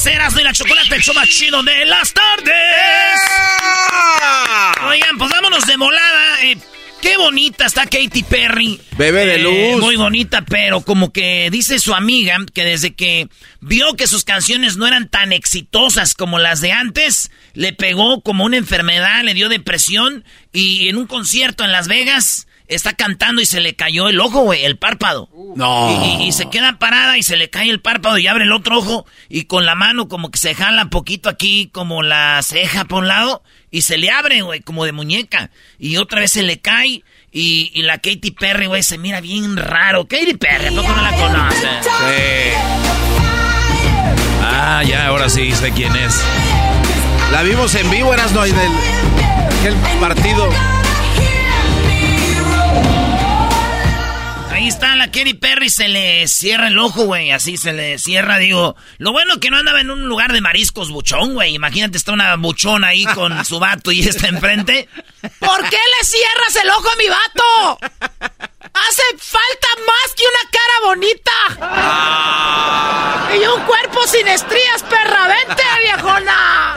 Señores. 0.00 0.20
Eras 0.20 0.34
de 0.34 0.44
la 0.44 0.52
chocolate, 0.52 0.94
el 0.96 1.02
show 1.02 1.14
más 1.14 1.28
chido 1.28 1.62
de 1.62 1.84
las 1.86 2.12
tardes. 2.12 3.20
Oigan, 4.88 5.18
pues 5.18 5.30
vámonos 5.30 5.66
de 5.66 5.76
volada. 5.76 6.42
Eh, 6.44 6.56
Qué 7.00 7.16
bonita 7.16 7.64
está 7.64 7.84
Katy 7.86 8.22
Perry. 8.24 8.78
Bebé 8.98 9.24
de 9.24 9.36
Eh, 9.36 9.38
luz. 9.72 9.80
muy 9.82 9.96
bonita, 9.96 10.42
pero 10.42 10.82
como 10.82 11.14
que 11.14 11.48
dice 11.50 11.78
su 11.78 11.94
amiga 11.94 12.36
que 12.52 12.62
desde 12.62 12.94
que 12.94 13.28
vio 13.62 13.94
que 13.96 14.06
sus 14.06 14.24
canciones 14.24 14.76
no 14.76 14.86
eran 14.86 15.08
tan 15.08 15.32
exitosas 15.32 16.12
como 16.14 16.38
las 16.38 16.60
de 16.60 16.72
antes, 16.72 17.30
le 17.54 17.72
pegó 17.72 18.20
como 18.20 18.44
una 18.44 18.58
enfermedad, 18.58 19.22
le 19.24 19.32
dio 19.32 19.48
depresión 19.48 20.26
y 20.52 20.90
en 20.90 20.96
un 20.98 21.06
concierto 21.06 21.64
en 21.64 21.72
Las 21.72 21.88
Vegas 21.88 22.46
está 22.70 22.94
cantando 22.94 23.40
y 23.42 23.46
se 23.46 23.60
le 23.60 23.74
cayó 23.76 24.08
el 24.08 24.18
ojo, 24.20 24.40
güey, 24.42 24.64
el 24.64 24.78
párpado. 24.78 25.28
No. 25.56 25.90
Y, 25.90 26.22
y- 26.24 26.28
y 26.28 26.32
se 26.32 26.48
queda 26.48 26.78
parada 26.78 27.18
y 27.18 27.22
se 27.22 27.36
le 27.36 27.50
cae 27.50 27.68
el 27.70 27.80
párpado 27.80 28.16
y 28.18 28.26
abre 28.26 28.44
el 28.44 28.52
otro 28.52 28.78
ojo 28.78 29.06
y 29.28 29.44
con 29.44 29.66
la 29.66 29.74
mano 29.74 30.08
como 30.08 30.30
que 30.30 30.38
se 30.38 30.54
jala 30.54 30.86
poquito 30.86 31.28
aquí 31.28 31.68
como 31.72 32.02
la 32.02 32.40
ceja 32.42 32.84
por 32.84 33.00
un 33.02 33.08
lado 33.08 33.42
y 33.70 33.82
se 33.82 33.98
le 33.98 34.10
abre, 34.10 34.42
güey, 34.42 34.60
como 34.60 34.84
de 34.84 34.92
muñeca. 34.92 35.50
Y 35.78 35.96
otra 35.96 36.20
vez 36.20 36.32
se 36.32 36.42
le 36.42 36.60
cae 36.60 37.02
y, 37.32 37.70
y 37.74 37.82
la 37.82 37.98
Katy 37.98 38.32
Perry, 38.32 38.66
güey, 38.66 38.82
se 38.82 38.98
mira 38.98 39.20
bien 39.20 39.56
raro. 39.56 40.06
Katy 40.08 40.34
Perry, 40.34 40.66
¿a 40.66 40.70
poco 40.80 40.88
no 40.92 41.02
la 41.02 41.12
conoces? 41.12 41.60
Sí. 41.84 42.52
Ah, 44.42 44.82
ya, 44.84 45.06
ahora 45.08 45.28
sí 45.28 45.52
sé 45.52 45.70
quién 45.72 45.94
es. 45.96 46.14
La 47.32 47.42
vimos 47.42 47.74
en 47.76 47.88
vivo, 47.90 48.12
eras 48.12 48.32
no, 48.32 48.44
en 48.44 48.56
el 48.58 48.72
aquel 49.60 49.74
partido. 50.00 50.48
Ahí 54.60 54.68
está 54.68 54.94
la 54.94 55.06
Katy 55.06 55.32
Perry, 55.32 55.70
se 55.70 55.88
le 55.88 56.28
cierra 56.28 56.68
el 56.68 56.78
ojo, 56.78 57.04
güey, 57.04 57.30
así 57.30 57.56
se 57.56 57.72
le 57.72 57.98
cierra, 57.98 58.36
digo. 58.36 58.76
Lo 58.98 59.10
bueno 59.10 59.40
que 59.40 59.48
no 59.48 59.56
andaba 59.56 59.80
en 59.80 59.90
un 59.90 60.06
lugar 60.06 60.34
de 60.34 60.42
mariscos 60.42 60.90
buchón, 60.90 61.32
güey. 61.32 61.54
Imagínate, 61.54 61.96
está 61.96 62.12
una 62.12 62.36
buchona 62.36 62.88
ahí 62.88 63.06
con 63.06 63.42
su 63.46 63.58
vato 63.58 63.90
y 63.90 64.00
está 64.00 64.28
enfrente. 64.28 64.86
¿Por 65.38 65.66
qué 65.70 65.78
le 65.78 66.04
cierras 66.04 66.56
el 66.62 66.68
ojo 66.68 66.88
a 66.90 66.96
mi 66.96 67.08
vato? 67.08 67.78
Hace 68.74 69.02
falta 69.16 69.68
más 69.86 70.14
que 70.14 70.24
una 70.28 70.50
cara 70.52 70.74
bonita. 70.84 71.32
Y 73.34 73.46
un 73.46 73.62
cuerpo 73.62 74.06
sin 74.06 74.28
estrías, 74.28 74.82
perra. 74.82 75.26
Vente, 75.26 75.62
viejona. 75.84 76.74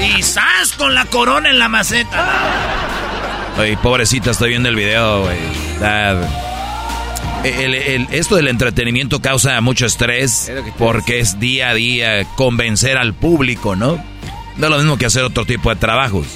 Y 0.00 0.22
sas 0.22 0.72
con 0.76 0.94
la 0.94 1.06
corona 1.06 1.48
en 1.48 1.58
la 1.58 1.70
maceta. 1.70 2.26
Oye, 3.56 3.78
pobrecita, 3.78 4.32
estoy 4.32 4.50
viendo 4.50 4.68
el 4.68 4.76
video, 4.76 5.22
güey. 5.22 5.38
El- 7.44 7.74
el- 7.74 8.08
esto 8.10 8.36
del 8.36 8.48
entretenimiento 8.48 9.22
causa 9.22 9.58
mucho 9.62 9.86
estrés 9.86 10.52
porque 10.78 11.20
es 11.20 11.40
día 11.40 11.70
a 11.70 11.74
día 11.74 12.24
convencer 12.36 12.98
al 12.98 13.14
público, 13.14 13.76
¿no? 13.76 14.02
No 14.56 14.66
es 14.66 14.70
lo 14.70 14.76
mismo 14.76 14.98
que 14.98 15.06
hacer 15.06 15.22
otro 15.24 15.46
tipo 15.46 15.70
de 15.70 15.76
trabajos. 15.76 16.26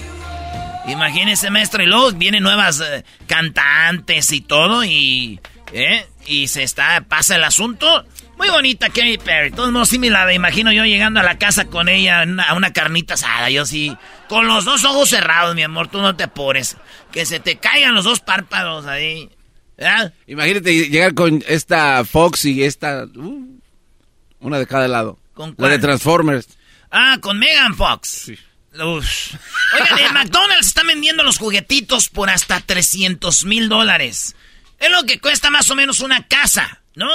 Imagínese, 0.87 1.51
maestro, 1.51 1.83
y 1.83 1.87
luego 1.87 2.13
vienen 2.13 2.43
nuevas 2.43 2.81
eh, 2.81 3.05
cantantes 3.27 4.33
y 4.33 4.41
todo, 4.41 4.85
y. 4.85 5.41
¿Eh? 5.73 6.07
Y 6.27 6.49
se 6.49 6.63
está. 6.63 7.03
pasa 7.07 7.37
el 7.37 7.45
asunto. 7.45 8.05
Muy 8.39 8.49
bonita 8.49 8.89
Katy 8.89 9.19
Perry. 9.19 9.51
Todos 9.51 9.73
modos, 9.73 9.89
sí 9.91 9.99
me 9.99 10.11
la 10.11 10.33
imagino 10.33 10.73
yo 10.73 10.85
llegando 10.85 11.21
a 11.21 11.23
la 11.23 11.39
casa 11.39 11.67
con 11.67 11.89
ella 11.89 12.21
a 12.21 12.25
una, 12.25 12.45
a 12.45 12.55
una 12.55 12.73
carnita 12.73 13.15
asada. 13.15 13.51
Yo 13.51 13.65
sí. 13.67 13.97
Con 14.29 14.47
los 14.47 14.65
dos 14.65 14.85
ojos 14.85 15.11
cerrados, 15.11 15.55
mi 15.55 15.63
amor, 15.63 15.89
tú 15.89 16.01
no 16.01 16.17
te 16.17 16.25
apures. 16.25 16.77
Que 17.13 17.27
se 17.27 17.41
te 17.41 17.57
caigan 17.57 17.95
los 17.95 18.05
dos 18.05 18.21
párpados 18.21 18.87
ahí. 18.87 19.29
¿Verdad? 19.77 20.13
Imagínate 20.27 20.89
llegar 20.89 21.15
con 21.15 21.43
esta 21.49 22.05
Fox 22.05 22.45
y 22.45 22.63
esta. 22.63 23.05
uh, 23.05 23.61
una 24.41 24.59
de 24.59 24.67
cada 24.67 24.89
lado. 24.89 25.19
¿Con 25.35 25.51
La 25.51 25.57
cuál? 25.57 25.71
de 25.73 25.79
Transformers. 25.79 26.49
Ah, 26.91 27.19
con 27.21 27.39
Megan 27.39 27.75
Fox. 27.75 28.31
Uf. 28.75 29.35
Oigan, 29.75 29.99
en 29.99 30.15
McDonald's 30.15 30.67
están 30.69 30.87
vendiendo 30.87 31.23
los 31.23 31.39
juguetitos 31.39 32.09
por 32.09 32.31
hasta 32.31 32.61
300 32.61 33.45
mil 33.45 33.69
dólares. 33.69 34.37
Es 34.79 34.91
lo 34.91 35.05
que 35.05 35.21
cuesta 35.21 35.51
más 35.51 35.71
o 35.71 35.75
menos 35.75 36.01
una 36.01 36.27
casa, 36.29 36.83
¿no? 36.95 37.09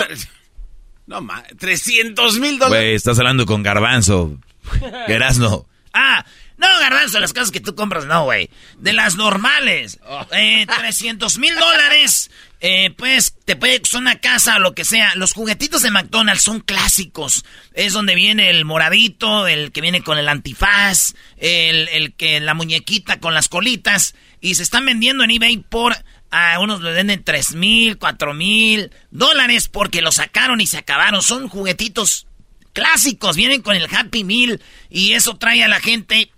No, 1.06 1.22
ma, 1.22 1.44
300 1.58 2.40
mil 2.40 2.60
dólares. 2.60 2.84
Güey, 2.84 2.96
estás 2.96 3.20
hablando 3.20 3.46
con 3.46 3.64
Garbanzo. 3.64 4.38
Erasno. 5.08 5.66
Ah, 5.94 6.26
no, 6.58 6.68
garbanzo, 6.80 7.20
las 7.20 7.34
casas 7.34 7.52
que 7.52 7.62
tú 7.62 7.74
compras, 7.74 8.06
no, 8.06 8.26
güey. 8.26 8.50
De 8.78 8.94
las 8.94 9.16
normales. 9.16 10.00
Eh, 10.32 10.66
300 10.68 11.38
mil 11.40 11.56
dólares. 11.56 12.30
Eh, 12.62 12.94
pues 12.98 13.36
te 13.46 13.56
puede 13.56 13.82
son 13.86 14.02
una 14.02 14.20
casa 14.20 14.58
o 14.58 14.60
lo 14.60 14.76
que 14.76 14.84
sea. 14.84 15.16
Los 15.16 15.34
juguetitos 15.34 15.82
de 15.82 15.92
McDonald's 15.92 16.44
son 16.44 16.60
clásicos. 16.60 17.46
Es 17.74 17.94
donde 17.94 18.16
viene 18.16 18.50
el 18.50 18.66
moradito, 18.66 19.48
el 19.48 19.72
que 19.72 19.82
viene 19.82 20.02
con 20.02 20.18
el 20.18 20.28
antifaz, 20.28 21.16
el, 21.38 21.88
el 21.90 22.14
que 22.14 22.40
la 22.40 22.54
muñequita 22.54 23.20
con 23.20 23.34
las 23.34 23.48
colitas. 23.48 24.16
Y 24.42 24.56
se 24.56 24.64
están 24.64 24.86
vendiendo 24.86 25.24
en 25.24 25.32
eBay 25.32 25.58
por 25.58 25.96
a 26.32 26.60
unos 26.60 26.82
le 26.82 26.92
venden 26.92 27.24
tres 27.24 27.54
mil, 27.56 27.98
cuatro 27.98 28.34
mil 28.34 28.92
dólares 29.10 29.68
porque 29.68 30.02
lo 30.02 30.12
sacaron 30.12 30.62
y 30.62 30.68
se 30.68 30.78
acabaron. 30.78 31.22
Son 31.22 31.48
juguetitos 31.48 32.28
clásicos, 32.74 33.36
vienen 33.36 33.62
con 33.62 33.76
el 33.76 33.88
Happy 33.94 34.24
Meal 34.24 34.62
y 34.90 35.14
eso 35.14 35.38
trae 35.38 35.64
a 35.64 35.68
la 35.68 35.80
gente 35.80 36.32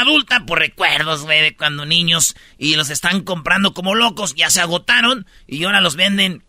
adulta 0.00 0.44
por 0.46 0.58
recuerdos, 0.58 1.22
güey, 1.22 1.40
de 1.42 1.56
cuando 1.56 1.86
niños 1.86 2.34
y 2.58 2.76
los 2.76 2.90
están 2.90 3.22
comprando 3.22 3.74
como 3.74 3.94
locos, 3.94 4.34
ya 4.34 4.50
se 4.50 4.60
agotaron 4.60 5.26
y 5.46 5.64
ahora 5.64 5.80
los 5.80 5.96
venden 5.96 6.44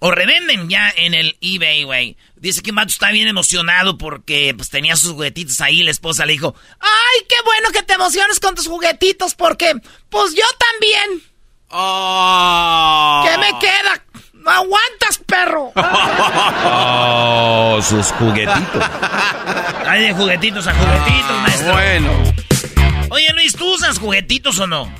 o 0.00 0.10
revenden 0.10 0.68
ya 0.68 0.92
en 0.96 1.14
el 1.14 1.38
eBay, 1.40 1.84
güey. 1.84 2.16
Dice 2.36 2.62
que 2.62 2.72
Mato 2.72 2.88
está 2.88 3.10
bien 3.10 3.26
emocionado 3.26 3.96
porque 3.96 4.52
pues 4.54 4.68
tenía 4.68 4.96
sus 4.96 5.12
juguetitos 5.12 5.60
ahí. 5.62 5.82
La 5.82 5.90
esposa 5.90 6.26
le 6.26 6.34
dijo, 6.34 6.54
ay, 6.80 7.26
qué 7.26 7.36
bueno 7.44 7.70
que 7.72 7.82
te 7.82 7.94
emociones 7.94 8.38
con 8.38 8.54
tus 8.54 8.66
juguetitos 8.66 9.34
porque 9.34 9.72
pues 10.10 10.34
yo 10.34 10.44
también. 10.58 11.22
Oh. 11.70 13.24
¿Qué 13.26 13.38
me 13.38 13.58
queda? 13.58 14.04
¡No 14.34 14.50
aguantas, 14.50 15.18
perro! 15.26 15.72
Oh, 16.66 17.80
sus 17.82 18.06
juguetitos. 18.12 18.84
Hay 19.86 20.02
de 20.02 20.12
juguetitos 20.12 20.66
a 20.66 20.74
juguetitos, 20.74 21.40
maestro. 21.40 21.72
Bueno. 21.72 22.34
Oye, 23.14 23.32
Luis, 23.32 23.54
¿tú 23.54 23.72
usas 23.72 24.00
juguetitos 24.00 24.58
o 24.58 24.66
no? 24.66 24.92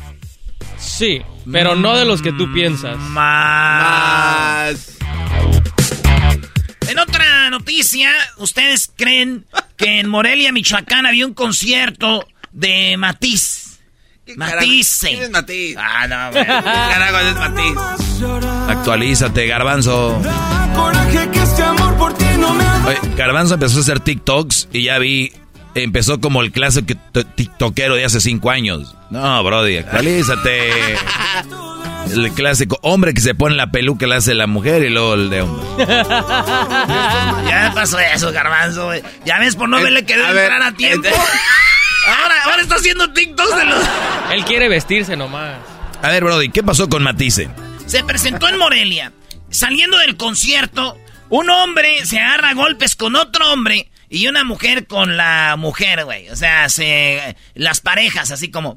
Sí, 0.78 1.20
pero 1.50 1.74
no 1.74 1.96
de 1.96 2.04
los 2.04 2.22
que 2.22 2.30
tú 2.30 2.52
piensas. 2.52 2.96
Más. 2.96 4.98
En 6.88 7.00
otra 7.00 7.50
noticia, 7.50 8.12
¿ustedes 8.36 8.88
creen 8.94 9.44
que 9.76 9.98
en 9.98 10.08
Morelia, 10.08 10.52
Michoacán, 10.52 11.06
había 11.06 11.26
un 11.26 11.34
concierto 11.34 12.28
de 12.52 12.96
Matiz? 12.96 13.80
Matiz. 14.36 14.98
¿Quién 15.00 15.22
es 15.24 15.30
Matiz? 15.30 15.76
Ah, 15.76 16.06
no, 16.06 16.30
güey. 16.30 16.46
carajo 16.46 17.18
es 17.18 17.34
Matiz? 17.34 17.76
Actualízate, 18.68 19.48
Garbanzo. 19.48 20.22
Oye, 22.86 22.98
Garbanzo 23.16 23.54
empezó 23.54 23.78
a 23.78 23.80
hacer 23.80 23.98
TikToks 23.98 24.68
y 24.72 24.84
ya 24.84 25.00
vi 25.00 25.32
empezó 25.74 26.20
como 26.20 26.42
el 26.42 26.52
clásico 26.52 26.94
tiktokero 27.34 27.94
de 27.94 28.04
hace 28.04 28.20
cinco 28.20 28.50
años. 28.50 28.94
No, 29.10 29.42
Brody, 29.42 29.78
actualízate. 29.78 30.70
El 32.10 32.32
clásico 32.32 32.78
hombre 32.82 33.14
que 33.14 33.20
se 33.20 33.34
pone 33.34 33.54
la 33.56 33.70
peluca 33.70 34.06
le 34.06 34.16
hace 34.16 34.34
la 34.34 34.46
mujer 34.46 34.84
y 34.84 34.90
luego 34.90 35.14
el 35.14 35.30
de 35.30 35.40
hombre. 35.40 35.64
ya 35.86 37.72
pasó 37.74 37.98
eso, 37.98 38.30
garbanzo. 38.30 38.90
Ya 39.24 39.38
ves, 39.38 39.56
por 39.56 39.68
no 39.68 39.80
me 39.80 39.90
le 39.90 40.04
quedó 40.04 40.26
entrar 40.26 40.62
a 40.62 40.72
tiempo. 40.72 41.08
ahora, 42.06 42.44
ahora 42.44 42.62
está 42.62 42.74
haciendo 42.76 43.10
TikToks 43.12 43.56
de 43.56 43.64
los... 43.64 43.84
Él 44.32 44.44
quiere 44.44 44.68
vestirse 44.68 45.16
nomás. 45.16 45.56
A 46.02 46.08
ver, 46.10 46.24
Brody, 46.24 46.50
¿qué 46.50 46.62
pasó 46.62 46.88
con 46.88 47.02
Matisse? 47.02 47.48
Se 47.86 48.04
presentó 48.04 48.48
en 48.48 48.58
Morelia. 48.58 49.12
Saliendo 49.48 49.96
del 49.98 50.16
concierto, 50.16 50.98
un 51.30 51.48
hombre 51.48 52.04
se 52.04 52.20
agarra 52.20 52.52
golpes 52.52 52.96
con 52.96 53.16
otro 53.16 53.50
hombre 53.50 53.90
y 54.14 54.28
una 54.28 54.44
mujer 54.44 54.86
con 54.86 55.16
la 55.16 55.56
mujer, 55.58 56.04
güey. 56.04 56.28
O 56.28 56.36
sea, 56.36 56.68
se, 56.68 57.36
las 57.54 57.80
parejas, 57.80 58.30
así 58.30 58.48
como, 58.48 58.76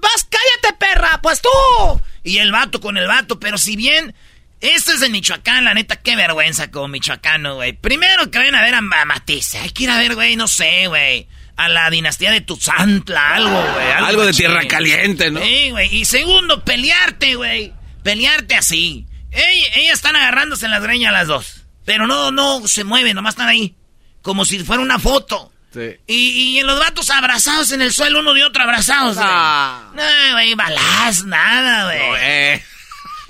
vas, 0.00 0.26
cállate, 0.28 0.78
perra, 0.78 1.20
pues 1.22 1.42
tú. 1.42 2.00
Y 2.24 2.38
el 2.38 2.50
vato 2.50 2.80
con 2.80 2.96
el 2.96 3.06
vato, 3.06 3.38
pero 3.38 3.58
si 3.58 3.76
bien, 3.76 4.14
esto 4.62 4.92
es 4.92 5.00
de 5.00 5.10
Michoacán, 5.10 5.66
la 5.66 5.74
neta, 5.74 5.96
qué 5.96 6.16
vergüenza 6.16 6.70
como 6.70 6.88
michoacano, 6.88 7.56
güey. 7.56 7.74
Primero 7.74 8.30
que 8.30 8.38
vayan 8.38 8.54
a 8.54 8.62
ver 8.62 8.74
a 8.74 8.80
Matisse, 8.80 9.56
hay 9.56 9.70
que 9.70 9.82
ir 9.84 9.90
a 9.90 9.98
ver, 9.98 10.14
güey, 10.14 10.36
no 10.36 10.48
sé, 10.48 10.86
güey. 10.86 11.28
A 11.56 11.68
la 11.68 11.90
dinastía 11.90 12.30
de 12.30 12.40
Tuzantla, 12.40 13.34
algo, 13.34 13.62
güey. 13.74 13.90
Algo, 13.92 14.24
de 14.24 14.32
tierra 14.32 14.66
caliente, 14.66 15.30
¿no? 15.30 15.42
Sí, 15.42 15.70
güey. 15.72 15.94
Y 15.94 16.06
segundo, 16.06 16.64
pelearte, 16.64 17.34
güey. 17.34 17.74
Pelearte 18.02 18.54
así. 18.54 19.06
ellas 19.30 19.92
están 19.92 20.16
agarrándose 20.16 20.64
en 20.64 20.70
las 20.70 20.82
greñas 20.82 21.12
las 21.12 21.26
dos. 21.26 21.66
Pero 21.84 22.06
no, 22.06 22.30
no 22.30 22.66
se 22.66 22.84
mueven, 22.84 23.14
nomás 23.14 23.34
están 23.34 23.48
ahí 23.48 23.76
como 24.22 24.44
si 24.44 24.58
fuera 24.60 24.82
una 24.82 24.98
foto. 24.98 25.52
Sí. 25.72 25.96
Y, 26.06 26.58
en 26.58 26.66
los 26.66 26.80
vatos 26.80 27.10
abrazados 27.10 27.70
en 27.70 27.80
el 27.80 27.92
suelo, 27.92 28.20
uno 28.20 28.34
de 28.34 28.44
otro 28.44 28.62
abrazados, 28.62 29.16
ah. 29.20 29.90
No, 29.94 30.32
güey, 30.32 30.54
balas, 30.54 31.24
nada, 31.24 31.84
güey. 31.84 31.98
No, 31.98 32.16
eh. 32.16 32.64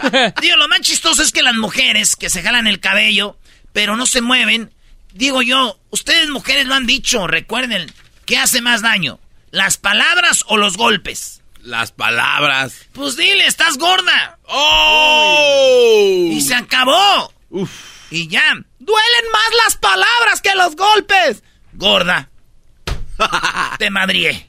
Digo, 0.40 0.56
lo 0.56 0.68
más 0.68 0.80
chistoso 0.80 1.22
es 1.22 1.32
que 1.32 1.42
las 1.42 1.54
mujeres 1.54 2.16
que 2.16 2.30
se 2.30 2.42
jalan 2.42 2.66
el 2.66 2.80
cabello, 2.80 3.36
pero 3.72 3.96
no 3.96 4.06
se 4.06 4.22
mueven, 4.22 4.72
digo 5.12 5.42
yo, 5.42 5.78
ustedes 5.90 6.30
mujeres 6.30 6.66
lo 6.66 6.74
han 6.74 6.86
dicho, 6.86 7.26
recuerden, 7.26 7.92
¿qué 8.24 8.38
hace 8.38 8.60
más 8.62 8.82
daño? 8.82 9.18
¿Las 9.50 9.76
palabras 9.76 10.44
o 10.46 10.56
los 10.56 10.76
golpes? 10.76 11.42
Las 11.62 11.92
palabras. 11.92 12.86
Pues 12.92 13.16
dile, 13.16 13.46
estás 13.46 13.76
gorda. 13.76 14.38
¡Oh! 14.44 16.30
Y 16.32 16.40
se 16.40 16.54
acabó. 16.54 17.34
Uf. 17.50 17.70
Y 18.10 18.28
ya, 18.28 18.64
duelen 18.80 19.32
más 19.32 19.64
las 19.64 19.76
palabras 19.76 20.40
que 20.42 20.54
los 20.56 20.74
golpes. 20.74 21.44
Gorda. 21.74 22.30
Te 23.78 23.90
madrié. 23.90 24.48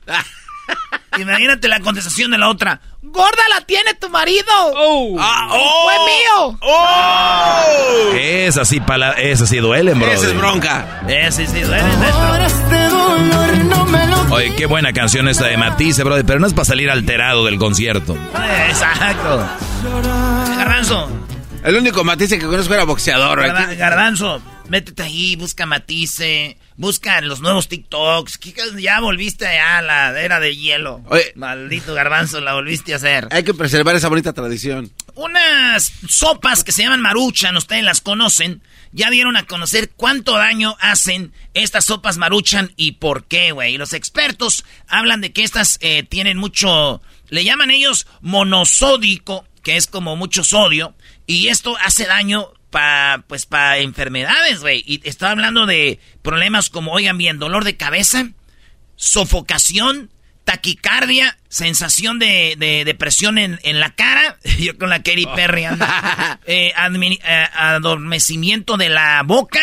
Imagínate 1.17 1.67
la 1.67 1.81
contestación 1.81 2.31
de 2.31 2.37
la 2.37 2.49
otra. 2.49 2.81
Gorda 3.01 3.41
la 3.49 3.61
tiene 3.61 3.93
tu 3.95 4.09
marido. 4.09 4.47
Oh. 4.75 5.17
Ah, 5.19 5.49
oh. 5.51 5.83
Fue 5.83 5.95
mío. 6.05 6.59
Oh. 6.61 8.13
Es 8.15 8.57
así, 8.57 8.81
es 9.17 9.41
así 9.41 9.57
duelen, 9.57 9.99
bro. 9.99 10.09
Esa 10.09 10.27
es 10.27 10.37
bronca. 10.37 11.01
Ese 11.07 11.45
sí 11.47 11.59
duele, 11.61 11.83
Oye, 14.29 14.55
qué 14.55 14.65
buena 14.65 14.93
canción 14.93 15.27
esta 15.27 15.47
de 15.47 15.57
Matisse, 15.57 16.03
bro. 16.03 16.15
Pero 16.25 16.39
no 16.39 16.47
es 16.47 16.53
para 16.53 16.65
salir 16.65 16.89
alterado 16.89 17.45
del 17.45 17.57
concierto. 17.57 18.15
Exacto. 18.69 19.45
Garbanzo, 20.55 21.09
el 21.63 21.75
único 21.75 22.03
Matisse 22.03 22.39
que 22.39 22.45
conozco 22.45 22.73
era 22.73 22.83
boxeador. 22.83 23.39
Garbanzo, 23.75 24.41
métete 24.69 25.03
ahí, 25.03 25.35
busca 25.35 25.65
Matisse, 25.65 26.57
busca 26.75 27.21
los 27.21 27.41
nuevos 27.41 27.67
TikToks. 27.67 28.39
Ya 28.79 28.99
volviste 28.99 29.47
a 29.47 29.81
la 29.81 30.19
era 30.19 30.39
de 30.39 30.55
hielo. 30.55 31.03
Maldito 31.35 31.93
Garbanzo, 31.93 32.41
la 32.41 32.53
volviste 32.53 32.93
a 32.93 32.95
hacer. 32.97 33.27
Hay 33.31 33.43
que 33.43 33.53
preservar 33.53 33.95
esa 33.95 34.09
bonita 34.09 34.33
tradición. 34.33 34.91
Unas 35.13 35.91
sopas 36.07 36.63
que 36.63 36.71
se 36.71 36.83
llaman 36.83 37.01
maruchan, 37.01 37.55
ustedes 37.57 37.83
las 37.83 38.01
conocen. 38.01 38.61
Ya 38.93 39.09
dieron 39.09 39.37
a 39.37 39.43
conocer 39.43 39.91
cuánto 39.95 40.33
daño 40.33 40.75
hacen 40.81 41.31
estas 41.53 41.85
sopas 41.85 42.17
maruchan 42.17 42.73
y 42.75 42.93
por 42.93 43.25
qué, 43.25 43.51
güey. 43.51 43.77
Los 43.77 43.93
expertos 43.93 44.65
hablan 44.87 45.21
de 45.21 45.31
que 45.31 45.43
estas 45.43 45.77
eh, 45.81 46.03
tienen 46.03 46.37
mucho, 46.37 47.01
le 47.29 47.43
llaman 47.45 47.71
ellos 47.71 48.07
monosódico, 48.19 49.45
que 49.63 49.77
es 49.77 49.87
como 49.87 50.15
mucho 50.15 50.43
sodio 50.43 50.93
y 51.31 51.47
esto 51.47 51.77
hace 51.77 52.05
daño 52.05 52.51
para 52.69 53.23
pues 53.27 53.45
para 53.45 53.77
enfermedades, 53.77 54.59
güey. 54.59 54.83
Y 54.85 55.07
estaba 55.07 55.31
hablando 55.31 55.65
de 55.65 55.99
problemas 56.21 56.69
como, 56.69 56.91
oigan 56.91 57.17
bien, 57.17 57.39
dolor 57.39 57.63
de 57.63 57.77
cabeza, 57.77 58.29
sofocación, 58.97 60.11
taquicardia, 60.43 61.37
sensación 61.47 62.19
de, 62.19 62.83
depresión 62.85 63.37
en, 63.37 63.79
la 63.79 63.95
cara. 63.95 64.37
Yo 64.59 64.77
con 64.77 64.89
la 64.89 65.03
Katy 65.03 65.27
Perry 65.35 65.65
eh, 66.45 66.73
eh, 66.75 67.47
adormecimiento 67.53 68.75
de 68.75 68.89
la 68.89 69.23
boca. 69.23 69.61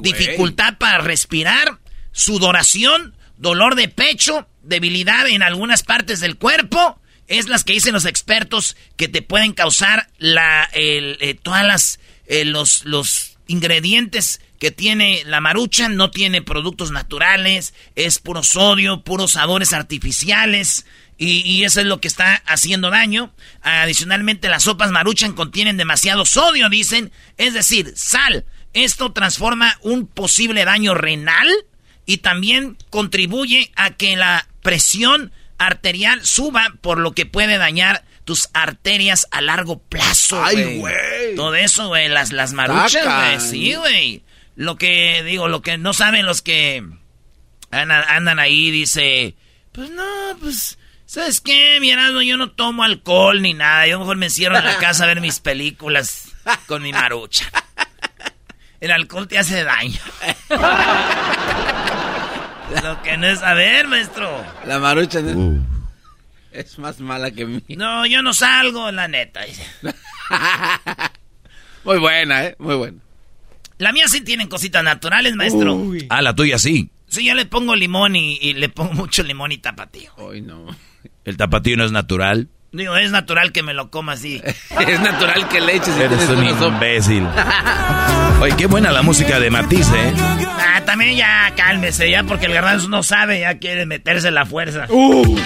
dificultad 0.00 0.78
para 0.78 0.98
respirar. 0.98 1.78
Sudoración. 2.10 3.14
Dolor 3.36 3.76
de 3.76 3.88
pecho. 3.88 4.48
Debilidad 4.62 5.28
en 5.28 5.42
algunas 5.42 5.82
partes 5.82 6.20
del 6.20 6.36
cuerpo 6.36 6.98
es 7.28 7.48
las 7.48 7.64
que 7.64 7.72
dicen 7.72 7.94
los 7.94 8.04
expertos 8.04 8.76
que 8.96 9.08
te 9.08 9.22
pueden 9.22 9.52
causar 9.52 10.08
la, 10.18 10.68
eh, 10.72 11.38
todas 11.42 11.64
las, 11.64 12.00
eh, 12.26 12.44
los, 12.44 12.84
los 12.84 13.38
ingredientes 13.46 14.40
que 14.58 14.70
tiene 14.70 15.22
la 15.26 15.40
marucha, 15.40 15.88
no 15.88 16.10
tiene 16.10 16.42
productos 16.42 16.90
naturales, 16.90 17.74
es 17.96 18.18
puro 18.18 18.42
sodio, 18.42 19.02
puros 19.02 19.32
sabores 19.32 19.72
artificiales. 19.72 20.86
Y, 21.16 21.42
y, 21.42 21.64
eso 21.64 21.80
es 21.80 21.86
lo 21.86 22.00
que 22.00 22.08
está 22.08 22.42
haciendo 22.46 22.90
daño. 22.90 23.32
Adicionalmente, 23.62 24.48
las 24.48 24.64
sopas 24.64 24.90
maruchan 24.90 25.34
contienen 25.34 25.76
demasiado 25.76 26.24
sodio, 26.24 26.68
dicen. 26.68 27.12
Es 27.36 27.54
decir, 27.54 27.92
sal. 27.94 28.46
Esto 28.72 29.12
transforma 29.12 29.78
un 29.82 30.08
posible 30.08 30.64
daño 30.64 30.94
renal 30.94 31.48
y 32.06 32.18
también 32.18 32.76
contribuye 32.90 33.70
a 33.76 33.90
que 33.90 34.16
la 34.16 34.48
presión 34.62 35.30
arterial 35.58 36.24
suba, 36.24 36.74
por 36.80 36.98
lo 36.98 37.12
que 37.12 37.26
puede 37.26 37.58
dañar 37.58 38.04
tus 38.24 38.48
arterias 38.54 39.26
a 39.30 39.40
largo 39.40 39.78
plazo, 39.78 40.42
Ay, 40.42 40.78
güey. 40.78 41.36
Todo 41.36 41.54
eso, 41.54 41.88
güey, 41.88 42.08
las, 42.08 42.32
las 42.32 42.52
maruchas, 42.52 43.04
güey. 43.04 43.40
Sí, 43.40 43.74
güey. 43.74 44.22
Lo 44.56 44.76
que, 44.76 45.22
digo, 45.24 45.48
lo 45.48 45.62
que 45.62 45.78
no 45.78 45.92
saben 45.92 46.26
los 46.26 46.40
que 46.40 46.82
andan, 47.70 48.38
ahí, 48.38 48.70
dice, 48.70 49.34
pues 49.72 49.90
no, 49.90 50.04
pues, 50.40 50.78
¿sabes 51.06 51.40
qué? 51.40 51.78
Mi 51.80 51.90
yo 52.26 52.36
no 52.36 52.50
tomo 52.52 52.84
alcohol 52.84 53.42
ni 53.42 53.52
nada. 53.52 53.86
Yo 53.86 53.98
mejor 53.98 54.16
me 54.16 54.26
encierro 54.26 54.56
en 54.56 54.64
la 54.64 54.78
casa 54.78 55.04
a 55.04 55.08
ver 55.08 55.20
mis 55.20 55.40
películas 55.40 56.32
con 56.66 56.82
mi 56.82 56.92
marucha. 56.92 57.50
El 58.80 58.90
alcohol 58.90 59.26
te 59.28 59.38
hace 59.38 59.64
daño. 59.64 60.00
Lo 62.82 63.02
que 63.02 63.16
no 63.16 63.26
es 63.26 63.40
saber, 63.40 63.86
maestro. 63.88 64.28
La 64.66 64.78
marucha 64.78 65.20
uh. 65.20 65.58
es 66.52 66.78
más 66.78 67.00
mala 67.00 67.30
que 67.30 67.44
mí. 67.46 67.62
No, 67.76 68.06
yo 68.06 68.22
no 68.22 68.32
salgo, 68.32 68.90
la 68.90 69.08
neta. 69.08 69.40
Muy 71.84 71.98
buena, 71.98 72.46
¿eh? 72.46 72.56
Muy 72.58 72.76
buena. 72.76 72.98
La 73.78 73.92
mía 73.92 74.08
sí 74.08 74.22
tienen 74.22 74.48
cositas 74.48 74.82
naturales, 74.82 75.34
maestro. 75.34 75.92
Ah, 76.08 76.22
la 76.22 76.34
tuya 76.34 76.58
sí. 76.58 76.90
Sí, 77.08 77.24
yo 77.24 77.34
le 77.34 77.44
pongo 77.44 77.76
limón 77.76 78.16
y, 78.16 78.54
le 78.54 78.68
pongo 78.68 78.92
mucho 78.92 79.22
limón 79.22 79.52
y 79.52 79.58
tapatío. 79.58 80.12
Ay, 80.30 80.40
no. 80.40 80.66
¿El 81.24 81.36
tapatío 81.36 81.76
no 81.76 81.84
es 81.84 81.92
natural? 81.92 82.48
Digo, 82.74 82.96
es 82.96 83.12
natural 83.12 83.52
que 83.52 83.62
me 83.62 83.72
lo 83.72 83.88
coma 83.88 84.14
así. 84.14 84.42
es 84.88 85.00
natural 85.00 85.48
que 85.48 85.60
le 85.60 85.76
eches. 85.76 85.96
Eres 85.96 86.28
un 86.28 86.44
imbécil. 86.44 87.24
Oye, 88.40 88.56
qué 88.56 88.66
buena 88.66 88.90
la 88.90 89.02
música 89.02 89.38
de 89.38 89.48
Matiz, 89.48 89.86
¿eh? 89.94 90.12
Ah, 90.58 90.82
también 90.84 91.16
ya 91.16 91.52
cálmese, 91.56 92.10
ya 92.10 92.24
porque 92.24 92.46
el 92.46 92.52
garbanzo 92.52 92.88
no 92.88 93.04
sabe, 93.04 93.38
ya 93.40 93.58
quiere 93.58 93.86
meterse 93.86 94.26
en 94.26 94.34
la 94.34 94.44
fuerza. 94.44 94.86
Uh. 94.88 95.38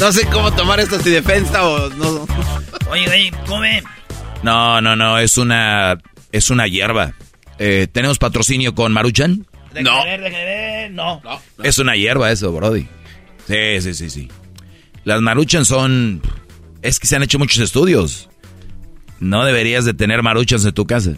No 0.00 0.10
sé 0.10 0.26
cómo 0.26 0.52
tomar 0.52 0.80
esto 0.80 0.98
si 0.98 1.10
defensa 1.10 1.64
o 1.64 1.90
no. 1.90 2.26
Oye, 2.90 3.08
oye, 3.08 3.32
come. 3.46 3.84
No, 4.42 4.80
no, 4.80 4.96
no, 4.96 5.18
es 5.20 5.38
una, 5.38 5.96
es 6.32 6.50
una 6.50 6.66
hierba. 6.66 7.14
Eh, 7.60 7.86
¿Tenemos 7.90 8.18
patrocinio 8.18 8.74
con 8.74 8.92
Maruchan? 8.92 9.46
No. 9.80 10.02
no. 10.90 11.22
no. 11.22 11.40
Es 11.62 11.78
una 11.78 11.94
hierba 11.94 12.32
eso, 12.32 12.50
Brody. 12.50 12.88
Sí, 13.46 13.80
sí, 13.80 13.94
sí, 13.94 14.10
sí. 14.10 14.28
Las 15.04 15.20
Maruchan 15.20 15.64
son... 15.64 16.22
Es 16.82 16.98
que 16.98 17.06
se 17.06 17.16
han 17.16 17.22
hecho 17.22 17.38
muchos 17.38 17.60
estudios. 17.60 18.28
No 19.20 19.44
deberías 19.44 19.84
de 19.84 19.94
tener 19.94 20.22
Maruchans 20.22 20.64
en 20.64 20.72
tu 20.72 20.86
casa. 20.86 21.16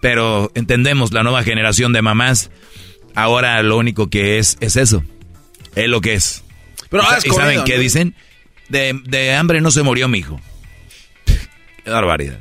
Pero 0.00 0.52
entendemos, 0.54 1.12
la 1.12 1.22
nueva 1.22 1.42
generación 1.42 1.92
de 1.92 2.02
mamás, 2.02 2.50
ahora 3.14 3.62
lo 3.62 3.76
único 3.76 4.08
que 4.08 4.38
es 4.38 4.56
es 4.60 4.76
eso. 4.76 5.02
Es 5.74 5.88
lo 5.88 6.00
que 6.00 6.14
es. 6.14 6.44
Pero 6.90 7.02
¿Y, 7.24 7.30
saben 7.30 7.64
qué 7.64 7.78
dicen? 7.78 8.14
De, 8.68 9.34
hambre 9.34 9.60
no 9.60 9.70
se 9.70 9.82
murió 9.82 10.08
mi 10.08 10.18
hijo. 10.18 10.40
Qué 11.84 11.90
barbaridad. 11.90 12.38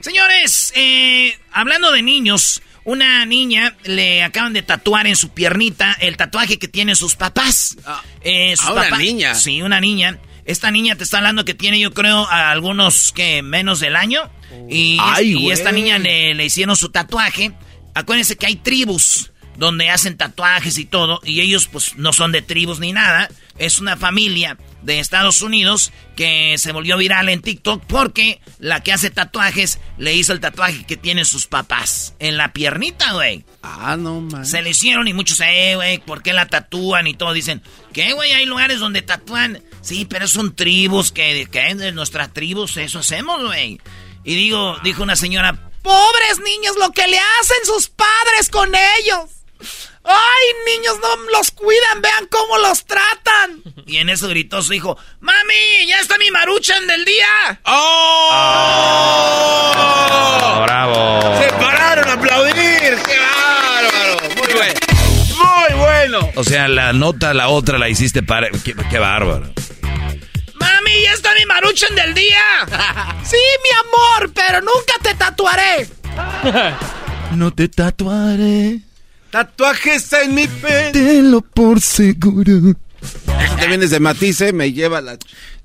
Señores, 0.00 0.72
eh, 0.76 1.38
hablando 1.52 1.92
de 1.92 2.02
niños, 2.02 2.62
una 2.84 3.24
niña 3.26 3.76
le 3.84 4.22
acaban 4.22 4.52
de 4.52 4.62
tatuar 4.62 5.06
en 5.06 5.16
su 5.16 5.30
piernita 5.30 5.96
el 6.00 6.16
tatuaje 6.16 6.58
que 6.58 6.68
tienen 6.68 6.96
sus 6.96 7.14
papás. 7.16 7.76
Ah, 7.86 8.02
eh, 8.22 8.54
¿a 8.62 8.72
una 8.72 8.98
niña? 8.98 9.34
Sí, 9.34 9.62
una 9.62 9.80
niña. 9.80 10.18
Esta 10.44 10.70
niña 10.70 10.96
te 10.96 11.04
está 11.04 11.18
hablando 11.18 11.44
que 11.44 11.54
tiene, 11.54 11.78
yo 11.78 11.92
creo, 11.92 12.26
a 12.26 12.50
algunos 12.50 13.12
que 13.12 13.42
menos 13.42 13.80
del 13.80 13.96
año. 13.96 14.30
Y, 14.68 14.98
y 15.22 15.50
esta 15.50 15.70
niña 15.70 15.98
le, 15.98 16.34
le 16.34 16.44
hicieron 16.44 16.74
su 16.76 16.88
tatuaje. 16.88 17.52
Acuérdense 17.94 18.36
que 18.36 18.46
hay 18.46 18.56
tribus 18.56 19.30
donde 19.56 19.90
hacen 19.90 20.16
tatuajes 20.16 20.78
y 20.78 20.84
todo, 20.84 21.20
y 21.24 21.40
ellos 21.40 21.68
pues 21.68 21.96
no 21.96 22.12
son 22.12 22.32
de 22.32 22.42
tribus 22.42 22.80
ni 22.80 22.92
nada, 22.92 23.28
es 23.58 23.78
una 23.78 23.96
familia 23.96 24.56
de 24.82 24.98
Estados 24.98 25.42
Unidos 25.42 25.92
que 26.16 26.56
se 26.56 26.72
volvió 26.72 26.96
viral 26.96 27.28
en 27.28 27.42
TikTok 27.42 27.84
porque 27.86 28.40
la 28.58 28.82
que 28.82 28.92
hace 28.92 29.10
tatuajes 29.10 29.78
le 29.98 30.14
hizo 30.14 30.32
el 30.32 30.40
tatuaje 30.40 30.84
que 30.84 30.96
tienen 30.96 31.26
sus 31.26 31.46
papás 31.46 32.14
en 32.18 32.38
la 32.38 32.52
piernita, 32.52 33.12
güey. 33.12 33.44
Ah, 33.62 33.96
no, 33.98 34.22
man. 34.22 34.46
Se 34.46 34.62
le 34.62 34.70
hicieron 34.70 35.08
y 35.08 35.12
muchos, 35.12 35.40
eh, 35.40 35.74
güey, 35.74 35.98
¿por 35.98 36.22
qué 36.22 36.32
la 36.32 36.46
tatúan? 36.46 37.06
Y 37.06 37.14
todo 37.14 37.34
dicen, 37.34 37.62
¿qué, 37.92 38.14
güey? 38.14 38.32
Hay 38.32 38.46
lugares 38.46 38.80
donde 38.80 39.02
tatúan. 39.02 39.62
Sí, 39.82 40.06
pero 40.06 40.26
son 40.26 40.54
tribus 40.54 41.12
que, 41.12 41.46
que 41.50 41.74
de 41.74 41.92
nuestras 41.92 42.32
tribus 42.32 42.78
eso 42.78 43.00
hacemos, 43.00 43.44
güey. 43.44 43.80
Y 44.24 44.34
digo, 44.34 44.78
dijo 44.82 45.02
una 45.02 45.16
señora, 45.16 45.70
pobres 45.82 46.38
niños, 46.44 46.76
lo 46.78 46.92
que 46.92 47.06
le 47.06 47.18
hacen 47.18 47.64
sus 47.64 47.88
padres 47.88 48.48
con 48.50 48.70
ellos. 48.98 49.39
¡Ay, 50.04 50.46
niños, 50.66 50.98
no 51.00 51.16
los 51.30 51.50
cuidan! 51.50 52.00
¡Vean 52.00 52.26
cómo 52.30 52.58
los 52.58 52.84
tratan! 52.86 53.62
Y 53.86 53.98
en 53.98 54.08
eso 54.08 54.28
gritó 54.28 54.62
su 54.62 54.72
hijo, 54.72 54.96
¡Mami, 55.20 55.86
ya 55.86 56.00
está 56.00 56.16
mi 56.18 56.30
maruchan 56.30 56.86
del 56.86 57.04
día! 57.04 57.60
¡Oh! 57.64 59.00
¡Bravo! 60.64 61.38
¡Se 61.42 61.48
pararon 61.52 62.08
a 62.08 62.12
aplaudir! 62.14 62.54
¡Qué 62.54 63.18
bárbaro! 63.18 64.16
Muy 64.36 64.52
bueno. 64.54 64.80
¡Muy 65.36 65.74
bueno! 65.78 66.30
O 66.36 66.44
sea, 66.44 66.68
la 66.68 66.92
nota, 66.92 67.34
la 67.34 67.48
otra 67.48 67.78
la 67.78 67.88
hiciste 67.88 68.22
para... 68.22 68.48
¡Qué, 68.64 68.98
bárbaro! 68.98 69.52
¡Mami, 70.54 71.02
ya 71.04 71.12
está 71.12 71.34
mi 71.34 71.44
maruchan 71.46 71.94
del 71.94 72.14
día! 72.14 72.42
¡Sí, 73.24 73.36
mi 73.36 73.70
amor, 73.78 74.32
pero 74.34 74.60
nunca 74.60 74.94
te 75.02 75.14
tatuaré! 75.14 75.88
no 77.36 77.52
te 77.52 77.68
tatuaré. 77.68 78.89
Tatuajes 79.30 80.12
en 80.12 80.34
mi 80.34 80.46
pelo. 80.46 80.92
Tenlo 80.92 81.40
por 81.40 81.80
seguro. 81.80 82.74
Te 83.58 83.66
vienes 83.66 83.90
de 83.90 84.00
Matice, 84.00 84.52
me 84.52 84.72
lleva 84.72 85.00
la... 85.00 85.18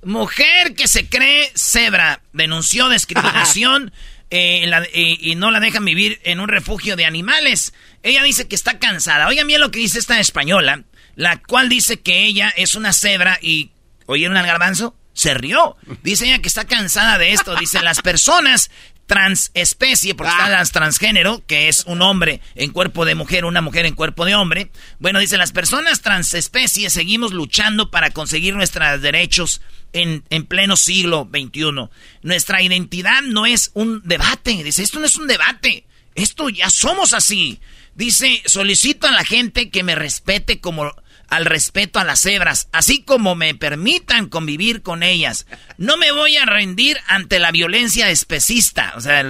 Mujer 0.04 0.76
que 0.76 0.88
se 0.88 1.10
cree 1.10 1.52
cebra 1.56 2.22
denunció 2.32 2.90
discriminación 2.90 3.92
eh, 4.30 4.70
eh, 4.94 5.18
y 5.20 5.36
no 5.36 5.50
la 5.50 5.60
dejan 5.60 5.84
vivir 5.84 6.20
en 6.24 6.40
un 6.40 6.48
refugio 6.48 6.96
de 6.96 7.06
animales. 7.06 7.74
Ella 8.04 8.22
dice 8.22 8.48
que 8.48 8.56
está 8.56 8.78
cansada. 8.78 9.28
Oigan 9.28 9.48
bien 9.48 9.62
lo 9.62 9.72
que 9.72 9.80
dice 9.80 9.98
esta 9.98 10.20
española, 10.20 10.84
la 11.16 11.42
cual 11.42 11.70
dice 11.70 12.02
que 12.02 12.26
ella 12.26 12.54
es 12.56 12.76
una 12.76 12.94
cebra 12.94 13.40
y... 13.42 13.72
¿Oyeron 14.06 14.38
al 14.38 14.46
garbanzo? 14.46 14.96
Se 15.14 15.34
rió. 15.34 15.78
Dice 16.04 16.26
ella 16.26 16.40
que 16.40 16.48
está 16.48 16.66
cansada 16.66 17.18
de 17.18 17.32
esto. 17.32 17.56
Dice, 17.56 17.82
las 17.82 18.02
personas 18.02 18.70
transespecie, 19.06 20.16
porque 20.16 20.34
ah. 20.36 20.50
las 20.50 20.72
transgénero, 20.72 21.44
que 21.46 21.68
es 21.68 21.84
un 21.86 22.02
hombre 22.02 22.42
en 22.56 22.72
cuerpo 22.72 23.06
de 23.06 23.16
mujer, 23.16 23.46
una 23.46 23.62
mujer 23.62 23.86
en 23.86 23.96
cuerpo 23.96 24.26
de 24.26 24.36
hombre. 24.36 24.72
Bueno, 25.00 25.20
dice, 25.20 25.38
las 25.38 25.52
personas 25.52 26.02
transespecie 26.02 26.90
seguimos 26.90 27.32
luchando 27.34 27.92
para 27.92 28.10
conseguir 28.10 28.56
nuestros 28.56 29.02
derechos 29.02 29.62
en, 29.94 30.24
en 30.30 30.46
pleno 30.46 30.76
siglo 30.76 31.30
XXI. 31.32 31.90
Nuestra 32.24 32.62
identidad 32.62 33.22
no 33.22 33.46
es 33.46 33.72
un 33.74 34.02
debate. 34.04 34.64
Dice, 34.64 34.84
esto 34.84 35.00
no 35.00 35.06
es 35.06 35.16
un 35.16 35.28
debate. 35.28 35.86
Esto 36.16 36.50
ya 36.50 36.70
somos 36.70 37.14
así. 37.14 37.60
Dice, 37.94 38.42
solicito 38.46 39.08
a 39.08 39.12
la 39.12 39.24
gente 39.24 39.70
que 39.70 39.84
me 39.84 39.96
respete 39.96 40.60
como 40.60 40.92
al 41.30 41.46
respeto 41.46 42.00
a 42.00 42.04
las 42.04 42.22
cebras, 42.22 42.70
así 42.72 43.04
como 43.04 43.36
me 43.36 43.56
permitan 43.56 44.30
convivir 44.30 44.82
con 44.82 45.04
ellas. 45.04 45.48
No 45.78 45.98
me 45.98 46.12
voy 46.12 46.38
a 46.38 46.46
rendir 46.46 46.98
ante 47.08 47.40
la 47.40 47.52
violencia 47.52 48.10
especista, 48.10 48.94
o 48.96 49.02
sea, 49.02 49.24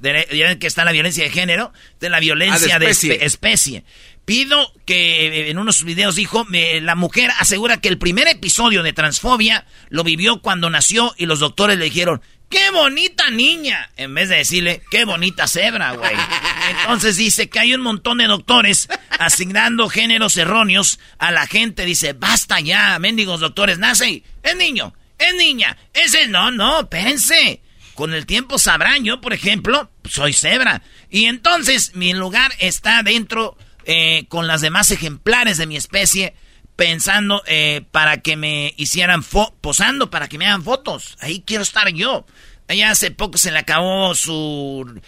ya 0.00 0.58
que 0.58 0.66
está 0.66 0.84
la 0.84 0.92
violencia 0.92 1.24
de 1.24 1.30
género, 1.30 1.72
de 2.00 2.10
la 2.10 2.20
violencia 2.20 2.76
ah, 2.76 2.78
de, 2.78 2.90
especie. 2.90 3.84
Pido 4.24 4.72
que 4.86 5.50
en 5.50 5.58
unos 5.58 5.82
videos 5.84 6.14
dijo, 6.14 6.46
la 6.50 6.94
mujer 6.94 7.30
asegura 7.38 7.80
que 7.80 7.88
el 7.88 7.98
primer 7.98 8.28
episodio 8.28 8.82
de 8.82 8.92
transfobia 8.92 9.66
lo 9.88 10.04
vivió 10.04 10.40
cuando 10.40 10.70
nació 10.70 11.12
y 11.16 11.26
los 11.26 11.40
doctores 11.40 11.78
le 11.78 11.86
dijeron, 11.86 12.22
¡Qué 12.52 12.70
bonita 12.70 13.30
niña! 13.30 13.90
En 13.96 14.14
vez 14.14 14.28
de 14.28 14.36
decirle, 14.36 14.82
¡qué 14.90 15.06
bonita 15.06 15.48
cebra, 15.48 15.92
güey! 15.92 16.14
Entonces 16.82 17.16
dice 17.16 17.48
que 17.48 17.58
hay 17.58 17.72
un 17.72 17.80
montón 17.80 18.18
de 18.18 18.26
doctores 18.26 18.90
asignando 19.18 19.88
géneros 19.88 20.36
erróneos 20.36 21.00
a 21.16 21.30
la 21.30 21.46
gente. 21.46 21.86
Dice, 21.86 22.12
basta 22.12 22.60
ya, 22.60 22.98
mendigos 22.98 23.40
doctores, 23.40 23.78
nace, 23.78 24.22
es 24.42 24.56
niño, 24.56 24.92
es 25.18 25.34
niña, 25.34 25.78
ese 25.94 26.28
no, 26.28 26.50
no, 26.50 26.80
espérense. 26.80 27.62
Con 27.94 28.12
el 28.12 28.26
tiempo 28.26 28.58
sabrán, 28.58 29.02
yo, 29.02 29.22
por 29.22 29.32
ejemplo, 29.32 29.90
soy 30.06 30.34
cebra. 30.34 30.82
Y 31.08 31.24
entonces 31.24 31.94
mi 31.94 32.12
lugar 32.12 32.52
está 32.58 33.02
dentro 33.02 33.56
eh, 33.86 34.26
con 34.28 34.46
las 34.46 34.60
demás 34.60 34.90
ejemplares 34.90 35.56
de 35.56 35.66
mi 35.66 35.78
especie 35.78 36.34
pensando 36.76 37.42
eh, 37.46 37.84
para 37.90 38.18
que 38.18 38.36
me 38.36 38.74
hicieran 38.76 39.22
posando 39.60 40.10
para 40.10 40.28
que 40.28 40.38
me 40.38 40.46
hagan 40.46 40.62
fotos. 40.62 41.16
Ahí 41.20 41.42
quiero 41.46 41.62
estar 41.62 41.88
yo. 41.92 42.26
Ella 42.68 42.90
hace 42.90 43.10
poco 43.10 43.38
se 43.38 43.50
le 43.50 43.58
acabó 43.58 44.14
su 44.14 45.00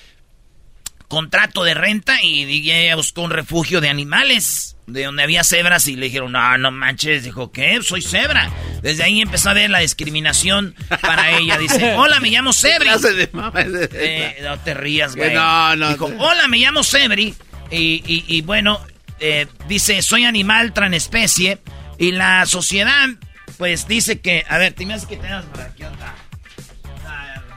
contrato 1.09 1.64
de 1.64 1.75
renta 1.75 2.21
y 2.23 2.71
ella 2.71 2.97
buscó 2.97 3.23
un 3.23 3.30
refugio 3.30 3.80
de 3.80 3.88
animales 3.88 4.76
de 4.87 5.04
donde 5.04 5.23
había 5.23 5.44
cebras 5.44 5.87
y 5.87 5.97
le 5.97 6.06
dijeron, 6.06 6.33
no, 6.33 6.59
no 6.59 6.71
manches, 6.71 7.25
dijo, 7.25 7.50
¿qué? 7.52 7.80
Soy 7.83 8.02
cebra. 8.02 8.50
Desde 8.83 9.04
ahí 9.04 9.21
empezó 9.23 9.50
a 9.50 9.54
ver 9.54 9.71
la 9.71 9.78
discriminación 9.78 10.75
para 11.00 11.38
ella. 11.38 11.56
Dice, 11.56 11.94
hola, 11.97 12.21
me 12.21 12.30
llamo 12.30 12.52
Sebri. 12.52 12.88
Eh, 13.92 14.37
no 14.42 14.59
te 14.59 14.75
rías, 14.75 15.16
güey. 15.16 15.35
No, 15.35 15.76
no. 15.76 15.90
Dijo, 15.90 16.11
hola, 16.18 16.49
me 16.49 16.59
llamo 16.59 16.83
Sebri. 16.83 17.35
y 17.71 18.42
bueno, 18.42 18.80
eh, 19.21 19.47
dice, 19.68 20.02
soy 20.02 20.25
animal 20.25 20.73
tranespecie. 20.73 21.59
Y 21.99 22.12
la 22.12 22.44
sociedad, 22.47 23.09
pues 23.56 23.87
dice 23.87 24.21
que. 24.21 24.44
A 24.49 24.59
ver, 24.59 24.73
te 24.73 24.85
me 24.85 24.94
que 25.06 25.16
tenemos 25.16 25.44
por 25.47 25.61
aquí 25.61 25.85
otra. 25.85 26.14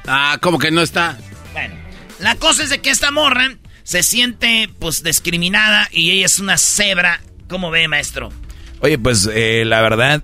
Ah, 0.07 0.37
como 0.41 0.57
que 0.57 0.71
no 0.71 0.81
está. 0.81 1.17
Bueno, 1.53 1.75
la 2.19 2.35
cosa 2.35 2.63
es 2.63 2.69
de 2.69 2.79
que 2.79 2.89
esta 2.89 3.11
morra 3.11 3.57
se 3.83 4.03
siente, 4.03 4.69
pues, 4.79 5.03
discriminada 5.03 5.89
y 5.91 6.11
ella 6.11 6.25
es 6.25 6.39
una 6.39 6.57
cebra. 6.57 7.21
¿Cómo 7.49 7.71
ve, 7.71 7.87
maestro? 7.87 8.31
Oye, 8.81 8.97
pues, 8.97 9.29
eh, 9.33 9.63
la 9.65 9.81
verdad, 9.81 10.23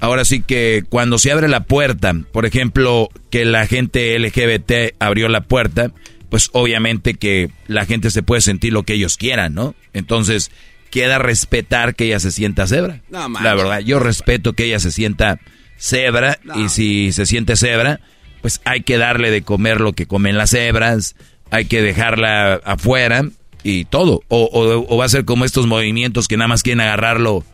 ahora 0.00 0.24
sí 0.24 0.42
que 0.42 0.84
cuando 0.88 1.18
se 1.18 1.32
abre 1.32 1.48
la 1.48 1.64
puerta, 1.64 2.12
por 2.32 2.46
ejemplo, 2.46 3.08
que 3.30 3.44
la 3.44 3.66
gente 3.66 4.18
LGBT 4.18 4.94
abrió 4.98 5.28
la 5.28 5.42
puerta, 5.42 5.90
pues 6.30 6.50
obviamente 6.52 7.14
que 7.14 7.50
la 7.66 7.86
gente 7.86 8.10
se 8.10 8.22
puede 8.22 8.40
sentir 8.40 8.72
lo 8.72 8.82
que 8.82 8.94
ellos 8.94 9.16
quieran, 9.16 9.54
¿no? 9.54 9.74
Entonces, 9.92 10.50
queda 10.90 11.18
respetar 11.18 11.94
que 11.94 12.06
ella 12.06 12.20
se 12.20 12.32
sienta 12.32 12.66
cebra. 12.66 13.00
la 13.10 13.54
verdad, 13.54 13.80
yo 13.80 13.98
respeto 13.98 14.52
que 14.54 14.64
ella 14.64 14.80
se 14.80 14.90
sienta 14.90 15.40
cebra 15.76 16.38
y 16.56 16.68
si 16.68 17.12
se 17.12 17.26
siente 17.26 17.56
cebra, 17.56 18.00
pues 18.40 18.60
hay 18.64 18.82
que 18.82 18.98
darle 18.98 19.30
de 19.30 19.42
comer 19.42 19.80
lo 19.80 19.92
que 19.92 20.06
comen 20.06 20.36
las 20.36 20.50
cebras, 20.50 21.16
hay 21.50 21.66
que 21.66 21.82
dejarla 21.82 22.54
afuera 22.64 23.24
y 23.62 23.84
todo. 23.84 24.22
O, 24.28 24.96
va 24.96 25.04
a 25.04 25.08
ser 25.08 25.24
como 25.24 25.44
estos 25.44 25.66
movimientos 25.66 26.28
que 26.28 26.36
nada 26.36 26.48
más 26.48 26.62
quieren 26.62 26.80
agarrarlo 26.80 27.44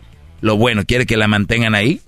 lo 0.41 0.57
bueno, 0.57 0.85
quiere 0.85 1.07
que 1.07 1.17
la 1.17 1.29
mantengan 1.29 1.75
ahí. 1.75 2.01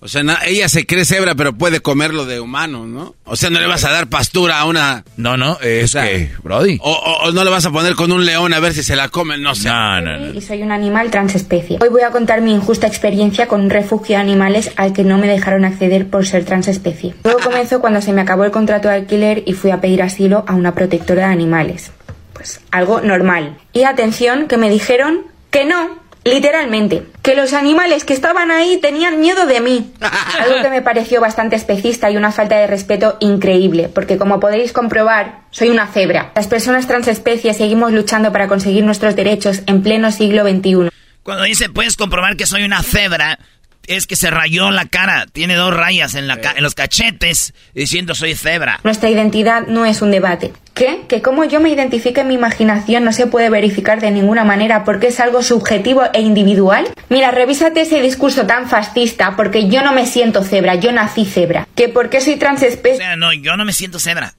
O 0.00 0.08
sea, 0.08 0.22
ella 0.44 0.68
se 0.68 0.86
cree 0.86 1.04
cebra, 1.04 1.34
pero 1.34 1.54
puede 1.54 1.80
comerlo 1.80 2.26
de 2.26 2.40
humano, 2.40 2.86
¿no? 2.86 3.14
O 3.24 3.36
sea, 3.36 3.50
no 3.50 3.60
le 3.60 3.66
vas 3.66 3.84
a 3.84 3.90
dar 3.90 4.08
pastura 4.08 4.60
a 4.60 4.66
una... 4.66 5.04
No, 5.16 5.36
no, 5.36 5.58
es 5.60 5.94
que, 5.94 6.30
Brody. 6.42 6.78
O, 6.82 7.30
no 7.32 7.44
le 7.44 7.50
vas 7.50 7.64
a 7.64 7.70
poner 7.70 7.94
con 7.94 8.12
un 8.12 8.26
león 8.26 8.52
a 8.52 8.60
ver 8.60 8.74
si 8.74 8.82
se 8.82 8.94
la 8.94 9.08
comen, 9.08 9.42
no 9.42 9.54
sé. 9.54 9.68
No, 9.68 10.00
no, 10.00 10.18
no. 10.18 10.34
Y 10.34 10.40
soy 10.40 10.62
un 10.62 10.72
animal 10.72 11.10
transespecie. 11.10 11.78
Hoy 11.80 11.88
voy 11.88 12.02
a 12.02 12.10
contar 12.10 12.42
mi 12.42 12.52
injusta 12.52 12.86
experiencia 12.86 13.48
con 13.48 13.62
un 13.62 13.70
refugio 13.70 14.16
de 14.16 14.22
animales 14.22 14.70
al 14.76 14.92
que 14.92 15.04
no 15.04 15.18
me 15.18 15.28
dejaron 15.28 15.64
acceder 15.64 16.08
por 16.08 16.26
ser 16.26 16.44
transespecie. 16.44 17.14
Todo 17.22 17.38
comenzó 17.38 17.80
cuando 17.80 18.02
se 18.02 18.12
me 18.12 18.20
acabó 18.20 18.44
el 18.44 18.50
contrato 18.50 18.88
de 18.88 18.94
alquiler 18.94 19.42
y 19.46 19.54
fui 19.54 19.70
a 19.70 19.80
pedir 19.80 20.02
asilo 20.02 20.44
a 20.46 20.54
una 20.54 20.74
protectora 20.74 21.26
de 21.26 21.32
animales. 21.32 21.90
Pues 22.32 22.60
algo 22.70 23.00
normal. 23.00 23.56
Y 23.72 23.84
atención, 23.84 24.46
que 24.46 24.58
me 24.58 24.68
dijeron 24.68 25.22
que 25.50 25.64
no, 25.64 26.05
Literalmente, 26.26 27.04
que 27.22 27.36
los 27.36 27.52
animales 27.52 28.04
que 28.04 28.12
estaban 28.12 28.50
ahí 28.50 28.78
tenían 28.82 29.20
miedo 29.20 29.46
de 29.46 29.60
mí. 29.60 29.92
Algo 30.40 30.60
que 30.60 30.70
me 30.70 30.82
pareció 30.82 31.20
bastante 31.20 31.54
especista 31.56 32.10
y 32.10 32.16
una 32.16 32.32
falta 32.32 32.56
de 32.56 32.66
respeto 32.66 33.16
increíble, 33.20 33.88
porque 33.88 34.18
como 34.18 34.40
podéis 34.40 34.72
comprobar, 34.72 35.42
soy 35.50 35.68
una 35.68 35.86
cebra. 35.86 36.32
Las 36.34 36.48
personas 36.48 36.86
transespecies 36.86 37.56
seguimos 37.56 37.92
luchando 37.92 38.32
para 38.32 38.48
conseguir 38.48 38.84
nuestros 38.84 39.14
derechos 39.14 39.62
en 39.66 39.82
pleno 39.82 40.10
siglo 40.10 40.42
XXI. 40.42 40.90
Cuando 41.22 41.44
dice 41.44 41.68
puedes 41.68 41.96
comprobar 41.96 42.36
que 42.36 42.46
soy 42.46 42.64
una 42.64 42.82
cebra, 42.82 43.38
es 43.86 44.06
que 44.06 44.16
se 44.16 44.30
rayó 44.30 44.70
la 44.70 44.86
cara, 44.86 45.26
tiene 45.32 45.54
dos 45.54 45.74
rayas 45.74 46.14
en, 46.14 46.28
la 46.28 46.38
en 46.56 46.62
los 46.62 46.74
cachetes 46.74 47.54
diciendo 47.74 48.14
soy 48.14 48.34
cebra. 48.34 48.80
Nuestra 48.84 49.10
identidad 49.10 49.66
no 49.66 49.86
es 49.86 50.02
un 50.02 50.10
debate. 50.10 50.52
¿Qué? 50.74 51.02
Que 51.08 51.22
como 51.22 51.44
yo 51.44 51.58
me 51.58 51.70
identifique 51.70 52.20
en 52.20 52.28
mi 52.28 52.34
imaginación 52.34 53.04
no 53.04 53.12
se 53.12 53.26
puede 53.26 53.48
verificar 53.48 54.00
de 54.00 54.10
ninguna 54.10 54.44
manera 54.44 54.84
porque 54.84 55.06
es 55.06 55.20
algo 55.20 55.42
subjetivo 55.42 56.02
e 56.12 56.20
individual. 56.20 56.86
Mira, 57.08 57.30
revísate 57.30 57.80
ese 57.80 58.02
discurso 58.02 58.46
tan 58.46 58.68
fascista 58.68 59.36
porque 59.36 59.68
yo 59.68 59.82
no 59.82 59.92
me 59.92 60.06
siento 60.06 60.42
cebra, 60.42 60.74
yo 60.74 60.92
nací 60.92 61.24
cebra. 61.24 61.66
¿Que 61.74 61.88
por 61.88 62.10
qué 62.10 62.20
soy 62.20 62.36
transespecie? 62.36 62.96
O 62.96 62.98
sea, 62.98 63.16
no, 63.16 63.32
yo 63.32 63.56
no 63.56 63.64
me 63.64 63.72
siento 63.72 63.98
cebra. 63.98 64.34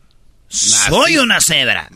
Soy 0.49 1.17
una 1.17 1.41
cebra. 1.41 1.89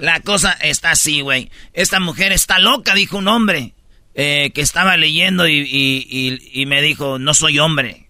La 0.00 0.20
cosa 0.20 0.52
está 0.52 0.92
así, 0.92 1.20
güey. 1.20 1.50
Esta 1.72 2.00
mujer 2.00 2.32
está 2.32 2.58
loca, 2.58 2.94
dijo 2.94 3.18
un 3.18 3.28
hombre. 3.28 3.74
Eh, 4.18 4.50
que 4.54 4.62
estaba 4.62 4.96
leyendo 4.96 5.46
y, 5.46 6.64
me 6.66 6.80
dijo, 6.80 7.18
no 7.18 7.34
soy 7.34 7.58
hombre. 7.58 8.08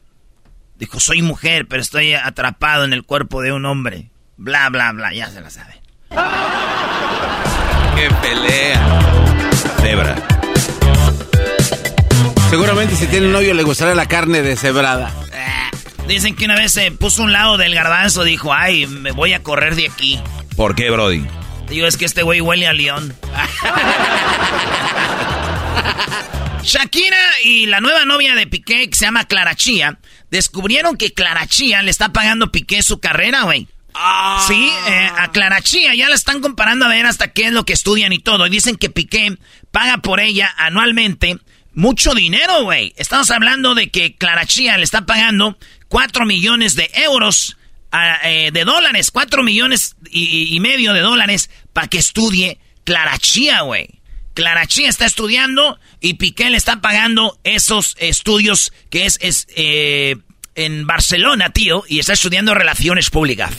Dijo, 0.77 1.01
soy 1.01 1.21
mujer, 1.21 1.67
pero 1.67 1.83
estoy 1.83 2.15
atrapado 2.15 2.85
en 2.85 2.93
el 2.93 3.03
cuerpo 3.03 3.43
de 3.43 3.53
un 3.53 3.67
hombre. 3.67 4.11
Bla, 4.37 4.69
bla, 4.69 4.93
bla, 4.93 5.13
ya 5.13 5.29
se 5.31 5.41
la 5.41 5.51
sabe. 5.51 5.81
¡Qué 7.97 8.09
pelea! 8.23 9.01
Cebra. 9.81 10.15
Seguramente 12.51 12.95
si 12.95 13.09
tiene 13.09 13.27
un 13.27 13.33
novio 13.33 13.53
le 13.55 13.65
gustará 13.65 13.93
la 13.97 14.07
carne 14.07 14.43
deshebrada. 14.43 15.13
Eh, 15.33 15.71
dicen 16.07 16.37
que 16.37 16.45
una 16.45 16.55
vez 16.55 16.73
se 16.73 16.93
puso 16.93 17.25
un 17.25 17.33
lado 17.33 17.57
del 17.57 17.75
garbanzo, 17.75 18.23
dijo, 18.23 18.55
ay, 18.55 18.87
me 18.87 19.11
voy 19.11 19.33
a 19.33 19.43
correr 19.43 19.75
de 19.75 19.89
aquí. 19.89 20.21
¿Por 20.55 20.77
qué, 20.77 20.89
Brody? 20.89 21.27
Digo, 21.69 21.89
es 21.89 21.97
que 21.97 22.05
este 22.05 22.23
güey 22.23 22.41
huele 22.41 22.69
a 22.69 22.73
león. 22.73 23.13
Shakira 26.63 27.19
y 27.45 27.67
la 27.67 27.81
nueva 27.81 28.05
novia 28.05 28.35
de 28.35 28.47
Piqué, 28.47 28.91
que 28.91 28.97
se 28.97 29.05
llama 29.05 29.25
Clara 29.27 29.55
Chía, 29.55 29.99
descubrieron 30.31 30.97
que 30.97 31.13
Clara 31.13 31.47
Chía 31.47 31.81
le 31.83 31.91
está 31.91 32.13
pagando 32.13 32.51
Piqué 32.51 32.83
su 32.83 32.99
carrera, 32.99 33.43
güey. 33.43 33.69
Ah. 33.95 34.45
Sí, 34.47 34.71
eh, 34.89 35.11
a 35.17 35.31
Clara 35.31 35.61
Chía 35.63 35.95
ya 35.95 36.09
la 36.09 36.17
están 36.17 36.41
comparando 36.41 36.85
a 36.85 36.89
ver 36.89 37.07
hasta 37.07 37.33
qué 37.33 37.47
es 37.47 37.53
lo 37.53 37.65
que 37.65 37.73
estudian 37.73 38.13
y 38.13 38.19
todo. 38.19 38.47
Y 38.47 38.51
dicen 38.51 38.77
que 38.77 38.91
Piqué 38.91 39.39
paga 39.71 39.99
por 39.99 40.21
ella 40.21 40.53
anualmente 40.59 41.39
mucho 41.73 42.15
dinero, 42.15 42.65
güey. 42.65 42.93
Estamos 42.97 43.31
hablando 43.31 43.75
de 43.75 43.91
que 43.91 44.17
Clara 44.17 44.45
Chía 44.45 44.77
le 44.77 44.85
está 44.85 45.07
pagando 45.07 45.57
4 45.89 46.27
millones 46.27 46.75
de 46.75 46.91
euros, 46.95 47.57
eh, 48.25 48.51
de 48.53 48.65
dólares, 48.65 49.11
4 49.13 49.43
millones 49.43 49.95
y, 50.11 50.55
y 50.55 50.61
medio 50.61 50.93
de 50.93 51.01
dólares 51.01 51.49
para 51.73 51.87
que 51.87 51.99
estudie 51.99 52.59
Clara 52.85 53.17
Chía, 53.19 53.61
güey. 53.61 53.96
Clara 54.37 54.67
Chía 54.67 54.91
está 54.91 55.07
estudiando 55.07 55.81
y 55.99 56.15
Piqué 56.15 56.51
le 56.51 56.59
está 56.59 56.83
pagando 56.83 57.41
esos 57.43 57.97
estudios 57.99 58.71
que 58.91 59.07
es, 59.07 59.19
es 59.23 59.49
eh, 59.57 60.17
en 60.55 60.87
Barcelona, 60.87 61.51
tío, 61.51 61.85
y 61.89 62.01
está 62.01 62.13
estudiando 62.13 62.55
relaciones 62.55 63.09
públicas. 63.09 63.51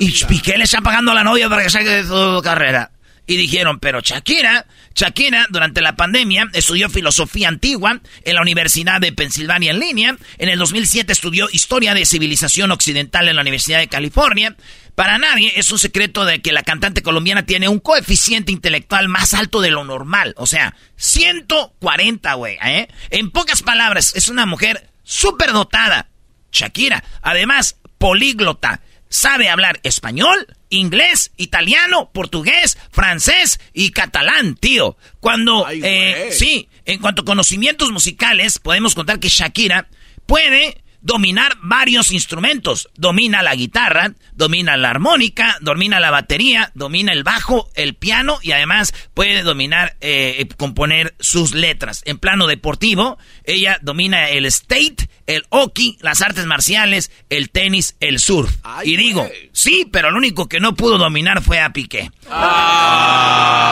Y 0.00 0.10
Piqué 0.24 0.56
le 0.56 0.64
está 0.64 0.80
pagando 0.80 1.12
a 1.12 1.14
la 1.14 1.22
novia 1.22 1.50
para 1.50 1.62
que 1.62 1.68
saque 1.68 1.90
de 1.90 2.04
su 2.04 2.40
carrera. 2.42 2.90
Y 3.26 3.36
dijeron, 3.36 3.78
pero 3.80 4.00
Shakira, 4.00 4.66
Shakira 4.94 5.46
durante 5.50 5.82
la 5.82 5.94
pandemia 5.94 6.48
estudió 6.54 6.88
filosofía 6.88 7.48
antigua 7.48 8.00
en 8.24 8.34
la 8.34 8.40
Universidad 8.40 8.98
de 8.98 9.12
Pensilvania 9.12 9.72
en 9.72 9.78
línea. 9.78 10.16
En 10.38 10.48
el 10.48 10.58
2007 10.58 11.12
estudió 11.12 11.48
historia 11.52 11.92
de 11.92 12.06
civilización 12.06 12.72
occidental 12.72 13.28
en 13.28 13.36
la 13.36 13.42
Universidad 13.42 13.78
de 13.78 13.88
California. 13.88 14.56
Para 14.94 15.18
nadie 15.18 15.52
es 15.56 15.70
un 15.72 15.78
secreto 15.78 16.24
de 16.24 16.42
que 16.42 16.52
la 16.52 16.62
cantante 16.62 17.02
colombiana 17.02 17.46
tiene 17.46 17.68
un 17.68 17.78
coeficiente 17.78 18.52
intelectual 18.52 19.08
más 19.08 19.32
alto 19.32 19.60
de 19.60 19.70
lo 19.70 19.84
normal. 19.84 20.34
O 20.36 20.46
sea, 20.46 20.76
140, 20.96 22.34
güey. 22.34 22.58
¿eh? 22.62 22.88
En 23.10 23.30
pocas 23.30 23.62
palabras, 23.62 24.12
es 24.14 24.28
una 24.28 24.44
mujer 24.44 24.90
súper 25.02 25.52
dotada. 25.52 26.08
Shakira. 26.52 27.02
Además, 27.22 27.78
políglota. 27.96 28.82
Sabe 29.08 29.50
hablar 29.50 29.78
español, 29.82 30.46
inglés, 30.70 31.32
italiano, 31.36 32.10
portugués, 32.12 32.78
francés 32.90 33.60
y 33.74 33.90
catalán, 33.90 34.56
tío. 34.56 34.96
Cuando, 35.20 35.66
eh, 35.70 36.30
sí, 36.32 36.68
en 36.86 36.98
cuanto 36.98 37.22
a 37.22 37.26
conocimientos 37.26 37.90
musicales, 37.90 38.58
podemos 38.58 38.94
contar 38.94 39.20
que 39.20 39.28
Shakira 39.28 39.88
puede 40.24 40.81
dominar 41.02 41.56
varios 41.62 42.10
instrumentos. 42.10 42.88
Domina 42.96 43.42
la 43.42 43.54
guitarra, 43.54 44.12
domina 44.32 44.76
la 44.76 44.90
armónica, 44.90 45.58
domina 45.60 46.00
la 46.00 46.10
batería, 46.10 46.70
domina 46.74 47.12
el 47.12 47.24
bajo, 47.24 47.68
el 47.74 47.94
piano 47.94 48.38
y 48.42 48.52
además 48.52 48.94
puede 49.14 49.42
dominar, 49.42 49.96
eh, 50.00 50.48
componer 50.56 51.14
sus 51.20 51.54
letras. 51.54 52.02
En 52.06 52.18
plano 52.18 52.46
deportivo, 52.46 53.18
ella 53.44 53.78
domina 53.82 54.30
el 54.30 54.46
state, 54.46 55.10
el 55.26 55.44
hockey, 55.50 55.98
las 56.00 56.22
artes 56.22 56.46
marciales, 56.46 57.10
el 57.30 57.50
tenis, 57.50 57.96
el 58.00 58.18
surf. 58.18 58.56
y 58.84 58.96
digo, 58.96 59.28
sí, 59.52 59.86
pero 59.90 60.10
lo 60.10 60.18
único 60.18 60.48
que 60.48 60.60
no 60.60 60.74
pudo 60.74 60.98
dominar 60.98 61.42
fue 61.42 61.60
a 61.60 61.72
Piqué. 61.72 62.10
Ah, 62.30 63.62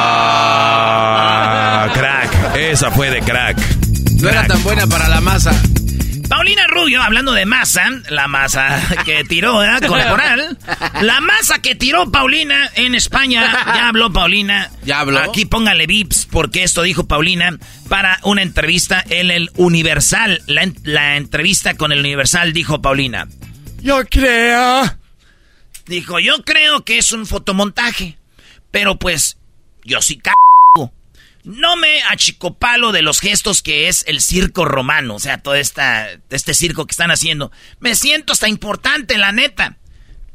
crack. 1.95 2.57
Esa 2.57 2.91
fue 2.91 3.11
de 3.11 3.21
crack. 3.21 3.57
No 4.21 4.29
era 4.29 4.47
tan 4.47 4.63
buena 4.63 4.87
para 4.87 5.09
la 5.09 5.21
masa. 5.21 5.53
Paulina 6.31 6.65
Rubio, 6.69 7.03
hablando 7.03 7.33
de 7.33 7.45
masa, 7.45 7.83
la 8.09 8.29
masa 8.29 8.81
que 9.05 9.25
tiró, 9.25 9.59
¿verdad? 9.59 9.83
Corporal. 9.89 10.57
La 11.03 11.21
masa 11.21 11.61
que 11.61 11.75
tiró 11.75 12.13
Paulina 12.13 12.71
en 12.77 12.95
España. 12.95 13.65
Ya 13.67 13.89
habló 13.89 14.13
Paulina. 14.13 14.71
Ya 14.85 15.01
habló. 15.01 15.19
Aquí 15.19 15.45
póngale 15.45 15.89
vips, 15.89 16.29
porque 16.31 16.63
esto 16.63 16.83
dijo 16.83 17.09
Paulina 17.09 17.59
para 17.89 18.21
una 18.23 18.43
entrevista 18.43 19.05
en 19.11 19.33
el 19.33 19.51
Universal. 19.57 20.41
La, 20.47 20.71
la 20.85 21.17
entrevista 21.17 21.77
con 21.77 21.91
el 21.91 21.99
Universal 21.99 22.53
dijo 22.53 22.81
Paulina. 22.81 23.27
Yo 23.83 24.05
creo. 24.09 24.85
Dijo, 25.87 26.21
yo 26.21 26.45
creo 26.45 26.85
que 26.85 26.99
es 26.99 27.11
un 27.11 27.27
fotomontaje. 27.27 28.19
Pero 28.71 29.01
pues, 29.01 29.37
yo 29.83 30.01
sí 30.01 30.21
c 30.23 30.31
no 31.45 31.77
me 31.77 32.03
achicopalo 32.03 32.93
de 32.93 33.03
los 33.03 33.21
gestos 33.21 33.63
que 33.63 33.89
es 33.89 34.05
el 34.07 34.21
circo 34.21 34.65
romano, 34.65 35.15
o 35.15 35.19
sea, 35.19 35.39
todo 35.39 35.55
esta, 35.55 36.09
este 36.31 36.55
circo 36.55 36.87
que 36.87 36.93
están 36.93 37.11
haciendo. 37.11 37.51
Me 37.79 37.95
siento 37.95 38.33
hasta 38.33 38.49
importante, 38.49 39.19
la 39.19 39.33
neta. 39.33 39.77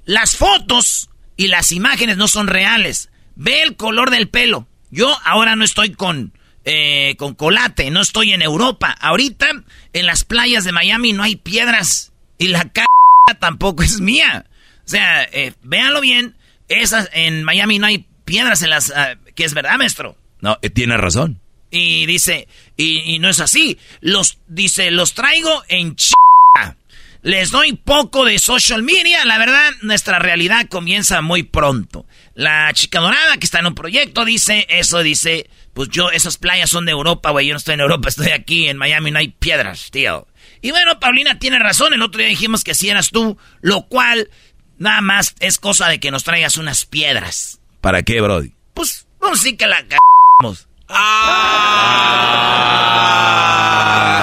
Las 0.06 0.36
fotos 0.36 1.10
y 1.38 1.48
las 1.48 1.72
imágenes 1.72 2.18
no 2.18 2.28
son 2.28 2.48
reales. 2.48 3.10
Ve 3.36 3.62
el 3.62 3.76
color 3.76 4.12
del 4.12 4.30
pelo. 4.30 4.68
Yo 4.92 5.16
ahora 5.24 5.56
no 5.56 5.66
estoy 5.66 5.92
con, 5.92 6.34
eh, 6.64 7.16
con 7.18 7.36
colate, 7.36 7.92
no 7.92 8.02
estoy 8.02 8.34
en 8.34 8.42
Europa. 8.42 8.92
Ahorita 9.00 9.48
en 9.94 10.06
las 10.06 10.24
playas 10.24 10.64
de 10.64 10.72
Miami 10.72 11.14
no 11.14 11.24
hay 11.24 11.36
piedras 11.36 12.14
y 12.38 12.48
la 12.48 12.70
cara 12.70 12.88
tampoco 13.40 13.84
es 13.84 14.00
mía. 14.00 14.46
O 14.86 14.88
sea, 14.88 15.24
eh, 15.24 15.54
véanlo 15.64 16.02
bien, 16.02 16.36
esas, 16.68 17.10
en 17.14 17.44
Miami 17.44 17.80
no 17.80 17.88
hay 17.88 18.06
piedras 18.24 18.62
en 18.62 18.70
las... 18.70 18.92
Ah, 18.92 19.16
que 19.36 19.44
es 19.44 19.54
verdad, 19.54 19.78
maestro. 19.78 20.18
No, 20.42 20.58
eh, 20.62 20.70
tiene 20.70 20.98
razón. 20.98 21.42
Y 21.72 22.06
dice, 22.06 22.48
y, 22.78 23.20
no 23.20 23.30
es 23.30 23.40
así. 23.40 23.78
Los, 24.02 24.38
dice, 24.48 24.92
los 24.92 25.14
traigo 25.14 25.64
en 25.68 25.96
ch... 25.96 26.14
Les 27.22 27.50
doy 27.50 27.74
poco 27.74 28.24
de 28.24 28.38
social 28.38 28.84
media. 28.84 29.26
La 29.26 29.40
verdad, 29.40 29.72
nuestra 29.82 30.20
realidad 30.20 30.68
comienza 30.70 31.22
muy 31.22 31.42
pronto. 31.42 32.06
La 32.36 32.72
chica 32.74 33.00
dorada 33.00 33.38
que 33.38 33.46
está 33.46 33.60
en 33.60 33.66
un 33.66 33.74
proyecto 33.76 34.26
dice, 34.26 34.68
eso 34.70 35.02
dice, 35.02 35.50
pues 35.74 35.90
yo, 35.90 36.12
esas 36.12 36.38
playas 36.38 36.70
son 36.70 36.86
de 36.86 36.92
Europa, 36.92 37.32
güey. 37.32 37.48
Yo 37.48 37.56
no 37.56 37.58
estoy 37.58 37.74
en 37.74 37.80
Europa, 37.80 38.10
estoy 38.10 38.30
aquí 38.30 38.68
en 38.68 38.78
Miami, 38.78 39.10
no 39.10 39.18
hay 39.18 39.30
piedras, 39.30 39.90
tío. 39.90 40.28
Y 40.62 40.70
bueno, 40.72 41.00
Paulina 41.00 41.40
tiene 41.40 41.58
razón. 41.58 41.94
El 41.94 42.04
otro 42.04 42.20
día 42.20 42.28
dijimos 42.28 42.64
que 42.64 42.76
si 42.76 42.90
eras 42.90 43.10
tú, 43.10 43.38
lo 43.62 43.88
cual 43.88 44.30
nada 44.78 45.02
más 45.02 45.36
es 45.40 45.58
cosa 45.58 45.90
de 45.90 46.00
que 46.00 46.12
nos 46.12 46.24
traigas 46.24 46.58
unas 46.58 46.86
piedras. 46.86 47.60
¿Para 47.82 48.04
qué, 48.04 48.22
Brody? 48.22 48.52
Pues, 48.74 49.08
sí 49.36 49.58
que 49.58 49.68
la 49.68 49.78
cagamos. 49.78 50.15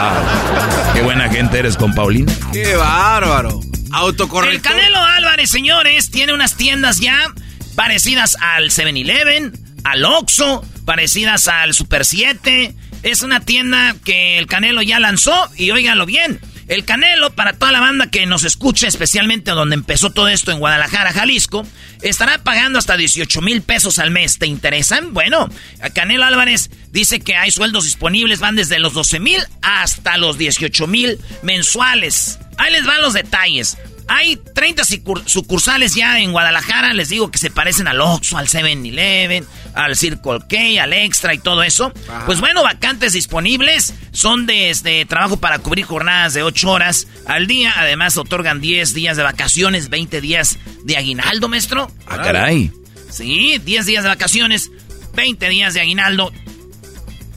Ah. 0.04 0.92
Qué 0.92 1.00
buena 1.00 1.30
gente 1.30 1.58
eres 1.58 1.78
con 1.78 1.94
Paulina. 1.94 2.30
Qué 2.52 2.76
bárbaro. 2.76 3.60
Autocorrector. 3.92 4.54
El 4.54 4.60
Canelo 4.60 4.98
Álvarez, 4.98 5.48
señores, 5.50 6.10
tiene 6.10 6.34
unas 6.34 6.56
tiendas 6.56 7.00
ya 7.00 7.32
parecidas 7.76 8.36
al 8.40 8.70
7-Eleven, 8.70 9.52
al 9.84 10.04
Oxxo, 10.04 10.62
parecidas 10.84 11.48
al 11.48 11.72
Super 11.72 12.04
7. 12.04 12.74
Es 13.02 13.22
una 13.22 13.40
tienda 13.40 13.96
que 14.04 14.38
el 14.38 14.46
Canelo 14.46 14.82
ya 14.82 15.00
lanzó 15.00 15.50
y 15.56 15.70
óiganlo 15.70 16.04
bien. 16.04 16.40
El 16.68 16.84
Canelo, 16.84 17.32
para 17.34 17.52
toda 17.52 17.72
la 17.72 17.80
banda 17.80 18.08
que 18.10 18.26
nos 18.26 18.44
escucha, 18.44 18.86
especialmente 18.86 19.50
donde 19.50 19.74
empezó 19.74 20.10
todo 20.10 20.28
esto 20.28 20.52
en 20.52 20.58
Guadalajara, 20.58 21.12
Jalisco, 21.12 21.66
estará 22.02 22.38
pagando 22.38 22.78
hasta 22.78 22.96
18 22.96 23.40
mil 23.40 23.62
pesos 23.62 23.98
al 23.98 24.10
mes. 24.10 24.38
¿Te 24.38 24.46
interesan? 24.46 25.12
Bueno, 25.12 25.48
Canelo 25.94 26.24
Álvarez 26.24 26.70
dice 26.90 27.20
que 27.20 27.36
hay 27.36 27.50
sueldos 27.50 27.84
disponibles, 27.84 28.40
van 28.40 28.56
desde 28.56 28.78
los 28.78 28.94
12 28.94 29.20
mil 29.20 29.40
hasta 29.62 30.16
los 30.18 30.38
18 30.38 30.86
mil 30.86 31.18
mensuales. 31.42 32.38
Ahí 32.58 32.72
les 32.72 32.86
van 32.86 33.02
los 33.02 33.14
detalles. 33.14 33.76
Hay 34.14 34.36
30 34.36 34.82
sucursales 35.24 35.94
ya 35.94 36.20
en 36.20 36.32
Guadalajara, 36.32 36.92
les 36.92 37.08
digo 37.08 37.30
que 37.30 37.38
se 37.38 37.50
parecen 37.50 37.88
al 37.88 37.98
Oxxo, 38.02 38.36
al 38.36 38.46
7-Eleven, 38.46 39.46
al 39.72 39.96
Circle 39.96 40.40
K, 40.46 40.82
al 40.82 40.92
Extra 40.92 41.32
y 41.32 41.38
todo 41.38 41.62
eso. 41.62 41.94
Pues 42.26 42.38
bueno, 42.38 42.62
vacantes 42.62 43.14
disponibles 43.14 43.94
son 44.10 44.44
de 44.44 44.68
este, 44.68 45.06
trabajo 45.06 45.38
para 45.38 45.60
cubrir 45.60 45.86
jornadas 45.86 46.34
de 46.34 46.42
8 46.42 46.70
horas 46.70 47.08
al 47.26 47.46
día. 47.46 47.72
Además, 47.74 48.18
otorgan 48.18 48.60
10 48.60 48.92
días 48.92 49.16
de 49.16 49.22
vacaciones, 49.22 49.88
20 49.88 50.20
días 50.20 50.58
de 50.84 50.98
aguinaldo, 50.98 51.48
maestro. 51.48 51.90
Ah, 52.06 52.18
caray. 52.18 52.70
Sí, 53.08 53.58
10 53.64 53.86
días 53.86 54.02
de 54.02 54.10
vacaciones, 54.10 54.70
20 55.14 55.48
días 55.48 55.72
de 55.72 55.80
aguinaldo, 55.80 56.30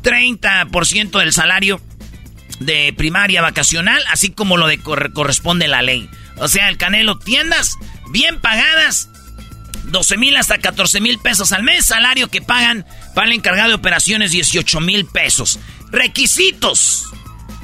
30% 0.04 1.20
del 1.20 1.32
salario 1.32 1.80
de 2.60 2.94
primaria 2.98 3.42
vacacional, 3.42 4.04
así 4.12 4.32
como 4.32 4.58
lo 4.58 4.68
de 4.68 4.78
corresponde 4.80 5.70
la 5.70 5.82
ley. 5.82 6.10
O 6.38 6.48
sea, 6.48 6.70
el 6.70 6.78
Canelo, 6.78 7.18
tiendas 7.18 7.78
bien 8.10 8.40
pagadas, 8.40 9.10
12 9.86 10.18
mil 10.18 10.36
hasta 10.36 10.58
14 10.58 11.00
mil 11.00 11.20
pesos 11.20 11.52
al 11.52 11.64
mes, 11.64 11.86
salario 11.86 12.30
que 12.30 12.42
pagan 12.42 12.86
para 13.14 13.28
el 13.28 13.34
encargado 13.34 13.70
de 13.70 13.76
operaciones 13.76 14.32
18 14.32 14.80
mil 14.82 15.06
pesos. 15.06 15.60
Requisitos, 15.92 17.08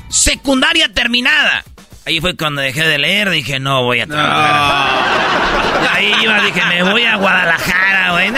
secundaria 0.10 0.93
terminada. 0.93 1.63
Ahí 2.05 2.19
fue 2.19 2.36
cuando 2.36 2.62
dejé 2.62 2.84
de 2.84 2.97
leer, 2.97 3.29
dije, 3.29 3.60
no 3.60 3.84
voy 3.84 3.99
a 3.99 4.07
trabajar. 4.07 5.89
Ahí 5.93 6.13
iba, 6.23 6.41
dije, 6.41 6.62
me 6.65 6.84
voy 6.84 7.03
a 7.03 7.15
Guadalajara, 7.15 8.12
güey. 8.12 8.31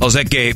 O 0.00 0.10
sea 0.10 0.24
que, 0.24 0.54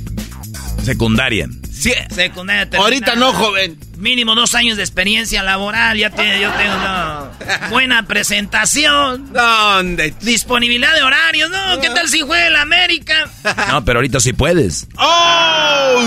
secundaria. 0.82 1.48
Sí. 1.72 1.92
Secundaria 2.10 2.68
terminada. 2.68 2.84
Ahorita 2.84 3.14
no, 3.14 3.32
joven 3.32 3.78
mínimo 4.02 4.34
dos 4.34 4.56
años 4.56 4.76
de 4.76 4.82
experiencia 4.82 5.44
laboral, 5.44 5.96
ya 5.96 6.10
tiene, 6.10 6.40
yo 6.40 6.50
tengo 6.50 6.74
una 6.74 7.30
buena 7.70 8.02
presentación. 8.02 9.32
¿Dónde? 9.32 10.12
Disponibilidad 10.20 10.92
de 10.94 11.02
horarios, 11.02 11.48
no, 11.50 11.80
¿qué 11.80 11.88
tal 11.88 12.08
si 12.08 12.20
juega 12.20 12.48
el 12.48 12.56
América? 12.56 13.30
No, 13.68 13.84
pero 13.84 14.00
ahorita 14.00 14.18
sí 14.18 14.32
puedes. 14.32 14.88
¡Oh! 14.98 16.00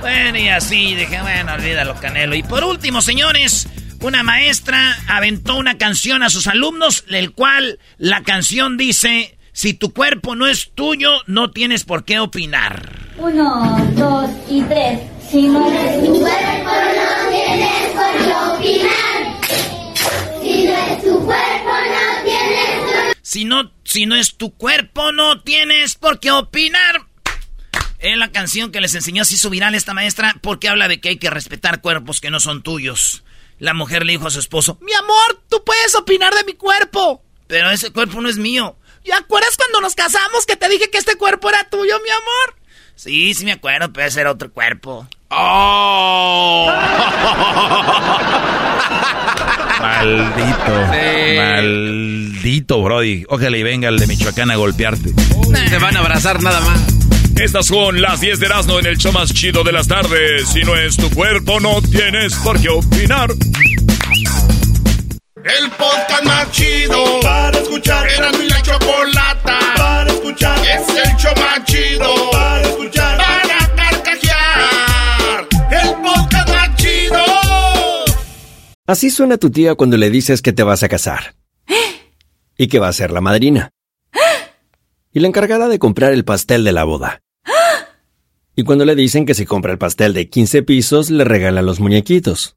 Bueno, 0.00 0.38
y 0.38 0.48
así 0.48 0.94
dije, 0.94 1.20
bueno, 1.20 1.52
olvídalo, 1.52 1.94
Canelo. 1.96 2.34
Y 2.34 2.42
por 2.42 2.64
último, 2.64 3.02
señores, 3.02 3.68
una 4.00 4.22
maestra 4.22 4.96
aventó 5.06 5.56
una 5.56 5.76
canción 5.76 6.22
a 6.22 6.30
sus 6.30 6.46
alumnos, 6.46 7.04
el 7.10 7.32
cual 7.32 7.78
la 7.98 8.22
canción 8.22 8.78
dice, 8.78 9.36
si 9.52 9.74
tu 9.74 9.92
cuerpo 9.92 10.36
no 10.36 10.46
es 10.46 10.70
tuyo, 10.74 11.10
no 11.26 11.50
tienes 11.50 11.84
por 11.84 12.04
qué 12.04 12.18
opinar. 12.18 12.90
Uno, 13.18 13.92
dos 13.94 14.30
y 14.48 14.62
tres. 14.62 15.00
Si 15.34 15.48
no 15.48 15.68
es 15.68 16.04
tu 16.04 16.20
cuerpo, 16.20 16.70
no 16.94 17.28
tienes 17.28 17.90
por 17.90 18.18
qué 18.22 18.32
opinar. 18.54 19.40
Si 20.40 20.64
no 20.64 20.76
es 20.76 21.02
tu 21.02 21.24
cuerpo, 21.24 21.70
no 21.72 22.22
tienes 22.22 22.78
por... 22.78 23.16
Si 23.20 23.44
no, 23.44 23.72
si 23.82 24.06
no 24.06 24.14
es 24.14 24.36
tu 24.36 24.54
cuerpo, 24.54 25.10
no 25.10 25.42
tienes 25.42 25.96
por 25.96 26.20
qué 26.20 26.30
opinar. 26.30 27.06
Es 27.98 28.16
la 28.16 28.30
canción 28.30 28.70
que 28.70 28.80
les 28.80 28.94
enseñó 28.94 29.22
así 29.22 29.36
su 29.36 29.50
viral 29.50 29.74
esta 29.74 29.92
maestra 29.92 30.36
porque 30.40 30.68
habla 30.68 30.86
de 30.86 31.00
que 31.00 31.08
hay 31.08 31.16
que 31.16 31.30
respetar 31.30 31.80
cuerpos 31.80 32.20
que 32.20 32.30
no 32.30 32.38
son 32.38 32.62
tuyos. 32.62 33.24
La 33.58 33.74
mujer 33.74 34.06
le 34.06 34.12
dijo 34.12 34.28
a 34.28 34.30
su 34.30 34.38
esposo, 34.38 34.78
mi 34.82 34.92
amor, 34.92 35.42
tú 35.48 35.64
puedes 35.64 35.96
opinar 35.96 36.32
de 36.32 36.44
mi 36.44 36.52
cuerpo. 36.52 37.24
Pero 37.48 37.72
ese 37.72 37.90
cuerpo 37.90 38.20
no 38.20 38.28
es 38.28 38.38
mío. 38.38 38.78
¿Y 39.02 39.10
acuerdas 39.10 39.56
cuando 39.56 39.80
nos 39.80 39.96
casamos 39.96 40.46
que 40.46 40.54
te 40.54 40.68
dije 40.68 40.90
que 40.90 40.98
este 40.98 41.16
cuerpo 41.16 41.48
era 41.48 41.68
tuyo, 41.68 41.98
mi 42.04 42.10
amor? 42.10 42.63
Sí, 42.96 43.34
sí 43.34 43.44
me 43.44 43.52
acuerdo, 43.52 43.92
pero 43.92 44.06
ese 44.06 44.20
era 44.20 44.30
otro 44.30 44.50
cuerpo. 44.52 45.06
¡Oh! 45.30 46.70
Maldito. 49.80 50.86
Maldito, 51.36 52.82
Brody. 52.82 53.24
Ojalá 53.28 53.56
y 53.56 53.62
venga 53.62 53.88
el 53.88 53.98
de 53.98 54.06
Michoacán 54.06 54.50
a 54.50 54.56
golpearte. 54.56 55.12
Se 55.68 55.78
van 55.78 55.96
a 55.96 56.00
abrazar 56.00 56.42
nada 56.42 56.60
más. 56.60 56.80
Estas 57.36 57.66
son 57.66 58.00
las 58.00 58.20
10 58.20 58.38
de 58.38 58.46
Erasmo 58.46 58.78
en 58.78 58.86
el 58.86 58.96
show 58.96 59.12
más 59.12 59.34
chido 59.34 59.64
de 59.64 59.72
las 59.72 59.88
tardes. 59.88 60.48
Si 60.48 60.62
no 60.62 60.76
es 60.76 60.96
tu 60.96 61.10
cuerpo, 61.10 61.58
no 61.58 61.82
tienes 61.82 62.34
por 62.36 62.60
qué 62.60 62.68
opinar. 62.68 63.30
El 65.44 65.68
podcast 65.72 66.24
más 66.24 66.50
chido 66.52 67.20
para 67.20 67.58
escuchar. 67.58 68.08
Era 68.08 68.32
mi 68.32 68.48
la 68.48 68.62
chocolata 68.62 69.58
para 69.76 70.10
escuchar. 70.10 70.58
Es 70.66 70.88
el 70.88 71.16
show 71.18 71.32
más 71.36 71.62
chido 71.66 72.30
para 72.32 72.62
escuchar. 72.62 73.18
Para 73.18 73.76
carcajear. 73.76 75.46
El 75.70 76.02
podcast 76.02 76.48
más 76.48 76.76
chido. 76.76 77.24
Así 78.86 79.10
suena 79.10 79.36
tu 79.36 79.50
tía 79.50 79.74
cuando 79.74 79.98
le 79.98 80.08
dices 80.08 80.40
que 80.40 80.54
te 80.54 80.62
vas 80.62 80.82
a 80.82 80.88
casar. 80.88 81.34
Y 82.56 82.68
que 82.68 82.78
va 82.78 82.88
a 82.88 82.94
ser 82.94 83.10
la 83.10 83.20
madrina. 83.20 83.70
Y 85.12 85.20
la 85.20 85.28
encargada 85.28 85.68
de 85.68 85.78
comprar 85.78 86.14
el 86.14 86.24
pastel 86.24 86.64
de 86.64 86.72
la 86.72 86.84
boda. 86.84 87.20
Y 88.56 88.62
cuando 88.62 88.86
le 88.86 88.94
dicen 88.94 89.26
que 89.26 89.34
si 89.34 89.44
compra 89.44 89.72
el 89.72 89.78
pastel 89.78 90.14
de 90.14 90.30
15 90.30 90.62
pisos, 90.62 91.10
le 91.10 91.24
regalan 91.24 91.66
los 91.66 91.80
muñequitos. 91.80 92.56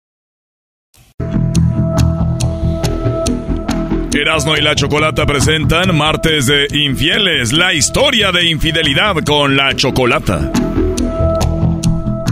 Erasmo 4.13 4.55
y 4.55 4.61
la 4.61 4.75
Chocolata 4.75 5.25
presentan 5.25 5.97
Martes 5.97 6.45
de 6.45 6.67
Infieles, 6.71 7.53
la 7.53 7.73
historia 7.73 8.31
de 8.31 8.45
infidelidad 8.49 9.15
con 9.25 9.57
la 9.57 9.75
Chocolata. 9.75 10.51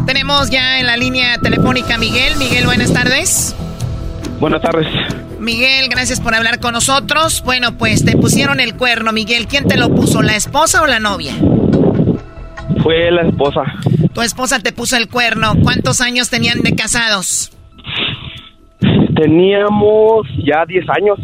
tenemos 0.06 0.49
ya 0.52 0.80
en 0.80 0.86
la 0.86 0.97
línea 0.97 1.38
telefónica 1.39 1.97
Miguel. 1.97 2.36
Miguel, 2.38 2.65
buenas 2.65 2.93
tardes. 2.93 3.56
Buenas 4.39 4.62
tardes. 4.62 4.88
Miguel, 5.39 5.88
gracias 5.89 6.19
por 6.19 6.36
hablar 6.36 6.60
con 6.60 6.73
nosotros. 6.73 7.41
Bueno, 7.43 7.78
pues 7.78 8.06
te 8.06 8.15
pusieron 8.17 8.60
el 8.60 8.75
cuerno, 8.75 9.12
Miguel. 9.12 9.47
¿Quién 9.47 9.67
te 9.67 9.75
lo 9.75 9.89
puso, 9.93 10.21
la 10.21 10.36
esposa 10.36 10.82
o 10.82 10.88
la 10.88 10.99
novia? 10.99 11.34
Fue 12.84 13.10
la 13.12 13.23
esposa. 13.28 13.63
Tu 14.13 14.21
esposa 14.21 14.60
te 14.60 14.71
puso 14.73 14.95
el 14.95 15.08
cuerno. 15.10 15.56
¿Cuántos 15.63 16.02
años 16.02 16.30
tenían 16.30 16.62
de 16.62 16.75
casados? 16.75 17.52
Teníamos 19.19 20.25
ya 20.45 20.65
10 20.65 20.86
años. 20.89 21.17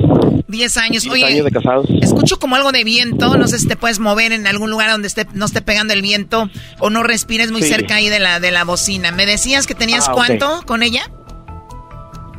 10 0.50 0.78
años. 0.78 1.04
10 1.04 1.14
Oye, 1.14 1.24
años 1.26 1.46
de 1.46 1.52
casados. 1.52 1.86
escucho 2.02 2.38
como 2.40 2.56
algo 2.58 2.74
de 2.74 2.84
viento. 2.84 3.38
No 3.38 3.48
sé 3.48 3.58
si 3.58 3.68
te 3.70 3.78
puedes 3.78 4.00
mover 4.00 4.34
en 4.34 4.48
algún 4.48 4.70
lugar 4.70 4.92
donde 4.92 5.08
esté, 5.08 5.26
no 5.34 5.46
esté 5.46 5.62
pegando 5.62 5.94
el 5.94 6.02
viento 6.02 6.50
o 6.80 6.90
no 6.90 7.04
respires 7.04 7.52
muy 7.54 7.62
Sí. 7.62 7.70
cerca 7.70 7.96
ahí 7.96 8.10
de 8.10 8.20
la, 8.20 8.42
de 8.42 8.52
la 8.52 8.66
bocina. 8.66 9.12
¿Me 9.14 9.26
decías 9.26 9.66
que 9.66 9.76
tenías 9.76 10.10
Ah, 10.10 10.12
cuánto 10.14 10.62
con 10.66 10.84
ella? 10.84 11.04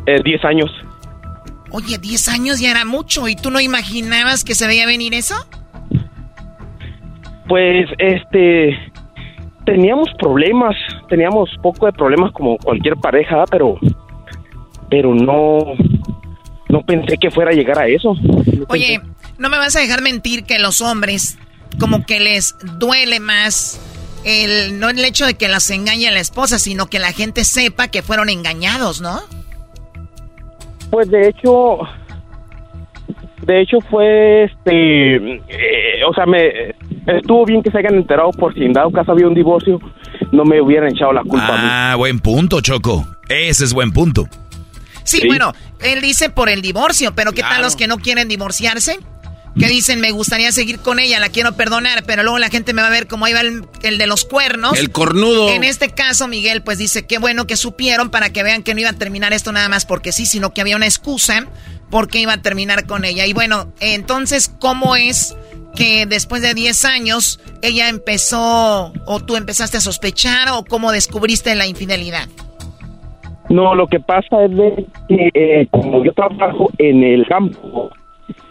Eh, 0.06 0.20
10 0.22 0.44
años. 0.44 0.70
Oye, 1.70 1.96
10 1.98 2.28
años 2.28 2.60
ya 2.60 2.70
era 2.70 2.84
mucho. 2.84 3.26
¿Y 3.26 3.34
tú 3.34 3.50
no 3.50 3.58
imaginabas 3.60 4.44
que 4.44 4.54
se 4.54 4.66
veía 4.66 4.84
venir 4.86 5.14
eso? 5.14 5.34
Pues, 7.48 7.86
este, 7.98 8.76
teníamos 9.64 10.08
problemas, 10.18 10.74
teníamos 11.08 11.48
poco 11.62 11.86
de 11.86 11.92
problemas 11.92 12.30
como 12.32 12.58
cualquier 12.58 12.96
pareja, 12.96 13.44
pero, 13.50 13.78
pero 14.90 15.14
no, 15.14 15.58
no 16.68 16.82
pensé 16.82 17.16
que 17.18 17.30
fuera 17.30 17.50
a 17.50 17.54
llegar 17.54 17.78
a 17.78 17.88
eso. 17.88 18.14
Oye, 18.68 19.00
no 19.38 19.48
me 19.48 19.58
vas 19.58 19.76
a 19.76 19.80
dejar 19.80 20.02
mentir 20.02 20.44
que 20.44 20.58
los 20.58 20.80
hombres 20.80 21.38
como 21.78 22.06
que 22.06 22.20
les 22.20 22.56
duele 22.78 23.20
más 23.20 23.80
el 24.24 24.80
no 24.80 24.90
el 24.90 25.04
hecho 25.04 25.26
de 25.26 25.34
que 25.34 25.48
las 25.48 25.70
engañe 25.70 26.10
la 26.10 26.20
esposa, 26.20 26.58
sino 26.58 26.86
que 26.86 26.98
la 26.98 27.12
gente 27.12 27.44
sepa 27.44 27.88
que 27.88 28.02
fueron 28.02 28.28
engañados, 28.28 29.00
¿no? 29.00 29.20
Pues 30.90 31.10
de 31.10 31.28
hecho, 31.28 31.78
de 33.42 33.62
hecho 33.62 33.78
fue 33.88 34.44
este, 34.44 35.16
eh, 35.16 36.04
o 36.08 36.14
sea, 36.14 36.26
me 36.26 36.74
estuvo 37.06 37.44
bien 37.44 37.62
que 37.62 37.70
se 37.70 37.78
hayan 37.78 37.94
enterado 37.94 38.30
por 38.32 38.54
si 38.54 38.64
en 38.64 38.72
dado 38.72 38.90
caso 38.90 39.12
había 39.12 39.28
un 39.28 39.34
divorcio, 39.34 39.80
no 40.32 40.44
me 40.44 40.60
hubieran 40.60 40.90
echado 40.90 41.12
la 41.12 41.22
culpa 41.22 41.46
a 41.46 41.52
mí. 41.52 41.68
Ah, 41.70 41.94
buen 41.96 42.18
punto, 42.18 42.60
Choco. 42.60 43.06
Ese 43.28 43.64
es 43.64 43.72
buen 43.72 43.92
punto. 43.92 44.28
Sí, 45.06 45.22
bueno, 45.26 45.54
él 45.80 46.00
dice 46.02 46.28
por 46.28 46.48
el 46.48 46.60
divorcio, 46.60 47.14
pero 47.14 47.32
¿qué 47.32 47.42
tal 47.42 47.62
los 47.62 47.76
que 47.76 47.86
no 47.86 47.98
quieren 47.98 48.28
divorciarse? 48.28 48.98
Que 49.58 49.68
dicen, 49.68 50.00
me 50.00 50.10
gustaría 50.10 50.52
seguir 50.52 50.80
con 50.80 50.98
ella, 50.98 51.18
la 51.18 51.30
quiero 51.30 51.56
perdonar, 51.56 52.04
pero 52.04 52.22
luego 52.22 52.38
la 52.38 52.50
gente 52.50 52.74
me 52.74 52.82
va 52.82 52.88
a 52.88 52.90
ver 52.90 53.06
como 53.06 53.24
ahí 53.24 53.32
va 53.32 53.40
el, 53.40 53.66
el 53.82 53.96
de 53.96 54.06
los 54.06 54.26
cuernos. 54.26 54.78
El 54.78 54.90
cornudo. 54.90 55.48
En 55.48 55.64
este 55.64 55.88
caso, 55.88 56.28
Miguel, 56.28 56.62
pues 56.62 56.76
dice, 56.76 57.06
qué 57.06 57.16
bueno 57.16 57.46
que 57.46 57.56
supieron 57.56 58.10
para 58.10 58.28
que 58.30 58.42
vean 58.42 58.62
que 58.62 58.74
no 58.74 58.80
iba 58.80 58.90
a 58.90 58.94
terminar 58.94 59.32
esto 59.32 59.52
nada 59.52 59.70
más 59.70 59.86
porque 59.86 60.12
sí, 60.12 60.26
sino 60.26 60.52
que 60.52 60.60
había 60.60 60.76
una 60.76 60.84
excusa 60.84 61.46
porque 61.90 62.18
iba 62.18 62.34
a 62.34 62.42
terminar 62.42 62.84
con 62.86 63.06
ella. 63.06 63.24
Y 63.24 63.32
bueno, 63.32 63.72
entonces, 63.80 64.50
¿cómo 64.60 64.94
es 64.94 65.34
que 65.74 66.04
después 66.04 66.42
de 66.42 66.52
10 66.52 66.84
años 66.84 67.40
ella 67.62 67.88
empezó 67.88 68.92
o 69.06 69.20
tú 69.24 69.36
empezaste 69.36 69.78
a 69.78 69.80
sospechar 69.80 70.48
o 70.50 70.64
cómo 70.64 70.92
descubriste 70.92 71.54
la 71.54 71.66
infidelidad? 71.66 72.28
No, 73.48 73.74
lo 73.74 73.86
que 73.86 74.00
pasa 74.00 74.44
es 74.44 74.56
de 74.56 74.84
que 75.08 75.30
eh, 75.34 75.66
como 75.70 76.04
yo 76.04 76.12
trabajo 76.12 76.70
en 76.78 77.04
el 77.04 77.26
campo 77.26 77.90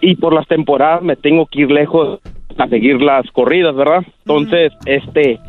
y 0.01 0.15
por 0.15 0.33
las 0.33 0.47
temporadas 0.47 1.01
me 1.01 1.15
tengo 1.15 1.45
que 1.47 1.61
ir 1.61 1.71
lejos 1.71 2.19
a 2.57 2.67
seguir 2.67 3.01
las 3.01 3.29
corridas, 3.31 3.75
¿verdad? 3.75 4.03
Entonces, 4.19 4.71
este, 4.85 5.39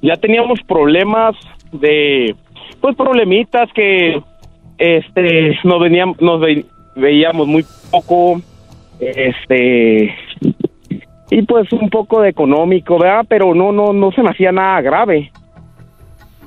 ya 0.00 0.16
teníamos 0.16 0.60
problemas 0.66 1.34
de, 1.72 2.34
pues 2.80 2.96
problemitas 2.96 3.70
que, 3.74 4.22
este, 4.78 5.58
nos 5.64 5.80
veníamos, 5.80 6.20
nos 6.22 6.40
ve- 6.40 6.64
veíamos 6.94 7.46
muy 7.46 7.64
poco, 7.90 8.40
este, 8.98 10.14
y 11.30 11.42
pues 11.42 11.70
un 11.72 11.90
poco 11.90 12.22
de 12.22 12.30
económico, 12.30 12.98
¿verdad? 12.98 13.26
Pero 13.28 13.54
no, 13.54 13.72
no, 13.72 13.92
no 13.92 14.10
se 14.12 14.22
me 14.22 14.30
hacía 14.30 14.52
nada 14.52 14.80
grave 14.80 15.30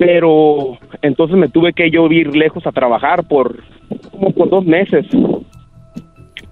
pero 0.00 0.78
entonces 1.02 1.36
me 1.36 1.50
tuve 1.50 1.74
que 1.74 1.90
yo 1.90 2.06
ir 2.06 2.34
lejos 2.34 2.66
a 2.66 2.72
trabajar 2.72 3.22
por 3.28 3.62
como 4.10 4.32
por 4.32 4.48
dos 4.48 4.64
meses. 4.64 5.04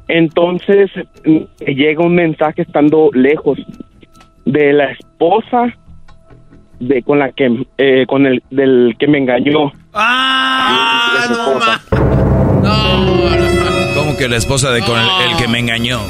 Entonces 0.06 0.90
me 1.24 1.74
llega 1.74 2.04
un 2.04 2.14
mensaje 2.14 2.60
estando 2.60 3.08
lejos 3.14 3.58
de 4.44 4.74
la 4.74 4.92
esposa 4.92 5.72
de 6.78 7.02
con 7.02 7.20
la 7.20 7.32
que 7.32 7.64
eh, 7.78 8.04
con 8.06 8.26
el 8.26 8.42
del 8.50 8.94
que 8.98 9.08
me 9.08 9.16
engañó. 9.16 9.72
Ah, 9.94 11.14
De 11.14 11.34
su 11.34 11.40
esposa. 11.40 11.80
¿Cómo 13.94 14.14
que 14.18 14.28
la 14.28 14.36
esposa 14.36 14.70
de 14.72 14.82
con 14.82 14.98
el, 14.98 15.08
el 15.30 15.36
que 15.38 15.48
me 15.48 15.58
engañó? 15.58 16.00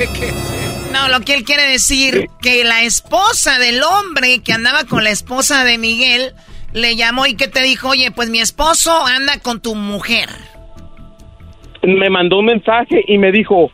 No, 0.90 1.06
lo 1.08 1.20
que 1.20 1.34
él 1.34 1.44
quiere 1.44 1.64
decir, 1.70 2.28
que 2.40 2.64
la 2.64 2.82
esposa 2.82 3.58
del 3.58 3.82
hombre 3.82 4.40
que 4.42 4.54
andaba 4.54 4.84
con 4.84 5.04
la 5.04 5.10
esposa 5.10 5.62
de 5.62 5.76
Miguel 5.76 6.32
le 6.72 6.96
llamó 6.96 7.26
y 7.26 7.34
que 7.34 7.48
te 7.48 7.62
dijo, 7.62 7.88
oye, 7.88 8.10
pues 8.10 8.30
mi 8.30 8.40
esposo 8.40 9.06
anda 9.06 9.38
con 9.40 9.60
tu 9.60 9.74
mujer. 9.74 10.28
Me 11.82 12.10
mandó 12.10 12.38
un 12.38 12.46
mensaje 12.46 13.04
y 13.06 13.18
me 13.18 13.30
dijo, 13.30 13.70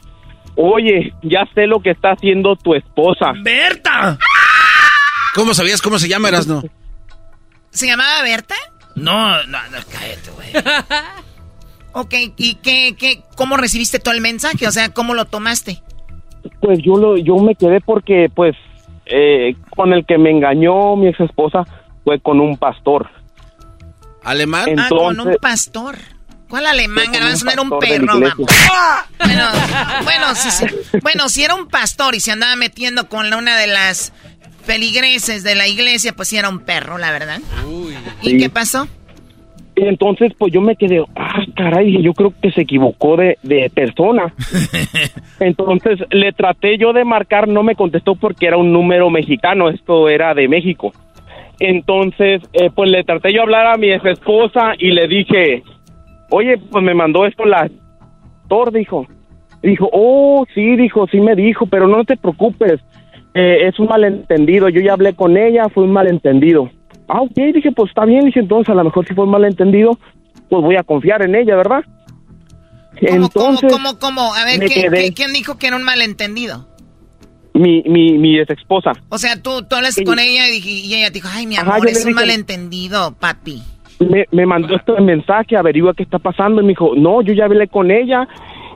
"Oye, 0.57 1.15
ya 1.23 1.47
sé 1.55 1.67
lo 1.67 1.81
que 1.81 1.91
está 1.91 2.11
haciendo 2.13 2.55
tu 2.55 2.75
esposa." 2.75 3.33
¡Berta! 3.43 4.19
¿Cómo 5.35 5.55
sabías 5.55 5.81
cómo 5.81 5.99
se 5.99 6.09
llama 6.09 6.29
Erasno? 6.29 6.63
¿Se 7.71 7.87
llamaba 7.87 8.23
Berta? 8.23 8.55
No, 8.95 9.43
no, 9.47 9.59
no, 9.71 9.79
cállate, 9.91 10.31
güey. 10.31 10.53
Ok, 11.97 12.13
¿y 12.37 12.57
qué, 12.57 12.97
qué, 12.99 13.23
cómo 13.37 13.57
recibiste 13.57 14.01
tú 14.01 14.11
el 14.11 14.21
mensaje? 14.21 14.67
O 14.67 14.73
sea, 14.73 14.89
¿cómo 14.89 15.15
lo 15.15 15.27
tomaste? 15.27 15.81
Pues 16.61 16.81
yo 16.83 16.97
lo, 16.97 17.17
yo 17.17 17.37
me 17.37 17.55
quedé 17.55 17.81
porque, 17.81 18.29
pues, 18.35 18.57
eh, 19.07 19.55
con 19.77 19.93
el 19.93 20.05
que 20.05 20.19
me 20.19 20.33
engañó 20.33 20.97
mi 20.97 21.07
ex 21.07 21.21
esposa 21.21 21.63
fue 22.05 22.21
con 22.21 22.41
un 22.41 22.57
pastor. 22.57 23.09
¿Alemán? 24.23 24.79
ah, 24.79 24.87
con 24.89 24.99
un 25.07 25.11
Entonces- 25.11 25.39
pastor. 25.41 25.97
¿Cuál 26.49 26.67
alemán? 26.67 27.07
Garbanzo? 27.11 27.47
no 27.47 27.51
era 27.51 27.63
un 27.63 27.79
perro, 27.81 28.07
vamos. 28.21 28.37
Bueno, 29.19 29.45
bueno, 30.05 30.35
sí. 30.35 30.67
Bueno, 31.03 31.29
si 31.29 31.43
era 31.43 31.55
un 31.55 31.67
pastor 31.67 32.15
y 32.15 32.21
se 32.21 32.31
andaba 32.31 32.55
metiendo 32.55 33.09
con 33.09 33.33
una 33.35 33.57
de 33.57 33.67
las 33.67 34.13
feligreses 34.65 35.43
de 35.43 35.57
la 35.57 35.67
iglesia, 35.67 36.13
pues 36.15 36.29
sí 36.29 36.37
era 36.37 36.49
un 36.49 36.61
perro, 36.61 36.97
la 36.99 37.11
verdad. 37.11 37.41
¿Y 38.23 38.31
Sí. 38.31 38.39
qué 38.39 38.51
pasó? 38.51 38.87
Y 39.75 39.85
entonces, 39.87 40.33
pues 40.39 40.53
yo 40.53 40.61
me 40.61 40.77
quedé, 40.77 41.03
ah, 41.17 41.41
caray, 41.57 41.87
dije, 41.87 42.03
yo 42.03 42.13
creo 42.15 42.33
que 42.41 42.53
se 42.53 42.61
equivocó 42.61 43.17
de, 43.17 43.37
de 43.43 43.69
persona. 43.75 44.33
Entonces 45.41 45.99
le 46.11 46.33
traté 46.33 46.79
yo 46.79 46.93
de 46.93 47.05
marcar, 47.05 47.49
no 47.49 47.65
me 47.65 47.75
contestó 47.75 48.15
porque 48.15 48.47
era 48.47 48.57
un 48.57 48.73
número 48.73 49.11
mexicano, 49.11 49.69
esto 49.71 50.09
era 50.09 50.35
de 50.35 50.47
México. 50.47 50.93
Entonces, 51.61 52.43
eh, 52.53 52.71
pues 52.75 52.91
le 52.91 53.05
traté 53.05 53.33
yo 53.33 53.43
hablar 53.43 53.67
a 53.67 53.77
mi 53.77 53.91
ex 53.93 54.05
esposa 54.05 54.73
y 54.79 54.91
le 54.91 55.07
dije, 55.07 55.63
oye, 56.31 56.59
pues 56.71 56.85
me 56.85 56.95
mandó 56.95 57.27
esto 57.27 57.45
la 57.45 57.71
Thor, 58.49 58.73
dijo. 58.73 59.07
Dijo, 59.63 59.89
oh, 59.93 60.45
sí, 60.55 60.77
dijo, 60.77 61.07
sí 61.11 61.21
me 61.21 61.35
dijo, 61.35 61.67
pero 61.67 61.87
no 61.89 62.05
te 62.05 62.17
preocupes, 62.19 62.81
eh, 63.33 63.67
es 63.67 63.79
un 63.79 63.87
malentendido, 63.87 64.69
yo 64.69 64.81
ya 64.83 64.93
hablé 64.93 65.15
con 65.15 65.37
ella, 65.39 65.69
fue 65.73 65.85
un 65.85 65.93
malentendido. 65.93 66.71
Ah, 67.09 67.23
ok, 67.23 67.33
dije, 67.55 67.73
pues 67.73 67.89
está 67.89 68.05
bien, 68.05 68.27
dije, 68.27 68.41
entonces 68.41 68.71
a 68.71 68.75
lo 68.75 68.85
mejor 68.85 69.07
si 69.07 69.15
fue 69.15 69.25
un 69.25 69.31
malentendido, 69.31 69.99
pues 70.51 70.63
voy 70.63 70.77
a 70.77 70.83
confiar 70.83 71.23
en 71.23 71.35
ella, 71.35 71.57
¿verdad? 71.57 71.83
¿Cómo, 73.01 73.25
entonces, 73.27 73.73
cómo, 73.73 73.99
cómo? 73.99 74.35
A 74.35 74.45
ver, 74.45 74.59
me 74.59 74.67
¿qué- 74.67 74.83
quedé. 74.83 74.97
qué- 75.05 75.13
¿quién 75.15 75.33
dijo 75.33 75.59
que 75.59 75.67
era 75.67 75.77
un 75.77 75.83
malentendido? 75.83 76.67
Mi, 77.55 77.83
mi, 77.87 78.19
mi 78.19 78.39
ex 78.39 78.51
esposa. 78.51 78.93
O 79.09 79.17
sea, 79.19 79.41
tú, 79.41 79.63
tú 79.69 79.77
hablas 79.77 79.95
Sí. 79.95 80.05
con 80.05 80.19
ella 80.19 80.43
y, 80.51 80.93
ella 80.95 81.09
dijo, 81.11 81.29
ay, 81.33 81.47
mi 81.47 81.57
amor, 81.57 81.87
es 81.89 82.05
un 82.05 82.11
dije- 82.13 82.15
malentendido, 82.15 83.15
papi. 83.19 83.63
me, 84.01 84.27
me 84.33 84.45
mandó 84.45 84.75
este 84.77 85.01
mensaje, 85.01 85.57
averigua 85.57 85.95
qué 85.95 86.03
está 86.03 86.19
pasando, 86.19 86.61
y 86.61 86.65
me 86.65 86.71
dijo, 86.71 86.93
no, 86.97 87.23
yo 87.23 87.33
ya 87.33 87.45
hablé 87.45 87.69
con 87.69 87.91
ella 87.91 88.27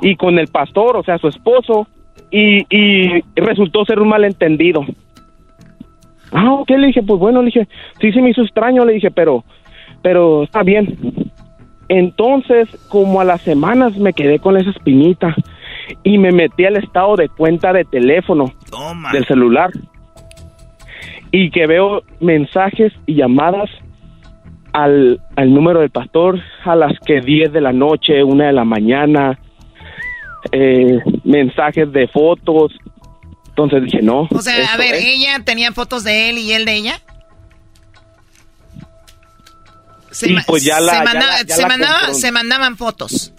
y 0.01 0.15
con 0.17 0.39
el 0.39 0.47
pastor, 0.49 0.97
o 0.97 1.03
sea, 1.03 1.19
su 1.19 1.27
esposo, 1.29 1.87
y, 2.31 2.65
y 2.75 3.23
resultó 3.37 3.85
ser 3.85 3.99
un 4.01 4.09
malentendido. 4.09 4.85
Ah, 6.31 6.53
ok, 6.53 6.71
le 6.71 6.89
dije, 6.89 7.03
pues 7.03 7.19
bueno, 7.19 7.41
le 7.41 7.47
dije, 7.47 7.67
sí, 8.01 8.13
se 8.13 8.21
me 8.21 8.31
hizo 8.31 8.43
extraño, 8.43 8.85
le 8.85 8.93
dije, 8.93 9.11
pero, 9.11 9.45
pero 10.03 10.43
está 10.45 10.63
bien. 10.63 10.99
Entonces, 11.89 12.69
como 12.89 13.21
a 13.21 13.25
las 13.25 13.41
semanas 13.43 13.97
me 13.97 14.13
quedé 14.13 14.39
con 14.39 14.57
esa 14.59 14.71
espinita 14.71 15.35
y 16.03 16.19
me 16.19 16.33
metí 16.33 16.65
al 16.65 16.77
estado 16.77 17.17
de 17.17 17.29
cuenta 17.29 17.73
de 17.73 17.85
teléfono 17.85 18.53
del 19.13 19.27
celular 19.27 19.71
y 21.31 21.51
que 21.51 21.67
veo 21.67 22.03
mensajes 22.21 22.93
y 23.07 23.15
llamadas 23.17 23.69
al, 24.73 25.21
al 25.37 25.53
número 25.55 25.81
del 25.81 25.91
pastor 25.91 26.41
a 26.65 26.75
las 26.77 26.93
que 27.07 27.21
10 27.21 27.53
de 27.53 27.61
la 27.61 27.73
noche, 27.73 28.23
1 28.23 28.45
de 28.45 28.53
la 28.53 28.65
mañana, 28.65 29.39
eh, 30.53 30.99
mensajes 31.25 31.91
de 31.93 32.07
fotos. 32.09 32.73
Entonces 33.49 33.83
dije, 33.85 34.03
no. 34.03 34.29
O 34.31 34.41
sea, 34.41 34.55
a 34.73 34.77
ver, 34.77 34.95
es. 34.95 35.05
ella 35.05 35.41
tenía 35.45 35.73
fotos 35.73 36.05
de 36.05 36.31
él 36.31 36.39
y 36.39 36.53
él 36.53 36.65
de 36.65 36.75
ella. 36.77 37.01
Se, 40.11 40.35
pues 40.47 40.65
ya 40.65 40.81
la... 40.81 40.93
se, 40.93 40.99
ya 40.99 41.05
mandaba- 41.05 41.27
la- 41.33 41.43
ya 41.47 41.55
se 41.55 41.63
la 41.63 41.69
mandaba- 41.69 42.01
confron- 42.09 42.15
se 42.15 42.33
mandaban 42.33 42.77
fotos. 42.77 43.35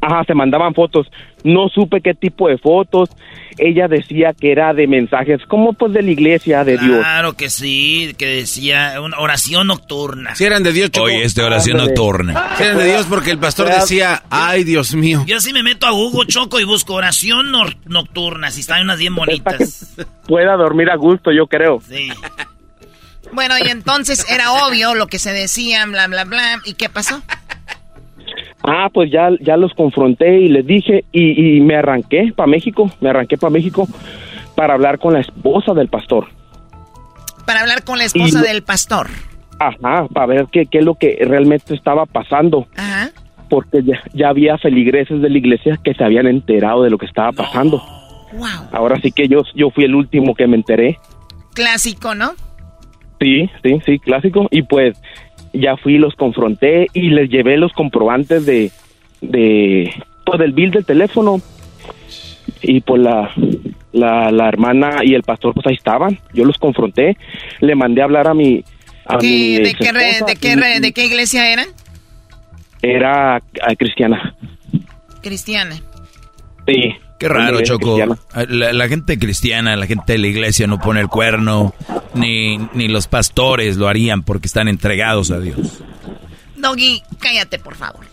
Ajá, 0.00 0.24
se 0.24 0.34
mandaban 0.34 0.74
fotos. 0.74 1.06
No 1.48 1.68
supe 1.68 2.02
qué 2.02 2.12
tipo 2.12 2.48
de 2.48 2.58
fotos. 2.58 3.08
Ella 3.56 3.88
decía 3.88 4.34
que 4.38 4.52
era 4.52 4.74
de 4.74 4.86
mensajes, 4.86 5.40
como 5.48 5.72
pues 5.72 5.92
de 5.92 6.02
la 6.02 6.10
iglesia 6.10 6.62
de 6.62 6.76
Dios. 6.76 6.98
Claro 6.98 7.32
que 7.32 7.48
sí, 7.48 8.14
que 8.18 8.26
decía 8.26 9.00
una 9.00 9.18
oración 9.18 9.66
nocturna. 9.66 10.34
Si 10.34 10.44
eran 10.44 10.62
de 10.62 10.72
Dios, 10.72 10.90
Choco. 10.90 11.06
Oye, 11.06 11.24
esta 11.24 11.44
oración 11.44 11.78
nocturna. 11.78 12.54
Si 12.56 12.62
eran 12.62 12.78
de 12.78 12.84
Dios 12.84 13.06
porque 13.08 13.30
el 13.30 13.38
pastor 13.38 13.68
decía, 13.68 14.22
ay, 14.30 14.62
Dios 14.62 14.94
mío. 14.94 15.24
Yo 15.26 15.40
sí 15.40 15.52
me 15.52 15.62
meto 15.62 15.86
a 15.86 15.90
Google 15.90 16.28
Choco 16.28 16.60
y 16.60 16.64
busco 16.64 16.94
oración 16.94 17.46
nocturna, 17.86 18.50
si 18.50 18.60
están 18.60 18.82
unas 18.82 18.98
bien 18.98 19.14
bonitas. 19.14 19.96
Pueda 20.26 20.54
dormir 20.56 20.90
a 20.90 20.96
gusto, 20.96 21.32
yo 21.32 21.46
creo. 21.46 21.80
Sí. 21.80 22.10
Bueno, 23.32 23.54
y 23.58 23.68
entonces 23.70 24.24
era 24.30 24.52
obvio 24.52 24.94
lo 24.94 25.06
que 25.06 25.18
se 25.18 25.32
decía, 25.32 25.84
bla, 25.86 26.06
bla, 26.06 26.24
bla. 26.24 26.60
¿Y 26.64 26.74
qué 26.74 26.88
pasó? 26.88 27.22
Ah, 28.62 28.88
pues 28.92 29.10
ya, 29.10 29.30
ya 29.40 29.56
los 29.56 29.72
confronté 29.74 30.40
y 30.40 30.48
les 30.48 30.66
dije 30.66 31.04
y, 31.12 31.56
y 31.56 31.60
me 31.60 31.76
arranqué 31.76 32.32
para 32.34 32.48
México, 32.48 32.90
me 33.00 33.10
arranqué 33.10 33.36
para 33.38 33.50
México 33.50 33.86
para 34.56 34.74
hablar 34.74 34.98
con 34.98 35.12
la 35.12 35.20
esposa 35.20 35.72
del 35.74 35.88
pastor. 35.88 36.26
Para 37.46 37.60
hablar 37.60 37.84
con 37.84 37.98
la 37.98 38.04
esposa 38.04 38.40
Y- 38.40 38.48
del 38.48 38.62
pastor. 38.62 39.06
Ajá, 39.60 40.06
para 40.12 40.26
ver 40.26 40.46
qué, 40.52 40.66
qué 40.66 40.78
es 40.78 40.84
lo 40.84 40.94
que 40.94 41.18
realmente 41.20 41.74
estaba 41.74 42.06
pasando. 42.06 42.66
Ajá. 42.76 43.10
Porque 43.48 43.82
ya, 43.82 44.00
ya 44.12 44.28
había 44.28 44.58
feligreses 44.58 45.22
de 45.22 45.30
la 45.30 45.38
iglesia 45.38 45.78
que 45.82 45.94
se 45.94 46.04
habían 46.04 46.26
enterado 46.26 46.82
de 46.82 46.90
lo 46.90 46.98
que 46.98 47.06
estaba 47.06 47.32
pasando. 47.32 47.82
Wow. 48.32 48.68
Ahora 48.72 49.00
sí 49.00 49.10
que 49.10 49.26
yo, 49.26 49.42
yo 49.54 49.70
fui 49.70 49.84
el 49.84 49.94
último 49.94 50.34
que 50.34 50.46
me 50.46 50.56
enteré. 50.56 50.98
Clásico, 51.54 52.14
¿no? 52.14 52.32
Sí, 53.20 53.48
sí, 53.64 53.80
sí, 53.86 53.98
clásico. 53.98 54.46
Y 54.50 54.62
pues 54.62 55.00
ya 55.52 55.76
fui, 55.76 55.98
los 55.98 56.14
confronté 56.14 56.86
y 56.92 57.10
les 57.10 57.28
llevé 57.30 57.56
los 57.56 57.72
comprobantes 57.72 58.44
de, 58.46 58.70
de 59.20 59.92
pues 60.24 60.38
del 60.38 60.52
bill 60.52 60.70
del 60.70 60.84
teléfono. 60.84 61.40
Y 62.62 62.80
pues 62.80 63.00
la, 63.02 63.30
la, 63.92 64.30
la 64.30 64.48
hermana 64.48 65.00
y 65.04 65.14
el 65.14 65.22
pastor 65.22 65.54
pues 65.54 65.66
ahí 65.66 65.74
estaban. 65.74 66.18
Yo 66.34 66.44
los 66.44 66.58
confronté, 66.58 67.16
le 67.60 67.74
mandé 67.74 68.00
a 68.00 68.04
hablar 68.04 68.26
a 68.28 68.34
mi... 68.34 68.64
A 69.06 69.16
mi 69.16 69.20
¿Qué- 69.20 69.60
de, 69.64 69.74
qué 69.74 69.92
re- 69.92 70.20
de, 70.26 70.36
qué 70.36 70.56
re- 70.56 70.80
¿De 70.80 70.92
qué 70.92 71.06
iglesia 71.06 71.50
eran? 71.50 71.66
Era 72.82 73.36
ah, 73.36 73.74
cristiana. 73.78 74.34
Cristiana. 75.22 75.76
Sí. 76.66 76.94
Qué 77.18 77.28
raro, 77.28 77.60
Choco. 77.62 77.96
cristiana. 77.96 78.16
La, 78.48 78.72
la 78.72 78.88
gente 78.88 79.18
cristiana, 79.18 79.74
la 79.76 79.86
gente 79.86 80.12
de 80.12 80.18
la 80.18 80.26
iglesia 80.28 80.66
no 80.66 80.78
pone 80.78 81.00
el 81.00 81.08
cuerno, 81.08 81.74
ni, 82.14 82.58
ni 82.74 82.86
los 82.88 83.08
pastores 83.08 83.76
lo 83.76 83.88
harían 83.88 84.22
porque 84.22 84.46
están 84.46 84.68
entregados 84.68 85.30
a 85.30 85.40
Dios. 85.40 85.80
Doggy, 86.56 87.02
cállate, 87.18 87.58
por 87.58 87.74
favor. 87.74 88.04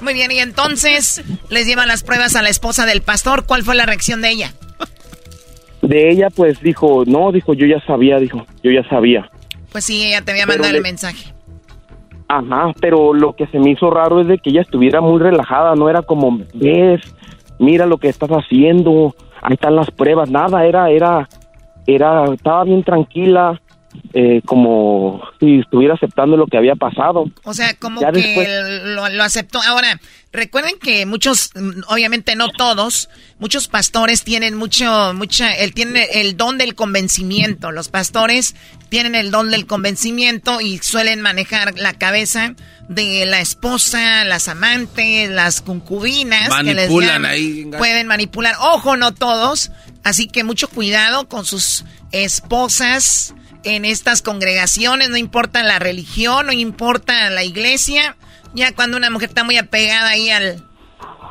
Muy 0.00 0.14
bien, 0.14 0.30
y 0.32 0.38
entonces 0.38 1.22
les 1.48 1.66
llevan 1.66 1.88
las 1.88 2.02
pruebas 2.02 2.34
a 2.36 2.42
la 2.42 2.48
esposa 2.48 2.86
del 2.86 3.02
pastor. 3.02 3.44
¿Cuál 3.46 3.62
fue 3.62 3.74
la 3.74 3.86
reacción 3.86 4.20
de 4.22 4.30
ella? 4.30 4.52
De 5.80 6.10
ella 6.10 6.28
pues 6.30 6.60
dijo, 6.60 7.02
no, 7.06 7.32
dijo, 7.32 7.54
yo 7.54 7.66
ya 7.66 7.80
sabía, 7.86 8.18
dijo, 8.18 8.46
yo 8.62 8.70
ya 8.70 8.88
sabía. 8.88 9.28
Pues 9.72 9.84
sí, 9.84 10.04
ella 10.04 10.22
te 10.22 10.30
había 10.32 10.46
mandado 10.46 10.70
le- 10.72 10.78
el 10.78 10.82
mensaje. 10.82 11.32
Ajá, 12.28 12.72
pero 12.80 13.12
lo 13.12 13.34
que 13.34 13.46
se 13.48 13.58
me 13.58 13.72
hizo 13.72 13.90
raro 13.90 14.20
es 14.20 14.26
de 14.28 14.38
que 14.38 14.50
ella 14.50 14.62
estuviera 14.62 15.00
muy 15.00 15.20
relajada, 15.20 15.74
no 15.74 15.90
era 15.90 16.02
como, 16.02 16.38
ves, 16.54 17.00
mira 17.62 17.86
lo 17.86 17.98
que 17.98 18.08
estás 18.08 18.30
haciendo, 18.30 19.14
ahí 19.40 19.54
están 19.54 19.76
las 19.76 19.90
pruebas, 19.90 20.28
nada, 20.28 20.66
era, 20.66 20.90
era, 20.90 21.28
era, 21.86 22.24
estaba 22.24 22.64
bien 22.64 22.82
tranquila, 22.82 23.61
eh, 24.14 24.42
como 24.44 25.22
si 25.40 25.60
estuviera 25.60 25.94
aceptando 25.94 26.36
lo 26.36 26.46
que 26.46 26.56
había 26.58 26.74
pasado. 26.74 27.24
O 27.44 27.54
sea, 27.54 27.74
como 27.74 28.00
Ya 28.00 28.12
que 28.12 28.20
después- 28.20 28.48
lo, 28.84 29.08
lo 29.08 29.22
aceptó. 29.24 29.60
Ahora, 29.62 30.00
recuerden 30.32 30.74
que 30.80 31.06
muchos, 31.06 31.50
obviamente 31.88 32.36
no 32.36 32.50
todos, 32.50 33.08
muchos 33.38 33.68
pastores 33.68 34.22
tienen 34.24 34.54
mucho, 34.54 35.12
mucha, 35.14 35.52
el, 35.52 35.72
tienen 35.74 36.04
el 36.12 36.36
don 36.36 36.58
del 36.58 36.74
convencimiento. 36.74 37.72
Los 37.72 37.88
pastores 37.88 38.54
tienen 38.88 39.14
el 39.14 39.30
don 39.30 39.50
del 39.50 39.66
convencimiento 39.66 40.60
y 40.60 40.78
suelen 40.78 41.20
manejar 41.22 41.78
la 41.78 41.94
cabeza 41.94 42.54
de 42.88 43.24
la 43.26 43.40
esposa, 43.40 44.24
las 44.24 44.48
amantes, 44.48 45.30
las 45.30 45.62
concubinas. 45.62 46.48
que 46.58 46.64
les 46.74 46.76
Manipulan 46.90 47.08
llaman. 47.22 47.30
ahí. 47.30 47.64
Pueden 47.78 48.06
manipular. 48.06 48.54
Ojo, 48.60 48.96
no 48.96 49.12
todos. 49.14 49.70
Así 50.04 50.26
que 50.26 50.44
mucho 50.44 50.68
cuidado 50.68 51.28
con 51.28 51.44
sus 51.46 51.84
esposas 52.10 53.34
en 53.64 53.84
estas 53.84 54.22
congregaciones, 54.22 55.08
no 55.10 55.16
importa 55.16 55.62
la 55.62 55.78
religión, 55.78 56.46
no 56.46 56.52
importa 56.52 57.30
la 57.30 57.44
iglesia. 57.44 58.16
Ya 58.54 58.74
cuando 58.74 58.96
una 58.96 59.10
mujer 59.10 59.28
está 59.30 59.44
muy 59.44 59.56
apegada 59.56 60.08
ahí 60.10 60.30
al, 60.30 60.62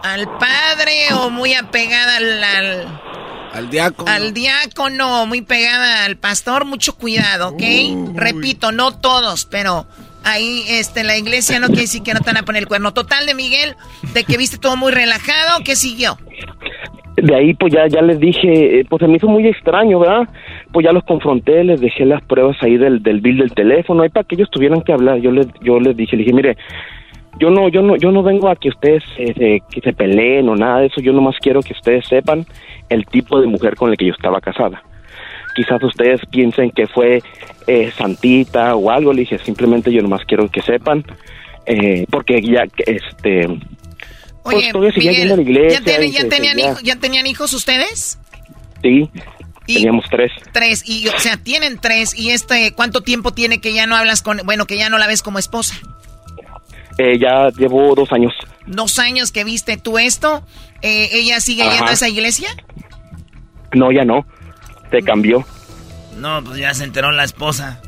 al 0.04 0.28
padre 0.38 1.14
o 1.14 1.30
muy 1.30 1.54
apegada 1.54 2.18
al, 2.18 2.44
al, 2.44 3.02
Al 3.54 3.70
diácono. 3.70 4.12
al 4.12 4.34
diácono, 4.34 5.26
muy 5.28 5.42
pegada 5.42 6.06
al 6.06 6.18
pastor, 6.18 6.66
mucho 6.66 6.96
cuidado, 6.96 7.50
¿ok? 7.50 7.62
Repito, 8.16 8.72
no 8.72 8.98
todos, 8.98 9.46
pero 9.46 9.88
ahí 10.24 10.64
este, 10.68 11.04
la 11.04 11.18
iglesia 11.18 11.60
no 11.60 11.68
quiere 11.68 11.84
decir 11.84 12.02
que 12.02 12.14
no 12.14 12.22
te 12.22 12.28
van 12.28 12.38
a 12.38 12.44
poner 12.44 12.64
el 12.64 12.68
cuerno. 12.68 12.94
Total 12.94 13.26
de 13.26 13.36
Miguel, 13.36 13.76
de 14.14 14.24
que 14.24 14.38
viste 14.38 14.58
todo 14.58 14.76
muy 14.78 14.92
relajado, 14.92 15.64
¿qué 15.64 15.76
siguió? 15.76 16.18
De 17.18 17.36
ahí 17.36 17.54
pues 17.54 17.74
ya, 17.74 17.88
ya 17.88 18.02
les 18.02 18.20
dije, 18.20 18.80
eh, 18.80 18.86
pues 18.90 19.02
se 19.02 19.08
me 19.08 19.18
hizo 19.18 19.28
muy 19.28 19.46
extraño, 19.48 20.00
¿verdad? 20.00 20.28
Pues 20.72 20.86
ya 20.86 20.94
los 20.94 21.04
confronté, 21.04 21.64
les 21.64 21.82
dejé 21.82 22.06
las 22.06 22.22
pruebas 22.24 22.56
ahí 22.62 22.78
del, 22.78 23.04
del 23.04 23.20
bill 23.20 23.40
del 23.40 23.54
teléfono, 23.54 24.04
ahí 24.04 24.10
para 24.10 24.24
que 24.24 24.36
ellos 24.36 24.50
tuvieran 24.50 24.82
que 24.82 24.94
hablar. 24.94 25.18
Yo 25.20 25.32
les, 25.32 25.48
yo 25.62 25.80
les 25.80 25.96
dije, 25.96 26.16
les 26.16 26.26
dije, 26.26 26.36
mire, 26.36 26.58
yo 27.40 27.50
no, 27.50 27.70
yo 27.70 27.82
no, 27.82 27.96
yo 27.98 28.12
no 28.12 28.24
vengo 28.24 28.50
a 28.50 28.56
que 28.56 28.70
ustedes 28.70 29.04
eh, 29.18 29.34
se, 29.34 29.62
que 29.70 29.82
se 29.82 29.94
peleen 29.94 30.48
o 30.50 30.56
nada 30.56 30.80
de 30.80 30.88
eso, 30.88 31.02
yo 31.02 31.14
nomás 31.14 31.36
quiero 31.40 31.62
que 31.62 31.74
ustedes 31.74 32.06
sepan 32.08 32.46
el 32.90 33.06
tipo 33.06 33.40
de 33.40 33.48
mujer 33.48 33.76
con 33.76 33.90
la 33.90 33.96
que 33.96 34.06
yo 34.06 34.14
estaba 34.14 34.40
casada. 34.42 34.84
Quizás 35.56 35.84
ustedes 35.84 36.22
piensen 36.28 36.72
que 36.72 36.88
fue 36.88 37.22
eh, 37.68 37.92
santita 37.92 38.76
o 38.76 38.90
algo, 38.90 39.12
le 39.12 39.22
dije, 39.22 39.38
simplemente 39.40 39.92
yo 39.92 40.02
nomás 40.02 40.24
quiero 40.26 40.48
que 40.50 40.62
sepan, 40.62 41.04
eh, 41.66 42.06
porque 42.10 42.42
ya, 42.42 42.64
este, 42.86 43.48
Oye, 44.44 44.72
todavía 44.72 44.94
seguía 44.94 45.12
yendo 45.12 45.36
a 45.36 45.38
la 45.38 45.44
Miguel, 45.44 45.58
iglesia. 45.58 45.80
¿ya, 46.24 46.30
tenían 46.30 46.58
¿ya 46.84 46.96
tenían 46.96 47.28
hijos 47.28 47.54
ustedes? 47.54 48.20
Sí, 48.82 49.10
teníamos 49.68 50.06
tres. 50.10 50.32
Tres, 50.52 50.84
y 50.88 51.08
o 51.08 51.20
sea, 51.20 51.38
tienen 51.38 51.80
tres, 51.80 52.18
y 52.18 52.32
este, 52.32 52.74
¿cuánto 52.74 53.02
tiempo 53.02 53.32
tiene 53.34 53.62
que 53.62 53.74
ya 53.74 53.86
no 53.86 53.96
hablas 53.96 54.22
con, 54.22 54.42
bueno, 54.46 54.66
que 54.66 54.78
ya 54.78 54.90
no 54.90 54.98
la 54.98 55.08
ves 55.08 55.22
como 55.22 55.38
esposa? 55.40 55.76
Eh, 56.98 57.18
ya 57.20 57.50
llevo 57.58 57.94
dos 57.96 58.12
años. 58.12 58.34
Dos 58.66 59.00
años 59.00 59.32
que 59.32 59.44
viste 59.44 59.78
tú 59.78 59.98
esto, 59.98 60.46
eh, 60.82 61.10
¿ella 61.14 61.40
sigue 61.40 61.64
Ajá. 61.64 61.72
yendo 61.74 61.92
a 61.92 61.94
esa 61.94 62.10
iglesia? 62.10 62.50
No, 63.74 63.92
ya 63.92 64.04
no. 64.04 64.26
Se 64.90 65.02
cambió. 65.02 65.46
No, 66.18 66.44
pues 66.44 66.58
ya 66.58 66.74
se 66.74 66.84
enteró 66.84 67.12
la 67.12 67.24
esposa. 67.24 67.82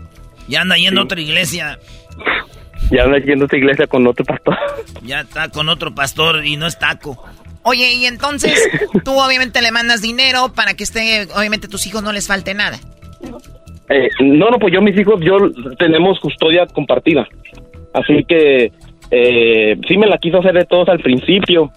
Ya 0.47 0.61
anda 0.61 0.77
yendo 0.77 1.01
a 1.01 1.03
otra 1.03 1.19
iglesia. 1.19 1.79
Ya 2.91 3.03
anda 3.03 3.17
yendo 3.19 3.43
a 3.43 3.47
esta 3.47 3.57
iglesia 3.57 3.87
con 3.87 4.05
otro 4.07 4.25
pastor. 4.25 4.57
Ya 5.03 5.21
está 5.21 5.49
con 5.49 5.69
otro 5.69 5.93
pastor 5.93 6.45
y 6.45 6.57
no 6.57 6.67
es 6.67 6.77
taco. 6.77 7.23
Oye, 7.63 7.93
y 7.93 8.05
entonces 8.05 8.69
tú 9.05 9.11
obviamente 9.19 9.61
le 9.61 9.71
mandas 9.71 10.01
dinero 10.01 10.53
para 10.53 10.73
que 10.75 10.83
esté, 10.83 11.27
obviamente 11.35 11.67
tus 11.67 11.87
hijos 11.87 12.03
no 12.03 12.11
les 12.11 12.27
falte 12.27 12.53
nada. 12.53 12.77
Eh, 13.89 14.09
no, 14.21 14.49
no, 14.49 14.59
pues 14.59 14.73
yo 14.73 14.81
mis 14.81 14.97
hijos, 14.97 15.19
yo 15.21 15.37
tenemos 15.77 16.19
custodia 16.19 16.65
compartida. 16.67 17.27
Así 17.93 18.23
que 18.27 18.71
eh, 19.11 19.77
sí 19.87 19.97
me 19.97 20.07
la 20.07 20.17
quiso 20.17 20.39
hacer 20.39 20.53
de 20.53 20.65
todos 20.65 20.89
al 20.89 20.99
principio. 20.99 21.71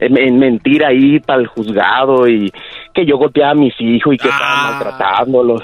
En, 0.00 0.18
en 0.18 0.36
mentir 0.36 0.84
ahí 0.84 1.20
para 1.20 1.40
el 1.40 1.46
juzgado 1.46 2.26
y 2.26 2.50
que 2.92 3.06
yo 3.06 3.18
golpeaba 3.18 3.52
a 3.52 3.54
mis 3.54 3.72
hijos 3.80 4.14
y 4.14 4.18
que 4.18 4.28
estaba 4.28 4.72
maltratándolos. 4.72 5.62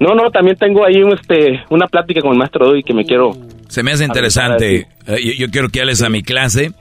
No, 0.00 0.16
no, 0.16 0.32
también 0.32 0.56
tengo 0.56 0.84
ahí 0.84 1.00
un, 1.00 1.12
este, 1.12 1.62
una 1.70 1.86
plática 1.86 2.20
con 2.20 2.32
el 2.32 2.38
maestro 2.38 2.70
hoy 2.70 2.82
que 2.82 2.92
me 2.92 3.04
quiero... 3.04 3.30
Se 3.72 3.82
me 3.82 3.90
hace 3.90 4.04
interesante. 4.04 4.86
Eh, 5.06 5.24
yo, 5.24 5.32
yo 5.32 5.50
quiero 5.50 5.70
que 5.70 5.80
hables 5.80 6.02
a 6.02 6.10
mi 6.10 6.22
clase. 6.22 6.72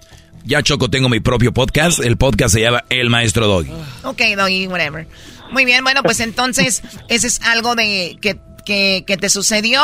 Ya 0.43 0.61
Choco, 0.61 0.89
tengo 0.89 1.07
mi 1.07 1.21
propio 1.21 1.53
podcast. 1.53 2.03
El 2.03 2.17
podcast 2.17 2.53
se 2.53 2.59
llama 2.59 2.83
El 2.89 3.09
Maestro 3.09 3.47
Doggy. 3.47 3.71
Ok, 4.03 4.21
Doggy, 4.35 4.67
whatever. 4.67 5.07
Muy 5.51 5.63
bien, 5.63 5.85
bueno, 5.85 6.03
pues 6.03 6.19
entonces, 6.19 6.83
ese 7.07 7.27
es 7.27 7.41
algo 7.43 7.75
de 7.75 8.17
que, 8.21 8.39
que, 8.65 9.05
que 9.07 9.15
te 9.15 9.29
sucedió. 9.29 9.81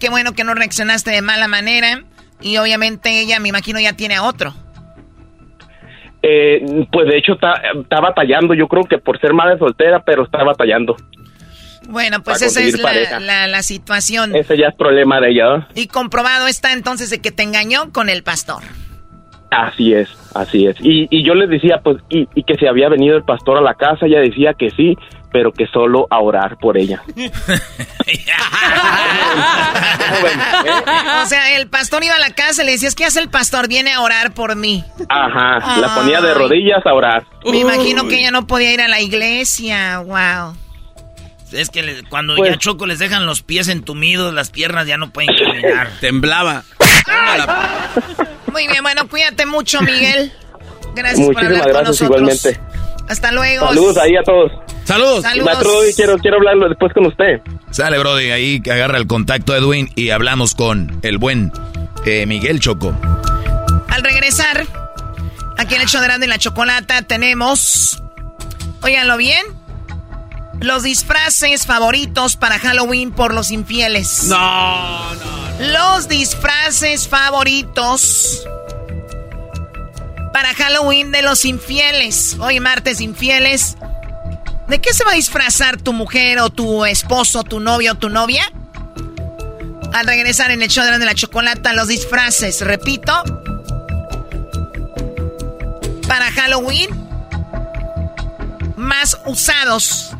Qué 0.00 0.10
bueno 0.10 0.32
que 0.32 0.42
no 0.42 0.54
reaccionaste 0.54 1.12
de 1.12 1.22
mala 1.22 1.46
manera. 1.46 2.02
Y 2.40 2.56
obviamente 2.56 3.20
ella, 3.20 3.38
me 3.38 3.50
imagino, 3.50 3.78
ya 3.78 3.92
tiene 3.92 4.16
a 4.16 4.24
otro. 4.24 4.52
Eh, 6.20 6.84
pues 6.90 7.06
de 7.06 7.16
hecho 7.16 7.34
está, 7.34 7.52
está 7.80 8.00
batallando, 8.00 8.54
yo 8.54 8.66
creo 8.66 8.82
que 8.82 8.98
por 8.98 9.20
ser 9.20 9.34
madre 9.34 9.56
soltera, 9.56 10.02
pero 10.02 10.24
está 10.24 10.42
batallando. 10.42 10.96
Bueno, 11.88 12.22
pues 12.22 12.42
esa 12.42 12.60
es 12.60 12.78
la, 12.78 13.20
la, 13.20 13.46
la 13.46 13.62
situación. 13.62 14.34
Ese 14.34 14.56
ya 14.56 14.68
es 14.68 14.74
problema 14.74 15.20
de 15.20 15.30
ella. 15.30 15.44
¿no? 15.44 15.66
Y 15.74 15.86
comprobado 15.88 16.46
está 16.46 16.72
entonces 16.72 17.10
de 17.10 17.20
que 17.20 17.32
te 17.32 17.42
engañó 17.42 17.92
con 17.92 18.08
el 18.08 18.22
pastor. 18.22 18.62
Así 19.50 19.92
es, 19.94 20.08
así 20.34 20.66
es. 20.66 20.76
Y, 20.80 21.06
y 21.10 21.24
yo 21.24 21.34
les 21.34 21.48
decía, 21.48 21.80
pues, 21.82 21.98
y, 22.08 22.28
y 22.34 22.42
que 22.42 22.56
se 22.56 22.68
había 22.68 22.88
venido 22.88 23.16
el 23.16 23.24
pastor 23.24 23.58
a 23.58 23.60
la 23.60 23.74
casa, 23.74 24.06
ella 24.06 24.18
decía 24.18 24.54
que 24.58 24.70
sí, 24.70 24.96
pero 25.34 25.52
que 25.52 25.66
solo 25.66 26.06
a 26.10 26.20
orar 26.20 26.56
por 26.58 26.78
ella. 26.78 27.02
O 31.22 31.26
sea, 31.26 31.56
el 31.56 31.68
pastor 31.68 32.04
iba 32.04 32.14
a 32.14 32.18
la 32.18 32.30
casa 32.30 32.62
y 32.62 32.66
le 32.66 32.72
decías, 32.72 32.94
¿qué 32.94 33.04
hace 33.04 33.20
el 33.20 33.28
pastor? 33.28 33.66
Viene 33.66 33.92
a 33.92 34.00
orar 34.00 34.32
por 34.32 34.54
mí. 34.56 34.84
Ajá, 35.08 35.80
la 35.80 35.94
ponía 35.94 36.20
de 36.20 36.34
rodillas 36.34 36.84
a 36.84 36.92
orar. 36.92 37.24
Me 37.44 37.58
imagino 37.58 38.06
que 38.06 38.18
ella 38.18 38.30
no 38.30 38.46
podía 38.46 38.72
ir 38.72 38.80
a 38.80 38.88
la 38.88 39.00
iglesia, 39.00 40.00
wow. 40.00 40.54
Es 41.54 41.70
que 41.70 41.82
le- 41.82 42.02
cuando 42.04 42.34
Pues- 42.36 42.50
ya 42.52 42.58
Choco 42.58 42.86
les 42.86 42.98
dejan 42.98 43.26
los 43.26 43.42
pies 43.42 43.68
entumidos, 43.68 44.34
las 44.34 44.50
piernas 44.50 44.86
ya 44.86 44.96
no 44.96 45.10
pueden 45.12 45.30
caminar. 45.36 45.90
Temblaba. 46.00 46.64
Muy 48.52 48.66
bien, 48.68 48.82
bueno, 48.82 49.08
cuídate 49.08 49.46
mucho, 49.46 49.80
Miguel. 49.82 50.32
Gracias 50.94 51.26
por 51.26 51.34
Muchísimas 51.34 51.44
hablar 51.44 51.62
con 51.62 51.72
gracias 51.84 52.00
nosotros. 52.08 52.20
igualmente. 52.44 52.60
Hasta 53.08 53.32
luego. 53.32 53.66
Saludos 53.68 53.96
ahí 53.98 54.16
a 54.16 54.22
todos. 54.22 54.52
Saludos. 54.84 55.22
Saludos. 55.22 55.44
Maestro 55.44 55.70
quiero, 55.96 56.18
quiero 56.18 56.36
hablarlo 56.36 56.68
después 56.68 56.92
con 56.92 57.06
usted. 57.06 57.40
Sale, 57.70 57.98
Brody, 57.98 58.30
ahí 58.30 58.60
que 58.60 58.70
agarra 58.72 58.98
el 58.98 59.06
contacto 59.06 59.54
Edwin 59.56 59.90
y 59.96 60.10
hablamos 60.10 60.54
con 60.54 60.98
el 61.02 61.18
buen 61.18 61.52
eh, 62.06 62.26
Miguel 62.26 62.60
Choco. 62.60 62.94
Al 63.88 64.02
regresar, 64.02 64.66
aquí 65.58 65.74
en 65.74 65.80
el 65.82 65.88
show 65.88 66.00
de 66.02 66.26
la 66.26 66.38
Chocolata 66.38 67.02
tenemos, 67.02 68.02
óiganlo 68.82 69.16
bien, 69.16 69.44
los 70.60 70.82
disfraces 70.82 71.66
favoritos 71.66 72.36
para 72.36 72.58
Halloween 72.58 73.12
por 73.12 73.34
los 73.34 73.50
infieles. 73.50 74.24
No, 74.24 75.14
no. 75.14 75.44
Los 75.72 76.08
disfraces 76.08 77.08
favoritos 77.08 78.44
para 80.32 80.54
Halloween 80.54 81.12
de 81.12 81.22
los 81.22 81.44
infieles. 81.44 82.36
Hoy 82.40 82.60
martes 82.60 83.00
infieles. 83.00 83.76
¿De 84.68 84.80
qué 84.80 84.92
se 84.92 85.04
va 85.04 85.12
a 85.12 85.14
disfrazar 85.14 85.80
tu 85.80 85.92
mujer 85.92 86.40
o 86.40 86.50
tu 86.50 86.84
esposo, 86.84 87.44
tu 87.44 87.60
novio 87.60 87.92
o 87.92 87.94
tu 87.96 88.08
novia? 88.08 88.44
Al 89.92 90.06
regresar 90.06 90.50
en 90.50 90.62
el 90.62 90.68
show 90.68 90.84
de 90.84 90.98
la 90.98 91.14
Chocolata, 91.14 91.72
los 91.72 91.86
disfraces, 91.86 92.62
repito, 92.62 93.12
para 96.08 96.32
Halloween 96.32 96.88
más 98.76 99.18
usados 99.26 100.14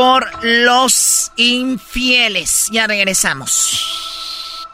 por 0.00 0.30
los 0.42 1.30
infieles. 1.36 2.68
Ya 2.72 2.86
regresamos. 2.86 4.66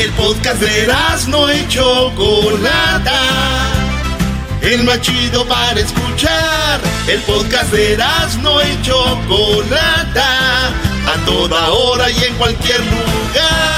El 0.00 0.10
podcast 0.14 0.60
de 0.60 0.92
no 1.28 1.54
y 1.54 1.68
Chocolata. 1.68 3.22
El 4.62 4.82
más 4.82 5.00
chido 5.00 5.46
para 5.46 5.78
escuchar. 5.78 6.80
El 7.06 7.20
podcast 7.20 7.70
de 7.70 7.96
no 8.42 8.60
y 8.60 8.82
Chocolata. 8.82 10.70
A 11.06 11.24
toda 11.24 11.70
hora 11.70 12.10
y 12.10 12.24
en 12.24 12.34
cualquier 12.34 12.80
lugar. 12.80 13.77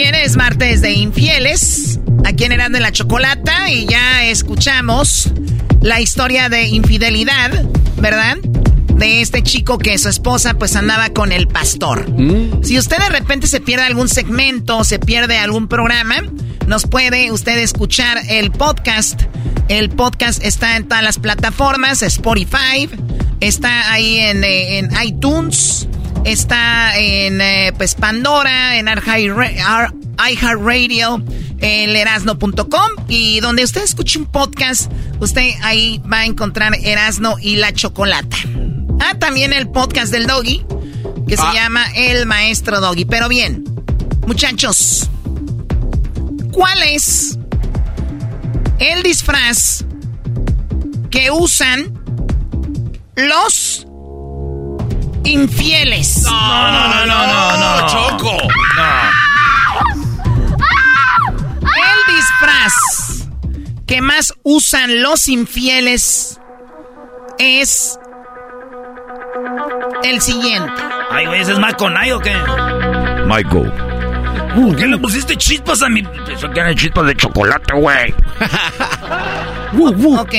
Bien, 0.00 0.14
es 0.14 0.34
martes 0.34 0.80
de 0.80 0.92
infieles. 0.92 2.00
Aquí 2.24 2.44
en 2.44 2.52
Herando 2.52 2.78
en 2.78 2.82
la 2.82 2.90
Chocolata. 2.90 3.70
Y 3.70 3.84
ya 3.84 4.24
escuchamos 4.24 5.30
la 5.82 6.00
historia 6.00 6.48
de 6.48 6.68
infidelidad, 6.68 7.50
¿verdad? 7.98 8.38
De 8.94 9.20
este 9.20 9.42
chico 9.42 9.76
que 9.76 9.98
su 9.98 10.08
esposa 10.08 10.54
pues 10.54 10.74
andaba 10.74 11.10
con 11.10 11.32
el 11.32 11.48
pastor. 11.48 12.06
Si 12.62 12.78
usted 12.78 12.96
de 12.96 13.10
repente 13.10 13.46
se 13.46 13.60
pierde 13.60 13.84
algún 13.84 14.08
segmento, 14.08 14.84
se 14.84 14.98
pierde 14.98 15.36
algún 15.36 15.68
programa, 15.68 16.16
nos 16.66 16.86
puede 16.86 17.30
usted 17.30 17.58
escuchar 17.58 18.22
el 18.30 18.50
podcast. 18.52 19.20
El 19.68 19.90
podcast 19.90 20.42
está 20.42 20.78
en 20.78 20.88
todas 20.88 21.04
las 21.04 21.18
plataformas, 21.18 22.02
Spotify, 22.02 22.88
está 23.40 23.92
ahí 23.92 24.18
en, 24.18 24.44
eh, 24.44 24.78
en 24.78 24.90
iTunes, 25.04 25.88
está 26.24 26.96
en 26.98 27.40
eh, 27.40 27.72
pues 27.76 27.94
Pandora, 27.94 28.78
en 28.78 28.86
iHeartRa- 28.86 29.92
iHeartRadio, 30.30 31.22
en 31.60 31.96
erasno.com 31.96 32.90
y 33.08 33.40
donde 33.40 33.64
usted 33.64 33.82
escuche 33.82 34.18
un 34.18 34.26
podcast, 34.26 34.90
usted 35.20 35.50
ahí 35.62 36.00
va 36.10 36.20
a 36.20 36.26
encontrar 36.26 36.74
Erasno 36.82 37.36
y 37.40 37.56
la 37.56 37.72
Chocolata. 37.72 38.36
Ah, 39.00 39.14
también 39.18 39.52
el 39.52 39.68
podcast 39.68 40.12
del 40.12 40.26
Doggy, 40.26 40.64
que 41.26 41.36
se 41.36 41.52
llama 41.54 41.84
El 41.94 42.26
Maestro 42.26 42.80
Doggy. 42.80 43.04
Pero 43.06 43.28
bien, 43.28 43.64
muchachos, 44.26 45.08
¿cuál 46.52 46.82
es 46.82 47.38
el 48.78 49.02
disfraz 49.02 49.84
que 51.10 51.30
usan 51.30 51.98
los 53.16 53.86
infieles? 55.24 56.22
No, 56.24 56.30
no, 56.72 56.88
no, 56.88 57.06
no, 57.06 57.26
no, 57.26 57.56
no. 57.56 57.86
Choco. 57.88 58.36
El 61.64 62.14
disfraz 62.14 62.72
que 63.86 64.00
más 64.00 64.34
usan 64.42 65.02
los 65.02 65.28
infieles 65.28 66.40
es 67.38 67.98
el 70.04 70.20
siguiente. 70.20 70.72
Ay, 71.10 71.26
güey, 71.26 71.40
¿ese 71.40 71.52
es 71.52 71.58
Maconay 71.58 72.12
o 72.12 72.20
qué? 72.20 72.34
Michael. 73.26 73.72
¿Por 74.54 74.76
qué 74.76 74.86
le 74.86 74.98
pusiste 74.98 75.36
chispas 75.36 75.82
a 75.82 75.88
mi...? 75.88 76.02
Que 76.02 76.60
eran 76.60 76.74
chispas 76.74 77.06
de 77.06 77.16
chocolate, 77.16 77.74
güey. 77.74 78.14
Ok. 80.18 80.34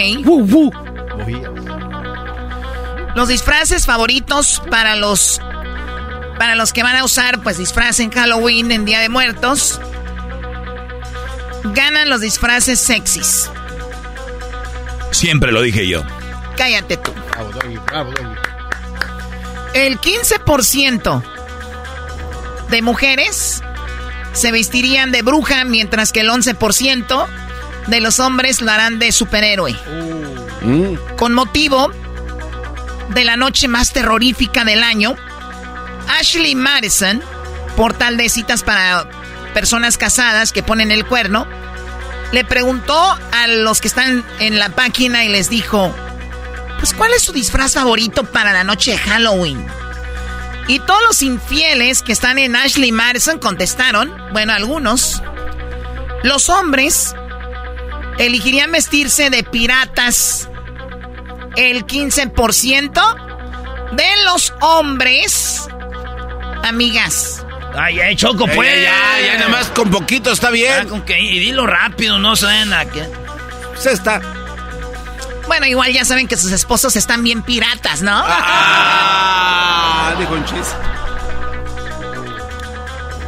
Los 3.15 3.27
disfraces 3.27 3.85
favoritos 3.85 4.61
para 4.69 4.95
los 4.95 5.41
para 6.37 6.55
los 6.55 6.73
que 6.73 6.81
van 6.81 6.95
a 6.95 7.03
usar 7.03 7.41
pues 7.43 7.57
disfraz 7.57 7.99
en 7.99 8.09
Halloween 8.09 8.71
en 8.71 8.85
Día 8.85 8.99
de 8.99 9.09
Muertos. 9.09 9.79
Ganan 11.63 12.09
los 12.09 12.21
disfraces 12.21 12.79
sexys. 12.79 13.49
Siempre 15.11 15.51
lo 15.51 15.61
dije 15.61 15.87
yo. 15.87 16.03
Cállate 16.57 16.97
tú. 16.97 17.11
El 19.73 19.99
15% 19.99 21.23
de 22.69 22.81
mujeres 22.81 23.61
se 24.33 24.51
vestirían 24.51 25.11
de 25.11 25.21
bruja, 25.21 25.63
mientras 25.65 26.11
que 26.11 26.21
el 26.21 26.29
11% 26.29 27.27
de 27.87 28.01
los 28.01 28.19
hombres 28.19 28.61
lo 28.61 28.71
harán 28.71 28.99
de 28.99 29.11
superhéroe. 29.11 29.75
Con 31.17 31.33
motivo 31.33 31.91
de 33.13 33.23
la 33.23 33.37
noche 33.37 33.67
más 33.67 33.93
terrorífica 33.93 34.63
del 34.63 34.83
año, 34.83 35.15
Ashley 36.19 36.55
Madison, 36.55 37.21
portal 37.75 38.17
de 38.17 38.29
citas 38.29 38.63
para 38.63 39.09
personas 39.53 39.97
casadas 39.97 40.51
que 40.51 40.63
ponen 40.63 40.91
el 40.91 41.05
cuerno, 41.05 41.47
le 42.31 42.45
preguntó 42.45 42.95
a 43.31 43.47
los 43.47 43.81
que 43.81 43.87
están 43.87 44.23
en 44.39 44.59
la 44.59 44.69
página 44.69 45.25
y 45.25 45.29
les 45.29 45.49
dijo, 45.49 45.93
pues 46.79 46.93
¿cuál 46.93 47.11
es 47.11 47.23
su 47.23 47.33
disfraz 47.33 47.73
favorito 47.73 48.23
para 48.23 48.53
la 48.53 48.63
noche 48.63 48.91
de 48.91 48.97
Halloween? 48.97 49.65
Y 50.67 50.79
todos 50.79 51.01
los 51.07 51.21
infieles 51.21 52.01
que 52.01 52.13
están 52.13 52.39
en 52.39 52.55
Ashley 52.55 52.91
Madison 52.91 53.39
contestaron, 53.39 54.13
bueno, 54.31 54.53
algunos, 54.53 55.21
los 56.23 56.49
hombres 56.49 57.13
elegirían 58.17 58.71
vestirse 58.71 59.29
de 59.29 59.43
piratas. 59.43 60.47
El 61.55 61.85
15% 61.85 63.91
de 63.91 64.23
los 64.25 64.53
hombres, 64.61 65.67
amigas. 66.63 67.45
Ay, 67.75 67.99
ay, 67.99 68.15
Choco, 68.15 68.47
pues. 68.47 68.73
Eh, 68.73 68.83
ya, 68.83 69.25
ya, 69.25 69.37
nada 69.37 69.49
más 69.49 69.67
con 69.67 69.89
poquito 69.89 70.31
está 70.31 70.49
bien. 70.49 70.73
Ah, 70.81 70.85
con 70.85 71.03
que, 71.03 71.19
y 71.19 71.39
dilo 71.39 71.67
rápido, 71.67 72.19
no 72.19 72.35
saben 72.35 72.73
a 72.73 72.85
qué. 72.85 73.07
Se 73.77 73.91
está. 73.91 74.21
Bueno, 75.47 75.65
igual 75.65 75.91
ya 75.91 76.05
saben 76.05 76.27
que 76.27 76.37
sus 76.37 76.51
esposos 76.51 76.95
están 76.95 77.23
bien 77.23 77.43
piratas, 77.43 78.01
¿no? 78.01 78.23
Ah, 78.25 80.13
dijo 80.19 80.33
un 80.33 80.45
chiste. 80.45 80.75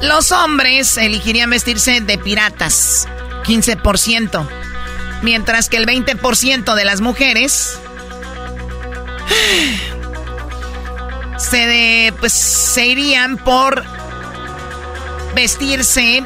Los 0.01 0.32
hombres 0.32 0.97
elegirían 0.97 1.49
vestirse 1.49 2.01
de 2.01 2.17
piratas, 2.17 3.07
15%, 3.45 4.47
mientras 5.21 5.69
que 5.69 5.78
el 5.78 5.86
20% 5.86 6.76
de 6.76 6.86
las 6.86 6.99
mujeres 6.99 7.80
se 11.38 11.57
de, 11.57 12.13
pues 12.19 12.34
se 12.34 12.86
irían 12.88 13.38
por 13.38 13.84
vestirse 15.36 16.24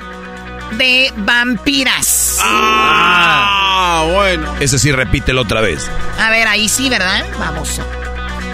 de 0.78 1.14
vampiras. 1.18 2.40
Ah, 2.42 4.06
bueno. 4.14 4.56
Ese 4.60 4.80
sí, 4.80 4.92
repítelo 4.92 5.42
otra 5.42 5.62
vez. 5.62 5.90
A 6.20 6.30
ver, 6.30 6.48
ahí 6.48 6.68
sí, 6.70 6.90
¿verdad? 6.90 7.26
Vamos. 7.40 7.80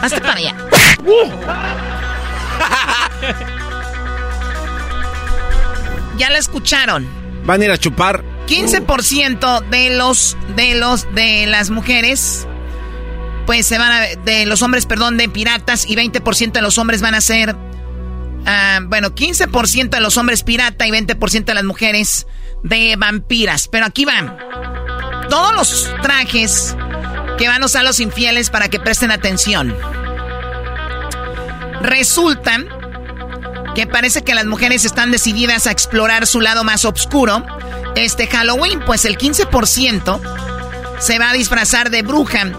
Hasta 0.02 0.20
para 0.20 0.36
allá. 0.36 0.56
ya 6.18 6.30
la 6.30 6.38
escucharon. 6.38 7.08
Van 7.46 7.62
a 7.62 7.66
ir 7.66 7.72
a 7.72 7.78
chupar. 7.78 8.24
15% 8.48 9.62
de 9.70 9.96
los 9.96 10.38
de 10.56 10.76
los 10.76 11.14
de 11.16 11.46
las 11.48 11.70
mujeres 11.70 12.46
pues 13.46 13.66
se 13.66 13.78
van 13.78 13.92
a 13.92 14.02
de 14.24 14.46
los 14.46 14.62
hombres, 14.62 14.86
perdón, 14.86 15.18
de 15.18 15.30
piratas 15.30 15.86
y 15.86 15.96
20% 15.96 16.52
de 16.52 16.62
los 16.62 16.78
hombres 16.78 17.02
van 17.02 17.16
a 17.16 17.22
ser 17.22 17.56
ah, 18.46 18.80
bueno, 18.84 19.10
15% 19.10 19.90
de 19.90 20.00
los 20.00 20.18
hombres 20.18 20.44
pirata 20.44 20.88
y 20.88 20.92
20% 20.92 21.46
de 21.46 21.54
las 21.54 21.64
mujeres 21.64 22.28
de 22.64 22.96
vampiras. 22.98 23.68
Pero 23.68 23.86
aquí 23.86 24.06
van. 24.06 24.38
Todos 25.30 25.56
los 25.56 25.90
trajes 26.02 26.76
que 27.38 27.48
van 27.48 27.64
a 27.64 27.66
usar 27.66 27.84
los 27.84 28.00
infieles 28.00 28.50
para 28.50 28.70
que 28.70 28.80
presten 28.80 29.12
atención. 29.12 29.76
Resulta 31.82 32.60
que 33.76 33.88
parece 33.88 34.24
que 34.24 34.36
las 34.36 34.46
mujeres 34.46 34.86
están 34.86 35.12
decididas 35.12 35.68
a 35.68 35.72
explorar 35.72 36.28
su 36.28 36.42
lado 36.42 36.64
más 36.64 36.86
oscuro. 36.86 37.46
Este 37.96 38.28
Halloween, 38.28 38.82
pues 38.86 39.06
el 39.06 39.18
15% 39.18 40.20
se 41.00 41.20
va 41.20 41.32
a 41.32 41.34
disfrazar 41.34 41.90
de 41.90 42.04
bruja. 42.04 42.52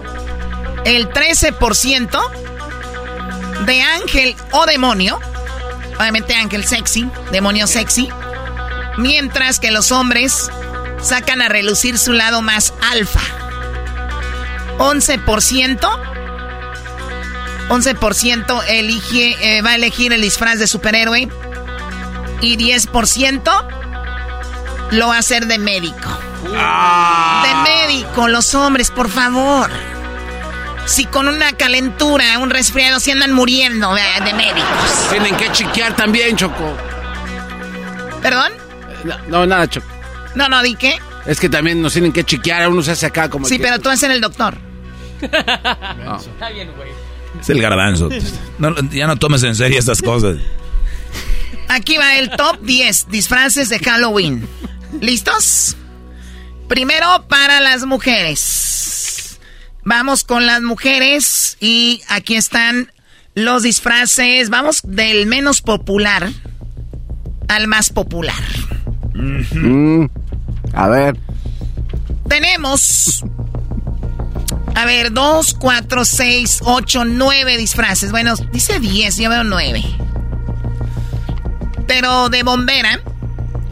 El 0.85 1.09
13% 1.09 2.21
de 3.65 3.83
ángel 3.83 4.37
o 4.53 4.67
demonio. 4.67 5.19
Obviamente 5.99 6.35
ángel 6.35 6.65
sexy, 6.65 7.09
demonio 7.31 7.67
sexy. 7.67 8.09
Mientras 8.99 9.61
que 9.61 9.71
los 9.71 9.93
hombres 9.93 10.51
sacan 11.01 11.41
a 11.43 11.49
relucir 11.49 11.99
su 11.99 12.13
lado 12.13 12.43
más 12.43 12.75
alfa. 12.91 13.21
11%. 14.79 15.79
11% 17.69 18.65
elige, 18.69 19.37
eh, 19.41 19.63
va 19.63 19.71
a 19.71 19.75
elegir 19.77 20.13
el 20.13 20.21
disfraz 20.21 20.59
de 20.59 20.67
superhéroe. 20.67 21.29
Y 22.41 22.57
10% 22.57 23.65
lo 24.91 25.09
va 25.09 25.17
a 25.17 25.19
hacer 25.19 25.47
de 25.47 25.59
médico. 25.59 26.19
De 26.45 27.55
médico, 27.71 28.29
los 28.29 28.55
hombres, 28.55 28.91
por 28.91 29.09
favor. 29.09 29.71
Si 30.87 31.07
con 31.07 31.29
una 31.29 31.53
calentura, 31.53 32.39
un 32.39 32.51
resfriado, 32.51 33.01
se 33.01 33.13
andan 33.13 33.33
muriendo 33.33 33.95
de, 33.95 34.03
de 34.25 34.35
médicos. 34.35 35.09
Tienen 35.11 35.35
que 35.37 35.51
chequear 35.51 35.97
también, 35.97 36.37
Choco. 36.37 36.77
¿Perdón? 38.23 38.53
No, 39.05 39.17
no, 39.29 39.47
nada, 39.47 39.69
Choco. 39.69 39.87
No, 40.35 40.49
no, 40.49 40.63
¿di 40.63 40.75
qué? 40.77 40.97
Es 41.27 41.41
que 41.41 41.49
también 41.49 41.81
nos 41.81 41.93
tienen 41.95 42.13
que 42.13 42.23
chequear, 42.25 42.69
uno 42.69 42.83
se 42.83 42.93
hace 42.93 43.07
acá 43.07 43.31
como 43.31 43.47
Sí, 43.47 43.57
que- 43.57 43.63
pero 43.65 43.79
tú 43.81 43.89
eres 43.89 44.03
el 44.03 44.21
doctor. 44.21 44.59
No. 46.05 46.17
Está 46.17 46.51
bien, 46.51 46.71
güey. 46.77 46.91
Es 47.41 47.49
el 47.49 47.61
garbanzo. 47.63 48.11
No, 48.59 48.75
ya 48.91 49.07
no 49.07 49.17
tomes 49.17 49.43
en 49.43 49.55
serio 49.57 49.79
estas 49.79 50.03
cosas. 50.03 50.37
Aquí 51.69 51.97
va 51.97 52.17
el 52.17 52.31
top 52.31 52.61
10 52.61 53.09
disfraces 53.09 53.69
de 53.71 53.79
Halloween. 53.79 54.47
¿Listos? 55.01 55.77
Primero 56.69 57.25
para 57.27 57.61
las 57.61 57.85
mujeres. 57.85 58.74
Vamos 59.85 60.25
con 60.25 60.47
las 60.47 60.63
mujeres 60.63 61.57
y 61.61 62.01
aquí 62.09 62.37
están 62.37 62.91
los 63.35 63.63
disfraces. 63.63 64.49
Vamos 64.49 64.81
del 64.83 65.27
menos 65.27 65.61
popular 65.61 66.31
al 67.49 67.69
más 67.69 67.91
popular. 67.91 68.43
Mm, 69.15 70.07
a 70.73 70.89
ver. 70.89 71.17
Tenemos. 72.29 73.25
A 74.75 74.87
ver, 74.87 75.13
2, 75.13 75.55
4, 75.55 76.05
6, 76.05 76.61
8, 76.65 77.05
9 77.05 77.57
disfraces. 77.59 78.11
Bueno, 78.11 78.35
dice 78.53 78.81
10, 78.81 79.19
yo 79.19 79.31
veo 79.31 79.45
9. 79.45 79.85
Pero 81.87 82.29
de 82.29 82.43
bombera, 82.43 83.01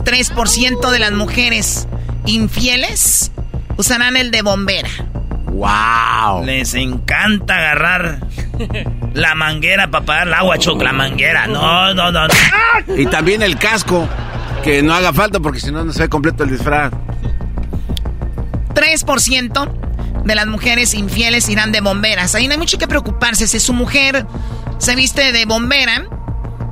3% 0.04 0.90
de 0.90 0.98
las 1.00 1.12
mujeres 1.12 1.88
infieles 2.24 3.32
usarán 3.76 4.16
el 4.16 4.30
de 4.30 4.42
bombera. 4.42 4.90
¡Wow! 5.62 6.44
Les 6.44 6.74
encanta 6.74 7.54
agarrar 7.54 8.18
la 9.14 9.36
manguera 9.36 9.92
para 9.92 10.04
pagar 10.04 10.26
el 10.26 10.34
agua, 10.34 10.58
Choc, 10.58 10.82
la 10.82 10.92
manguera. 10.92 11.46
No, 11.46 11.94
no, 11.94 12.10
no. 12.10 12.26
no. 12.26 12.96
Y 12.96 13.06
también 13.06 13.42
el 13.42 13.56
casco, 13.56 14.08
que 14.64 14.82
no 14.82 14.92
haga 14.92 15.12
falta 15.12 15.38
porque 15.38 15.60
si 15.60 15.70
no, 15.70 15.84
no 15.84 15.92
se 15.92 16.02
ve 16.02 16.08
completo 16.08 16.42
el 16.42 16.50
disfraz. 16.50 16.92
3% 18.74 20.24
de 20.24 20.34
las 20.34 20.48
mujeres 20.48 20.94
infieles 20.94 21.48
irán 21.48 21.70
de 21.70 21.80
bomberas. 21.80 22.34
Ahí 22.34 22.48
no 22.48 22.54
hay 22.54 22.58
mucho 22.58 22.76
que 22.76 22.88
preocuparse. 22.88 23.46
Si 23.46 23.60
su 23.60 23.72
mujer 23.72 24.26
se 24.78 24.96
viste 24.96 25.30
de 25.30 25.44
bombera, 25.44 26.06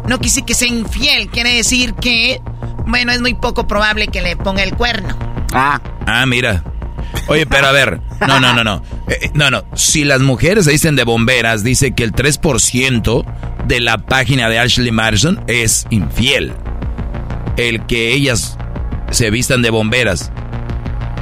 no 0.09 0.19
quise 0.19 0.43
que 0.43 0.55
sea 0.55 0.67
infiel. 0.67 1.29
Quiere 1.29 1.55
decir 1.55 1.95
que, 1.95 2.41
bueno, 2.89 3.13
es 3.13 3.21
muy 3.21 3.35
poco 3.35 3.69
probable 3.69 4.09
que 4.09 4.21
le 4.21 4.35
ponga 4.35 4.65
el 4.65 4.75
cuerno. 4.75 5.17
Ah. 5.53 5.81
Ah, 6.07 6.27
mira. 6.27 6.65
Oye, 7.29 7.47
pero 7.47 7.67
a 7.67 7.73
ver, 7.73 8.01
no, 8.27 8.41
no, 8.41 8.53
no, 8.55 8.65
no. 8.65 8.83
Eh, 9.09 9.19
eh, 9.23 9.31
no, 9.35 9.51
no. 9.51 9.65
Si 9.75 10.05
las 10.05 10.21
mujeres 10.21 10.65
se 10.65 10.73
dicen 10.73 10.97
de 10.97 11.05
bomberas, 11.05 11.63
dice 11.63 11.93
que 11.93 12.05
el 12.05 12.13
3% 12.13 13.25
de 13.67 13.81
la 13.81 13.99
página 13.99 14.49
de 14.49 14.59
Ashley 14.59 14.91
Madison 14.91 15.43
es 15.47 15.87
infiel. 15.91 16.53
El 17.57 17.87
que 17.87 18.13
ellas 18.13 18.57
se 19.11 19.31
vistan 19.31 19.63
de 19.63 19.71
bomberas, 19.71 20.31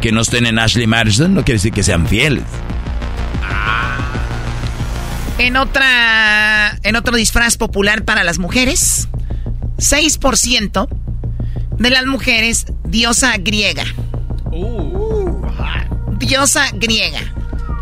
que 0.01 0.13
no 0.13 0.21
estén 0.21 0.47
en 0.47 0.59
Ashley 0.59 0.87
Madison, 0.87 1.35
no 1.35 1.45
quiere 1.45 1.59
decir 1.59 1.73
que 1.73 1.83
sean 1.83 2.07
fieles. 2.07 2.45
En 5.39 5.57
otra, 5.57 6.79
en 6.83 6.97
otro 6.97 7.17
disfraz 7.17 7.57
popular 7.57 8.05
para 8.05 8.25
las 8.25 8.39
mujeres, 8.39 9.09
6% 9.77 10.89
de 11.79 11.91
las 11.91 12.07
mujeres 12.07 12.67
diosa 12.85 13.37
griega. 13.39 13.85
Diosa 16.29 16.71
griega. 16.75 17.21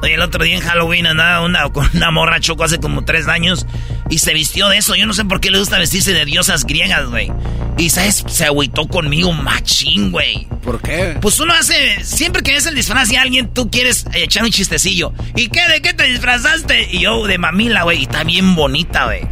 Oye, 0.02 0.14
el 0.14 0.20
otro 0.20 0.44
día 0.44 0.54
en 0.54 0.60
Halloween 0.60 1.08
andaba 1.08 1.44
una, 1.44 1.68
con 1.70 1.90
una 1.94 2.12
morra 2.12 2.38
choco 2.38 2.62
hace 2.62 2.78
como 2.78 3.04
tres 3.04 3.26
años 3.26 3.66
y 4.08 4.18
se 4.18 4.34
vistió 4.34 4.68
de 4.68 4.78
eso. 4.78 4.94
Yo 4.94 5.04
no 5.04 5.14
sé 5.14 5.24
por 5.24 5.40
qué 5.40 5.50
le 5.50 5.58
gusta 5.58 5.80
vestirse 5.80 6.12
de 6.12 6.24
diosas 6.24 6.64
griegas, 6.64 7.08
güey. 7.08 7.32
Y, 7.76 7.90
¿sabes? 7.90 8.24
Se 8.28 8.44
agüitó 8.44 8.86
conmigo 8.86 9.32
machín, 9.32 10.12
güey. 10.12 10.46
¿Por 10.62 10.80
qué? 10.80 11.18
Pues 11.20 11.40
uno 11.40 11.54
hace, 11.54 12.04
siempre 12.04 12.44
que 12.44 12.52
ves 12.52 12.66
el 12.66 12.76
disfraz 12.76 13.08
de 13.08 13.18
alguien, 13.18 13.52
tú 13.52 13.68
quieres 13.68 14.06
echar 14.14 14.44
un 14.44 14.50
chistecillo. 14.50 15.12
¿Y 15.34 15.48
qué? 15.48 15.66
¿De 15.68 15.82
qué 15.82 15.92
te 15.92 16.04
disfrazaste? 16.04 16.88
Y 16.92 17.00
yo, 17.00 17.26
de 17.26 17.38
mamila, 17.38 17.82
güey. 17.82 17.98
Y 17.98 18.02
está 18.02 18.22
bien 18.22 18.54
bonita, 18.54 19.06
güey. 19.06 19.22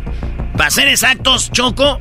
Para 0.56 0.70
ser 0.70 0.88
exactos, 0.88 1.52
Choco, 1.52 1.98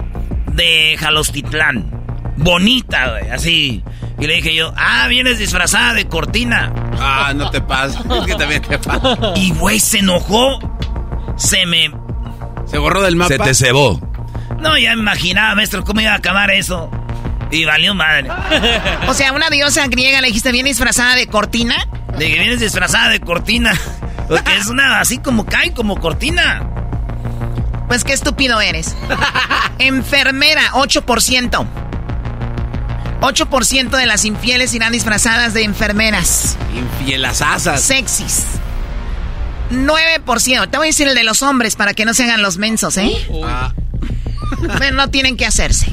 de 0.51 0.95
Jalostitlán. 0.99 1.91
Bonita, 2.37 3.11
güey. 3.11 3.29
Así. 3.29 3.83
Y 4.23 4.27
le 4.27 4.35
dije 4.35 4.55
yo, 4.55 4.71
ah, 4.77 5.05
vienes 5.09 5.37
disfrazada 5.37 5.93
de 5.95 6.07
cortina. 6.07 6.71
Ah, 6.97 7.33
no 7.35 7.49
te 7.49 7.59
pasa. 7.59 7.99
Es 7.99 8.25
que 8.25 8.35
también 8.35 8.61
te 8.61 8.79
pasa. 8.79 9.17
Y, 9.35 9.51
güey, 9.51 9.81
se 9.81 9.99
enojó. 9.99 10.59
Se 11.35 11.65
me... 11.65 11.91
Se 12.65 12.77
borró 12.77 13.01
del 13.01 13.17
mapa. 13.17 13.27
Se 13.27 13.37
te 13.37 13.53
cebó. 13.53 13.99
No, 14.61 14.77
ya 14.77 14.95
me 14.95 15.01
imaginaba, 15.01 15.55
maestro, 15.55 15.83
cómo 15.83 15.99
iba 15.99 16.13
a 16.13 16.15
acabar 16.15 16.51
eso. 16.51 16.89
Y 17.51 17.65
valió 17.65 17.93
madre. 17.95 18.29
O 19.09 19.13
sea, 19.13 19.33
una 19.33 19.49
diosa 19.49 19.85
griega 19.87 20.21
le 20.21 20.27
dijiste 20.27 20.53
bien 20.53 20.67
disfrazada 20.67 21.17
de 21.17 21.27
cortina. 21.27 21.85
De 22.17 22.25
que 22.25 22.39
vienes 22.39 22.61
disfrazada 22.61 23.09
de 23.09 23.19
cortina. 23.19 23.73
Porque 24.29 24.55
es 24.55 24.67
una 24.67 25.01
así 25.01 25.17
como 25.17 25.45
cae, 25.45 25.73
como 25.73 25.99
cortina. 25.99 26.65
Pues 27.89 28.05
qué 28.05 28.13
estúpido 28.13 28.61
eres. 28.61 28.95
Enfermera, 29.79 30.61
8%. 30.75 31.67
8% 33.23 33.89
de 33.97 34.05
las 34.05 34.25
infieles 34.25 34.73
irán 34.73 34.91
disfrazadas 34.91 35.53
de 35.53 35.63
enfermeras. 35.63 36.57
Infielasasas. 36.75 37.81
Sexys. 37.81 38.43
9%. 39.71 40.69
Te 40.69 40.77
voy 40.77 40.87
a 40.87 40.89
decir 40.89 41.07
el 41.07 41.15
de 41.15 41.23
los 41.23 41.41
hombres 41.41 41.77
para 41.77 41.93
que 41.93 42.03
no 42.03 42.13
se 42.13 42.25
hagan 42.25 42.41
los 42.41 42.57
mensos, 42.57 42.97
¿eh? 42.97 43.15
Ah. 43.45 43.73
Bueno, 44.77 44.97
no 44.97 45.09
tienen 45.09 45.35
que 45.35 45.45
hacerse. 45.45 45.91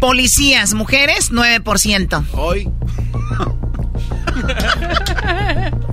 Policías, 0.00 0.72
mujeres, 0.72 1.30
9%. 1.30 2.24
Hoy. 2.32 2.70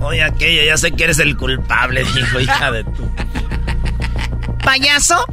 Oye, 0.00 0.22
aquella, 0.22 0.64
ya 0.64 0.76
sé 0.76 0.92
que 0.92 1.04
eres 1.04 1.18
el 1.18 1.36
culpable, 1.36 2.04
dijo, 2.14 2.40
hija 2.40 2.70
de 2.72 2.84
tu. 2.84 3.08
Payaso, 4.64 5.24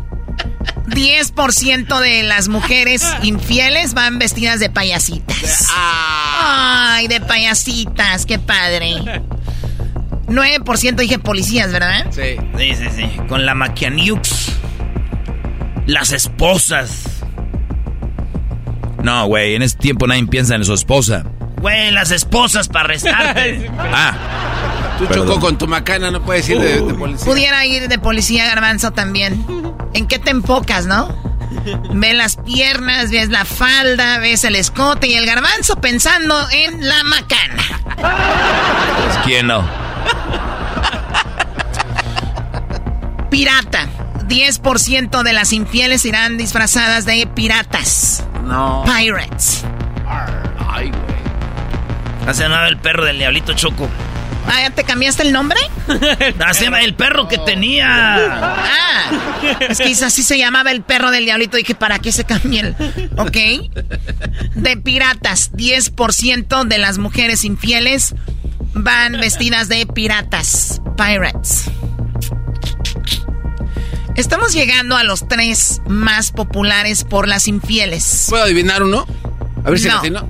10% 0.89 1.99
de 1.99 2.23
las 2.23 2.47
mujeres 2.47 3.05
infieles 3.23 3.93
van 3.93 4.19
vestidas 4.19 4.59
de 4.59 4.69
payasitas. 4.69 5.67
Ay, 5.75 7.07
de 7.07 7.21
payasitas, 7.21 8.25
qué 8.25 8.39
padre. 8.39 9.21
9% 10.27 10.95
dije 10.95 11.19
policías, 11.19 11.71
¿verdad? 11.71 12.05
Sí. 12.11 12.37
Sí, 12.57 12.75
sí, 12.75 12.85
sí. 12.95 13.09
Con 13.27 13.45
la 13.45 13.55
maquianiux. 13.55 14.51
Las 15.87 16.11
esposas. 16.11 17.03
No, 19.03 19.25
güey, 19.27 19.55
en 19.55 19.63
ese 19.63 19.77
tiempo 19.77 20.05
nadie 20.07 20.25
piensa 20.27 20.55
en 20.55 20.63
su 20.65 20.73
esposa. 20.73 21.23
Güey, 21.61 21.91
las 21.91 22.11
esposas 22.11 22.67
para 22.67 22.85
arrestarte. 22.85 23.69
ah. 23.79 24.95
Tú 24.99 25.05
Perdón. 25.07 25.27
chocó 25.27 25.39
con 25.39 25.57
tu 25.57 25.67
macana, 25.67 26.11
no 26.11 26.21
puedes 26.21 26.47
ir 26.49 26.59
de, 26.59 26.81
de 26.81 26.93
policía. 26.93 27.25
Pudiera 27.25 27.65
ir 27.65 27.87
de 27.87 27.97
policía 27.99 28.45
garbanzo 28.45 28.91
también. 28.91 29.43
¿En 29.93 30.07
qué 30.07 30.19
te 30.19 30.31
enfocas, 30.31 30.85
no? 30.85 31.07
Ves 31.91 32.15
las 32.15 32.35
piernas, 32.37 33.09
ves 33.09 33.29
la 33.29 33.43
falda, 33.43 34.19
ves 34.19 34.43
el 34.43 34.55
escote 34.55 35.07
y 35.07 35.15
el 35.15 35.25
garbanzo 35.25 35.77
pensando 35.81 36.35
en 36.51 36.87
la 36.87 37.03
macana. 37.03 37.63
Pues, 37.95 39.17
¿Quién 39.25 39.47
no? 39.47 39.67
Pirata. 43.29 43.87
10% 44.27 45.23
de 45.23 45.33
las 45.33 45.53
infieles 45.53 46.05
irán 46.05 46.37
disfrazadas 46.37 47.05
de 47.05 47.25
piratas. 47.25 48.23
No. 48.45 48.83
Pirates. 48.85 49.65
Ay, 50.67 50.91
güey. 50.91 52.33
Se 52.35 52.43
llamaba 52.43 52.67
el 52.67 52.77
perro 52.77 53.05
del 53.05 53.17
diablito 53.17 53.53
Choco. 53.53 53.89
Ah, 54.47 54.61
¿ya 54.61 54.69
te 54.71 54.83
cambiaste 54.83 55.23
el 55.23 55.31
nombre? 55.31 55.59
Así 56.45 56.59
se 56.59 56.65
llama 56.65 56.81
el 56.81 56.95
perro 56.95 57.27
que 57.27 57.37
tenía. 57.37 57.87
Ah, 57.87 59.11
es 59.59 59.77
que 59.79 59.91
así 60.05 60.23
se 60.23 60.37
llamaba 60.37 60.71
el 60.71 60.81
perro 60.81 61.11
del 61.11 61.25
diablito. 61.25 61.57
Dije, 61.57 61.75
¿para 61.75 61.99
qué 61.99 62.11
se 62.11 62.23
cambia 62.23 62.61
el...? 62.61 62.75
Ok. 63.17 63.37
De 64.55 64.77
piratas, 64.77 65.51
10% 65.53 66.65
de 66.65 66.77
las 66.77 66.97
mujeres 66.97 67.43
infieles 67.43 68.15
van 68.73 69.13
vestidas 69.13 69.67
de 69.69 69.85
piratas. 69.85 70.81
Pirates. 70.95 71.65
Estamos 74.15 74.53
llegando 74.53 74.97
a 74.97 75.03
los 75.03 75.27
tres 75.27 75.81
más 75.87 76.31
populares 76.31 77.03
por 77.03 77.27
las 77.27 77.47
infieles. 77.47 78.25
¿Puedo 78.29 78.43
adivinar 78.43 78.83
uno? 78.83 79.07
A 79.63 79.69
ver 79.69 79.79
si 79.79 79.87
No. 80.09 80.27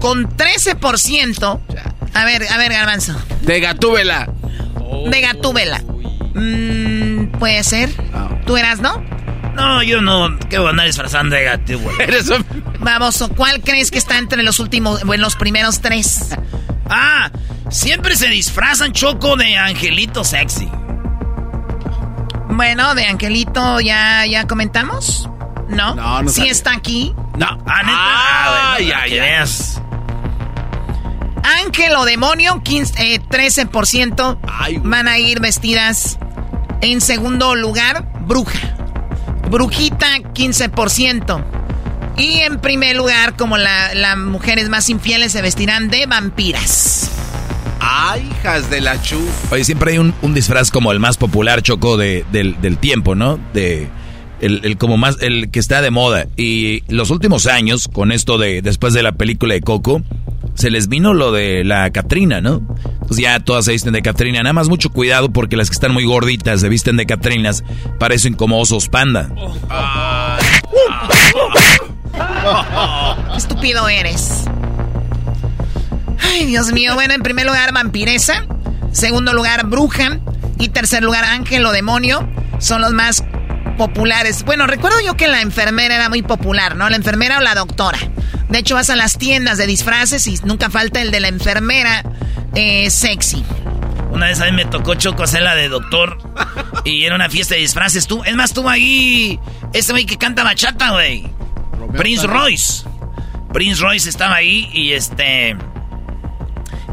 Con 0.00 0.28
13%... 0.36 1.60
A 2.14 2.24
ver, 2.24 2.42
a 2.50 2.58
ver, 2.58 2.72
Garbanzo. 2.72 3.14
De 3.42 3.60
Gatúbela. 3.60 4.28
De 5.10 5.20
Gatúbela. 5.20 5.82
Mm, 6.34 7.38
Puede 7.38 7.62
ser. 7.64 7.90
¿Tú 8.46 8.56
eras, 8.56 8.80
no? 8.80 9.02
No, 9.54 9.82
yo 9.82 10.00
no. 10.00 10.38
¿Qué 10.48 10.58
voy 10.58 10.68
a 10.68 10.70
andar 10.70 10.86
disfrazando 10.86 11.34
de 11.34 11.76
güey? 11.76 11.96
Eres 12.00 12.28
un... 12.28 12.44
Baboso, 12.80 13.28
¿cuál 13.30 13.60
crees 13.60 13.90
que 13.90 13.98
está 13.98 14.18
entre 14.18 14.42
los 14.42 14.60
últimos, 14.60 15.02
en 15.02 15.20
los 15.20 15.34
primeros 15.34 15.80
tres? 15.80 16.30
Ah, 16.88 17.30
siempre 17.70 18.14
se 18.14 18.28
disfrazan 18.28 18.92
Choco 18.92 19.36
de 19.36 19.56
angelito 19.56 20.22
sexy. 20.24 20.68
Bueno, 22.50 22.94
de 22.94 23.06
Angelito 23.06 23.78
ya, 23.80 24.26
ya 24.26 24.46
comentamos. 24.46 25.28
¿No? 25.68 25.94
No, 25.94 26.22
no 26.22 26.28
Sí 26.28 26.48
está 26.48 26.72
aquí. 26.72 27.14
No. 27.36 27.46
Ah, 27.66 27.82
neta. 27.82 27.92
Ah, 27.94 28.74
bueno, 28.78 28.88
ya, 28.88 29.06
ya. 29.06 29.44
Ángel 31.64 31.94
o 31.96 32.04
demonio, 32.04 32.62
15, 32.62 33.14
eh, 33.14 33.20
13% 33.20 34.38
Ay, 34.46 34.76
güey. 34.76 34.90
van 34.90 35.08
a 35.08 35.18
ir 35.18 35.40
vestidas. 35.40 36.18
En 36.80 37.00
segundo 37.00 37.54
lugar, 37.54 38.04
bruja. 38.26 38.76
Brujita, 39.50 40.06
15%. 40.34 41.42
Y 42.16 42.40
en 42.40 42.60
primer 42.60 42.96
lugar, 42.96 43.36
como 43.36 43.56
la- 43.56 43.94
las 43.94 44.16
mujeres 44.16 44.68
más 44.68 44.88
infieles 44.90 45.32
se 45.32 45.40
vestirán 45.42 45.88
de 45.88 46.06
vampiras. 46.06 47.10
Ay, 47.80 48.28
hijas 48.32 48.68
de 48.70 48.80
la 48.80 49.00
chu. 49.00 49.18
Oye, 49.50 49.64
siempre 49.64 49.92
hay 49.92 49.98
un, 49.98 50.12
un 50.22 50.34
disfraz 50.34 50.70
como 50.70 50.90
el 50.92 50.98
más 50.98 51.16
popular, 51.16 51.62
Choco, 51.62 51.96
de, 51.96 52.24
del, 52.32 52.60
del 52.60 52.76
tiempo, 52.76 53.14
¿no? 53.14 53.38
De 53.54 53.88
el, 54.40 54.60
el 54.64 54.78
como 54.78 54.96
más, 54.96 55.18
el 55.20 55.50
que 55.50 55.58
está 55.58 55.82
de 55.82 55.90
moda. 55.90 56.26
Y 56.36 56.82
los 56.88 57.10
últimos 57.10 57.46
años, 57.46 57.88
con 57.88 58.12
esto 58.12 58.38
de, 58.38 58.62
después 58.62 58.94
de 58.94 59.02
la 59.02 59.12
película 59.12 59.54
de 59.54 59.60
Coco, 59.60 60.02
se 60.54 60.70
les 60.70 60.88
vino 60.88 61.14
lo 61.14 61.30
de 61.30 61.64
la 61.64 61.90
Catrina, 61.90 62.40
¿no? 62.40 62.62
Pues 63.06 63.20
ya 63.20 63.38
todas 63.40 63.64
se 63.64 63.72
visten 63.72 63.92
de 63.92 64.02
Catrina. 64.02 64.42
Nada 64.42 64.52
más 64.52 64.68
mucho 64.68 64.90
cuidado 64.90 65.30
porque 65.30 65.56
las 65.56 65.70
que 65.70 65.74
están 65.74 65.92
muy 65.92 66.04
gorditas 66.04 66.60
se 66.60 66.68
visten 66.68 66.96
de 66.96 67.06
Catrinas, 67.06 67.64
parecen 67.98 68.34
como 68.34 68.60
osos 68.60 68.88
panda. 68.88 69.30
Estúpido 73.36 73.88
eres. 73.88 74.44
Ay, 76.20 76.46
Dios 76.46 76.72
mío. 76.72 76.94
Bueno, 76.94 77.14
en 77.14 77.22
primer 77.22 77.46
lugar, 77.46 77.72
vampiresa. 77.72 78.44
Segundo 78.92 79.32
lugar, 79.32 79.66
bruja. 79.66 80.18
Y 80.58 80.70
tercer 80.70 81.04
lugar, 81.04 81.24
ángel 81.24 81.64
o 81.66 81.72
demonio. 81.72 82.28
Son 82.58 82.80
los 82.80 82.92
más 82.92 83.22
populares. 83.78 84.44
Bueno, 84.44 84.66
recuerdo 84.66 85.00
yo 85.00 85.16
que 85.16 85.28
la 85.28 85.40
enfermera 85.40 85.94
era 85.94 86.10
muy 86.10 86.20
popular, 86.20 86.76
¿no? 86.76 86.90
La 86.90 86.96
enfermera 86.96 87.38
o 87.38 87.40
la 87.40 87.54
doctora. 87.54 87.98
De 88.50 88.58
hecho, 88.58 88.74
vas 88.74 88.90
a 88.90 88.96
las 88.96 89.16
tiendas 89.16 89.56
de 89.56 89.66
disfraces 89.66 90.26
y 90.26 90.38
nunca 90.44 90.68
falta 90.68 91.00
el 91.00 91.10
de 91.10 91.20
la 91.20 91.28
enfermera 91.28 92.04
eh, 92.54 92.90
sexy. 92.90 93.42
Una 94.10 94.26
vez 94.26 94.40
a 94.40 94.46
mí 94.46 94.52
me 94.52 94.64
tocó 94.64 94.94
Choco 94.94 95.22
hacer 95.22 95.42
la 95.42 95.54
de 95.54 95.68
doctor. 95.68 96.18
Y 96.84 97.04
era 97.04 97.14
una 97.14 97.30
fiesta 97.30 97.54
de 97.54 97.60
disfraces. 97.60 98.06
Tú, 98.06 98.22
es 98.24 98.34
más, 98.34 98.52
tú 98.52 98.68
ahí. 98.68 99.38
Este 99.72 99.92
güey 99.92 100.06
que 100.06 100.16
canta 100.16 100.44
bachata, 100.44 100.90
güey. 100.90 101.26
Prince 101.96 102.26
Royce. 102.26 102.84
Prince 103.52 103.80
Royce 103.80 104.08
estaba 104.08 104.36
ahí 104.36 104.68
y 104.72 104.92
este. 104.92 105.56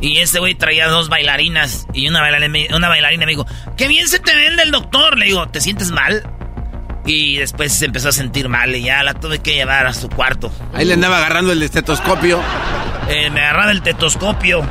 Y 0.01 0.17
este 0.17 0.39
güey 0.39 0.55
traía 0.55 0.87
dos 0.87 1.09
bailarinas. 1.09 1.87
Y 1.93 2.07
una 2.07 2.21
bailarina, 2.21 2.75
una 2.75 2.89
bailarina 2.89 3.25
me 3.25 3.31
dijo: 3.31 3.47
¡Qué 3.77 3.87
bien 3.87 4.07
se 4.07 4.19
te 4.19 4.35
ve 4.35 4.47
el 4.47 4.57
del 4.57 4.71
doctor! 4.71 5.17
Le 5.17 5.25
digo: 5.25 5.47
¿Te 5.47 5.61
sientes 5.61 5.91
mal? 5.91 6.34
Y 7.05 7.37
después 7.37 7.71
se 7.71 7.85
empezó 7.85 8.09
a 8.09 8.11
sentir 8.11 8.49
mal 8.49 8.75
y 8.75 8.81
ya 8.83 9.03
la 9.03 9.13
tuve 9.13 9.39
que 9.39 9.53
llevar 9.53 9.85
a 9.85 9.93
su 9.93 10.09
cuarto. 10.09 10.51
Ahí 10.73 10.85
le 10.85 10.93
andaba 10.93 11.17
agarrando 11.17 11.51
el 11.51 11.61
estetoscopio. 11.61 12.41
Eh, 13.09 13.29
me 13.29 13.41
agarraba 13.41 13.71
el 13.71 13.81
tetoscopio. 13.83 14.63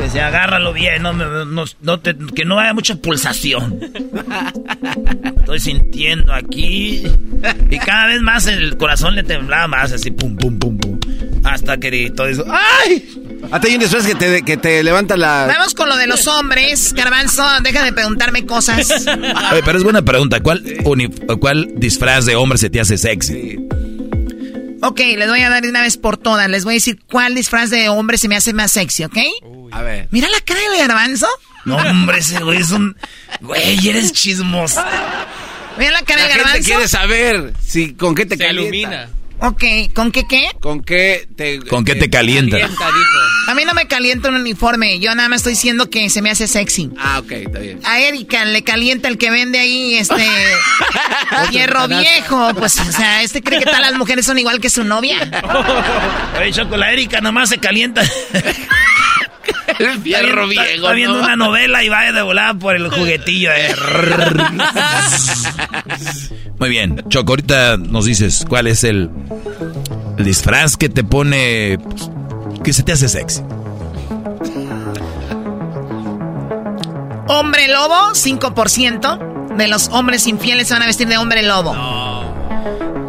Decía, 0.00 0.28
agárralo 0.28 0.72
bien, 0.72 1.02
no, 1.02 1.12
no- 1.12 1.64
no 1.82 2.00
te- 2.00 2.16
que 2.34 2.46
no 2.46 2.58
haya 2.58 2.72
mucha 2.72 2.94
pulsación. 2.96 3.78
Estoy 5.40 5.60
sintiendo 5.60 6.32
aquí. 6.32 7.02
Y 7.70 7.78
cada 7.78 8.06
vez 8.06 8.22
más 8.22 8.46
el 8.46 8.78
corazón 8.78 9.14
le 9.14 9.22
temblaba 9.22 9.66
más, 9.68 9.92
así, 9.92 10.10
pum, 10.10 10.36
pum, 10.36 10.58
pum, 10.58 10.78
pum. 10.78 10.98
Hasta 11.44 11.76
que 11.76 12.10
todo 12.16 12.28
eso. 12.28 12.44
¡Ay! 12.50 13.29
Hasta 13.50 13.66
hay 13.68 13.74
un 13.74 13.80
disfraz 13.80 14.06
que 14.06 14.14
te, 14.14 14.42
que 14.42 14.56
te 14.56 14.82
levanta 14.82 15.16
la... 15.16 15.46
Vamos 15.48 15.74
con 15.74 15.88
lo 15.88 15.96
de 15.96 16.06
los 16.06 16.26
hombres. 16.26 16.92
Garbanzo, 16.94 17.44
deja 17.62 17.82
de 17.84 17.92
preguntarme 17.92 18.46
cosas. 18.46 18.88
Oye, 19.52 19.62
pero 19.64 19.78
es 19.78 19.84
buena 19.84 20.02
pregunta. 20.02 20.40
¿Cuál, 20.40 20.62
¿Cuál 21.40 21.68
disfraz 21.76 22.26
de 22.26 22.36
hombre 22.36 22.58
se 22.58 22.70
te 22.70 22.80
hace 22.80 22.96
sexy? 22.98 23.58
Ok, 24.82 24.98
les 25.00 25.28
voy 25.28 25.40
a 25.40 25.50
dar 25.50 25.62
de 25.62 25.68
una 25.68 25.82
vez 25.82 25.96
por 25.96 26.16
todas. 26.16 26.48
Les 26.48 26.64
voy 26.64 26.74
a 26.74 26.76
decir 26.76 26.98
cuál 27.10 27.34
disfraz 27.34 27.70
de 27.70 27.88
hombre 27.88 28.18
se 28.18 28.28
me 28.28 28.36
hace 28.36 28.52
más 28.52 28.72
sexy, 28.72 29.04
¿ok? 29.04 29.18
A 29.72 29.82
ver. 29.82 30.08
Mira 30.10 30.28
la 30.28 30.40
cara 30.40 30.60
de 30.72 30.78
garbanzo. 30.78 31.26
No, 31.64 31.76
hombre, 31.76 32.18
ese 32.18 32.38
güey 32.42 32.58
es 32.60 32.70
un. 32.70 32.96
Güey, 33.40 33.88
eres 33.88 34.12
chismoso. 34.12 34.82
Mira 35.78 35.90
la 35.92 36.02
cara 36.02 36.22
La 36.22 36.26
de 36.28 36.32
gente 36.32 36.44
garbanzo. 36.44 36.66
quiere 36.68 36.88
saber 36.88 37.52
si 37.62 37.92
con 37.94 38.14
qué 38.14 38.24
te 38.26 38.36
Se 38.36 38.44
calienta. 38.44 38.76
ilumina. 38.76 39.08
Ok, 39.42 39.64
¿con 39.94 40.12
qué 40.12 40.26
qué? 40.26 40.48
¿Con 40.60 40.82
qué 40.82 41.26
te... 41.34 41.60
¿Con 41.60 41.84
qué 41.84 41.94
te 41.94 42.10
calienta? 42.10 42.58
A 43.48 43.54
mí 43.54 43.64
no 43.64 43.72
me 43.72 43.86
calienta 43.86 44.28
un 44.28 44.34
uniforme. 44.34 45.00
Yo 45.00 45.14
nada 45.14 45.28
más 45.30 45.38
estoy 45.38 45.54
diciendo 45.54 45.88
que 45.88 46.10
se 46.10 46.20
me 46.20 46.30
hace 46.30 46.46
sexy. 46.46 46.90
Ah, 46.98 47.20
ok, 47.20 47.32
está 47.32 47.58
bien. 47.58 47.80
A 47.84 48.00
Erika 48.00 48.44
le 48.44 48.62
calienta 48.62 49.08
el 49.08 49.16
que 49.16 49.30
vende 49.30 49.58
ahí, 49.58 49.94
este. 49.94 50.26
hierro 51.50 51.88
viejo. 51.88 52.54
Pues, 52.54 52.78
o 52.80 52.92
sea, 52.92 53.22
este 53.22 53.42
cree 53.42 53.60
que 53.60 53.64
todas 53.64 53.80
las 53.80 53.94
mujeres 53.94 54.26
son 54.26 54.38
igual 54.38 54.60
que 54.60 54.68
su 54.68 54.84
novia. 54.84 55.16
Oye, 56.38 56.52
Choco, 56.52 56.76
la 56.76 56.92
Erika 56.92 57.20
nomás 57.20 57.48
se 57.48 57.58
calienta. 57.58 58.02
El 59.92 60.00
fierro 60.02 60.50
Está- 60.50 60.62
viejo. 60.64 60.74
Está 60.82 60.92
viendo 60.92 61.18
¿no? 61.18 61.24
una 61.24 61.36
novela 61.36 61.82
y 61.84 61.88
va 61.88 62.10
de 62.12 62.22
volada 62.22 62.54
por 62.54 62.76
el 62.76 62.88
juguetillo. 62.90 63.50
eh. 63.52 63.74
Muy 66.58 66.68
bien, 66.68 67.02
Choco, 67.08 67.32
ahorita 67.32 67.76
nos 67.78 68.04
dices 68.04 68.44
cuál 68.48 68.66
es 68.66 68.84
el, 68.84 69.10
el 70.18 70.24
disfraz 70.24 70.76
que 70.76 70.88
te 70.88 71.04
pone. 71.04 71.78
que 72.62 72.72
se 72.72 72.82
te 72.82 72.92
hace 72.92 73.08
sexy. 73.08 73.42
Hombre 77.28 77.68
lobo, 77.68 78.10
5% 78.12 79.56
de 79.56 79.68
los 79.68 79.88
hombres 79.88 80.26
infieles 80.26 80.68
se 80.68 80.74
van 80.74 80.82
a 80.82 80.86
vestir 80.86 81.08
de 81.08 81.16
hombre 81.16 81.42
lobo. 81.42 81.74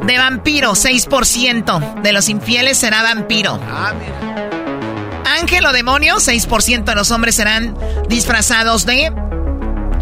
De 0.06 0.18
vampiro, 0.18 0.72
6% 0.72 2.02
de 2.02 2.14
los 2.14 2.30
infieles 2.30 2.78
será 2.78 3.04
vampiro. 3.04 3.60
Ángel 5.42 5.66
o 5.66 5.74
demonio, 5.74 6.16
6% 6.18 6.84
de 6.84 6.96
los 6.96 7.10
hombres 7.12 7.36
serán 7.36 7.76
disfrazados 8.08 8.86
de 8.86 9.12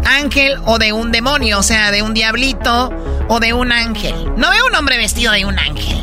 ángel 0.04 0.58
o 0.66 0.78
de 0.78 0.92
un 0.92 1.12
demonio, 1.12 1.58
o 1.58 1.62
sea, 1.62 1.90
de 1.90 2.02
un 2.02 2.12
diablito 2.14 2.90
o 3.28 3.40
de 3.40 3.52
un 3.54 3.72
ángel. 3.72 4.14
No 4.36 4.50
veo 4.50 4.66
un 4.66 4.74
hombre 4.76 4.98
vestido 4.98 5.32
de 5.32 5.44
un 5.46 5.58
ángel. 5.58 5.98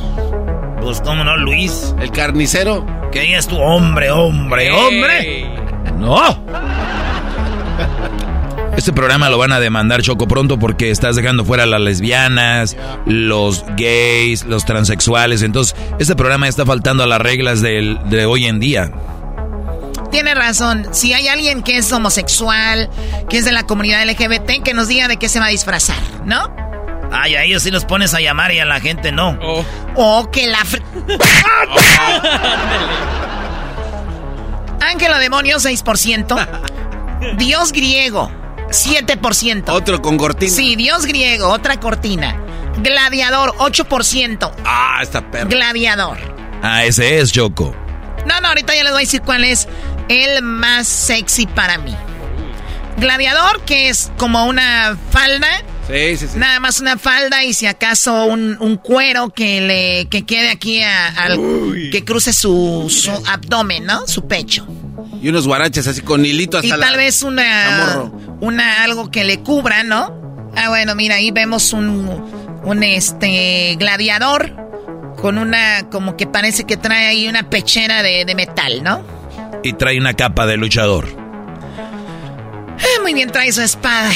Pues 0.81 1.01
cómo 1.01 1.23
no, 1.23 1.37
Luis. 1.37 1.93
El 1.99 2.11
carnicero. 2.11 2.85
Que 3.11 3.21
digas 3.21 3.47
tu 3.47 3.57
hombre, 3.57 4.09
hombre, 4.11 4.71
hombre. 4.71 5.49
No. 5.97 6.43
Este 8.75 8.93
programa 8.93 9.29
lo 9.29 9.37
van 9.37 9.51
a 9.51 9.59
demandar 9.59 10.01
Choco 10.01 10.27
pronto 10.27 10.59
porque 10.59 10.91
estás 10.91 11.15
dejando 11.15 11.43
fuera 11.45 11.63
a 11.63 11.65
las 11.67 11.81
lesbianas, 11.81 12.75
los 13.05 13.65
gays, 13.75 14.45
los 14.45 14.65
transexuales. 14.65 15.41
Entonces, 15.41 15.75
este 15.99 16.15
programa 16.15 16.47
está 16.47 16.65
faltando 16.65 17.03
a 17.03 17.07
las 17.07 17.19
reglas 17.21 17.61
del- 17.61 17.99
de 18.09 18.25
hoy 18.25 18.45
en 18.45 18.59
día. 18.59 18.91
Tiene 20.11 20.33
razón. 20.35 20.87
Si 20.91 21.13
hay 21.13 21.27
alguien 21.27 21.63
que 21.63 21.77
es 21.77 21.91
homosexual, 21.91 22.89
que 23.29 23.37
es 23.37 23.45
de 23.45 23.51
la 23.51 23.63
comunidad 23.63 24.03
LGBT, 24.07 24.63
que 24.63 24.73
nos 24.73 24.87
diga 24.87 25.07
de 25.07 25.17
qué 25.17 25.27
se 25.29 25.39
va 25.39 25.47
a 25.47 25.49
disfrazar, 25.49 25.97
¿no? 26.25 26.53
Ay, 27.11 27.35
a 27.35 27.43
ellos 27.43 27.63
sí 27.63 27.71
los 27.71 27.85
pones 27.85 28.13
a 28.13 28.19
llamar 28.19 28.51
y 28.53 28.59
a 28.59 28.65
la 28.65 28.79
gente 28.79 29.11
no. 29.11 29.37
O 29.95 30.29
que 30.31 30.47
la... 30.47 30.59
fr- 30.59 30.81
Ángel 34.81 35.11
o 35.13 35.17
demonio, 35.19 35.57
6%. 35.57 36.47
Dios 37.37 37.71
griego, 37.71 38.31
7%. 38.69 39.63
Otro 39.69 40.01
con 40.01 40.17
cortina. 40.17 40.51
Sí, 40.51 40.75
Dios 40.75 41.05
griego, 41.05 41.49
otra 41.49 41.79
cortina. 41.79 42.35
Gladiador, 42.77 43.53
8%. 43.57 44.51
Ah, 44.65 44.99
esta 45.01 45.29
perra. 45.31 45.49
Gladiador. 45.49 46.17
Ah, 46.61 46.85
ese 46.85 47.19
es 47.19 47.31
Choco. 47.31 47.75
No, 48.25 48.39
no, 48.41 48.47
ahorita 48.49 48.75
ya 48.75 48.83
les 48.83 48.91
voy 48.91 49.01
a 49.01 49.05
decir 49.05 49.21
cuál 49.21 49.43
es 49.45 49.67
el 50.09 50.41
más 50.43 50.87
sexy 50.87 51.45
para 51.47 51.77
mí. 51.77 51.95
Gladiador, 52.97 53.61
que 53.63 53.89
es 53.89 54.11
como 54.17 54.45
una 54.45 54.97
falda. 55.11 55.47
Sí, 55.87 56.17
sí, 56.17 56.27
sí. 56.27 56.37
Nada 56.37 56.59
más 56.59 56.79
una 56.81 56.97
falda 56.97 57.43
y 57.43 57.53
si 57.53 57.65
acaso 57.67 58.25
un, 58.25 58.57
un 58.59 58.75
cuero 58.77 59.29
que 59.29 59.61
le 59.61 60.09
que 60.09 60.25
quede 60.25 60.49
aquí 60.49 60.81
a- 60.81 61.07
al 61.09 61.37
que 61.91 62.03
cruce 62.03 62.33
su, 62.33 62.87
su 62.89 63.11
abdomen, 63.27 63.85
¿no? 63.85 64.05
Su 64.07 64.27
pecho. 64.27 64.67
Y 65.21 65.29
unos 65.29 65.47
guaraches 65.47 65.87
así 65.87 66.01
con 66.01 66.25
hilito 66.25 66.57
hasta 66.57 66.67
Y 66.67 66.71
la- 66.71 66.79
tal 66.87 66.97
vez 66.97 67.21
una 67.23 68.11
una 68.41 68.83
algo 68.83 69.09
que 69.11 69.23
le 69.23 69.39
cubra, 69.41 69.83
¿no? 69.83 70.51
Ah, 70.55 70.69
bueno, 70.69 70.95
mira, 70.95 71.15
ahí 71.15 71.31
vemos 71.31 71.71
un 71.73 72.07
un 72.63 72.83
este 72.83 73.75
gladiador 73.79 74.55
con 75.21 75.37
una 75.37 75.87
como 75.89 76.17
que 76.17 76.27
parece 76.27 76.65
que 76.65 76.75
trae 76.77 77.07
ahí 77.07 77.27
una 77.29 77.49
pechera 77.49 78.03
de, 78.03 78.25
de 78.25 78.35
metal, 78.35 78.83
¿no? 78.83 79.03
Y 79.63 79.73
trae 79.73 79.97
una 79.99 80.13
capa 80.13 80.45
de 80.45 80.57
luchador. 80.57 81.07
Ah, 82.79 83.01
muy 83.01 83.13
bien, 83.13 83.31
trae 83.31 83.51
su 83.51 83.61
espada. 83.61 84.09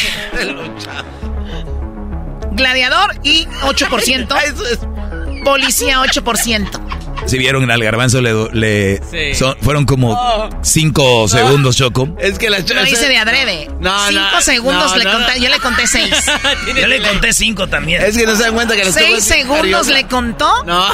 Gladiador 2.51 3.15
y 3.23 3.45
8%. 3.63 5.43
Policía 5.43 5.99
8%. 5.99 6.87
Si 7.25 7.37
vieron 7.37 7.69
al 7.69 7.83
garbanzo 7.83 8.19
le, 8.19 8.33
le 8.51 8.99
Sí. 9.09 9.35
son- 9.35 9.55
fueron 9.61 9.85
como 9.85 10.49
cinco 10.63 11.27
segundos, 11.27 11.77
Choco. 11.77 12.09
Es 12.19 12.39
que 12.39 12.49
la 12.49 12.59
Lo 12.59 12.85
hice 12.85 13.07
de 13.07 13.17
adrede. 13.17 13.69
No, 13.79 13.95
Cinco 14.07 14.21
no, 14.33 14.41
segundos 14.41 14.91
no, 14.91 14.97
le 14.97 15.03
no, 15.05 15.11
conté, 15.13 15.37
no. 15.37 15.43
yo 15.43 15.49
le 15.49 15.59
conté 15.59 15.87
seis. 15.87 16.09
Yo 16.79 16.87
le 16.87 16.99
conté 17.01 17.31
cinco 17.33 17.67
también. 17.67 18.01
Es 18.03 18.17
que 18.17 18.25
no 18.25 18.35
se 18.35 18.43
dan 18.43 18.55
cuenta 18.55 18.75
que 18.75 18.91
¿Seis 18.91 19.09
chocos- 19.17 19.21
segundos 19.23 19.59
Ariola. 19.87 19.93
le 20.01 20.07
contó? 20.07 20.63
No. 20.65 20.85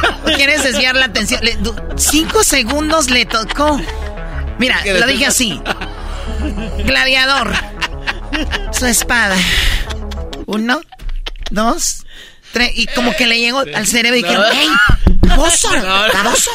¿Quieres 0.36 0.62
desviar 0.64 0.94
la 0.96 1.06
atención? 1.06 1.40
Le- 1.42 1.56
du- 1.56 1.74
cinco 1.96 2.42
segundos 2.44 3.10
le 3.10 3.26
tocó. 3.26 3.80
Mira, 4.58 4.80
lo 4.84 5.06
dije 5.06 5.26
así. 5.26 5.60
Gladiador. 6.84 7.52
Su 8.72 8.86
espada. 8.86 9.36
Uno, 10.46 10.80
dos, 11.50 12.04
tres. 12.52 12.70
Y 12.74 12.86
como 12.88 13.12
que 13.14 13.26
le 13.26 13.38
llegó 13.38 13.60
al 13.60 13.86
cerebro 13.86 14.18
y 14.18 14.22
dijeron, 14.22 14.44
No. 14.46 14.52
¡Ey! 14.60 14.68
¡Baboso! 15.28 15.68
¡Baboso! 16.14 16.50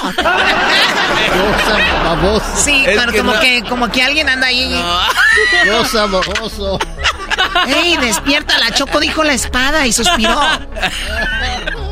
baboso. 2.04 2.46
Sí, 2.56 2.84
Es 2.88 2.98
pero 3.00 3.12
que 3.12 3.18
como 3.20 3.34
no. 3.34 3.40
que 3.40 3.64
como 3.64 3.92
que 3.92 4.02
alguien 4.04 4.30
anda 4.30 4.48
ahí. 4.48 4.82
Cosa 5.70 6.06
baboso. 6.08 6.80
¡Ey, 7.68 7.98
despierta! 7.98 8.58
La 8.60 8.72
Choco 8.74 9.00
dijo 9.00 9.24
la 9.24 9.34
espada 9.34 9.86
y 9.86 9.94
suspiró. 9.94 10.40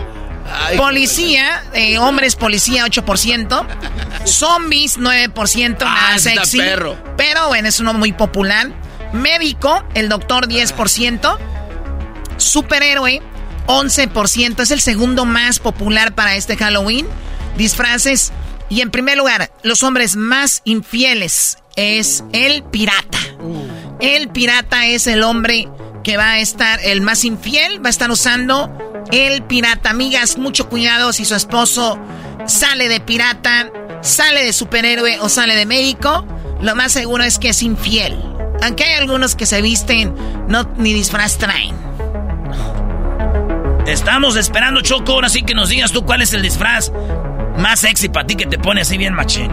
Policía, 0.78 1.64
eh, 1.74 1.97
hombres 1.97 2.36
policía 2.36 2.86
8%, 2.86 3.66
zombies 4.26 4.97
9%, 4.97 5.86
nada 5.86 5.95
Ah, 6.12 6.16
está 6.16 6.32
sexy. 6.45 6.57
perro. 6.60 6.97
Pero 7.18 7.47
bueno, 7.47 7.68
es 7.68 7.80
uno 7.80 7.93
muy 7.93 8.12
popular. 8.12 8.72
Médico, 9.14 9.84
el 9.95 10.10
doctor 10.10 10.47
10%. 10.47 11.38
Superhéroe 12.38 13.22
11%, 13.68 14.62
es 14.64 14.72
el 14.72 14.82
segundo 14.82 15.26
más 15.26 15.60
popular 15.60 16.14
para 16.14 16.36
este 16.36 16.57
Halloween. 16.57 17.07
Disfraces 17.57 18.32
y 18.70 18.82
en 18.82 18.91
primer 18.91 19.18
lugar, 19.18 19.51
los 19.64 19.84
hombres 19.84 20.16
más 20.16 20.62
infieles 20.64 21.57
es 21.76 22.24
el 22.34 22.64
pirata. 22.64 23.18
El 23.99 24.30
pirata 24.30 24.86
es 24.88 25.07
el 25.07 25.24
hombre 25.24 25.68
que 26.04 26.18
va 26.18 26.32
a 26.32 26.39
estar, 26.39 26.80
el 26.84 27.02
más 27.02 27.26
infiel, 27.26 27.84
va 27.84 27.88
a 27.88 27.89
estar 27.89 28.12
usando 28.12 28.72
el 29.12 29.43
pirata. 29.43 29.89
Amigas, 29.89 30.38
mucho 30.38 30.70
cuidado 30.70 31.14
si 31.14 31.26
su 31.26 31.36
esposo 31.36 32.00
sale 32.45 32.88
de 32.88 33.00
pirata, 33.00 33.72
sale 34.02 34.43
de 34.43 34.54
superhéroe 34.54 35.20
o 35.20 35.30
sale 35.30 35.56
de 35.56 35.66
médico. 35.66 36.26
Lo 36.62 36.76
más 36.76 36.91
seguro 36.91 37.24
es 37.24 37.39
que 37.39 37.50
es 37.50 37.64
infiel. 37.64 38.18
Aunque 38.62 38.84
hay 38.84 38.93
algunos 38.93 39.36
que 39.36 39.45
se 39.45 39.62
visten, 39.62 40.14
no 40.47 40.64
ni 40.78 40.93
disfraz 40.93 41.38
traen. 41.38 41.76
Te 43.86 43.93
estamos 43.93 44.36
esperando, 44.36 44.82
Choco. 44.82 45.14
Ahora 45.14 45.30
sí 45.30 45.43
que 45.43 45.56
nos 45.56 45.70
digas 45.70 45.91
tú 45.91 46.06
cuál 46.06 46.22
es 46.22 46.34
el 46.34 46.41
disfraz 46.41 46.91
más 47.58 47.80
sexy 47.80 48.10
para 48.10 48.28
ti 48.28 48.36
que 48.36 48.45
te 48.45 48.58
pone 48.58 48.82
así 48.82 48.97
bien 48.97 49.14
machín. 49.14 49.52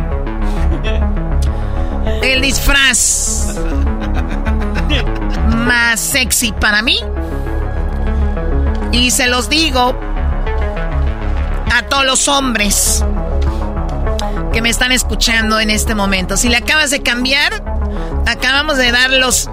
El 2.22 2.40
disfraz 2.40 3.55
más 5.67 6.01
sexy 6.01 6.53
para 6.53 6.81
mí. 6.81 6.99
Y 8.93 9.11
se 9.11 9.27
los 9.27 9.51
digo 9.51 9.99
a 11.75 11.83
todos 11.83 12.07
los 12.07 12.29
hombres 12.29 13.05
que 14.53 14.62
me 14.62 14.71
están 14.71 14.93
escuchando 14.93 15.61
en 15.61 15.69
este 15.69 15.95
momento. 15.95 16.37
Si 16.37 16.49
le 16.49 16.57
acabas 16.57 16.91
de 16.91 17.03
cambiar, 17.03 17.62
acabamos 18.27 18.79
de 18.79 18.91
dar 18.91 19.11
los 19.11 19.51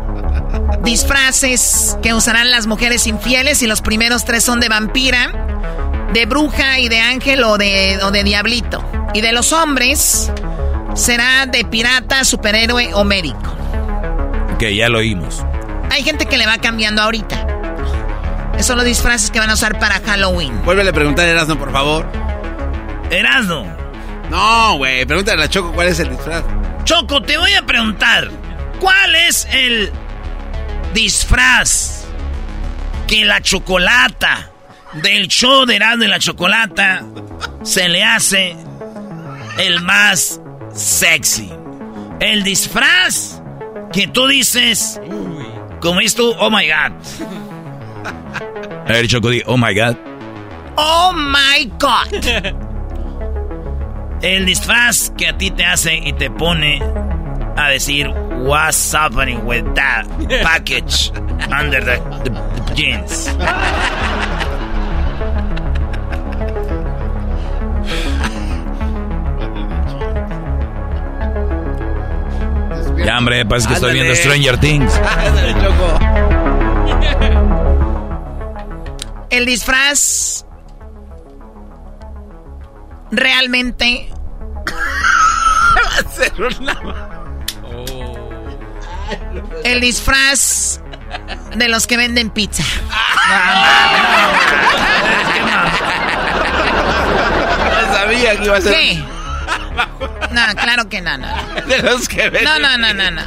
disfraces 0.84 1.98
que 2.02 2.14
usarán 2.14 2.52
las 2.52 2.68
mujeres 2.68 3.08
infieles 3.08 3.62
y 3.62 3.68
los 3.68 3.82
primeros 3.82 4.24
tres 4.24 4.44
son 4.44 4.60
de 4.60 4.70
vampira, 4.70 5.32
de 6.14 6.26
bruja 6.26 6.80
y 6.80 6.88
de 6.88 7.00
ángel 7.00 7.44
o 7.44 7.58
de, 7.58 8.00
o 8.04 8.12
de 8.12 8.24
diablito. 8.24 8.84
Y 9.14 9.22
de 9.22 9.34
los 9.34 9.52
hombres 9.52 10.32
será 10.94 11.48
de 11.48 11.66
pirata, 11.66 12.24
superhéroe 12.24 12.94
o 12.94 13.04
médico. 13.04 13.56
Que 14.60 14.76
ya 14.76 14.88
lo 14.90 15.00
oímos. 15.00 15.44
Hay 15.94 16.02
gente 16.02 16.26
que 16.26 16.40
le 16.40 16.48
va 16.48 16.58
cambiando 16.58 17.04
ahorita. 17.04 17.46
Esos 18.56 18.66
son 18.66 18.78
los 18.78 18.86
disfraces 18.86 19.30
que 19.30 19.38
van 19.38 19.52
a 19.52 19.54
usar 19.54 19.78
para 19.78 20.00
Halloween. 20.00 20.64
Vuélvele 20.66 20.90
a 20.90 20.94
preguntar 20.94 21.28
a 21.28 21.30
Erasmo, 21.30 21.56
por 21.56 21.72
favor. 21.72 22.12
Erasmo. 23.12 23.72
No, 24.32 24.78
güey, 24.78 25.06
pregúntale 25.06 25.44
a 25.44 25.46
la 25.46 25.50
Choco 25.52 25.72
cuál 25.72 25.90
es 25.90 26.00
el 26.00 26.10
disfraz. 26.10 26.44
Choco, 26.84 27.22
te 27.22 27.38
voy 27.38 27.54
a 27.54 27.62
preguntar. 27.62 28.32
¿Cuál 28.80 29.16
es 29.16 29.48
el 29.52 29.92
disfraz 30.96 32.06
que 33.06 33.24
la 33.24 33.42
chocolata 33.42 34.50
del 34.94 35.28
show 35.28 35.68
de 35.68 35.76
Erasmo 35.76 36.06
y 36.06 36.08
la 36.08 36.18
chocolata 36.18 37.04
se 37.62 37.88
le 37.88 38.04
hace 38.04 38.56
el 39.60 39.80
más 39.82 40.42
sexy? 40.74 41.54
El 42.20 42.42
disfraz 42.42 43.44
que 43.94 44.08
tú 44.08 44.26
dices, 44.26 45.00
como 45.84 46.00
dices 46.00 46.16
tú, 46.16 46.34
oh 46.40 46.50
my 46.50 46.66
god. 46.66 46.94
A 48.88 48.92
ver, 48.94 49.08
Choco, 49.08 49.30
oh 49.46 49.58
my 49.58 49.74
God. 49.74 49.98
Oh 50.78 51.12
my 51.14 51.70
God. 51.78 52.08
El 54.24 54.46
disfraz 54.46 55.12
que 55.18 55.28
a 55.28 55.38
ti 55.38 55.52
te 55.52 55.66
hace 55.66 55.96
y 55.96 56.14
te 56.14 56.32
pone 56.32 56.82
a 57.58 57.68
decir, 57.68 58.08
what's 58.46 58.94
happening 58.94 59.46
with 59.46 59.66
that 59.76 60.06
package 60.42 61.12
under 61.52 61.84
the, 61.84 62.00
the 62.24 62.74
jeans. 62.74 63.28
Ya, 73.06 73.18
hombre, 73.18 73.46
parece 73.46 73.68
que 73.68 73.74
estoy 73.74 73.94
viendo 73.94 74.16
Stranger 74.16 74.58
Things. 74.60 74.94
Ándale, 74.96 75.54
Choco. 75.54 76.00
El 79.30 79.46
disfraz 79.46 80.46
realmente 83.12 84.10
Va 85.76 86.00
a 86.00 86.10
ser 86.12 86.34
una... 86.62 86.80
el 89.64 89.82
disfraz 89.82 90.80
de 91.56 91.68
los 91.68 91.88
que 91.88 91.98
venden 91.98 92.30
pizza. 92.30 92.64
No 97.88 97.94
sabía 97.96 98.36
que 98.38 98.46
iba 98.46 98.58
a 98.58 98.62
ser... 98.62 98.74
¿Qué? 98.74 99.04
No, 100.32 100.42
claro 100.56 100.90
que 100.90 101.02
no, 101.02 101.18
no. 101.18 101.28
De 101.68 101.80
los 101.80 102.08
que 102.08 102.30
venden 102.30 102.44
No, 102.44 102.60
no, 102.60 102.78
no, 102.78 102.94
no, 102.94 103.12
no. 103.12 103.22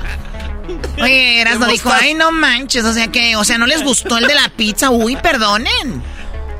Oye, 1.02 1.40
Erasmo 1.40 1.66
dijo, 1.66 1.92
ay, 1.92 2.14
no 2.14 2.32
manches, 2.32 2.84
o 2.84 2.92
sea 2.92 3.08
que, 3.08 3.36
o 3.36 3.44
sea, 3.44 3.58
¿no 3.58 3.66
les 3.66 3.82
gustó 3.82 4.18
el 4.18 4.26
de 4.26 4.34
la 4.34 4.48
pizza? 4.48 4.90
Uy, 4.90 5.16
perdonen. 5.16 6.02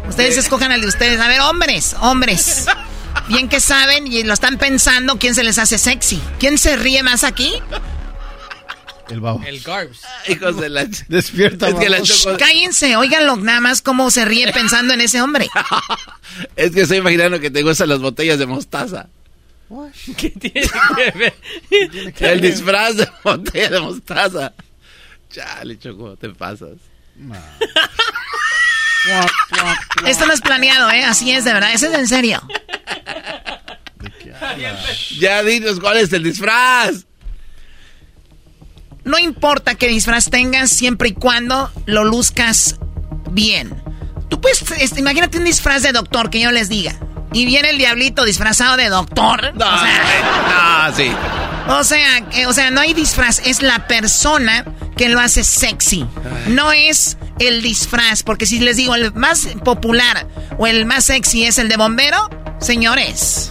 Ustedes 0.08 0.36
escojan 0.36 0.70
el 0.72 0.82
de 0.82 0.86
ustedes. 0.86 1.20
A 1.20 1.28
ver, 1.28 1.40
hombres, 1.40 1.96
hombres. 2.00 2.66
Bien 3.28 3.48
que 3.48 3.60
saben 3.60 4.06
y 4.06 4.22
lo 4.22 4.34
están 4.34 4.58
pensando, 4.58 5.18
¿quién 5.18 5.34
se 5.34 5.42
les 5.42 5.58
hace 5.58 5.78
sexy? 5.78 6.20
¿Quién 6.38 6.58
se 6.58 6.76
ríe 6.76 7.02
más 7.02 7.24
aquí? 7.24 7.60
El 9.08 9.20
babo. 9.20 9.40
El 9.46 9.60
Garbs. 9.60 10.02
Hijos 10.28 10.60
de 10.60 10.68
la... 10.68 10.86
Despierta, 11.08 11.68
Es 11.68 11.74
que 11.76 11.88
la. 11.88 12.02
Choco... 12.02 12.36
Cállense, 12.38 12.96
óiganlo 12.96 13.36
nada 13.36 13.60
más 13.60 13.82
cómo 13.82 14.10
se 14.10 14.24
ríe 14.24 14.52
pensando 14.52 14.94
en 14.94 15.00
ese 15.00 15.20
hombre. 15.20 15.48
Es 16.56 16.72
que 16.72 16.82
estoy 16.82 16.98
imaginando 16.98 17.40
que 17.40 17.50
te 17.50 17.62
gustan 17.62 17.88
las 17.88 18.00
botellas 18.00 18.38
de 18.38 18.46
mostaza. 18.46 19.08
¿Qué 20.16 20.30
tiene 20.30 20.68
que 20.96 21.10
ver? 21.18 21.34
El 22.20 22.40
disfraz 22.40 22.96
de 22.96 23.08
botella 23.24 23.70
de 23.70 23.80
mostaza. 23.80 24.52
Chale, 25.30 25.78
Choco, 25.78 26.16
te 26.16 26.30
pasas. 26.30 26.78
Esto 30.06 30.26
no 30.26 30.32
es 30.32 30.40
planeado, 30.40 30.90
¿eh? 30.90 31.04
Así 31.04 31.30
es, 31.30 31.44
de 31.44 31.52
verdad. 31.52 31.72
Eso 31.72 31.86
es 31.86 31.94
en 31.94 32.08
serio. 32.08 32.42
Ya 35.18 35.42
dinos 35.42 35.80
cuál 35.80 35.98
es 35.98 36.12
el 36.12 36.22
disfraz. 36.22 37.06
No 39.04 39.18
importa 39.18 39.76
qué 39.76 39.88
disfraz 39.88 40.30
tengas, 40.30 40.70
siempre 40.70 41.10
y 41.10 41.12
cuando 41.12 41.70
lo 41.86 42.04
luzcas 42.04 42.76
bien. 43.30 43.82
Tú 44.28 44.40
puedes, 44.40 44.62
este, 44.78 44.98
imagínate 44.98 45.38
un 45.38 45.44
disfraz 45.44 45.82
de 45.82 45.92
doctor 45.92 46.30
que 46.30 46.40
yo 46.40 46.50
les 46.50 46.68
diga. 46.68 46.98
Y 47.36 47.44
viene 47.44 47.68
el 47.68 47.76
diablito 47.76 48.24
disfrazado 48.24 48.78
de 48.78 48.88
doctor. 48.88 49.52
No, 49.54 49.66
o 49.66 49.78
sea, 49.78 50.88
no, 50.88 50.96
sí. 50.96 51.12
o 51.68 51.84
sea, 51.84 52.48
o 52.48 52.52
sea, 52.54 52.70
no 52.70 52.80
hay 52.80 52.94
disfraz, 52.94 53.42
es 53.44 53.60
la 53.60 53.86
persona 53.86 54.64
que 54.96 55.10
lo 55.10 55.20
hace 55.20 55.44
sexy. 55.44 56.06
No 56.46 56.72
es 56.72 57.18
el 57.38 57.60
disfraz, 57.60 58.22
porque 58.22 58.46
si 58.46 58.58
les 58.58 58.76
digo 58.76 58.94
el 58.94 59.12
más 59.12 59.48
popular 59.62 60.26
o 60.56 60.66
el 60.66 60.86
más 60.86 61.04
sexy 61.04 61.44
es 61.44 61.58
el 61.58 61.68
de 61.68 61.76
bombero, 61.76 62.30
señores. 62.58 63.50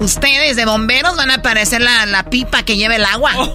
Ustedes 0.00 0.56
de 0.56 0.64
bomberos 0.64 1.16
van 1.16 1.30
a 1.30 1.42
parecer 1.42 1.82
la, 1.82 2.06
la 2.06 2.22
pipa 2.22 2.62
que 2.62 2.78
lleva 2.78 2.96
el 2.96 3.04
agua. 3.04 3.32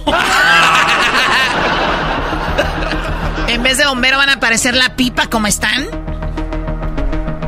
En 3.48 3.62
vez 3.64 3.76
de 3.76 3.86
bombero 3.86 4.18
van 4.18 4.28
a 4.30 4.34
aparecer 4.34 4.74
la 4.76 4.94
pipa 4.94 5.26
como 5.26 5.48
están. 5.48 5.88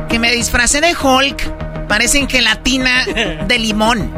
Que 0.09 0.19
me 0.19 0.31
disfracé 0.33 0.81
de 0.81 0.93
Hulk. 0.93 1.64
Parecen 1.87 2.27
gelatina 2.27 3.05
de 3.05 3.59
limón. 3.59 4.11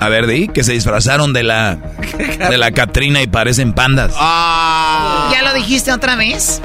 A 0.00 0.08
ver, 0.08 0.26
di 0.26 0.48
que 0.48 0.62
se 0.62 0.72
disfrazaron 0.72 1.32
de 1.32 1.42
la 1.42 1.78
de 2.16 2.56
la 2.56 2.70
Catrina 2.70 3.20
y 3.20 3.26
parecen 3.26 3.72
pandas. 3.72 4.14
Ah. 4.16 5.30
¿Ya 5.32 5.42
lo 5.42 5.54
dijiste 5.54 5.92
otra 5.92 6.16
vez? 6.16 6.62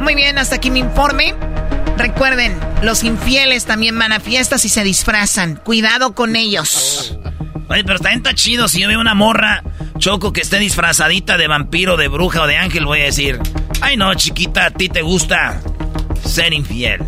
Muy 0.00 0.14
bien, 0.14 0.38
hasta 0.38 0.56
aquí 0.56 0.70
mi 0.70 0.80
informe. 0.80 1.34
Recuerden, 1.96 2.54
los 2.82 3.02
infieles 3.02 3.64
también 3.64 3.98
van 3.98 4.12
a 4.12 4.20
fiestas 4.20 4.64
y 4.64 4.68
se 4.68 4.84
disfrazan. 4.84 5.56
Cuidado 5.56 6.14
con 6.14 6.36
ellos. 6.36 7.18
Oye, 7.68 7.82
pero 7.84 7.98
también 7.98 8.18
está 8.18 8.34
chido. 8.34 8.68
Si 8.68 8.80
yo 8.80 8.88
veo 8.88 9.00
una 9.00 9.14
morra, 9.14 9.64
Choco, 9.98 10.32
que 10.32 10.42
esté 10.42 10.58
disfrazadita 10.58 11.38
de 11.38 11.48
vampiro, 11.48 11.96
de 11.96 12.08
bruja 12.08 12.42
o 12.42 12.46
de 12.46 12.58
ángel, 12.58 12.84
voy 12.84 13.00
a 13.00 13.04
decir, 13.04 13.40
ay 13.80 13.96
no, 13.96 14.12
chiquita, 14.14 14.66
a 14.66 14.70
ti 14.70 14.88
te 14.90 15.00
gusta 15.00 15.60
ser 16.26 16.52
infiel. 16.52 17.00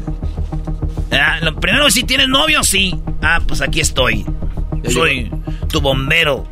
Ah, 1.11 1.39
lo 1.43 1.59
primero, 1.59 1.91
si 1.91 2.05
tienes 2.05 2.29
novio, 2.29 2.63
sí. 2.63 2.95
Ah, 3.23 3.41
pues 3.47 3.61
aquí 3.61 3.81
estoy. 3.81 4.25
Soy 4.89 5.31
tu 5.69 5.81
bombero. 5.81 6.47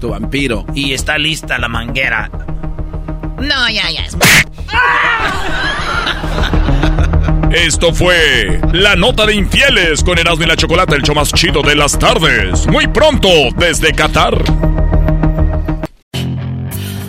Tu 0.00 0.08
vampiro. 0.08 0.66
Y 0.74 0.92
está 0.92 1.18
lista 1.18 1.58
la 1.58 1.68
manguera. 1.68 2.30
No, 3.38 3.68
ya, 3.70 3.90
ya. 3.90 4.04
Esto 7.50 7.94
fue 7.94 8.60
la 8.72 8.96
nota 8.96 9.26
de 9.26 9.34
infieles 9.34 10.02
con 10.02 10.18
Erasmo 10.18 10.44
y 10.44 10.46
la 10.46 10.56
Chocolata, 10.56 10.96
el 10.96 11.02
show 11.02 11.14
más 11.14 11.32
chido 11.32 11.62
de 11.62 11.76
las 11.76 11.98
tardes. 11.98 12.66
Muy 12.66 12.88
pronto 12.88 13.28
desde 13.56 13.92
Qatar. 13.92 14.34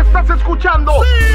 Estás 0.00 0.30
escuchando 0.30 0.92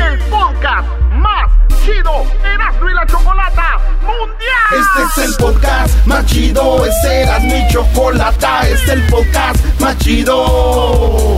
el 0.09 0.17
podcast 0.21 0.87
más 1.11 1.51
chido 1.83 2.25
Erasmo 2.43 2.89
y 2.89 2.93
la 2.95 3.05
Chocolata 3.05 3.77
Mundial. 4.01 5.05
Este 5.05 5.21
es 5.21 5.29
el 5.29 5.35
podcast 5.35 6.05
más 6.07 6.25
chido, 6.25 6.83
es 6.83 7.03
Erasmo 7.03 7.55
y 7.55 7.67
Chocolata, 7.71 8.67
este 8.67 8.73
es 8.73 8.89
el 8.89 9.03
podcast 9.07 9.63
más 9.79 9.95
chido. 9.99 11.37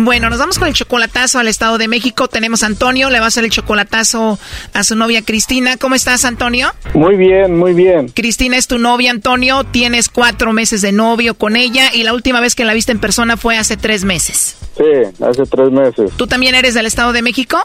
Bueno, 0.00 0.30
nos 0.30 0.38
vamos 0.38 0.60
con 0.60 0.68
el 0.68 0.74
chocolatazo 0.74 1.40
al 1.40 1.48
Estado 1.48 1.76
de 1.76 1.88
México. 1.88 2.28
Tenemos 2.28 2.62
a 2.62 2.66
Antonio, 2.66 3.10
le 3.10 3.18
va 3.18 3.24
a 3.24 3.28
hacer 3.28 3.42
el 3.42 3.50
chocolatazo 3.50 4.38
a 4.72 4.84
su 4.84 4.94
novia 4.94 5.24
Cristina. 5.24 5.76
¿Cómo 5.76 5.96
estás, 5.96 6.24
Antonio? 6.24 6.68
Muy 6.94 7.16
bien, 7.16 7.58
muy 7.58 7.74
bien. 7.74 8.08
Cristina 8.08 8.56
es 8.56 8.68
tu 8.68 8.78
novia, 8.78 9.10
Antonio. 9.10 9.64
Tienes 9.64 10.08
cuatro 10.08 10.52
meses 10.52 10.82
de 10.82 10.92
novio 10.92 11.34
con 11.34 11.56
ella 11.56 11.90
y 11.92 12.04
la 12.04 12.14
última 12.14 12.40
vez 12.40 12.54
que 12.54 12.64
la 12.64 12.74
viste 12.74 12.92
en 12.92 13.00
persona 13.00 13.36
fue 13.36 13.56
hace 13.56 13.76
tres 13.76 14.04
meses. 14.04 14.56
Sí, 14.76 15.24
hace 15.24 15.42
tres 15.42 15.72
meses. 15.72 16.12
¿Tú 16.16 16.28
también 16.28 16.54
eres 16.54 16.74
del 16.74 16.86
Estado 16.86 17.12
de 17.12 17.20
México? 17.20 17.58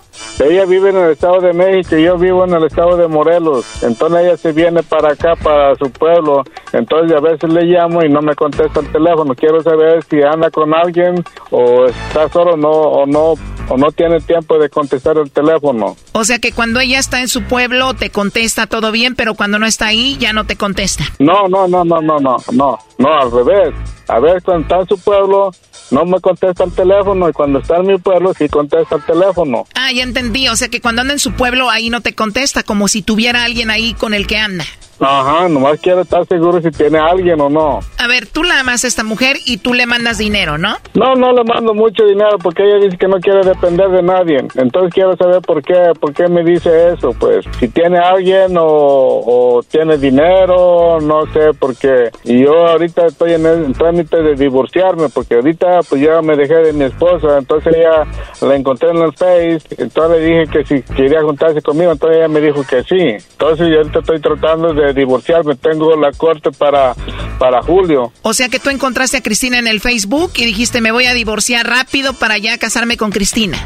Ella 0.44 0.66
vive 0.66 0.90
en 0.90 0.98
el 0.98 1.12
Estado 1.12 1.40
de 1.42 1.54
México 1.54 1.96
y 1.96 2.06
yo 2.06 2.18
vivo 2.18 2.44
en 2.46 2.56
el 2.56 2.64
Estado 2.64 2.98
de 2.98 3.08
Morelos. 3.08 3.84
Entonces 3.84 4.22
ella 4.22 4.38
se 4.38 4.52
viene 4.52 4.82
para 4.82 5.14
acá, 5.14 5.36
para 5.36 5.76
su 5.76 5.92
pueblo. 5.92 6.44
Entonces 6.72 7.16
a 7.16 7.22
veces 7.22 7.48
le 7.52 7.66
llamo 7.66 8.04
y 8.04 8.10
no 8.10 8.24
me 8.24 8.34
contesta 8.34 8.80
el 8.80 8.92
teléfono. 8.92 9.36
Quiero 9.36 9.62
saber 9.62 10.04
si 10.10 10.24
anda 10.24 10.50
con 10.50 10.74
alguien 10.74 11.24
o 11.52 11.86
está 11.86 12.23
solo 12.30 12.58
no, 12.58 12.70
o 12.70 13.06
no 13.06 13.36
o 13.70 13.78
no 13.78 13.92
tiene 13.92 14.20
tiempo 14.20 14.58
de 14.58 14.70
contestar 14.70 15.18
el 15.18 15.32
teléfono. 15.32 15.96
O 16.12 16.26
sea 16.26 16.40
que 16.40 16.52
cuando 16.52 16.80
ella 16.80 17.00
está 17.00 17.22
en 17.22 17.28
su 17.28 17.44
pueblo 17.44 17.94
te 17.94 18.10
contesta 18.10 18.68
todo 18.68 18.92
bien, 18.92 19.16
pero 19.16 19.36
cuando 19.36 19.60
no 19.60 19.66
está 19.66 19.88
ahí 19.88 20.18
ya 20.20 20.34
no 20.34 20.46
te 20.46 20.56
contesta. 20.56 21.06
No, 21.20 21.48
no, 21.48 21.68
no, 21.68 21.84
no, 21.84 22.02
no, 22.02 22.20
no, 22.20 22.38
no, 22.52 22.80
no, 22.98 23.14
al 23.14 23.32
revés. 23.32 23.74
A 24.08 24.20
ver, 24.20 24.42
cuando 24.44 24.64
está 24.64 24.80
en 24.82 24.88
su 24.88 24.98
pueblo 24.98 25.52
no 25.92 26.06
me 26.06 26.20
contesta 26.20 26.64
el 26.64 26.72
teléfono 26.72 27.30
y 27.30 27.34
cuando 27.34 27.60
está 27.60 27.78
en 27.78 27.88
mi 27.88 27.98
pueblo 27.98 28.34
sí 28.34 28.50
contesta 28.50 28.96
el 28.96 29.06
teléfono. 29.06 29.66
Ah, 29.76 29.92
ya 29.92 30.04
entendí. 30.04 30.48
O 30.50 30.56
sea 30.56 30.68
que 30.70 30.82
cuando 30.82 31.02
anda 31.02 31.14
en 31.14 31.20
su 31.20 31.34
pueblo 31.34 31.70
ahí 31.70 31.90
no 31.90 32.02
te 32.02 32.14
contesta, 32.14 32.64
como 32.64 32.88
si 32.88 33.02
tuviera 33.02 33.44
alguien 33.44 33.70
ahí 33.70 33.94
con 33.94 34.14
el 34.14 34.28
que 34.28 34.38
anda. 34.38 34.66
Ajá, 35.00 35.50
nomás 35.50 35.80
quiero 35.80 36.02
estar 36.02 36.26
seguro 36.28 36.62
si 36.62 36.72
tiene 36.72 36.98
alguien 37.00 37.40
o 37.42 37.50
no. 37.50 37.80
A 37.98 38.08
ver, 38.08 38.28
tú 38.28 38.44
la 38.44 38.60
amas 38.60 38.84
a 38.84 38.88
esta 38.88 39.04
mujer 39.04 39.38
y 39.46 39.58
tú 39.58 39.74
le 39.74 39.86
mandas 39.86 40.18
dinero, 40.18 40.58
¿no? 40.58 40.78
No, 40.94 41.16
no 41.16 41.34
le 41.34 41.44
mando 41.44 41.74
mucho 41.74 42.06
dinero 42.06 42.38
porque 42.42 42.64
ella 42.64 42.84
dice 42.86 42.98
que 42.98 43.08
no 43.08 43.20
quiere 43.20 43.42
depender 43.44 43.90
de 43.90 44.02
nadie. 44.04 44.38
Entonces 44.56 44.94
quiero 44.94 45.16
saber 45.18 45.42
por 45.42 45.62
qué, 45.64 45.92
por 46.00 46.14
qué 46.14 46.28
me 46.28 46.44
dice 46.44 46.94
eso. 46.94 47.14
Pues 47.20 47.46
si 47.60 47.68
tiene 47.68 47.98
alguien 47.98 48.56
o, 48.58 48.64
o 48.66 49.64
tiene 49.64 49.98
dinero, 49.98 51.00
no 51.02 51.26
sé 51.34 51.54
por 51.58 51.76
qué. 51.76 52.12
Y 52.24 52.44
yo 52.44 52.68
ahorita 52.68 53.08
estoy 53.08 53.34
en 53.34 53.46
el 53.46 53.74
trámite 53.74 54.22
de 54.22 54.36
divorciarme 54.36 55.10
porque 55.10 55.36
ahorita 55.36 55.80
pues 55.90 56.02
ya 56.02 56.22
me 56.22 56.36
dejé 56.36 56.56
de 56.56 56.74
mi 56.74 56.86
esposa. 56.86 57.38
Entonces 57.40 57.76
ella 57.76 58.04
la 58.42 58.56
encontré 58.56 58.90
en 58.90 58.98
el 58.98 59.14
Face. 59.14 59.62
Entonces 59.78 60.20
le 60.20 60.26
dije 60.26 60.48
que 60.52 60.66
si 60.66 60.94
quería 60.94 61.22
juntarse 61.22 61.62
conmigo, 61.62 61.92
entonces 61.92 62.18
ella 62.18 62.28
me 62.28 62.42
dijo 62.42 62.64
que 62.70 62.84
sí. 62.84 63.26
Entonces 63.32 63.70
yo 63.70 63.78
ahorita 63.78 64.00
estoy 64.00 64.20
tratando 64.20 64.74
de 64.74 64.83
divorciarme. 64.92 65.56
Tengo 65.56 65.96
la 65.96 66.12
corte 66.12 66.52
para, 66.52 66.94
para 67.40 67.62
julio. 67.62 68.12
O 68.24 68.34
sea 68.34 68.50
que 68.50 68.60
tú 68.60 68.70
encontraste 68.70 69.18
a 69.18 69.22
Cristina 69.22 69.60
en 69.60 69.68
el 69.68 69.80
Facebook 69.80 70.32
y 70.36 70.46
dijiste 70.46 70.82
me 70.82 70.92
voy 70.92 71.06
a 71.06 71.14
divorciar 71.14 71.66
rápido 71.68 72.14
para 72.14 72.38
ya 72.38 72.58
casarme 72.58 72.98
con 72.98 73.12
Cristina. 73.12 73.58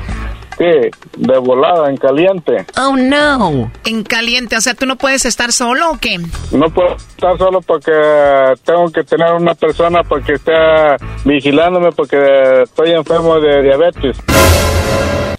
Sí, 0.57 0.65
de 1.17 1.37
volada, 1.37 1.87
en 1.87 1.97
caliente. 1.97 2.65
Oh 2.77 2.95
no. 2.95 3.71
En 3.85 4.03
caliente, 4.03 4.57
o 4.57 4.61
sea, 4.61 4.73
¿tú 4.73 4.87
no 4.87 4.95
puedes 4.95 5.23
estar 5.25 5.51
solo 5.51 5.91
o 5.91 5.97
qué? 5.99 6.17
No 6.51 6.69
puedo 6.71 6.95
estar 6.95 7.37
solo 7.37 7.61
porque 7.61 7.91
tengo 8.65 8.91
que 8.91 9.03
tener 9.03 9.33
una 9.33 9.53
persona 9.53 10.01
porque 10.03 10.33
esté 10.33 10.53
vigilándome 11.25 11.91
porque 11.91 12.63
estoy 12.63 12.91
enfermo 12.91 13.39
de 13.39 13.61
diabetes. 13.61 14.17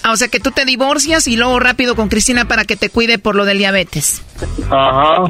Ah, 0.02 0.12
o 0.12 0.16
sea 0.16 0.28
que 0.28 0.38
tú 0.40 0.50
te 0.52 0.64
divorcias 0.64 1.26
y 1.26 1.36
luego 1.36 1.58
rápido 1.58 1.96
con 1.96 2.08
Cristina 2.08 2.46
para 2.46 2.64
que 2.64 2.76
te 2.76 2.88
cuide 2.88 3.18
por 3.18 3.34
lo 3.34 3.44
del 3.44 3.58
diabetes. 3.58 4.22
Ajá. 4.70 5.24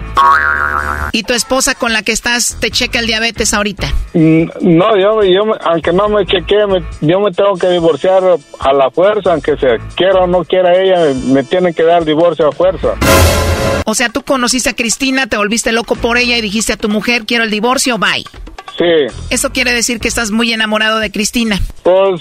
¿Y 1.13 1.23
tu 1.23 1.33
esposa 1.33 1.75
con 1.75 1.93
la 1.93 2.03
que 2.03 2.13
estás 2.13 2.57
te 2.61 2.71
checa 2.71 2.99
el 2.99 3.07
diabetes 3.07 3.55
ahorita? 3.55 3.91
Mm, 4.15 4.45
No, 4.61 4.97
yo, 4.99 5.23
yo 5.25 5.43
aunque 5.65 5.93
no 5.93 6.09
me 6.09 6.27
chequee, 6.27 6.67
me- 6.67 6.85
yo 7.01 7.21
me 7.21 7.33
tengo 7.33 7.55
que 7.57 7.69
divorciar 7.71 8.23
a 8.61 8.73
la 8.73 8.91
fuerza, 8.91 9.33
aunque 9.33 9.57
se 9.57 9.79
quiera 9.97 10.21
o 10.21 10.27
no 10.27 10.45
quiera 10.45 10.77
ella, 10.77 11.15
me 11.27 11.43
tienen 11.45 11.73
que 11.73 11.83
dar 11.85 12.05
divorcio 12.05 12.49
a 12.49 12.53
fuerza. 12.53 12.89
O 13.87 13.95
sea, 13.95 14.11
tú 14.11 14.23
conociste 14.23 14.69
a 14.71 14.75
Cristina, 14.75 15.27
te 15.29 15.39
volviste 15.39 15.73
loco 15.73 15.97
por 15.97 16.19
ella 16.19 16.37
y 16.37 16.43
dijiste 16.43 16.75
a 16.75 16.77
tu 16.77 16.89
mujer, 16.91 17.25
quiero 17.25 17.45
el 17.45 17.51
divorcio, 17.51 17.97
bye. 17.99 18.25
Sí, 18.79 18.85
Eso 19.31 19.51
quiere 19.51 19.73
decir 19.73 19.99
que 19.99 20.07
estás 20.07 20.31
muy 20.31 20.53
enamorado 20.53 21.01
de 21.01 21.11
Cristina. 21.11 21.59
pues, 21.83 22.21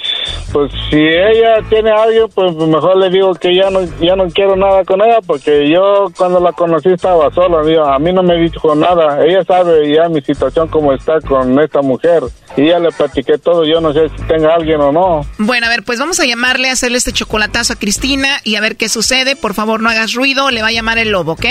pues 0.52 0.72
si 0.90 0.98
ella 0.98 1.62
tiene 1.70 1.92
a 1.92 2.02
alguien, 2.02 2.26
pues 2.34 2.56
mejor 2.56 2.98
le 2.98 3.12
digo 3.12 3.36
que 3.36 3.56
ya 3.56 3.70
no, 3.70 3.82
ya 4.02 4.16
no 4.16 4.28
quiero 4.30 4.56
nada 4.56 4.84
con 4.84 5.00
ella, 5.04 5.20
porque 5.26 5.70
yo 5.70 6.12
cuando 6.18 6.40
la 6.40 6.54
conocí 6.54 6.90
estaba 6.90 7.32
sola, 7.32 7.64
digo, 7.64 7.86
a 7.86 8.00
mí 8.00 8.12
no 8.12 8.24
me 8.24 8.38
dijo 8.38 8.74
nada. 8.74 9.24
Ella 9.24 9.44
sabe 9.44 9.94
ya 9.94 10.10
mi 10.10 10.22
situación 10.22 10.68
como 10.68 10.94
está 10.94 11.22
con 11.22 11.60
esta 11.60 11.82
mujer 11.84 12.24
y 12.56 12.70
ya 12.70 12.80
le 12.80 12.90
platiqué 12.92 13.38
todo. 13.38 13.64
Yo 13.64 13.80
no 13.80 13.94
sé 13.94 14.10
si 14.10 14.24
tenga 14.24 14.56
alguien 14.56 14.82
o 14.82 14.92
no. 14.92 15.28
Bueno, 15.38 15.68
a 15.68 15.70
ver, 15.70 15.84
pues 15.84 16.00
vamos 16.00 16.20
a 16.20 16.26
llamarle, 16.26 16.70
a 16.70 16.74
hacerle 16.74 16.98
este 16.98 17.12
chocolatazo 17.14 17.74
a 17.74 17.76
Cristina 17.76 18.40
y 18.44 18.56
a 18.56 18.62
ver 18.62 18.78
qué 18.78 18.90
sucede. 18.90 19.36
Por 19.36 19.54
favor, 19.54 19.80
no 19.82 19.90
hagas 19.90 20.14
ruido, 20.14 20.50
le 20.50 20.64
va 20.64 20.70
a 20.70 20.72
llamar 20.72 20.98
el 20.98 21.12
lobo, 21.12 21.34
¿ok? 21.34 21.46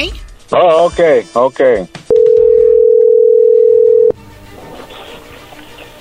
Oh, 0.50 0.86
ok, 0.86 1.00
ok. 1.34 1.60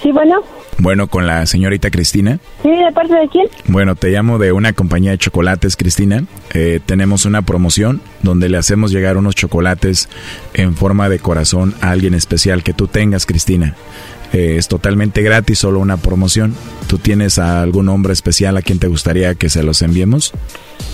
Sí, 0.05 0.11
bueno. 0.11 0.43
Bueno, 0.77 1.07
con 1.07 1.25
la 1.25 1.47
señorita 1.47 1.89
Cristina. 1.89 2.37
Sí, 2.61 2.69
¿de 2.69 2.91
parte 2.93 3.15
de 3.15 3.27
quién? 3.27 3.47
Bueno, 3.65 3.95
te 3.95 4.11
llamo 4.11 4.37
de 4.37 4.51
una 4.51 4.71
compañía 4.71 5.09
de 5.09 5.17
chocolates, 5.17 5.75
Cristina. 5.75 6.25
Eh, 6.53 6.79
tenemos 6.85 7.25
una 7.25 7.41
promoción 7.41 8.01
donde 8.21 8.47
le 8.47 8.57
hacemos 8.57 8.91
llegar 8.91 9.17
unos 9.17 9.33
chocolates 9.33 10.07
en 10.53 10.75
forma 10.75 11.09
de 11.09 11.17
corazón 11.17 11.73
a 11.81 11.89
alguien 11.89 12.13
especial 12.13 12.61
que 12.61 12.73
tú 12.73 12.87
tengas, 12.87 13.25
Cristina. 13.25 13.73
Eh, 14.31 14.57
es 14.59 14.67
totalmente 14.67 15.23
gratis, 15.23 15.57
solo 15.57 15.79
una 15.79 15.97
promoción. 15.97 16.53
¿Tú 16.85 16.99
tienes 16.99 17.39
a 17.39 17.63
algún 17.63 17.89
hombre 17.89 18.13
especial 18.13 18.57
a 18.57 18.61
quien 18.61 18.77
te 18.77 18.85
gustaría 18.85 19.33
que 19.33 19.49
se 19.49 19.63
los 19.63 19.81
enviemos? 19.81 20.33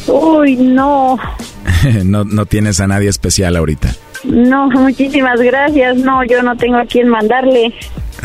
Uy, 0.08 0.56
no. 0.56 1.20
no, 2.06 2.24
no 2.24 2.46
tienes 2.46 2.80
a 2.80 2.88
nadie 2.88 3.10
especial 3.10 3.58
ahorita. 3.58 3.94
No, 4.24 4.70
muchísimas 4.70 5.42
gracias. 5.42 5.98
No, 5.98 6.24
yo 6.24 6.42
no 6.44 6.56
tengo 6.56 6.78
a 6.78 6.86
quién 6.86 7.10
mandarle. 7.10 7.74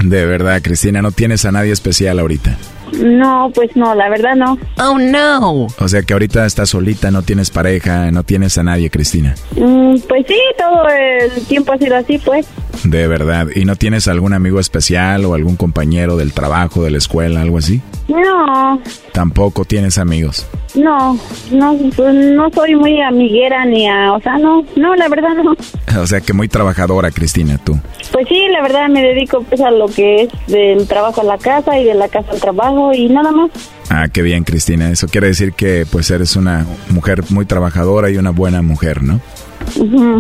De 0.03 0.27
verdad, 0.27 0.61
Cristina, 0.63 1.03
no 1.03 1.11
tienes 1.13 1.45
a 1.45 1.53
nadie 1.53 1.73
especial 1.73 2.19
ahorita. 2.19 2.57
No, 3.03 3.51
pues 3.55 3.75
no, 3.75 3.95
la 3.95 4.09
verdad 4.09 4.37
no. 4.37 4.59
Oh, 4.79 4.99
no. 4.99 5.67
O 5.79 5.89
sea 5.89 6.03
que 6.03 6.13
ahorita 6.13 6.47
estás 6.47 6.71
solita, 6.71 7.11
no 7.11 7.23
tienes 7.23 7.51
pareja, 7.51 8.11
no 8.11 8.23
tienes 8.23 8.57
a 8.59 8.63
nadie, 8.63 8.91
Cristina. 8.91 9.35
Mm, 9.57 9.99
pues 10.09 10.25
sí, 10.29 10.39
todo 10.57 10.89
el 10.89 11.47
tiempo 11.47 11.73
ha 11.73 11.79
sido 11.79 11.97
así, 11.97 12.19
pues. 12.19 12.47
De 12.85 13.07
verdad. 13.07 13.49
¿Y 13.55 13.65
no 13.65 13.77
tienes 13.77 14.07
algún 14.09 14.33
amigo 14.33 14.61
especial 14.61 15.25
o 15.25 15.35
algún 15.35 15.57
compañero 15.57 16.17
del 16.17 16.33
trabajo, 16.33 16.85
de 16.85 16.91
la 16.91 16.99
escuela, 16.99 17.41
algo 17.43 17.59
así? 17.59 17.81
No, 18.09 18.81
Tampoco 19.13 19.65
tienes 19.65 19.99
amigos. 19.99 20.47
No, 20.77 21.19
no, 21.51 21.77
pues 21.97 22.15
no 22.15 22.51
soy 22.51 22.75
muy 22.75 23.01
amiguera 23.01 23.65
ni 23.65 23.89
a, 23.89 24.13
o 24.13 24.21
sea, 24.21 24.39
no, 24.39 24.65
no, 24.77 24.95
la 24.95 25.09
verdad 25.09 25.35
no. 25.43 25.57
O 26.01 26.07
sea 26.07 26.21
que 26.21 26.35
muy 26.35 26.49
trabajadora, 26.49 27.11
Cristina, 27.11 27.59
tú. 27.63 27.79
Pues 28.13 28.29
sí, 28.29 28.39
la 28.51 28.61
verdad 28.63 28.89
me 28.89 29.03
dedico 29.03 29.43
pues 29.43 29.61
a 29.63 29.71
lo 29.71 29.87
que 29.87 30.25
es 30.25 30.29
del 30.47 30.87
trabajo 30.87 31.23
a 31.23 31.25
la 31.25 31.39
casa 31.39 31.79
y 31.79 31.85
de 31.85 31.95
la 31.95 32.09
casa 32.09 32.33
al 32.33 32.41
trabajo 32.41 32.93
y 32.93 33.09
nada 33.09 33.33
más. 33.33 33.51
Ah, 33.89 34.09
qué 34.13 34.21
bien, 34.21 34.45
Cristina. 34.45 34.91
Eso 34.91 35.09
quiere 35.09 35.29
decir 35.29 35.55
que 35.55 35.87
pues 35.91 36.11
eres 36.11 36.37
una 36.37 36.67
mujer 36.91 37.23
muy 37.31 37.47
trabajadora 37.47 38.11
y 38.11 38.19
una 38.19 38.31
buena 38.31 38.61
mujer, 38.61 39.03
¿no? 39.03 39.21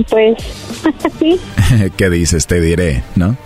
Pues 0.08 0.36
sí, 1.18 1.38
¿Qué 1.96 2.10
dices? 2.10 2.46
Te 2.46 2.60
diré, 2.60 3.02
¿no? 3.14 3.36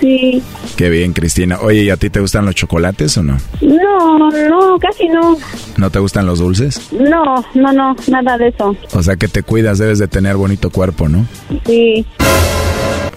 Sí. 0.00 0.42
Qué 0.76 0.90
bien, 0.90 1.12
Cristina. 1.12 1.58
Oye, 1.60 1.84
¿y 1.84 1.90
a 1.90 1.96
ti 1.96 2.10
te 2.10 2.20
gustan 2.20 2.46
los 2.46 2.54
chocolates 2.54 3.16
o 3.18 3.22
no? 3.22 3.38
No, 3.60 4.30
no, 4.30 4.78
casi 4.78 5.08
no. 5.08 5.36
¿No 5.76 5.90
te 5.90 5.98
gustan 5.98 6.26
los 6.26 6.38
dulces? 6.38 6.92
No, 6.92 7.44
no, 7.54 7.72
no, 7.72 7.96
nada 8.08 8.38
de 8.38 8.48
eso. 8.48 8.76
O 8.92 9.02
sea 9.02 9.16
que 9.16 9.28
te 9.28 9.42
cuidas, 9.42 9.78
debes 9.78 9.98
de 9.98 10.08
tener 10.08 10.36
bonito 10.36 10.70
cuerpo, 10.70 11.08
¿no? 11.08 11.26
Sí. 11.66 12.06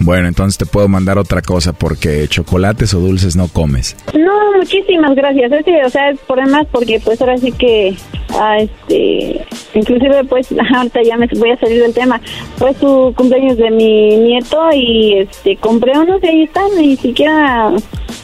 Bueno, 0.00 0.28
entonces 0.28 0.58
te 0.58 0.66
puedo 0.66 0.88
mandar 0.88 1.18
otra 1.18 1.42
cosa 1.42 1.72
porque 1.72 2.26
chocolates 2.28 2.94
o 2.94 3.00
dulces 3.00 3.36
no 3.36 3.48
comes. 3.48 3.96
No, 4.14 4.56
muchísimas 4.56 5.14
gracias. 5.14 5.52
Es 5.52 5.64
que, 5.64 5.84
o 5.84 5.90
sea, 5.90 6.10
es 6.10 6.18
por 6.20 6.44
demás 6.44 6.66
porque 6.70 7.00
pues 7.00 7.20
ahora 7.20 7.38
sí 7.38 7.52
que, 7.52 7.96
ah, 8.30 8.58
este, 8.58 9.44
inclusive 9.74 10.24
pues 10.24 10.48
ahorita 10.74 11.02
ya 11.02 11.16
me 11.16 11.26
voy 11.38 11.50
a 11.50 11.58
salir 11.58 11.82
del 11.82 11.94
tema. 11.94 12.20
Fue 12.56 12.74
su 12.74 13.12
cumpleaños 13.16 13.56
de 13.56 13.70
mi 13.70 14.16
nieto 14.16 14.58
y 14.72 15.18
este 15.18 15.56
compré 15.56 15.98
unos 15.98 16.22
y 16.22 16.26
ahí 16.26 16.42
están, 16.42 16.66
ni 16.76 16.96
siquiera 16.96 17.70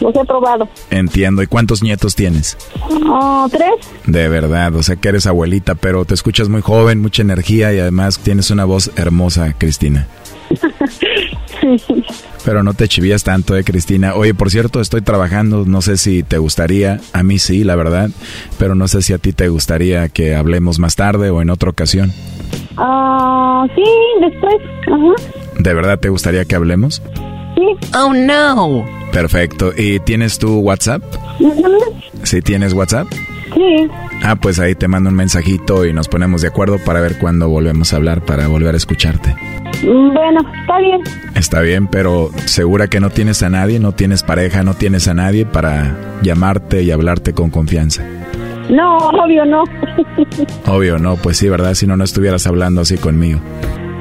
los 0.01 0.15
he 0.15 0.25
probado. 0.25 0.69
Entiendo. 0.91 1.43
¿Y 1.43 1.47
cuántos 1.47 1.83
nietos 1.83 2.15
tienes? 2.15 2.57
Oh, 3.07 3.49
tres. 3.51 3.71
De 4.07 4.29
verdad, 4.29 4.75
o 4.75 4.83
sea 4.83 4.97
que 4.97 5.09
eres 5.09 5.27
abuelita, 5.27 5.75
pero 5.75 6.05
te 6.05 6.15
escuchas 6.15 6.49
muy 6.49 6.63
joven, 6.63 7.01
mucha 7.01 7.23
energía 7.23 7.73
y 7.73 7.79
además 7.79 8.19
tienes 8.19 8.51
una 8.51 8.65
voz 8.65 8.91
hermosa, 8.97 9.55
Cristina. 9.59 10.07
Pero 12.45 12.63
no 12.63 12.75
te 12.75 12.89
chivías 12.89 13.23
tanto, 13.23 13.57
eh, 13.57 13.65
Cristina. 13.65 14.15
Oye, 14.15 14.35
por 14.35 14.51
cierto, 14.51 14.81
estoy 14.81 15.03
trabajando, 15.03 15.65
no 15.67 15.83
sé 15.83 15.97
si 15.97 16.23
te 16.23 16.39
gustaría, 16.39 17.01
a 17.13 17.23
mí 17.23 17.39
sí, 17.39 17.65
la 17.65 17.77
verdad, 17.77 18.11
pero 18.59 18.75
no 18.75 18.89
sé 18.89 19.03
si 19.03 19.13
a 19.13 19.19
ti 19.19 19.33
te 19.33 19.49
gustaría 19.49 20.09
que 20.09 20.35
hablemos 20.35 20.79
más 20.79 20.97
tarde 20.97 21.31
o 21.31 21.43
en 21.43 21.51
otra 21.51 21.71
ocasión. 21.71 22.13
Ah, 22.77 23.67
sí, 23.75 23.85
después. 24.21 24.57
Ajá. 24.87 25.41
¿De 25.59 25.75
verdad 25.75 25.99
te 25.99 26.09
gustaría 26.09 26.45
que 26.45 26.55
hablemos? 26.55 27.03
Sí. 27.57 27.89
Oh, 27.95 28.15
no. 28.15 28.87
Perfecto. 29.13 29.73
¿Y 29.77 30.01
tienes 30.01 30.39
tu 30.39 30.61
WhatsApp? 30.61 31.03
¿Sí 32.23 32.41
tienes 32.41 32.73
WhatsApp? 32.73 33.07
Sí. 33.55 33.89
Ah, 34.23 34.37
pues 34.37 34.59
ahí 34.59 34.75
te 34.75 34.89
mando 34.89 35.11
un 35.11 35.17
mensajito 35.17 35.85
y 35.85 35.93
nos 35.93 36.09
ponemos 36.09 36.43
de 36.43 36.49
acuerdo 36.49 36.79
para 36.79 37.01
ver 37.01 37.19
cuándo 37.19 37.49
volvemos 37.49 37.93
a 37.93 37.97
hablar, 37.97 38.25
para 38.25 38.49
volver 38.49 38.75
a 38.75 38.77
escucharte. 38.77 39.35
Bueno, 39.83 40.41
está 40.61 40.79
bien. 40.79 41.01
Está 41.35 41.61
bien, 41.61 41.87
pero 41.87 42.31
segura 42.45 42.89
que 42.89 43.01
no 43.01 43.11
tienes 43.11 43.43
a 43.43 43.51
nadie, 43.51 43.79
no 43.81 43.93
tienes 43.93 44.23
pareja, 44.23 44.63
no 44.63 44.75
tienes 44.75 45.09
a 45.09 45.15
nadie 45.15 45.47
para 45.47 45.97
llamarte 46.23 46.83
y 46.83 46.91
hablarte 46.91 47.33
con 47.33 47.51
confianza. 47.51 48.05
No, 48.69 48.99
obvio 48.99 49.45
no. 49.45 49.65
Obvio, 50.67 50.99
no, 50.99 51.17
pues 51.17 51.39
sí, 51.39 51.49
¿verdad? 51.49 51.75
Si 51.75 51.87
no, 51.87 51.97
no 51.97 52.05
estuvieras 52.05 52.47
hablando 52.47 52.83
así 52.83 52.97
conmigo. 52.97 53.41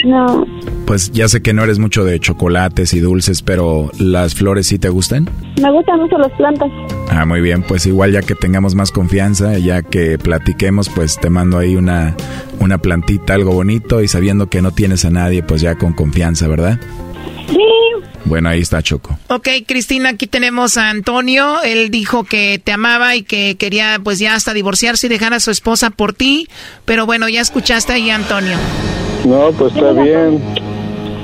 No. 0.05 0.45
Pues 0.85 1.11
ya 1.11 1.27
sé 1.27 1.41
que 1.41 1.53
no 1.53 1.63
eres 1.63 1.79
mucho 1.79 2.03
de 2.03 2.19
chocolates 2.19 2.93
y 2.93 2.99
dulces, 2.99 3.41
pero 3.41 3.91
¿las 3.99 4.35
flores 4.35 4.67
sí 4.67 4.79
te 4.79 4.89
gustan? 4.89 5.29
Me 5.61 5.71
gustan 5.71 5.99
mucho 5.99 6.17
las 6.17 6.31
plantas. 6.33 6.69
Ah, 7.09 7.25
muy 7.25 7.41
bien, 7.41 7.63
pues 7.63 7.85
igual 7.85 8.11
ya 8.11 8.21
que 8.21 8.35
tengamos 8.35 8.75
más 8.75 8.91
confianza, 8.91 9.57
ya 9.57 9.81
que 9.81 10.17
platiquemos, 10.17 10.89
pues 10.89 11.19
te 11.19 11.29
mando 11.29 11.57
ahí 11.57 11.75
una, 11.75 12.15
una 12.59 12.77
plantita, 12.79 13.33
algo 13.33 13.51
bonito 13.51 14.01
y 14.01 14.07
sabiendo 14.07 14.49
que 14.49 14.61
no 14.61 14.71
tienes 14.71 15.05
a 15.05 15.09
nadie, 15.09 15.43
pues 15.43 15.61
ya 15.61 15.75
con 15.75 15.93
confianza, 15.93 16.47
¿verdad? 16.47 16.79
Sí. 17.47 17.57
Bueno, 18.25 18.49
ahí 18.49 18.59
está 18.59 18.83
Choco. 18.83 19.17
Ok, 19.27 19.47
Cristina, 19.65 20.09
aquí 20.09 20.27
tenemos 20.27 20.77
a 20.77 20.89
Antonio. 20.89 21.61
Él 21.63 21.89
dijo 21.89 22.23
que 22.23 22.61
te 22.63 22.71
amaba 22.71 23.15
y 23.15 23.23
que 23.23 23.55
quería 23.57 23.99
pues 24.03 24.19
ya 24.19 24.35
hasta 24.35 24.53
divorciarse 24.53 25.07
y 25.07 25.09
dejar 25.09 25.33
a 25.33 25.39
su 25.39 25.49
esposa 25.49 25.89
por 25.89 26.13
ti. 26.13 26.47
Pero 26.85 27.07
bueno, 27.07 27.27
ya 27.27 27.41
escuchaste 27.41 27.93
ahí 27.93 28.11
a 28.11 28.15
Antonio. 28.15 28.57
No, 29.25 29.51
pues 29.57 29.75
está 29.75 29.91
bien. 29.91 30.41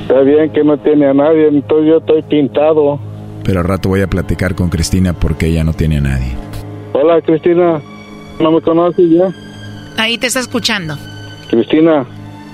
Está 0.02 0.20
bien 0.22 0.52
que 0.52 0.64
no 0.64 0.78
tiene 0.78 1.08
a 1.08 1.14
nadie, 1.14 1.48
entonces 1.48 1.88
yo 1.90 1.98
estoy 1.98 2.22
pintado. 2.24 3.00
Pero 3.44 3.60
al 3.62 3.66
rato 3.68 3.90
voy 3.90 4.02
a 4.02 4.08
platicar 4.08 4.54
con 4.56 4.70
Cristina 4.70 5.14
porque 5.14 5.48
ella 5.48 5.64
no 5.64 5.74
tiene 5.74 5.98
a 5.98 6.02
nadie. 6.02 6.34
Hola, 6.94 7.22
Cristina. 7.22 7.82
¿No 8.40 8.52
me 8.52 8.62
conoces 8.62 9.10
ya? 9.10 9.30
Ahí 9.98 10.18
te 10.18 10.28
está 10.28 10.40
escuchando. 10.40 10.98
Cristina. 11.50 12.06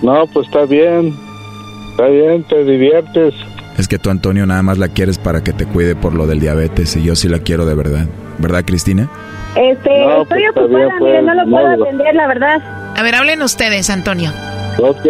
No, 0.02 0.26
pues 0.34 0.48
está 0.48 0.66
bien. 0.66 1.14
Está 1.92 2.08
bien, 2.08 2.44
te 2.48 2.64
diviertes. 2.64 3.34
Es 3.78 3.88
que 3.88 3.98
tú, 4.00 4.10
Antonio, 4.10 4.46
nada 4.46 4.62
más 4.64 4.78
la 4.78 4.88
quieres 4.90 5.18
para 5.18 5.44
que 5.44 5.54
te 5.54 5.66
cuide 5.66 5.96
por 5.96 6.14
lo 6.14 6.28
del 6.28 6.40
diabetes 6.40 6.96
y 6.96 7.04
yo 7.04 7.16
sí 7.16 7.28
la 7.28 7.40
quiero 7.40 7.66
de 7.66 7.74
verdad. 7.76 8.06
¿Verdad, 8.38 8.64
Cristina? 8.66 9.10
Este, 9.56 9.90
No, 10.06 10.22
estoy 10.22 10.44
pues, 10.54 10.66
ocupada, 10.66 10.86
bien, 10.86 10.90
mire, 11.00 11.14
pues, 11.14 11.24
no 11.26 11.34
lo 11.34 11.46
no, 11.46 11.52
puedo 11.52 11.78
no. 11.78 11.84
atender, 11.84 12.16
la 12.16 12.28
verdad. 12.28 12.94
A 12.96 13.04
ver, 13.04 13.16
hablen 13.16 13.42
ustedes, 13.42 13.90
Antonio. 13.90 14.32
Ok. 14.78 15.06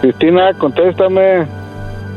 Cristina, 0.00 0.52
contéstame. 0.58 1.46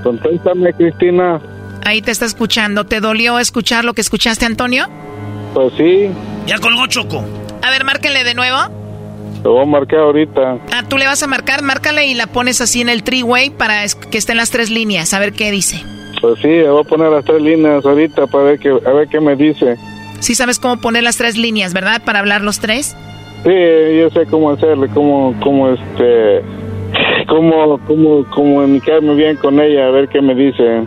Contéstame, 0.04 0.74
Cristina. 0.74 1.40
Ahí 1.86 2.02
te 2.02 2.12
está 2.12 2.26
escuchando. 2.26 2.86
¿Te 2.86 3.00
dolió 3.00 3.40
escuchar 3.40 3.86
lo 3.86 3.94
que 3.94 4.02
escuchaste, 4.02 4.46
Antonio? 4.46 4.86
Pues 5.54 5.74
sí, 5.78 6.10
Ya 6.46 6.60
colgó 6.60 6.86
Choco. 6.88 7.24
A 7.62 7.70
ver, 7.72 7.84
márquenle 7.84 8.24
de 8.24 8.34
nuevo. 8.36 8.58
lo 9.44 9.54
voy 9.54 9.64
a 9.64 9.66
marcar 9.66 10.00
ahorita. 10.00 10.58
Ah, 10.72 10.84
tú 10.88 10.98
le 10.98 11.06
vas 11.06 11.24
a 11.24 11.28
marcar, 11.28 11.62
márcale 11.62 12.06
y 12.08 12.14
la 12.14 12.28
pones 12.28 12.62
así 12.62 12.82
en 12.82 12.90
el 12.90 13.04
three-way 13.04 13.50
para 13.50 13.84
que 14.12 14.18
estén 14.18 14.38
las 14.38 14.52
tres 14.52 14.70
líneas, 14.70 15.14
a 15.14 15.20
ver 15.20 15.34
qué 15.34 15.52
dice. 15.52 15.82
Pues 16.22 16.40
sí, 16.42 16.48
le 16.50 16.70
voy 16.70 16.82
a 16.82 16.88
poner 16.88 17.10
las 17.10 17.26
tres 17.26 17.42
líneas 17.42 17.86
ahorita 17.86 18.28
para 18.28 18.44
ver 18.44 18.60
qué, 18.60 18.70
a 18.70 18.92
ver 18.92 19.08
qué 19.08 19.20
me 19.20 19.36
dice. 19.36 19.78
Sí 20.20 20.36
sabes 20.36 20.60
cómo 20.60 20.80
poner 20.82 21.04
las 21.04 21.18
tres 21.18 21.38
líneas, 21.38 21.74
¿verdad? 21.74 22.02
Para 22.04 22.20
hablar 22.20 22.42
los 22.42 22.60
tres. 22.60 22.96
Sí, 23.44 23.98
yo 23.98 24.10
sé 24.10 24.26
cómo 24.30 24.52
hacerle, 24.52 24.90
cómo, 24.94 25.34
cómo 25.42 25.70
este, 25.70 26.44
cómo, 27.28 27.80
cómo, 27.88 28.26
comunicarme 28.30 29.16
bien 29.16 29.38
con 29.38 29.60
ella, 29.60 29.88
a 29.88 29.92
ver 29.92 30.10
qué 30.10 30.22
me 30.22 30.36
dice. 30.36 30.84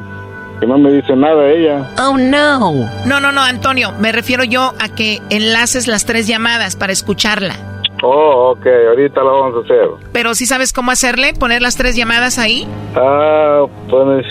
Que 0.61 0.67
no 0.67 0.79
me 0.79 0.93
dice 0.93 1.17
nada 1.17 1.51
ella. 1.51 1.91
Oh, 1.99 2.17
no. 2.17 2.73
No, 3.05 3.19
no, 3.19 3.33
no, 3.33 3.41
Antonio. 3.41 3.91
Me 3.99 4.13
refiero 4.13 4.45
yo 4.45 4.73
a 4.79 4.89
que 4.95 5.19
enlaces 5.31 5.89
las 5.89 6.07
tres 6.07 6.29
llamadas 6.29 6.77
para 6.77 6.93
escucharla. 6.93 7.57
Oh, 8.05 8.53
ok, 8.53 8.67
ahorita 8.91 9.23
lo 9.23 9.41
vamos 9.41 9.57
a 9.57 9.65
hacer. 9.65 9.89
Pero 10.13 10.35
sí 10.35 10.47
sabes 10.47 10.73
cómo 10.73 10.91
hacerle, 10.91 11.35
poner 11.35 11.63
las 11.63 11.77
tres 11.77 11.97
llamadas 11.97 12.39
ahí. 12.39 12.67
Ah, 12.95 13.65
pues, 13.89 14.27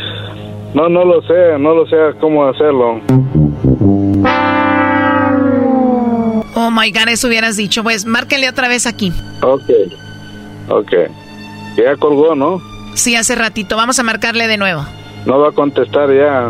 no, 0.73 0.87
no 0.87 1.03
lo 1.03 1.21
sé, 1.23 1.57
no 1.59 1.73
lo 1.73 1.85
sé 1.87 1.95
cómo 2.19 2.45
hacerlo. 2.47 3.01
Oh 6.71 6.73
my 6.73 6.89
god, 6.91 7.09
eso 7.09 7.27
hubieras 7.27 7.57
dicho. 7.57 7.83
Pues 7.83 8.05
márquenle 8.05 8.47
otra 8.47 8.69
vez 8.69 8.87
aquí. 8.87 9.11
Ok, 9.41 9.69
ok. 10.69 10.93
Ya 11.75 11.97
colgó, 11.97 12.33
¿no? 12.33 12.61
Sí, 12.93 13.17
hace 13.17 13.35
ratito. 13.35 13.75
Vamos 13.75 13.99
a 13.99 14.03
marcarle 14.03 14.47
de 14.47 14.57
nuevo. 14.57 14.85
No 15.25 15.39
va 15.39 15.49
a 15.49 15.51
contestar 15.51 16.09
ya. 16.13 16.49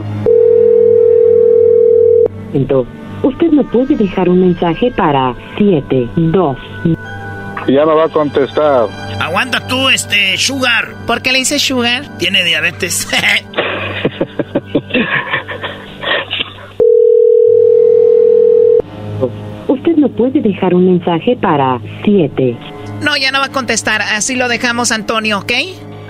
Usted 3.24 3.52
me 3.52 3.64
puede 3.64 3.96
dejar 3.96 4.30
un 4.30 4.42
mensaje 4.42 4.92
para 4.92 5.34
72. 5.58 6.58
Ya 7.68 7.86
no 7.86 7.96
va 7.96 8.06
a 8.06 8.10
contestar. 8.10 8.90
Aguanta 9.20 9.66
tú, 9.68 9.90
este, 9.90 10.38
Sugar. 10.38 10.94
¿Por 11.08 11.24
qué 11.24 11.32
le 11.32 11.40
dice 11.40 11.58
Sugar? 11.58 12.16
Tiene 12.20 12.44
diabetes. 12.44 13.08
Me 20.02 20.10
puede 20.10 20.42
dejar 20.42 20.74
un 20.74 20.88
mensaje 20.88 21.38
para 21.40 21.80
7. 22.04 22.58
No, 23.04 23.16
ya 23.18 23.32
no 23.32 23.38
va 23.38 23.46
a 23.46 23.52
contestar. 23.52 24.02
Así 24.02 24.36
lo 24.36 24.48
dejamos, 24.48 24.92
Antonio, 24.92 25.38
¿ok? 25.38 25.52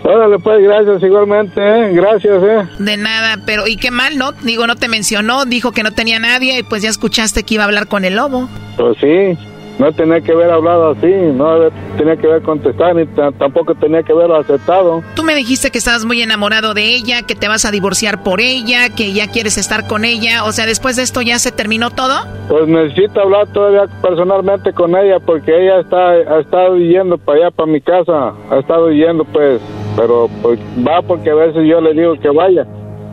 Órale, 0.03 0.39
pues, 0.39 0.63
gracias 0.63 1.03
igualmente, 1.03 1.59
¿eh? 1.61 1.91
Gracias, 1.91 2.41
¿eh? 2.41 2.67
De 2.79 2.95
nada, 2.95 3.43
pero 3.45 3.67
¿y 3.67 3.75
qué 3.75 3.91
mal, 3.91 4.17
no? 4.17 4.31
Digo, 4.31 4.65
no 4.65 4.77
te 4.77 4.87
mencionó, 4.87 5.43
dijo 5.43 5.73
que 5.73 5.83
no 5.83 5.91
tenía 5.91 6.19
nadie 6.19 6.59
y 6.59 6.63
pues 6.63 6.81
ya 6.83 6.89
escuchaste 6.89 7.43
que 7.43 7.55
iba 7.55 7.63
a 7.63 7.65
hablar 7.65 7.87
con 7.87 8.05
el 8.05 8.15
lobo. 8.15 8.47
Pues 8.77 8.97
sí, 9.01 9.37
no 9.79 9.91
tenía 9.93 10.21
que 10.21 10.31
haber 10.31 10.51
hablado 10.51 10.91
así, 10.91 11.07
no 11.33 11.69
tenía 11.97 12.15
que 12.15 12.27
haber 12.27 12.41
contestado, 12.43 12.93
ni 12.93 13.05
ta- 13.07 13.31
tampoco 13.31 13.73
tenía 13.75 14.03
que 14.03 14.11
haberlo 14.11 14.35
aceptado. 14.35 15.03
Tú 15.15 15.23
me 15.23 15.33
dijiste 15.35 15.71
que 15.71 15.77
estabas 15.79 16.05
muy 16.05 16.21
enamorado 16.21 16.73
de 16.73 16.93
ella, 16.95 17.21
que 17.23 17.35
te 17.35 17.47
vas 17.47 17.65
a 17.65 17.71
divorciar 17.71 18.21
por 18.23 18.41
ella, 18.41 18.89
que 18.95 19.13
ya 19.13 19.27
quieres 19.27 19.57
estar 19.57 19.87
con 19.87 20.05
ella. 20.05 20.43
O 20.45 20.51
sea, 20.51 20.65
después 20.65 20.95
de 20.95 21.03
esto 21.03 21.21
ya 21.21 21.39
se 21.39 21.51
terminó 21.51 21.89
todo. 21.91 22.13
Pues 22.47 22.67
necesito 22.67 23.21
hablar 23.21 23.47
todavía 23.53 23.85
personalmente 24.01 24.73
con 24.73 24.95
ella 24.95 25.19
porque 25.19 25.51
ella 25.51 25.79
está, 25.81 26.09
ha 26.11 26.39
estado 26.39 26.77
yendo 26.77 27.17
para 27.17 27.39
allá, 27.39 27.51
para 27.51 27.71
mi 27.71 27.81
casa, 27.81 28.33
ha 28.51 28.59
estado 28.59 28.91
yendo 28.91 29.23
pues, 29.25 29.59
pero 29.95 30.29
pues 30.41 30.59
va 30.87 31.01
porque 31.01 31.29
a 31.31 31.35
veces 31.35 31.63
yo 31.67 31.81
le 31.81 31.93
digo 31.93 32.13
que 32.19 32.29
vaya. 32.29 32.65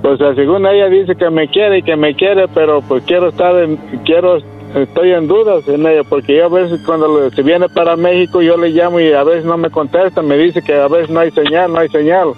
Pues 0.02 0.18
según 0.36 0.64
ella 0.66 0.88
dice 0.88 1.16
que 1.16 1.28
me 1.28 1.48
quiere 1.48 1.78
y 1.78 1.82
que 1.82 1.96
me 1.96 2.14
quiere, 2.14 2.46
pero 2.54 2.80
pues 2.82 3.02
quiero 3.04 3.28
estar 3.30 3.56
en, 3.58 3.76
quiero, 4.04 4.38
estoy 4.74 5.12
en 5.12 5.26
dudas 5.26 5.66
en 5.68 5.86
ella 5.86 6.02
porque 6.04 6.36
yo 6.36 6.46
a 6.46 6.48
veces 6.48 6.80
cuando 6.84 7.30
se 7.30 7.42
viene 7.42 7.68
para 7.68 7.96
México 7.96 8.42
yo 8.42 8.56
le 8.56 8.70
llamo 8.70 9.00
y 9.00 9.12
a 9.12 9.24
veces 9.24 9.44
no 9.44 9.56
me 9.56 9.70
contesta, 9.70 10.22
me 10.22 10.36
dice 10.36 10.62
que 10.62 10.74
a 10.74 10.88
veces 10.88 11.10
no 11.10 11.20
hay 11.20 11.30
señal, 11.30 11.72
no 11.72 11.78
hay 11.78 11.88
señal. 11.88 12.34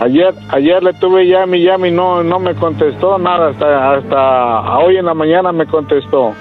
Ayer, 0.00 0.34
ayer 0.50 0.82
le 0.82 0.92
tuve 0.94 1.26
llame 1.26 1.58
y 1.58 1.64
llame 1.64 1.88
y 1.88 1.90
no, 1.90 2.22
no 2.22 2.38
me 2.38 2.54
contestó 2.54 3.18
nada, 3.18 3.50
hasta, 3.50 3.94
hasta 3.94 4.78
hoy 4.78 4.96
en 4.96 5.06
la 5.06 5.14
mañana 5.14 5.50
me 5.52 5.66
contestó. 5.66 6.34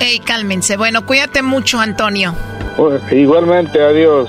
Ey, 0.00 0.20
cálmense. 0.20 0.76
Bueno, 0.76 1.04
cuídate 1.04 1.42
mucho, 1.42 1.80
Antonio. 1.80 2.34
Pues, 2.76 3.00
igualmente, 3.12 3.82
adiós. 3.82 4.28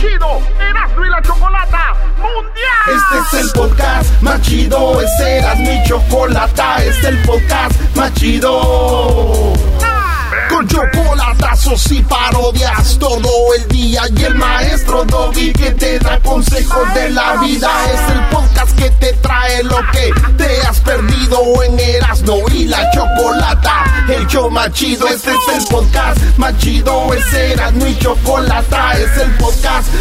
chido 0.00 0.40
Erasmo 0.58 1.04
y 1.04 1.10
la 1.10 1.22
Chocolata 1.22 1.94
Mundial. 2.16 2.86
Este 2.86 3.36
es 3.36 3.44
el 3.44 3.52
podcast 3.52 4.22
más 4.22 4.40
chido, 4.40 5.00
este 5.00 5.36
era 5.38 5.54
mi 5.56 5.82
chocolata, 5.84 6.78
este 6.78 6.90
es 6.90 7.04
el 7.04 7.22
podcast 7.22 7.74
más 7.94 8.12
chido. 8.14 9.52
Con 10.48 10.66
chocolatazos 10.66 11.92
y 11.92 12.02
parodias 12.02 12.98
todo 12.98 13.54
el 13.56 13.68
día 13.68 14.02
y 14.16 14.24
el 14.24 14.34
maestro 14.34 15.04
Doggy 15.04 15.52
que 15.52 15.70
te 15.72 15.98
da 15.98 16.18
consejos 16.20 16.94
de 16.94 17.10
la 17.10 17.36
vida 17.36 17.70
es 17.92 18.12
el 18.12 18.20
podcast 18.30 18.76
que 18.76 18.90
te 18.90 19.12
trae 19.14 19.62
lo 19.62 19.78
que 19.92 20.12
te 20.36 20.60
has 20.62 20.80
perdido 20.80 21.62
en 21.62 21.78
Erasmo 21.78 22.42
y 22.52 22.64
la 22.64 22.90
Chocolata. 22.90 23.84
El 24.08 24.26
show 24.26 24.50
más 24.50 24.72
chido, 24.72 25.06
este 25.06 25.30
es 25.30 25.56
el 25.56 25.64
podcast 25.68 26.18
más 26.36 26.56
chido, 26.58 27.14
ese 27.14 27.52
era 27.52 27.70
mi 27.70 27.96
chocolata, 27.98 28.00
es 28.00 28.08
el 28.08 28.08
podcast 28.08 28.19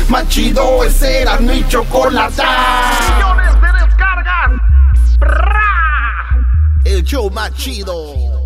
más 0.09 0.27
chido, 0.27 0.83
ese 0.83 1.21
era 1.21 1.37
mi 1.37 1.65
chocolata. 1.67 2.91
Millones 3.15 3.61
de 3.61 3.85
descargas. 3.85 4.51
El 6.85 7.03
show 7.03 7.29
más 7.29 7.53
chido. 7.55 8.39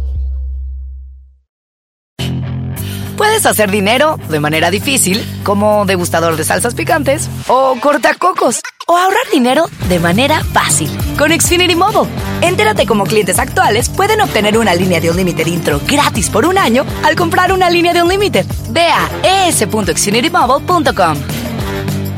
puedes 3.24 3.46
hacer 3.46 3.72
dinero 3.72 4.20
de 4.30 4.40
manera 4.42 4.70
difícil, 4.70 5.26
como 5.44 5.86
degustador 5.86 6.36
de 6.36 6.44
salsas 6.44 6.76
picantes, 6.76 7.30
o 7.48 7.76
cortacocos, 7.80 8.60
o 8.86 8.98
ahorrar 8.98 9.24
dinero 9.32 9.66
de 9.88 10.00
manera 10.00 10.44
fácil 10.44 10.90
con 11.18 11.32
Xfinity 11.32 11.76
Mobile. 11.76 12.12
Entérate 12.42 12.86
cómo 12.86 13.06
clientes 13.06 13.40
actuales 13.40 13.88
pueden 13.88 14.20
obtener 14.20 14.58
una 14.58 14.76
línea 14.76 15.00
de 15.00 15.10
un 15.10 15.16
límite 15.16 15.50
intro 15.50 15.80
gratis 15.88 16.30
por 16.30 16.46
un 16.46 16.58
año 16.58 16.86
al 17.04 17.16
comprar 17.16 17.54
una 17.54 17.70
línea 17.70 17.94
de 17.94 18.04
un 18.04 18.10
límite. 18.10 18.46
Ve 18.72 18.88
a 18.88 19.48
es.xfinitymobile.com. 19.48 21.18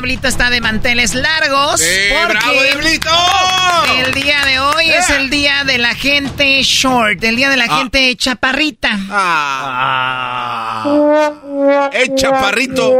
Diablito 0.00 0.28
está 0.28 0.48
de 0.48 0.62
manteles 0.62 1.14
largos. 1.14 1.78
Sí, 1.78 1.86
porque 2.22 2.32
bravo, 2.32 2.62
Diablito. 2.62 3.10
El 4.06 4.14
día 4.14 4.46
de 4.46 4.58
hoy 4.58 4.88
es 4.88 5.10
el 5.10 5.28
día 5.28 5.62
de 5.64 5.76
la 5.76 5.94
gente 5.94 6.62
short, 6.62 7.22
el 7.22 7.36
día 7.36 7.50
de 7.50 7.58
la 7.58 7.66
Ah. 7.68 7.78
gente 7.80 8.16
chaparrita. 8.16 8.98
Ah. 9.10 10.84
¡Eh, 11.92 12.14
chaparrito! 12.14 12.96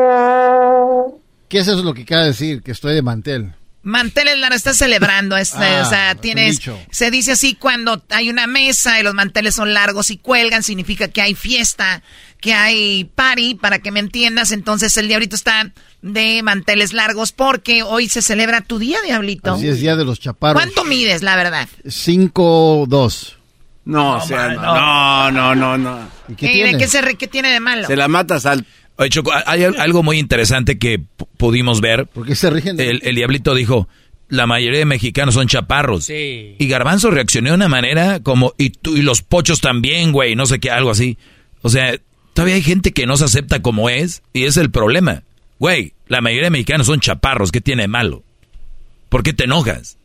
¿Qué 1.49 1.61
es 1.61 1.69
eso 1.69 1.83
lo 1.83 1.95
que 1.95 2.05
quiere 2.05 2.25
decir? 2.27 2.63
Que 2.63 2.73
estoy 2.73 2.95
de 2.95 3.01
mantel. 3.01 3.55
Manteles 3.83 4.37
largos, 4.37 4.59
estás 4.59 4.77
celebrando. 4.77 5.39
es- 5.39 5.55
Ah, 5.55 5.83
o 5.87 5.89
sea, 5.89 6.15
tienes. 6.17 6.59
dicho. 6.59 6.79
Se 6.91 7.11
dice 7.11 7.33
así 7.33 7.55
cuando 7.55 8.03
hay 8.11 8.29
una 8.29 8.47
mesa 8.47 9.01
y 9.01 9.03
los 9.03 9.15
manteles 9.15 9.55
son 9.55 9.73
largos 9.73 10.11
y 10.11 10.19
cuelgan, 10.19 10.63
significa 10.63 11.09
que 11.09 11.23
hay 11.23 11.35
fiesta, 11.35 12.03
que 12.43 12.53
hay 12.53 13.05
party, 13.05 13.55
para 13.55 13.79
que 13.79 13.91
me 13.91 14.01
entiendas. 14.01 14.53
Entonces 14.53 14.95
el 14.99 15.09
diablito 15.09 15.35
está 15.35 15.71
de 16.03 16.43
manteles 16.43 16.93
largos 16.93 17.33
porque 17.33 17.83
hoy 17.83 18.09
se 18.09 18.23
celebra 18.23 18.61
tu 18.63 18.79
día, 18.79 18.99
diablito. 19.05 19.53
Así 19.55 19.69
es, 19.69 19.81
día 19.81 19.97
de 19.97 20.05
los 20.05 20.19
chaparros. 20.21 20.63
¿Cuánto 20.63 20.85
mides, 20.85 21.23
la 21.23 21.37
verdad? 21.37 21.69
5-2. 22.45 23.35
No, 23.85 24.17
o 24.17 24.21
sea, 24.21 24.49
no, 24.51 25.31
no, 25.31 25.55
no, 25.55 25.79
no. 25.79 26.09
¿Y 26.29 26.35
qué 26.35 26.47
Eh, 26.47 26.53
tiene? 26.53 26.73
¿De 26.73 26.79
qué, 26.79 26.87
se, 26.89 27.01
re- 27.01 27.15
qué 27.17 27.27
tiene 27.27 27.51
de 27.51 27.61
malo? 27.61 27.87
Se 27.87 27.97
la 27.97 28.09
matas 28.09 28.47
al... 28.47 28.65
Oye, 28.97 29.09
Choco, 29.11 29.33
hay 29.47 29.65
al- 29.65 29.81
algo 29.81 30.03
muy 30.03 30.19
interesante 30.19 30.79
que 30.79 31.03
pudimos 31.37 31.81
ver. 31.81 32.07
¿Por 32.07 32.27
qué 32.27 32.35
se 32.35 32.51
rigen? 32.51 32.77
de- 32.77 32.89
El, 32.91 33.01
el 33.03 33.15
diablito 33.15 33.55
dijo, 33.55 33.89
la 34.29 34.47
mayoría 34.47 34.79
de 34.81 34.85
mexicanos 34.85 35.35
son 35.35 35.49
chaparros. 35.49 36.05
Sí. 36.05 36.55
Y 36.59 36.69
Garbanzo 36.69 37.11
reaccionó 37.11 37.49
de 37.51 37.55
una 37.57 37.69
manera 37.69 38.21
como, 38.21 38.53
y 38.59 38.71
tú 38.71 38.97
y 38.97 39.03
los 39.03 39.23
pochos 39.23 39.61
también, 39.61 40.13
güey, 40.13 40.37
no 40.37 40.47
sé 40.47 40.61
qué, 40.61 40.71
algo 40.71 40.91
así. 40.91 41.17
O 41.63 41.71
sea, 41.71 41.95
todavía 42.35 42.57
hay 42.57 42.63
gente 42.63 42.93
que 42.93 43.07
no 43.07 43.17
se 43.17 43.25
acepta 43.25 43.61
como 43.63 43.89
es, 43.89 44.23
y 44.35 44.45
es 44.45 44.57
el 44.59 44.71
problema. 44.71 45.23
Güey, 45.61 45.95
la 46.09 46.21
mayoría 46.21 46.47
de 46.47 46.51
mexicanos 46.51 46.87
son 46.89 46.99
chaparros, 47.01 47.53
¿qué 47.53 47.61
tiene 47.61 47.83
de 47.83 47.89
malo? 47.89 48.25
¿Por 49.09 49.23
qué 49.23 49.33
te 49.33 49.45
enojas? 49.45 49.97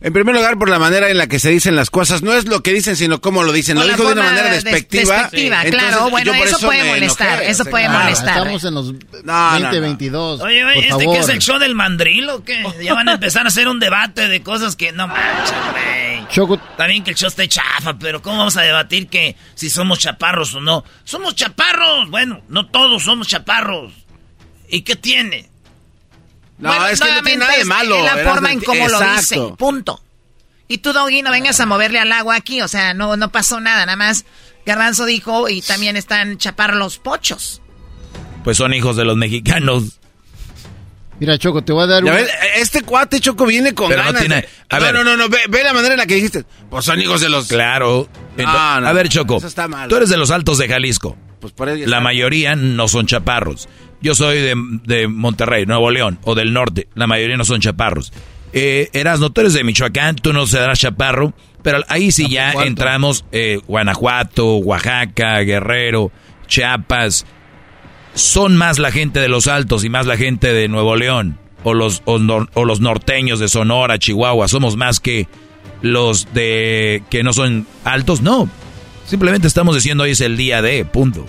En 0.00 0.12
primer 0.12 0.32
lugar, 0.34 0.56
por 0.58 0.70
la 0.70 0.78
manera 0.78 1.10
en 1.10 1.18
la 1.18 1.26
que 1.26 1.40
se 1.40 1.50
dicen 1.50 1.74
las 1.74 1.90
cosas. 1.90 2.22
No 2.22 2.32
es 2.32 2.46
lo 2.46 2.62
que 2.62 2.72
dicen, 2.72 2.94
sino 2.94 3.20
cómo 3.20 3.42
lo 3.42 3.50
dicen. 3.52 3.76
Lo 3.76 3.84
dijo 3.84 4.04
de 4.06 4.12
una 4.12 4.22
manera 4.22 4.52
des- 4.52 4.62
despectiva. 4.62 5.22
despectiva, 5.22 5.62
Entonces, 5.64 5.88
claro. 5.90 6.10
Bueno, 6.10 6.34
eso 6.34 6.60
puede 6.60 6.84
molestar, 6.84 7.28
enojé. 7.38 7.50
eso 7.50 7.64
puede 7.64 7.84
claro. 7.86 7.98
molestar. 8.04 8.38
Estamos 8.38 8.64
en 8.64 8.74
los 8.74 8.92
No, 9.24 9.52
no, 9.58 9.60
2022. 9.60 10.40
Oye, 10.40 10.64
oye, 10.64 10.78
¿este 10.78 10.88
favor. 10.90 11.14
qué 11.16 11.18
es 11.20 11.28
el 11.28 11.38
show 11.40 11.58
del 11.58 11.74
mandril 11.74 12.30
o 12.30 12.44
qué? 12.44 12.64
Ya 12.80 12.94
van 12.94 13.08
a 13.08 13.14
empezar 13.14 13.44
a 13.44 13.48
hacer 13.48 13.66
un 13.66 13.80
debate 13.80 14.28
de 14.28 14.40
cosas 14.40 14.76
que 14.76 14.92
no 14.92 15.08
manches, 15.08 15.52
güey. 15.72 16.28
Choco, 16.28 16.54
Está 16.54 16.86
bien 16.86 17.02
que 17.02 17.10
el 17.10 17.16
show 17.16 17.26
esté 17.28 17.48
chafa, 17.48 17.98
pero 17.98 18.22
¿cómo 18.22 18.38
vamos 18.38 18.56
a 18.56 18.62
debatir 18.62 19.08
que 19.08 19.34
si 19.56 19.68
somos 19.68 19.98
chaparros 19.98 20.54
o 20.54 20.60
no? 20.60 20.84
¡Somos 21.02 21.34
chaparros! 21.34 22.08
Bueno, 22.08 22.40
no 22.48 22.66
todos 22.66 23.02
somos 23.02 23.26
chaparros. 23.26 23.92
¿Y 24.68 24.82
qué 24.82 24.96
tiene? 24.96 25.48
No, 26.58 26.68
Bueno, 26.70 26.86
es 26.88 27.00
que 27.00 27.12
no 27.12 27.22
tiene 27.22 27.38
nada 27.38 27.56
de 27.56 27.64
malo. 27.64 27.96
Es 27.98 28.04
la 28.16 28.30
forma 28.30 28.52
en 28.52 28.60
cómo 28.60 28.88
lo 28.88 28.98
dice. 29.00 29.34
Exacto. 29.36 29.56
Punto. 29.56 30.02
Y 30.66 30.78
tú, 30.78 30.92
Doggy, 30.92 31.22
no 31.22 31.30
vengas 31.30 31.60
a 31.60 31.66
moverle 31.66 31.98
al 32.00 32.12
agua 32.12 32.34
aquí. 32.36 32.60
O 32.62 32.68
sea, 32.68 32.94
no, 32.94 33.16
no 33.16 33.30
pasó 33.30 33.60
nada. 33.60 33.86
Nada 33.86 33.96
más 33.96 34.24
Garbanzo 34.66 35.06
dijo 35.06 35.48
y 35.48 35.62
también 35.62 35.96
están 35.96 36.36
chaparros 36.38 36.76
los 36.78 36.98
pochos. 36.98 37.62
Pues 38.44 38.56
son 38.56 38.74
hijos 38.74 38.96
de 38.96 39.04
los 39.04 39.16
mexicanos. 39.16 39.98
mira, 41.20 41.38
Choco, 41.38 41.62
te 41.62 41.72
voy 41.72 41.84
a 41.84 41.86
dar 41.86 42.02
una- 42.04 42.12
ves, 42.12 42.28
este 42.56 42.82
cuate 42.82 43.20
Choco 43.20 43.46
viene 43.46 43.72
con 43.74 43.88
Pero 43.88 44.02
no 44.02 44.06
ganas. 44.08 44.20
tiene- 44.20 44.40
de- 44.42 44.48
a 44.68 44.78
no, 44.78 44.84
ver. 44.84 44.94
no, 44.94 45.04
no, 45.04 45.16
no, 45.16 45.28
ve, 45.28 45.38
ve 45.48 45.64
la 45.64 45.72
manera 45.72 45.94
en 45.94 45.98
la 45.98 46.06
que 46.06 46.14
dijiste. 46.16 46.44
Pues 46.70 46.84
son 46.84 47.00
hijos 47.00 47.20
de 47.20 47.28
los... 47.28 47.46
Claro. 47.48 48.08
No, 48.36 48.80
no, 48.80 48.88
a 48.88 48.92
ver, 48.92 49.08
Choco, 49.08 49.38
eso 49.38 49.46
está 49.46 49.66
mal. 49.68 49.88
tú 49.88 49.96
eres 49.96 50.08
de 50.10 50.16
los 50.16 50.30
altos 50.30 50.58
de 50.58 50.68
Jalisco. 50.68 51.16
Pues 51.40 51.52
por 51.52 51.68
ahí 51.68 51.86
La 51.86 52.00
mayoría 52.00 52.54
no 52.56 52.88
son 52.88 53.06
chaparros. 53.06 53.68
Yo 54.00 54.14
soy 54.14 54.38
de, 54.38 54.54
de 54.84 55.08
Monterrey, 55.08 55.66
Nuevo 55.66 55.90
León, 55.90 56.18
o 56.22 56.34
del 56.34 56.52
norte. 56.52 56.88
La 56.94 57.06
mayoría 57.06 57.36
no 57.36 57.44
son 57.44 57.60
chaparros. 57.60 58.12
Eh, 58.52 58.88
Erasno, 58.92 59.30
tú 59.30 59.40
eres 59.42 59.52
de 59.54 59.64
Michoacán, 59.64 60.16
tú 60.16 60.32
no 60.32 60.46
serás 60.46 60.78
chaparro. 60.78 61.32
Pero 61.62 61.80
ahí 61.88 62.12
sí 62.12 62.30
ya 62.30 62.52
entramos 62.68 63.24
eh, 63.32 63.58
Guanajuato, 63.66 64.56
Oaxaca, 64.58 65.40
Guerrero, 65.40 66.12
Chiapas. 66.46 67.26
Son 68.14 68.56
más 68.56 68.78
la 68.78 68.90
gente 68.92 69.20
de 69.20 69.28
los 69.28 69.48
altos 69.48 69.84
y 69.84 69.88
más 69.88 70.06
la 70.06 70.16
gente 70.16 70.52
de 70.52 70.68
Nuevo 70.68 70.96
León. 70.96 71.38
O 71.64 71.74
los, 71.74 72.02
o, 72.04 72.18
nor- 72.18 72.48
o 72.54 72.64
los 72.64 72.80
norteños 72.80 73.40
de 73.40 73.48
Sonora, 73.48 73.98
Chihuahua. 73.98 74.46
Somos 74.48 74.76
más 74.76 75.00
que 75.00 75.26
los 75.82 76.32
de 76.32 77.02
que 77.10 77.22
no 77.24 77.32
son 77.32 77.66
altos. 77.84 78.22
No. 78.22 78.48
Simplemente 79.06 79.48
estamos 79.48 79.74
diciendo 79.74 80.04
hoy 80.04 80.10
es 80.12 80.20
el 80.20 80.36
día 80.36 80.62
de, 80.62 80.84
punto. 80.84 81.26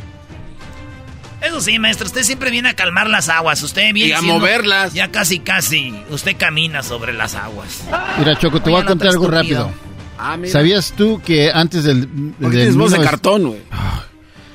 Eso 1.42 1.62
sí, 1.62 1.80
maestro, 1.80 2.06
usted 2.08 2.24
siempre 2.24 2.52
viene 2.52 2.70
a 2.70 2.74
calmar 2.76 3.10
las 3.10 3.30
aguas. 3.30 3.62
Usted 3.64 3.94
viene 3.94 4.10
Y 4.10 4.12
a 4.12 4.20
siendo- 4.20 4.40
moverlas. 4.40 4.94
Ya 4.94 5.10
casi, 5.10 5.40
casi. 5.40 5.94
Usted 6.10 6.36
camina 6.38 6.84
sobre 6.84 7.14
las 7.14 7.36
aguas. 7.36 7.84
Mira, 8.18 8.38
Choco, 8.38 8.62
te 8.62 8.70
voy 8.70 8.82
a 8.82 8.86
contar 8.86 9.10
algo 9.10 9.26
estúpido. 9.32 9.64
rápido. 9.66 9.90
Ah, 10.18 10.36
mira. 10.36 10.52
¿Sabías 10.52 10.92
tú 10.98 11.22
que 11.26 11.50
antes 11.54 11.86
del... 11.86 12.06
¿Por 12.08 12.52
qué 12.52 12.58
del 12.58 12.68
tienes 12.68 12.76
voz 12.76 12.92
de 12.92 12.98
19 12.98 13.06
cartón, 13.06 13.48
güey? 13.48 13.62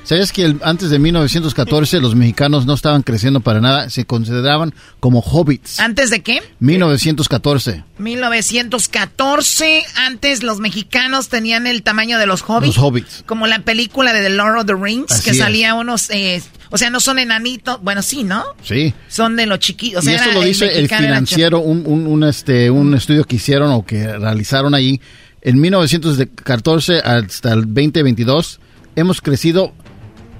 ¿Sabías 0.05 0.31
que 0.31 0.45
el- 0.45 0.59
antes 0.63 0.89
de 0.91 0.99
1914 0.99 1.99
los 1.99 2.15
mexicanos 2.15 2.65
no 2.65 2.73
estaban 2.75 3.01
creciendo 3.01 3.39
para 3.41 3.59
nada? 3.59 3.89
Se 3.89 4.05
consideraban 4.05 4.73
como 4.99 5.19
hobbits. 5.19 5.79
¿Antes 5.79 6.09
de 6.11 6.21
qué? 6.21 6.41
1914. 6.59 7.83
1914. 7.97 9.83
Antes 9.95 10.43
los 10.43 10.59
mexicanos 10.59 11.29
tenían 11.29 11.67
el 11.67 11.83
tamaño 11.83 12.19
de 12.19 12.25
los 12.27 12.41
hobbits. 12.47 12.75
Los 12.75 12.83
hobbits. 12.85 13.23
Como 13.25 13.47
la 13.47 13.59
película 13.59 14.13
de 14.13 14.21
The 14.21 14.29
Lord 14.29 14.59
of 14.59 14.65
the 14.65 14.75
Rings, 14.75 15.11
Así 15.11 15.23
que 15.23 15.29
es. 15.31 15.37
salía 15.37 15.73
unos... 15.73 16.09
eh, 16.11 16.41
o 16.71 16.77
sea, 16.77 16.89
no 16.89 16.99
son 16.99 17.19
enanitos. 17.19 17.81
Bueno, 17.81 18.01
sí, 18.01 18.23
¿no? 18.23 18.43
Sí. 18.63 18.93
Son 19.07 19.35
de 19.35 19.45
los 19.45 19.59
chiquitos. 19.59 19.99
O 19.99 20.01
sea, 20.03 20.13
y 20.13 20.15
esto 20.15 20.31
lo 20.33 20.41
dice 20.41 20.77
el 20.77 20.85
era 20.85 20.97
financiero, 20.97 21.59
un, 21.59 21.83
un, 21.85 22.05
un, 22.07 22.23
este, 22.23 22.69
un 22.69 22.93
estudio 22.95 23.23
que 23.23 23.37
hicieron 23.37 23.71
o 23.71 23.85
que 23.85 24.05
realizaron 24.17 24.73
allí. 24.75 24.99
En 25.41 25.59
1914 25.61 26.99
hasta 26.99 27.53
el 27.53 27.61
2022 27.65 28.59
hemos 28.95 29.21
crecido 29.21 29.73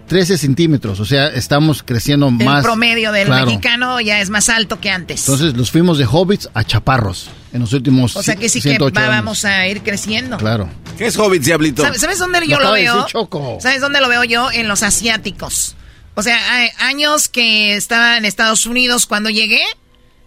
13 0.07 0.37
centímetros, 0.37 0.99
o 0.99 1.05
sea, 1.05 1.27
estamos 1.27 1.81
creciendo 1.83 2.27
El 2.27 2.33
más. 2.45 2.63
promedio 2.63 3.11
del 3.11 3.25
Claro. 3.27 3.47
mexicano 3.47 3.99
ya 4.01 4.21
es 4.21 4.29
más 4.29 4.49
alto 4.49 4.79
que 4.79 4.89
antes. 4.91 5.21
Entonces 5.21 5.55
los 5.57 5.71
fuimos 5.71 5.97
de 5.97 6.05
hobbits 6.05 6.49
a 6.53 6.63
chaparros 6.63 7.29
en 7.53 7.61
los 7.61 7.73
últimos 7.73 8.15
o 8.15 8.21
sea 8.23 8.35
que 8.35 8.47
sí 8.49 8.59
que 8.61 8.69
108 8.69 8.93
va- 8.95 9.01
años. 9.07 9.15
vamos 9.15 9.45
a 9.45 9.67
ir 9.67 9.81
creciendo. 9.81 10.37
Claro. 10.37 10.69
¿Qué 10.97 11.07
es 11.07 11.17
Hobbit, 11.17 11.41
Diablito? 11.43 11.81
¿Sabes, 11.81 11.99
sabes 12.01 12.19
dónde 12.19 12.39
Lo 12.41 12.45
yo 12.45 12.59
lo 12.59 12.71
veo? 12.71 13.05
Choco. 13.07 13.57
¿Sabes 13.61 13.81
dónde 13.81 13.99
lo 13.99 14.07
veo 14.07 14.23
yo? 14.23 14.51
En 14.51 14.67
los 14.67 14.83
asiáticos. 14.83 15.75
O 16.13 16.23
sea, 16.23 16.37
hay 16.53 16.69
años 16.79 17.27
que 17.27 17.75
estaba 17.75 18.15
en 18.17 18.23
Estados 18.25 18.65
Unidos 18.65 19.05
cuando 19.05 19.29
llegué, 19.29 19.61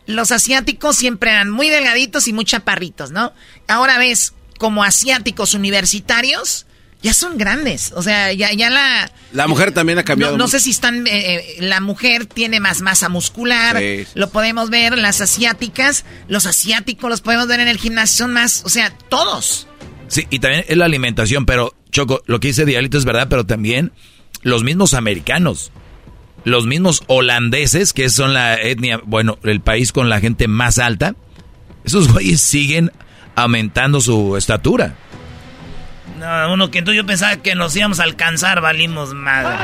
los 0.06 0.32
asiáticos 0.32 0.96
siempre 0.96 1.30
eran 1.30 1.50
muy 1.50 1.68
delgaditos 1.70 2.28
y 2.28 2.32
muy 2.34 2.44
chaparritos, 2.44 3.10
¿no? 3.12 3.32
Ahora 3.68 3.96
ves, 3.98 4.34
como 4.59 4.84
asiáticos 4.84 5.55
universitarios, 5.55 6.66
ya 7.03 7.15
son 7.15 7.39
grandes. 7.39 7.93
O 7.95 8.03
sea, 8.03 8.33
ya, 8.33 8.53
ya 8.53 8.70
la... 8.70 9.11
La 9.33 9.47
mujer 9.47 9.73
también 9.73 9.99
ha 9.99 10.05
cambiado. 10.05 10.37
No, 10.37 10.49
sé 10.49 10.61
si 10.61 10.70
están... 10.70 11.07
eh, 11.07 11.11
eh, 11.35 11.57
la 11.61 11.81
mujer 11.81 12.27
tiene 12.27 12.61
más 12.61 12.81
masa 12.81 13.09
muscular. 13.09 13.79
Sí, 13.79 14.05
sí. 14.05 14.11
Lo 14.15 14.31
podemos 14.31 14.70
ver, 14.70 14.99
las 14.99 15.20
asiáticas. 15.20 16.05
Los 16.29 16.47
asiáticos 16.47 17.09
los 17.09 17.20
podemos 17.20 17.47
ver 17.47 17.61
en 17.61 17.69
el 17.69 17.79
gimnasio. 17.79 18.25
Son 18.25 18.33
más... 18.33 18.62
O 18.65 18.69
sea, 18.69 18.91
todos. 19.09 19.69
Sí, 20.09 20.27
y 20.31 20.39
también 20.39 20.65
es 20.69 20.77
la 20.77 20.87
alimentación, 20.87 21.47
pero 21.47 21.75
Choco, 21.91 22.23
lo 22.27 22.41
que 22.41 22.49
dice 22.49 22.65
Dialito 22.65 22.99
es 22.99 23.05
verdad, 23.05 23.29
pero 23.29 23.47
también 23.47 23.93
los 24.43 24.65
mismos 24.65 24.95
americanos, 24.95 25.70
los 26.45 26.66
mismos 26.66 27.03
holandeses, 27.07 27.93
que 27.93 28.09
son 28.09 28.35
la 28.35 28.55
etnia, 28.57 29.01
bueno, 29.05 29.39
el 29.43 29.61
país 29.61 29.93
con 29.93 30.09
la 30.09 30.20
gente 30.20 30.49
más 30.49 30.79
alta, 30.79 31.15
esos 31.85 32.12
güeyes 32.12 32.41
siguen 32.41 32.93
aumentando 33.35 34.01
su 34.01 34.37
estatura. 34.37 34.97
No, 36.19 36.53
uno 36.53 36.70
que 36.70 36.78
entonces 36.78 36.97
yo 37.01 37.07
pensaba 37.07 37.36
que 37.36 37.55
nos 37.55 37.74
íbamos 37.77 38.01
a 38.01 38.05
alcanzar, 38.05 38.61
valimos 38.61 39.15
madre. 39.15 39.57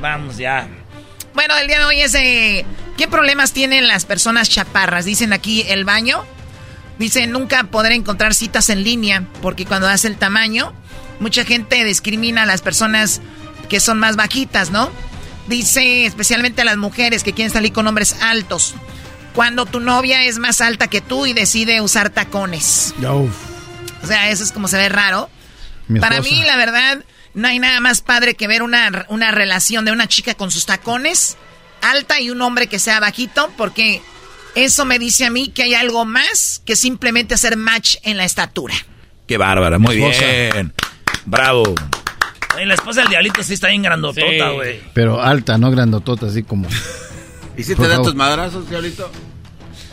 Vamos 0.00 0.36
ya. 0.36 0.68
Bueno, 1.34 1.56
el 1.56 1.66
día 1.66 1.78
de 1.78 1.84
hoy 1.84 2.00
es... 2.00 2.14
eh, 2.14 2.64
¿Qué 2.96 3.08
problemas 3.08 3.52
tienen 3.52 3.88
las 3.88 4.04
personas 4.04 4.50
chaparras? 4.50 5.04
Dicen 5.04 5.32
aquí 5.32 5.64
el 5.68 5.84
baño. 5.84 6.24
Dicen 6.98 7.32
nunca 7.32 7.64
poder 7.64 7.92
encontrar 7.92 8.34
citas 8.34 8.68
en 8.68 8.84
línea 8.84 9.24
porque 9.40 9.64
cuando 9.64 9.86
das 9.86 10.04
el 10.04 10.16
tamaño 10.18 10.74
mucha 11.20 11.44
gente 11.44 11.84
discrimina 11.84 12.42
a 12.42 12.46
las 12.46 12.60
personas 12.60 13.20
que 13.68 13.80
son 13.80 13.98
más 13.98 14.16
bajitas, 14.16 14.70
¿no? 14.70 14.90
Dice 15.48 16.04
especialmente 16.04 16.62
a 16.62 16.64
las 16.64 16.76
mujeres 16.76 17.22
que 17.22 17.32
quieren 17.32 17.52
salir 17.52 17.72
con 17.72 17.86
hombres 17.86 18.16
altos. 18.20 18.74
Cuando 19.34 19.64
tu 19.64 19.80
novia 19.80 20.24
es 20.24 20.38
más 20.38 20.60
alta 20.60 20.88
que 20.88 21.00
tú 21.00 21.24
y 21.26 21.32
decide 21.32 21.80
usar 21.80 22.10
tacones. 22.10 22.94
O 24.02 24.06
sea, 24.06 24.28
eso 24.30 24.44
es 24.44 24.52
como 24.52 24.68
se 24.68 24.76
ve 24.76 24.88
raro. 24.88 25.30
Para 26.00 26.20
mí, 26.20 26.42
la 26.44 26.56
verdad, 26.56 27.04
no 27.34 27.48
hay 27.48 27.58
nada 27.58 27.80
más 27.80 28.00
padre 28.00 28.34
que 28.34 28.46
ver 28.46 28.62
una, 28.62 29.06
una 29.08 29.30
relación 29.30 29.84
de 29.84 29.92
una 29.92 30.08
chica 30.08 30.34
con 30.34 30.50
sus 30.50 30.66
tacones 30.66 31.36
alta 31.82 32.20
y 32.20 32.30
un 32.30 32.40
hombre 32.40 32.68
que 32.68 32.78
sea 32.78 33.00
bajito, 33.00 33.50
porque 33.56 34.00
eso 34.54 34.84
me 34.84 34.98
dice 34.98 35.26
a 35.26 35.30
mí 35.30 35.48
que 35.48 35.64
hay 35.64 35.74
algo 35.74 36.04
más 36.04 36.62
que 36.64 36.76
simplemente 36.76 37.34
hacer 37.34 37.56
match 37.56 37.96
en 38.02 38.16
la 38.16 38.24
estatura. 38.24 38.74
Qué 39.26 39.36
bárbara, 39.36 39.78
muy 39.78 39.96
bien. 39.96 40.72
Bravo. 41.26 41.74
la 42.64 42.74
esposa 42.74 43.00
del 43.00 43.10
diablito 43.10 43.42
sí 43.42 43.54
está 43.54 43.68
bien 43.68 43.82
grandotota, 43.82 44.50
güey. 44.50 44.80
Pero 44.94 45.20
alta, 45.20 45.58
no 45.58 45.70
grandotota, 45.70 46.26
así 46.26 46.42
como... 46.42 46.68
¿Y 47.56 47.64
si 47.64 47.74
te 47.74 47.86
dan 47.86 48.02
tus 48.02 48.14
madrazos, 48.14 48.68
diablito? 48.68 49.10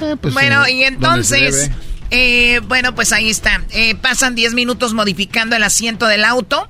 Eh, 0.01 0.15
pues, 0.19 0.34
bueno, 0.34 0.67
y 0.67 0.84
entonces... 0.84 1.71
Eh, 2.11 2.61
bueno, 2.68 2.95
pues 2.95 3.11
ahí 3.14 3.30
está. 3.30 3.64
Eh, 3.72 3.95
pasan 3.95 4.36
10 4.36 4.53
minutos 4.53 4.94
modificando 4.94 5.56
el 5.56 5.64
asiento 5.64 6.07
del 6.07 6.26
auto 6.26 6.68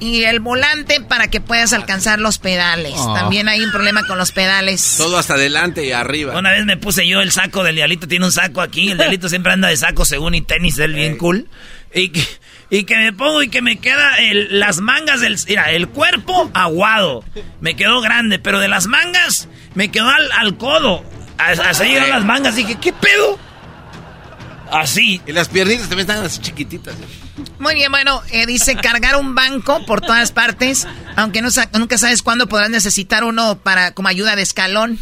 y 0.00 0.24
el 0.24 0.40
volante 0.40 1.00
para 1.00 1.28
que 1.28 1.40
puedas 1.40 1.72
alcanzar 1.72 2.20
los 2.20 2.38
pedales. 2.38 2.94
Ah. 2.96 3.14
También 3.14 3.48
hay 3.48 3.60
un 3.62 3.70
problema 3.70 4.06
con 4.06 4.18
los 4.18 4.32
pedales. 4.32 4.96
Todo 4.98 5.18
hasta 5.18 5.34
adelante 5.34 5.84
y 5.84 5.92
arriba. 5.92 6.38
Una 6.38 6.52
vez 6.52 6.64
me 6.64 6.76
puse 6.76 7.06
yo 7.06 7.20
el 7.20 7.32
saco 7.32 7.64
del 7.64 7.76
dialito, 7.76 8.08
tiene 8.08 8.26
un 8.26 8.32
saco 8.32 8.60
aquí, 8.60 8.90
el 8.90 8.98
dialito 8.98 9.28
siempre 9.28 9.52
anda 9.52 9.68
de 9.68 9.76
saco 9.76 10.04
según 10.04 10.34
y 10.34 10.42
tenis, 10.42 10.78
él 10.78 10.94
bien 10.94 11.16
cool. 11.16 11.48
Y 11.94 12.08
que, 12.08 12.26
y 12.70 12.84
que 12.84 12.96
me 12.96 13.12
pongo 13.12 13.42
y 13.42 13.48
que 13.48 13.62
me 13.62 13.78
queda 13.78 14.16
las 14.50 14.80
mangas 14.80 15.20
del... 15.20 15.38
Mira, 15.46 15.70
el 15.70 15.88
cuerpo 15.88 16.50
aguado, 16.54 17.24
me 17.60 17.76
quedó 17.76 18.00
grande, 18.00 18.38
pero 18.38 18.58
de 18.58 18.68
las 18.68 18.88
mangas 18.88 19.48
me 19.74 19.90
quedó 19.90 20.08
al, 20.08 20.56
codo. 20.56 21.04
Así 21.38 21.84
llegan 21.84 22.10
las 22.10 22.24
mangas, 22.24 22.56
dije, 22.56 22.76
¿qué 22.80 22.92
pedo? 22.92 23.38
Así. 24.74 25.20
Y 25.26 25.32
las 25.32 25.48
piernitas 25.48 25.88
también 25.88 26.08
están 26.08 26.24
así 26.24 26.40
chiquititas. 26.40 26.94
Muy 27.58 27.74
bien, 27.74 27.90
bueno, 27.92 28.22
eh, 28.30 28.46
dice 28.46 28.74
cargar 28.74 29.16
un 29.16 29.34
banco 29.34 29.84
por 29.86 30.00
todas 30.00 30.32
partes, 30.32 30.86
aunque 31.16 31.42
no, 31.42 31.48
nunca 31.74 31.96
sabes 31.96 32.22
cuándo 32.22 32.48
podrás 32.48 32.70
necesitar 32.70 33.24
uno 33.24 33.56
para 33.58 33.92
como 33.92 34.08
ayuda 34.08 34.34
de 34.36 34.42
escalón. 34.42 34.98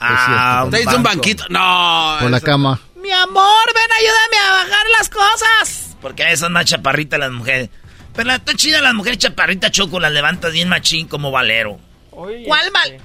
Ah, 0.00 0.66
un, 0.66 0.94
un 0.94 1.02
banquito. 1.02 1.44
No. 1.48 2.16
Por 2.20 2.30
la 2.30 2.40
cama. 2.40 2.80
Mi 2.96 3.10
amor, 3.12 3.66
ven, 3.74 3.92
ayúdame 3.98 4.36
a 4.46 4.52
bajar 4.52 4.86
las 4.98 5.08
cosas. 5.08 5.96
Porque 6.00 6.24
a 6.24 6.30
eso 6.30 6.46
anda 6.46 6.64
chaparrita 6.64 7.18
las 7.18 7.30
mujeres. 7.30 7.70
Pero 8.14 8.32
está 8.32 8.54
chida 8.54 8.80
las 8.80 8.94
mujeres 8.94 9.18
chaparrita 9.18 9.70
choco, 9.70 10.00
las 10.00 10.12
levantas 10.12 10.52
bien 10.52 10.68
machín 10.68 11.06
como 11.06 11.30
valero. 11.30 11.78
¿Cuál 12.10 12.70
mal? 12.72 12.98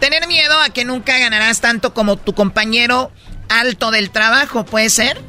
Tener 0.00 0.26
miedo 0.26 0.58
a 0.58 0.70
que 0.70 0.86
nunca 0.86 1.18
ganarás 1.18 1.60
tanto 1.60 1.92
como 1.92 2.16
tu 2.16 2.34
compañero 2.34 3.12
alto 3.50 3.90
del 3.90 4.10
trabajo, 4.10 4.64
¿puede 4.64 4.88
ser? 4.88 5.20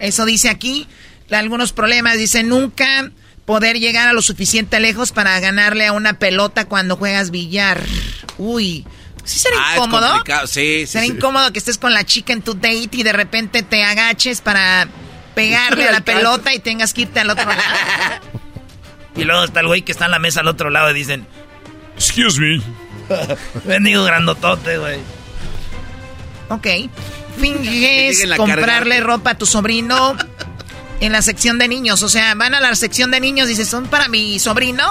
Eso 0.00 0.24
dice 0.24 0.48
aquí. 0.48 0.88
Algunos 1.30 1.72
problemas, 1.72 2.16
dice 2.16 2.42
nunca 2.42 3.10
poder 3.44 3.78
llegar 3.78 4.08
a 4.08 4.12
lo 4.12 4.22
suficiente 4.22 4.80
lejos 4.80 5.12
para 5.12 5.38
ganarle 5.40 5.86
a 5.86 5.92
una 5.92 6.18
pelota 6.18 6.64
cuando 6.64 6.96
juegas 6.96 7.30
billar. 7.30 7.82
Uy, 8.38 8.86
¿sí 9.24 9.38
será 9.38 9.56
ah, 9.58 9.76
incómodo? 9.76 10.24
Sí, 10.46 10.80
sí, 10.80 10.86
Será 10.86 11.06
incómodo 11.06 11.52
que 11.52 11.58
estés 11.58 11.78
con 11.78 11.92
la 11.92 12.04
chica 12.04 12.32
en 12.32 12.42
tu 12.42 12.54
date 12.54 12.88
y 12.92 13.02
de 13.02 13.12
repente 13.12 13.62
te 13.62 13.84
agaches 13.84 14.40
para 14.40 14.88
pegarle 15.34 15.86
a 15.86 15.92
la 15.92 16.00
pelota 16.04 16.54
y 16.54 16.60
tengas 16.60 16.94
que 16.94 17.02
irte 17.02 17.20
al 17.20 17.30
otro 17.30 17.46
lado. 17.46 17.62
y 19.16 19.24
luego 19.24 19.44
está 19.44 19.60
el 19.60 19.66
güey 19.66 19.82
que 19.82 19.92
está 19.92 20.06
en 20.06 20.12
la 20.12 20.18
mesa 20.18 20.40
al 20.40 20.48
otro 20.48 20.70
lado 20.70 20.90
y 20.90 20.94
dicen, 20.94 21.26
Excuse 21.96 22.40
me. 22.40 22.62
Bendigo 23.64 24.04
grandotote, 24.04 24.78
güey. 24.78 25.00
Ok 26.48 26.66
finges 27.38 28.26
comprarle 28.36 29.00
ropa 29.00 29.30
a 29.30 29.38
tu 29.38 29.46
sobrino 29.46 30.16
en 31.00 31.12
la 31.12 31.22
sección 31.22 31.58
de 31.58 31.68
niños. 31.68 32.02
O 32.02 32.08
sea, 32.08 32.34
van 32.34 32.54
a 32.54 32.60
la 32.60 32.74
sección 32.74 33.10
de 33.10 33.20
niños 33.20 33.46
y 33.46 33.50
dicen, 33.50 33.66
¿son 33.66 33.86
para 33.86 34.08
mi 34.08 34.38
sobrino? 34.38 34.84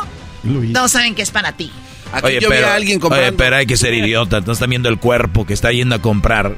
No 0.44 0.88
saben 0.88 1.16
que 1.16 1.22
es 1.22 1.32
para 1.32 1.54
ti. 1.54 1.72
oye, 2.24 2.40
pero, 2.48 2.70
alguien 2.70 3.00
oye, 3.04 3.32
pero 3.34 3.58
hay 3.58 3.66
que 3.66 3.78
ser 3.78 3.94
idiota. 3.94 4.42
No 4.42 4.54
están 4.54 4.70
viendo 4.70 4.90
el 4.90 4.98
cuerpo 4.98 5.46
que 5.46 5.54
está 5.54 5.72
yendo 5.72 5.96
a 5.96 6.02
comprar. 6.02 6.56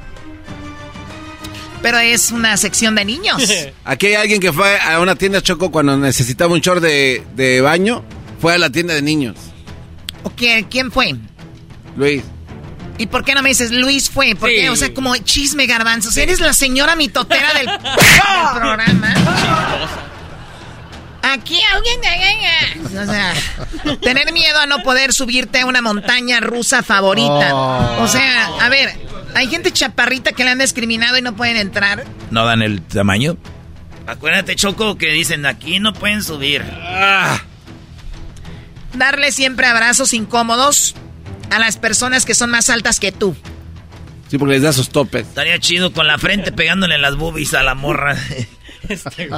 Pero 1.81 1.97
es 1.97 2.31
una 2.31 2.57
sección 2.57 2.95
de 2.95 3.05
niños. 3.05 3.41
Aquí 3.85 4.07
hay 4.07 4.15
alguien 4.15 4.41
que 4.41 4.51
fue 4.51 4.79
a 4.79 4.99
una 4.99 5.15
tienda 5.15 5.41
Choco 5.41 5.71
cuando 5.71 5.97
necesitaba 5.97 6.53
un 6.53 6.59
short 6.59 6.81
de, 6.81 7.23
de 7.35 7.61
baño. 7.61 8.03
Fue 8.41 8.53
a 8.53 8.57
la 8.57 8.69
tienda 8.69 8.93
de 8.93 9.01
niños. 9.01 9.35
¿O 10.23 10.29
¿Quién 10.29 10.91
fue? 10.91 11.15
Luis. 11.95 12.23
¿Y 12.99 13.07
por 13.07 13.23
qué 13.23 13.33
no 13.33 13.41
me 13.41 13.47
dices 13.47 13.71
Luis 13.71 14.09
fue? 14.09 14.35
Porque, 14.35 14.69
o 14.69 14.75
sea, 14.75 14.93
como 14.93 15.15
chisme 15.15 15.65
garbanzos. 15.65 16.17
Eres 16.17 16.41
la 16.41 16.51
señora 16.51 16.97
mitotera 16.97 17.53
del, 17.53 17.65
programa. 18.55 19.13
Aquí 21.21 21.57
alguien... 21.73 21.99
O 22.85 23.05
sea, 23.05 23.33
tener 24.01 24.33
miedo 24.33 24.59
a 24.59 24.65
no 24.65 24.83
poder 24.83 25.13
subirte 25.13 25.61
a 25.61 25.65
una 25.65 25.81
montaña 25.81 26.41
rusa 26.41 26.83
favorita. 26.83 27.55
O 27.55 28.07
sea, 28.09 28.47
a 28.59 28.67
ver, 28.67 28.93
hay 29.33 29.47
gente 29.47 29.71
chaparrita 29.71 30.33
que 30.33 30.43
le 30.43 30.49
han 30.49 30.59
discriminado 30.59 31.17
y 31.17 31.21
no 31.21 31.37
pueden 31.37 31.55
entrar. 31.55 32.03
¿No 32.31 32.45
dan 32.45 32.61
el 32.61 32.81
tamaño? 32.81 33.37
Acuérdate, 34.07 34.57
Choco, 34.57 34.97
que 34.97 35.13
dicen 35.13 35.45
aquí 35.45 35.79
no 35.79 35.93
pueden 35.93 36.21
subir. 36.21 36.65
Darle 38.93 39.31
siempre 39.31 39.67
abrazos 39.67 40.13
incómodos 40.13 40.95
a 41.49 41.59
las 41.59 41.77
personas 41.77 42.25
que 42.25 42.33
son 42.33 42.49
más 42.49 42.69
altas 42.69 42.99
que 42.99 43.11
tú. 43.11 43.35
Sí, 44.29 44.37
porque 44.37 44.55
les 44.55 44.63
da 44.63 44.73
sus 44.73 44.89
topes. 44.89 45.27
Estaría 45.27 45.59
chido 45.59 45.91
con 45.91 46.05
la 46.05 46.17
frente 46.17 46.51
pegándole 46.51 46.97
las 46.97 47.15
boobies 47.15 47.53
a 47.53 47.63
la 47.63 47.75
morra. 47.75 48.15
Este, 48.87 49.29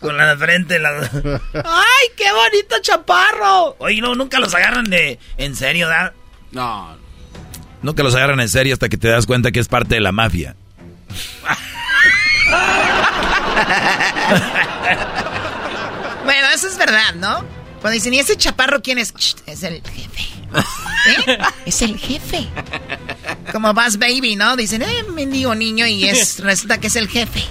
con 0.00 0.16
la 0.16 0.36
frente. 0.36 0.78
La... 0.78 0.90
¡Ay, 0.90 2.08
qué 2.16 2.32
bonito 2.32 2.76
chaparro! 2.80 3.74
Oye, 3.80 4.00
no, 4.00 4.14
nunca 4.14 4.38
los 4.38 4.54
agarran 4.54 4.84
de... 4.84 5.18
¿En 5.36 5.56
serio, 5.56 5.88
da? 5.88 6.14
No. 6.52 6.96
Nunca 7.82 8.04
los 8.04 8.14
agarran 8.14 8.38
en 8.38 8.48
serio 8.48 8.72
hasta 8.72 8.88
que 8.88 8.96
te 8.96 9.08
das 9.08 9.26
cuenta 9.26 9.50
que 9.50 9.58
es 9.58 9.66
parte 9.66 9.96
de 9.96 10.00
la 10.00 10.12
mafia. 10.12 10.54
bueno, 16.24 16.46
eso 16.54 16.68
es 16.68 16.78
verdad, 16.78 17.14
¿no? 17.16 17.44
Cuando 17.80 17.94
dicen, 17.94 18.14
¿y 18.14 18.20
ese 18.20 18.36
chaparro 18.36 18.80
quién 18.80 18.98
es? 18.98 19.12
Es 19.46 19.64
el 19.64 19.82
jefe. 19.82 20.33
¿Eh? 20.54 21.38
Es 21.66 21.82
el 21.82 21.98
jefe. 21.98 22.48
Como 23.52 23.72
Bass 23.74 23.98
Baby, 23.98 24.36
¿no? 24.36 24.56
Dicen, 24.56 24.82
eh, 24.82 25.04
mendigo 25.12 25.54
niño, 25.54 25.86
y 25.86 26.04
es, 26.04 26.38
resulta 26.40 26.78
que 26.78 26.86
es 26.88 26.96
el 26.96 27.08
jefe. 27.08 27.44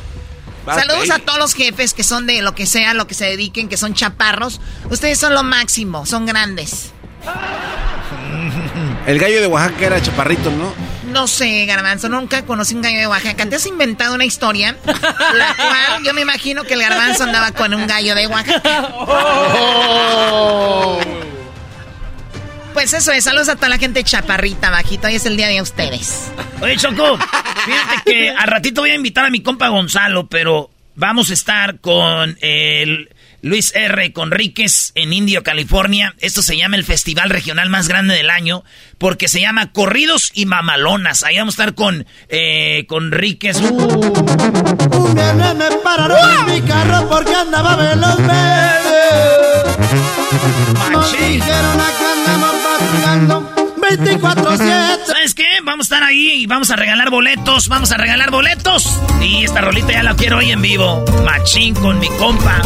Saludos 0.66 1.10
a 1.10 1.20
todos 1.20 1.40
los 1.40 1.54
jefes 1.54 1.94
que 1.94 2.04
son 2.04 2.26
de 2.26 2.42
lo 2.42 2.56
que 2.56 2.66
sea, 2.66 2.94
lo 2.94 3.06
que 3.06 3.16
se 3.16 3.26
dediquen, 3.26 3.68
que 3.68 3.76
son 3.76 3.94
chaparros. 3.94 4.62
Ustedes 4.90 5.20
son 5.20 5.34
lo 5.34 5.44
máximo, 5.44 6.06
son 6.06 6.26
grandes. 6.26 6.92
El 9.08 9.20
gallo 9.20 9.42
de 9.42 9.48
Oaxaca 9.48 9.86
era 9.86 10.02
chaparrito, 10.02 10.50
¿no? 10.52 10.74
No 11.12 11.28
sé, 11.28 11.66
Garbanzo, 11.66 12.08
nunca 12.10 12.46
conocí 12.46 12.74
un 12.74 12.82
gallo 12.82 12.98
de 12.98 13.08
Oaxaca. 13.08 13.46
¿Te 13.46 13.58
has 13.58 13.66
inventado 13.66 14.16
una 14.16 14.26
historia? 14.26 14.78
La 14.86 15.54
cual 15.56 16.04
yo 16.04 16.14
me 16.14 16.22
imagino 16.22 16.64
que 16.64 16.74
el 16.74 16.82
Garbanzo 16.82 17.24
andaba 17.24 17.52
con 17.52 17.74
un 17.74 17.86
gallo 17.86 18.16
de 18.16 18.28
Oaxaca. 18.28 18.90
Oh. 20.36 21.00
Pues 22.74 22.94
eso 22.94 23.12
es, 23.12 23.24
saludos 23.24 23.50
a 23.50 23.56
toda 23.56 23.70
la 23.70 23.78
gente 23.78 24.04
chaparrita, 24.04 24.70
bajito. 24.70 25.08
Hoy 25.08 25.16
es 25.16 25.26
el 25.26 25.38
día 25.38 25.48
de 25.48 25.62
ustedes. 25.62 26.32
Oye, 26.62 26.76
Choco, 26.78 27.18
fíjate 27.18 28.02
que 28.06 28.30
al 28.30 28.48
ratito 28.48 28.82
voy 28.82 28.90
a 28.90 28.96
invitar 28.96 29.26
a 29.26 29.30
mi 29.30 29.42
compa 29.42 29.70
Gonzalo, 29.70 30.28
pero 30.28 30.70
vamos 30.96 31.30
a 31.30 31.34
estar 31.34 31.80
con 31.80 32.38
el 32.42 33.10
Luis 33.44 33.74
R. 33.76 34.14
Conríquez 34.14 34.94
en 34.96 35.12
Indio, 35.12 35.44
California. 35.44 36.16
Esto 36.20 36.42
se 36.42 36.56
llama 36.56 36.78
el 36.78 36.86
festival 36.86 37.30
regional 37.30 37.70
más 37.70 37.90
grande 37.90 38.16
del 38.16 38.30
año 38.30 38.64
porque 38.98 39.28
se 39.28 39.42
llama 39.42 39.72
Corridos 39.74 40.32
y 40.34 40.46
Mamalonas. 40.46 41.24
Ahí 41.24 41.38
vamos 41.38 41.60
a 41.60 41.64
estar 41.64 41.76
con 41.76 42.08
eh, 42.30 42.86
Conríquez. 42.88 43.60
Uh. 43.60 43.68
Un 43.68 45.14
viernes 45.14 45.56
me 45.56 45.72
pararon 45.84 46.50
en 46.50 46.54
mi 46.54 46.62
carro 46.68 47.10
porque 47.10 47.36
andaba 47.36 47.76
veloz, 47.76 48.20
Nos 50.92 51.12
dijeron 51.12 51.82
acá 51.82 52.14
andamos 52.14 52.63
24-7. 53.98 55.06
¿Sabes 55.06 55.34
qué? 55.34 55.46
Vamos 55.64 55.92
a 55.92 55.96
estar 55.96 56.04
ahí 56.04 56.44
y 56.44 56.46
vamos 56.48 56.72
a 56.72 56.76
regalar 56.76 57.10
boletos. 57.10 57.68
Vamos 57.68 57.92
a 57.92 57.98
regalar 57.98 58.32
boletos. 58.32 59.00
Y 59.22 59.44
esta 59.44 59.62
rolita 59.62 59.92
ya 59.92 60.04
la 60.04 60.16
quiero 60.16 60.38
hoy 60.38 60.52
en 60.52 60.62
vivo. 60.62 61.04
Machín 61.24 61.76
con 61.76 62.00
mi 62.00 62.08
compa. 62.10 62.62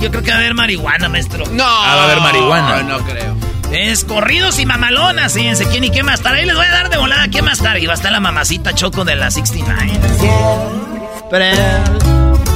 Yo 0.00 0.10
creo 0.10 0.22
que 0.22 0.30
va 0.30 0.36
a 0.36 0.40
haber 0.40 0.54
marihuana, 0.54 1.08
maestro. 1.08 1.44
No. 1.52 1.64
Ah, 1.64 1.94
va 1.96 2.02
a 2.02 2.04
haber 2.04 2.20
marihuana. 2.20 2.82
No, 2.82 2.98
no 2.98 3.04
creo. 3.04 3.36
Es 3.70 4.04
corridos 4.04 4.58
y 4.58 4.66
mamalonas, 4.66 5.32
fíjense 5.32 5.66
quién 5.66 5.84
y 5.84 5.90
qué 5.90 6.02
más 6.02 6.16
estar. 6.16 6.34
Ahí 6.34 6.44
les 6.44 6.54
voy 6.54 6.66
a 6.66 6.70
dar 6.70 6.90
de 6.90 6.98
volada 6.98 7.28
quién 7.28 7.44
más 7.44 7.58
estar. 7.58 7.78
Y 7.78 7.86
va 7.86 7.92
a 7.92 7.96
estar 7.96 8.12
la 8.12 8.20
mamacita 8.20 8.74
Choco 8.74 9.04
de 9.04 9.16
la 9.16 9.30
69. 9.30 10.00
Siempre 10.18 11.54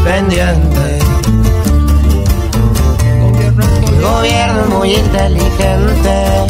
pendiente. 0.04 1.15
Gobierno 4.06 4.66
muy 4.66 4.94
inteligente. 4.94 6.46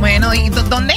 Bueno, 0.00 0.34
¿y 0.34 0.48
dónde? 0.48 0.94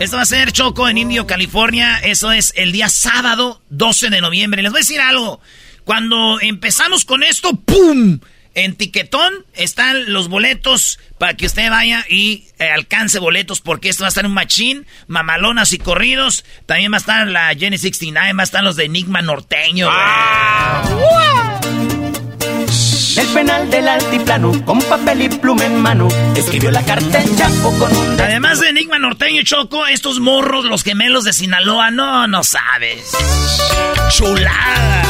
Esto 0.00 0.16
va 0.16 0.22
a 0.22 0.26
ser 0.26 0.50
Choco 0.50 0.88
en 0.88 0.98
Indio, 0.98 1.26
California. 1.26 1.98
Eso 2.02 2.32
es 2.32 2.52
el 2.56 2.72
día 2.72 2.88
sábado 2.88 3.62
12 3.70 4.10
de 4.10 4.20
noviembre. 4.20 4.62
Les 4.62 4.72
voy 4.72 4.80
a 4.80 4.82
decir 4.82 5.00
algo. 5.00 5.40
Cuando 5.84 6.40
empezamos 6.40 7.04
con 7.04 7.22
esto, 7.22 7.52
¡pum! 7.52 8.18
En 8.54 8.74
Tiquetón 8.74 9.32
están 9.54 10.12
los 10.12 10.28
boletos 10.28 10.98
para 11.18 11.34
que 11.34 11.46
usted 11.46 11.70
vaya 11.70 12.04
y 12.08 12.48
eh, 12.58 12.70
alcance 12.70 13.18
boletos 13.18 13.60
porque 13.60 13.88
esto 13.88 14.02
va 14.02 14.08
a 14.08 14.10
estar 14.10 14.26
un 14.26 14.32
machín, 14.32 14.86
mamalonas 15.06 15.72
y 15.72 15.78
corridos. 15.78 16.44
También 16.66 16.90
va 16.90 16.96
a 16.96 17.00
estar 17.00 17.28
la 17.28 17.54
Jenny 17.54 17.78
69, 17.78 18.32
va 18.32 18.40
a 18.40 18.44
estar 18.44 18.64
los 18.64 18.74
de 18.74 18.86
Enigma 18.86 19.22
Norteño. 19.22 19.88
El 23.16 23.26
penal 23.28 23.70
del 23.70 23.88
altiplano, 23.88 24.52
con 24.66 24.78
papel 24.80 25.22
y 25.22 25.28
pluma 25.30 25.64
en 25.64 25.80
mano, 25.80 26.08
escribió 26.36 26.70
la 26.70 26.82
carta 26.82 27.22
en 27.22 27.34
Chapo 27.34 27.72
con 27.78 27.96
un... 27.96 28.20
Además 28.20 28.60
de 28.60 28.68
Enigma 28.68 28.98
Norteño 28.98 29.40
y 29.40 29.44
Choco, 29.44 29.86
estos 29.86 30.20
morros, 30.20 30.66
los 30.66 30.82
gemelos 30.82 31.24
de 31.24 31.32
Sinaloa, 31.32 31.90
no, 31.90 32.26
no 32.26 32.44
sabes. 32.44 33.12
Chulada. 34.10 35.02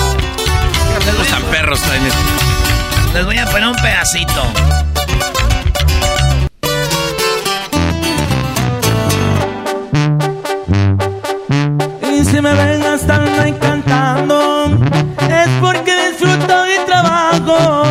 Los 1.18 1.26
tan 1.26 1.42
perros 1.44 1.80
traen 1.80 2.06
esto. 2.06 2.18
Les 3.14 3.24
voy 3.24 3.38
a 3.38 3.46
poner 3.46 3.68
un 3.68 3.76
pedacito. 3.76 4.52
Y 12.02 12.24
si 12.24 12.40
me 12.40 12.54
ven 12.54 12.82
estando 12.82 13.46
y 13.46 13.52
cantando, 13.54 14.78
es 15.28 15.48
porque 15.60 15.92
disfruto 16.08 16.64
mi 16.66 16.86
trabajo. 16.86 17.85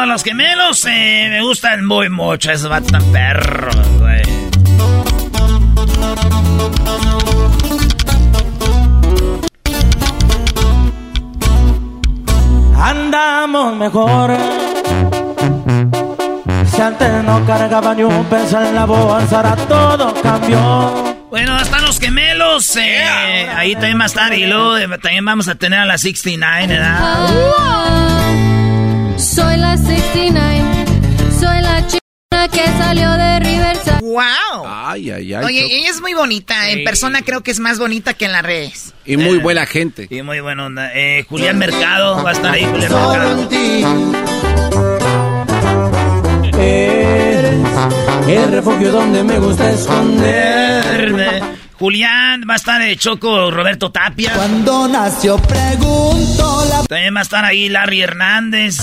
No, 0.00 0.06
los 0.06 0.24
gemelos 0.24 0.86
eh, 0.86 1.26
me 1.28 1.42
gustan 1.42 1.84
muy 1.84 2.08
mucho. 2.08 2.50
Esos 2.50 2.70
vatos 2.70 2.90
tan 2.90 3.04
perros, 3.12 3.76
güey. 3.98 4.22
Andamos 12.78 13.76
mejor. 13.76 14.30
Si 16.64 16.80
antes 16.80 17.24
no 17.24 17.44
cargaba 17.44 17.94
ni 17.94 18.02
un 18.02 18.24
peso 18.24 18.58
en 18.62 18.74
la 18.74 18.86
bolsa, 18.86 19.36
ahora 19.36 19.56
todo 19.56 20.14
cambió. 20.22 21.18
Bueno, 21.28 21.60
están 21.60 21.82
los 21.82 22.00
gemelos. 22.00 22.74
eh, 22.76 23.04
ahí 23.54 23.74
también 23.74 23.98
va 23.98 24.04
a 24.04 24.06
estar. 24.06 24.32
Y 24.32 24.46
luego 24.46 24.78
eh, 24.78 24.88
también 24.98 25.26
vamos 25.26 25.46
a 25.48 25.56
tener 25.56 25.78
a 25.78 25.84
la 25.84 25.98
69, 25.98 26.66
¿verdad? 26.68 28.59
Soy 29.20 29.58
la 29.58 29.76
69, 29.76 30.84
soy 31.38 31.60
la 31.60 31.86
chica 31.86 32.48
que 32.50 32.64
salió 32.78 33.10
de 33.12 33.40
Riverside. 33.40 33.98
¡Wow! 34.00 34.64
Ay, 34.66 35.10
ay, 35.10 35.34
ay. 35.34 35.44
Oye, 35.44 35.60
Choco. 35.60 35.74
ella 35.74 35.90
es 35.90 36.00
muy 36.00 36.14
bonita. 36.14 36.70
En 36.70 36.84
persona 36.84 37.20
creo 37.20 37.42
que 37.42 37.50
es 37.50 37.60
más 37.60 37.78
bonita 37.78 38.14
que 38.14 38.24
en 38.24 38.32
las 38.32 38.42
redes. 38.42 38.94
Y 39.04 39.18
muy 39.18 39.36
buena 39.36 39.66
gente. 39.66 40.06
Y 40.08 40.22
muy 40.22 40.40
buena 40.40 40.64
onda. 40.64 40.90
Eh, 40.94 41.26
Julián 41.28 41.58
Mercado 41.58 42.24
va 42.24 42.30
a 42.30 42.32
estar 42.32 42.54
ahí, 42.54 42.64
Julián 42.64 42.92
Mercado. 42.92 43.48
Eres 46.58 48.46
el 48.46 48.52
refugio 48.52 48.92
donde 48.92 49.22
me 49.22 49.38
gusta 49.38 49.70
esconder. 49.70 51.59
Julián 51.80 52.42
va 52.48 52.52
a 52.52 52.56
estar 52.56 52.78
de 52.80 52.94
Choco 52.98 53.50
Roberto 53.50 53.90
Tapia. 53.90 54.34
Cuando 54.34 54.86
nació 54.86 55.38
pregunto 55.38 56.64
la... 56.68 56.84
También 56.86 57.14
va 57.16 57.20
a 57.20 57.22
estar 57.22 57.42
ahí 57.42 57.70
Larry 57.70 58.02
Hernández. 58.02 58.76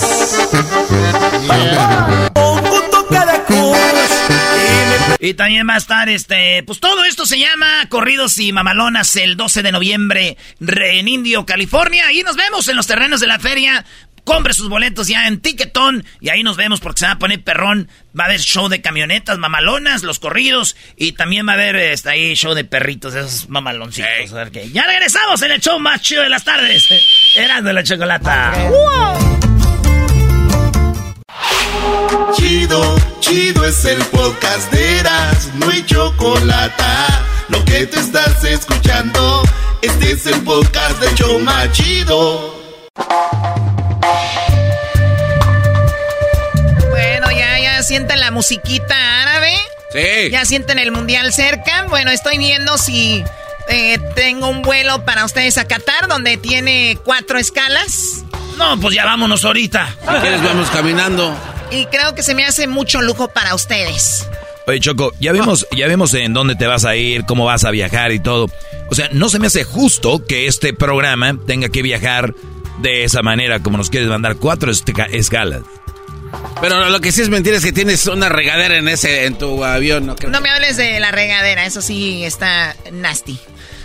Y 5.20 5.34
también 5.34 5.68
va 5.68 5.74
a 5.76 5.78
estar 5.78 6.10
este. 6.10 6.64
Pues 6.64 6.80
todo 6.80 7.04
esto 7.04 7.26
se 7.26 7.40
llama 7.40 7.68
Corridos 7.90 8.38
y 8.40 8.52
Mamalonas 8.52 9.16
el 9.16 9.36
12 9.36 9.64
de 9.64 9.72
noviembre 9.72 10.38
re- 10.60 11.00
en 11.00 11.08
Indio, 11.08 11.46
California. 11.46 12.12
Y 12.12 12.22
nos 12.24 12.36
vemos 12.36 12.68
en 12.68 12.76
los 12.76 12.86
terrenos 12.88 13.20
de 13.20 13.28
la 13.28 13.40
feria. 13.40 13.84
Compre 14.28 14.54
sus 14.54 14.68
boletos 14.68 15.08
ya 15.08 15.26
en 15.26 15.40
Ticketón. 15.40 16.04
Y 16.20 16.28
ahí 16.28 16.44
nos 16.44 16.58
vemos 16.58 16.82
porque 16.82 17.00
se 17.00 17.06
va 17.06 17.14
a 17.14 17.18
poner 17.18 17.42
perrón. 17.46 17.90
Va 18.08 18.26
a 18.26 18.28
haber 18.28 18.42
show 18.42 18.68
de 18.68 18.82
camionetas, 18.82 19.38
mamalonas, 19.38 20.04
los 20.04 20.20
corridos. 20.20 20.76
Y 20.98 21.14
también 21.14 21.48
va 21.48 21.52
a 21.52 21.56
haber 21.56 21.78
este, 21.78 22.10
ahí 22.10 22.36
show 22.36 22.54
de 22.54 22.66
perritos, 22.66 23.16
esos 23.16 23.48
mamaloncitos. 23.48 24.34
A 24.34 24.36
ver 24.36 24.52
qué. 24.52 24.70
Ya 24.70 24.86
regresamos 24.86 25.42
en 25.44 25.52
el 25.52 25.62
show 25.62 25.80
más 25.80 26.02
chido 26.02 26.24
de 26.24 26.30
las 26.30 26.44
tardes. 26.44 26.90
Eran 27.38 27.64
de 27.64 27.72
la 27.72 27.84
chocolata. 27.84 28.54
Chido, 32.36 32.98
chido 33.22 33.66
es 33.66 33.86
el 33.86 34.04
podcast 34.08 34.70
de 34.74 35.00
Eras, 35.00 35.52
no 35.56 35.70
hay 35.70 35.86
chocolate. 35.86 36.84
Lo 37.48 37.64
que 37.64 37.86
te 37.86 37.98
estás 37.98 38.44
escuchando, 38.44 39.42
este 39.82 40.12
es 40.12 40.26
el 40.26 40.42
podcast 40.42 41.00
de 41.00 41.16
Choma 41.16 41.72
Chido. 41.72 42.58
Sienten 47.88 48.20
la 48.20 48.32
musiquita 48.32 48.96
árabe. 49.24 49.54
Sí. 49.92 50.30
Ya 50.32 50.46
sienten 50.46 50.80
el 50.80 50.92
mundial 50.92 51.32
cerca. 51.34 51.86
Bueno, 51.90 52.12
estoy 52.12 52.38
viendo 52.38 52.78
si 52.78 53.24
eh, 53.70 53.98
tengo 54.16 54.48
un 54.50 54.62
vuelo 54.62 55.04
para 55.06 55.26
ustedes 55.26 55.58
a 55.58 55.66
Qatar, 55.66 56.08
donde 56.08 56.38
tiene 56.38 56.98
cuatro 57.04 57.38
escalas. 57.40 58.24
No, 58.58 58.80
pues 58.80 58.96
ya 58.96 59.06
vámonos 59.06 59.46
ahorita. 59.46 59.88
Si 60.02 60.22
quieres, 60.22 60.44
vamos 60.44 60.70
caminando. 60.70 61.36
Y 61.72 61.86
creo 61.88 62.16
que 62.16 62.24
se 62.24 62.34
me 62.36 62.46
hace 62.46 62.68
mucho 62.68 63.02
lujo 63.02 63.28
para 63.30 63.54
ustedes. 63.56 64.28
Oye, 64.68 64.80
Choco, 64.82 65.14
ya 65.20 65.32
vemos, 65.32 65.66
ya 65.76 65.88
vemos 65.88 66.14
en 66.14 66.34
dónde 66.34 66.56
te 66.56 66.68
vas 66.68 66.84
a 66.84 66.96
ir, 66.96 67.24
cómo 67.26 67.46
vas 67.46 67.64
a 67.64 67.72
viajar 67.72 68.12
y 68.12 68.20
todo. 68.20 68.50
O 68.90 68.96
sea, 68.96 69.10
no 69.14 69.30
se 69.30 69.40
me 69.40 69.48
hace 69.48 69.64
justo 69.64 70.26
que 70.26 70.48
este 70.48 70.74
programa 70.74 71.38
tenga 71.46 71.70
que 71.70 71.82
viajar 71.82 72.34
de 72.80 73.04
esa 73.06 73.22
manera, 73.22 73.60
como 73.62 73.78
nos 73.78 73.90
quieres 73.90 74.10
mandar 74.10 74.36
cuatro 74.36 74.72
esca- 74.72 75.08
escalas. 75.12 75.62
Pero 76.62 76.90
lo 76.90 77.02
que 77.02 77.12
sí 77.12 77.22
es 77.22 77.30
mentira 77.30 77.58
es 77.58 77.64
que 77.64 77.72
tienes 77.72 78.06
una 78.08 78.30
regadera 78.30 78.78
en 78.78 78.88
ese, 78.88 79.26
en 79.26 79.38
tu 79.38 79.64
avión. 79.64 80.06
No, 80.06 80.16
creo. 80.16 80.32
No 80.32 80.42
me 80.42 80.50
hables 80.50 80.78
de 80.78 81.00
la 81.00 81.12
regadera, 81.12 81.66
eso 81.66 81.82
sí 81.82 82.24
está 82.24 82.76
nasty. 82.92 83.40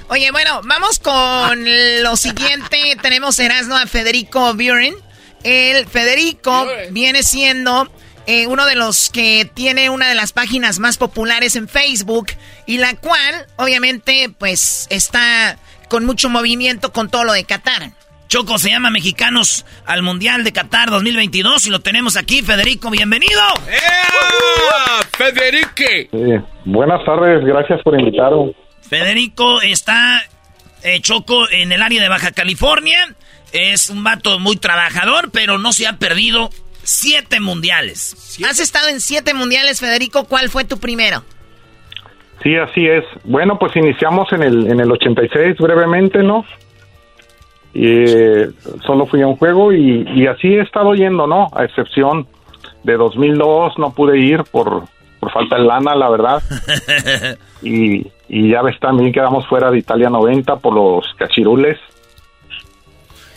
Oye, 0.09 0.31
bueno, 0.31 0.61
vamos 0.65 0.99
con 0.99 1.65
lo 2.03 2.17
siguiente. 2.17 2.97
Tenemos 3.03 3.39
Erasmo 3.39 3.77
a 3.77 3.87
Federico 3.87 4.55
Buren. 4.55 4.95
El 5.43 5.87
Federico 5.87 6.67
viene 6.91 7.23
siendo 7.23 7.91
eh, 8.27 8.47
uno 8.47 8.67
de 8.67 8.77
los 8.77 9.11
que 9.11 9.51
tiene 9.53 9.91
una 9.91 10.09
de 10.09 10.15
las 10.15 10.33
páginas 10.33 10.79
más 10.79 10.97
populares 10.97 11.57
en 11.57 11.69
Facebook 11.69 12.29
y 12.67 12.79
la 12.79 12.95
cual, 12.95 13.47
obviamente, 13.57 14.33
pues 14.39 14.87
está 14.91 15.59
con 15.89 16.05
mucho 16.05 16.29
movimiento 16.29 16.93
con 16.93 17.11
todo 17.11 17.25
lo 17.25 17.33
de 17.33 17.45
Qatar. 17.45 17.93
Choco 18.33 18.57
se 18.57 18.71
llama 18.71 18.89
Mexicanos 18.89 19.67
al 19.85 20.01
Mundial 20.01 20.43
de 20.43 20.55
Qatar 20.55 20.89
2022 20.89 21.67
y 21.67 21.71
lo 21.71 21.81
tenemos 21.81 22.17
aquí. 22.17 22.41
Federico, 22.41 22.89
bienvenido. 22.89 23.43
¡Federique! 25.19 26.09
buenas 26.65 27.05
tardes, 27.05 27.45
gracias 27.45 27.83
por 27.83 28.01
invitarme. 28.01 28.55
Federico 28.81 29.61
está 29.61 30.23
eh, 30.83 31.01
Choco 31.03 31.47
en 31.51 31.73
el 31.73 31.83
área 31.83 32.01
de 32.01 32.09
Baja 32.09 32.33
California. 32.33 33.15
Es 33.53 33.91
un 33.91 34.03
vato 34.03 34.39
muy 34.39 34.57
trabajador, 34.57 35.31
pero 35.31 35.59
no 35.59 35.75
se 35.75 35.87
ha 35.87 35.99
perdido 35.99 36.49
siete 36.85 37.39
mundiales. 37.39 38.41
Has 38.49 38.61
estado 38.61 38.89
en 38.89 39.03
siete 39.03 39.35
mundiales, 39.35 39.79
Federico. 39.79 40.25
¿Cuál 40.25 40.49
fue 40.49 40.65
tu 40.65 40.81
primero? 40.81 41.23
Sí, 42.43 42.57
así 42.57 42.87
es. 42.87 43.05
Bueno, 43.25 43.59
pues 43.59 43.77
iniciamos 43.77 44.33
en 44.33 44.43
el, 44.43 44.71
en 44.71 44.81
el 44.81 44.91
86 44.91 45.59
brevemente, 45.59 46.23
¿no? 46.23 46.47
Y 47.75 47.87
eh, 47.87 48.51
solo 48.87 49.07
fui 49.07 49.23
a 49.23 49.27
un 49.27 49.37
juego 49.37 49.73
y, 49.73 50.07
y 50.15 50.27
así 50.27 50.49
he 50.49 50.61
estado 50.61 50.95
yendo, 50.95 51.27
¿no? 51.27 51.49
A 51.55 51.65
excepción 51.65 52.27
de 52.85 52.97
2002 52.97 53.79
no 53.79 53.93
pude 53.93 54.19
ir 54.19 54.43
por, 54.51 54.83
por 55.21 55.33
falta 55.33 55.57
de 55.57 55.65
lana, 55.65 55.95
la 55.95 56.11
verdad. 56.11 56.43
Y, 57.65 58.09
y 58.29 58.51
ya 58.51 58.61
ves, 58.61 58.77
también 58.81 59.13
quedamos 59.13 59.47
fuera 59.47 59.71
de 59.71 59.79
Italia 59.79 60.11
90 60.11 60.57
por 60.57 60.75
los 60.75 61.07
cachirules. 61.17 61.79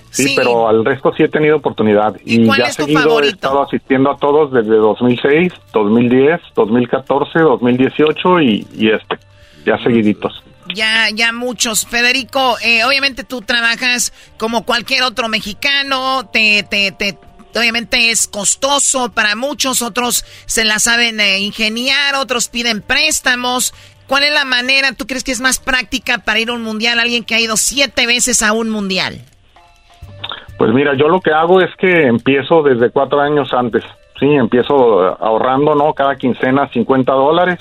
Sí, 0.10 0.30
Sí. 0.30 0.34
pero 0.36 0.68
al 0.68 0.84
resto 0.86 1.14
sí 1.16 1.24
he 1.24 1.28
tenido 1.28 1.58
oportunidad. 1.58 2.16
Y, 2.26 2.46
cuál 2.48 2.60
ya 2.60 2.66
es 2.66 2.78
tu 2.78 2.86
seguido 2.86 3.22
he 3.22 3.28
estado 3.28 3.62
asistiendo 3.62 4.10
a 4.10 4.18
todos 4.18 4.52
desde 4.52 4.78
2006, 4.78 5.54
2010, 5.74 6.42
2014, 6.56 7.40
2018 7.40 8.42
y, 8.42 8.66
y 8.78 8.90
este, 8.90 9.20
ya 9.66 9.78
seguiditos. 9.84 10.42
Ya, 10.74 11.10
ya 11.14 11.32
muchos. 11.32 11.86
Federico, 11.86 12.58
eh, 12.64 12.84
obviamente 12.84 13.24
tú 13.24 13.42
trabajas 13.42 14.14
como 14.38 14.66
cualquier 14.66 15.04
otro 15.04 15.28
mexicano, 15.28 16.28
te, 16.32 16.64
te, 16.64 16.92
te, 16.92 17.18
obviamente 17.56 18.10
es 18.12 18.28
costoso 18.28 19.12
para 19.12 19.36
muchos, 19.36 19.82
otros 19.82 20.26
se 20.46 20.66
la 20.66 20.80
saben 20.80 21.20
eh, 21.20 21.40
ingeniar, 21.40 22.16
otros 22.16 22.48
piden 22.48 22.82
préstamos. 22.82 23.74
¿Cuál 24.08 24.24
es 24.24 24.34
la 24.34 24.46
manera, 24.46 24.94
tú 24.94 25.08
crees 25.08 25.24
que 25.24 25.32
es 25.32 25.42
más 25.42 25.60
práctica 25.60 26.20
para 26.20 26.40
ir 26.40 26.50
a 26.50 26.54
un 26.54 26.62
mundial? 26.62 27.00
Alguien 27.00 27.24
que 27.24 27.36
ha 27.36 27.40
ido 27.40 27.58
siete 27.58 28.06
veces 28.06 28.44
a 28.44 28.54
un 28.54 28.70
mundial. 28.70 29.20
Pues 30.58 30.72
mira, 30.74 30.94
yo 30.96 31.08
lo 31.10 31.20
que 31.22 31.32
hago 31.32 31.60
es 31.60 31.76
que 31.78 32.08
empiezo 32.08 32.62
desde 32.64 32.92
cuatro 32.92 33.20
años 33.20 33.52
antes. 33.54 33.84
Sí, 34.20 34.28
empiezo 34.28 35.22
ahorrando, 35.22 35.76
¿no? 35.76 35.94
Cada 35.94 36.16
quincena 36.16 36.70
50 36.72 37.12
dólares. 37.12 37.60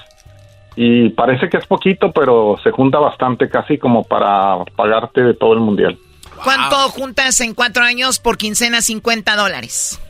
Y 0.77 1.11
parece 1.11 1.49
que 1.49 1.57
es 1.59 1.67
poquito, 1.67 2.11
pero 2.13 2.57
se 2.63 2.71
junta 2.71 2.99
bastante, 2.99 3.49
casi 3.49 3.79
como 3.79 4.03
para 4.05 4.65
pagarte 4.77 5.23
de 5.23 5.35
todo 5.35 5.53
el 5.55 5.61
mundial. 5.61 5.97
¿Cuánto 6.43 6.77
juntas 6.91 7.41
en 7.41 7.55
cuatro 7.55 7.85
años 7.85 8.19
por 8.19 8.37
quincena 8.37 8.81
50 8.81 9.37
dólares? 9.37 10.01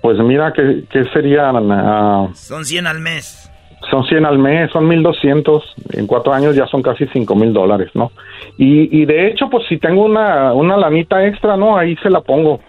Pues 0.00 0.18
mira, 0.18 0.52
¿qué, 0.54 0.84
qué 0.90 1.04
serían? 1.12 1.70
ah, 1.72 2.28
Son 2.34 2.64
100 2.64 2.86
al 2.86 3.00
mes. 3.00 3.50
son 3.90 4.04
100 4.06 4.24
al 4.24 4.38
mes, 4.38 4.70
son 4.72 4.86
1200. 4.86 5.62
En 5.94 6.06
cuatro 6.06 6.32
años 6.32 6.54
ya 6.54 6.66
son 6.68 6.80
casi 6.82 7.06
5 7.12 7.34
mil 7.34 7.52
dólares, 7.52 7.90
¿no? 7.94 8.12
Y, 8.56 9.00
y 9.02 9.04
de 9.04 9.28
hecho, 9.28 9.48
pues 9.50 9.64
si 9.68 9.78
tengo 9.78 10.04
una, 10.04 10.52
una 10.52 10.76
lanita 10.76 11.26
extra, 11.26 11.56
¿no? 11.56 11.76
Ahí 11.76 11.96
se 12.02 12.08
la 12.10 12.20
pongo. 12.20 12.60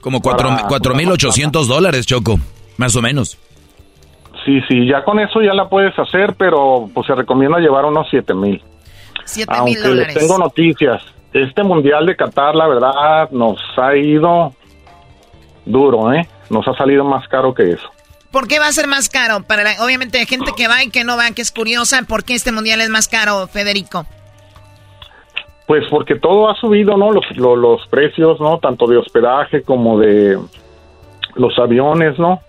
Como 0.00 0.20
cuatro- 0.20 0.48
Para- 0.48 0.68
4.800 0.68 1.66
dólares, 1.66 2.06
Choco, 2.06 2.38
más 2.76 2.94
o 2.96 3.02
menos. 3.02 3.38
Sí, 4.48 4.62
sí, 4.66 4.86
ya 4.86 5.04
con 5.04 5.20
eso 5.20 5.42
ya 5.42 5.52
la 5.52 5.68
puedes 5.68 5.92
hacer, 5.98 6.34
pero 6.38 6.88
pues 6.94 7.06
se 7.06 7.14
recomienda 7.14 7.58
llevar 7.58 7.84
unos 7.84 8.06
7 8.08 8.32
mil. 8.32 8.62
7 9.26 9.52
mil 9.62 9.74
les 9.74 9.84
dólares. 9.84 10.14
tengo 10.14 10.38
noticias. 10.38 11.02
Este 11.34 11.62
mundial 11.62 12.06
de 12.06 12.16
Qatar, 12.16 12.54
la 12.54 12.66
verdad, 12.66 13.30
nos 13.30 13.58
ha 13.76 13.94
ido 13.94 14.54
duro, 15.66 16.14
¿eh? 16.14 16.26
Nos 16.48 16.66
ha 16.66 16.72
salido 16.78 17.04
más 17.04 17.28
caro 17.28 17.52
que 17.52 17.72
eso. 17.72 17.90
¿Por 18.30 18.48
qué 18.48 18.58
va 18.58 18.68
a 18.68 18.72
ser 18.72 18.86
más 18.86 19.10
caro? 19.10 19.42
Para 19.42 19.64
la- 19.64 19.84
obviamente 19.84 20.18
hay 20.18 20.24
gente 20.24 20.52
que 20.56 20.66
va 20.66 20.82
y 20.82 20.88
que 20.88 21.04
no 21.04 21.18
va, 21.18 21.30
que 21.32 21.42
es 21.42 21.52
curiosa. 21.52 22.00
¿Por 22.08 22.24
qué 22.24 22.32
este 22.32 22.50
mundial 22.50 22.80
es 22.80 22.88
más 22.88 23.06
caro, 23.06 23.48
Federico? 23.48 24.06
Pues 25.66 25.84
porque 25.90 26.14
todo 26.14 26.48
ha 26.48 26.54
subido, 26.54 26.96
¿no? 26.96 27.12
Los, 27.12 27.24
lo- 27.36 27.54
los 27.56 27.86
precios, 27.88 28.40
¿no? 28.40 28.58
Tanto 28.60 28.86
de 28.86 28.96
hospedaje 28.96 29.60
como 29.62 29.98
de 29.98 30.38
los 31.34 31.58
aviones, 31.58 32.18
¿no? 32.18 32.40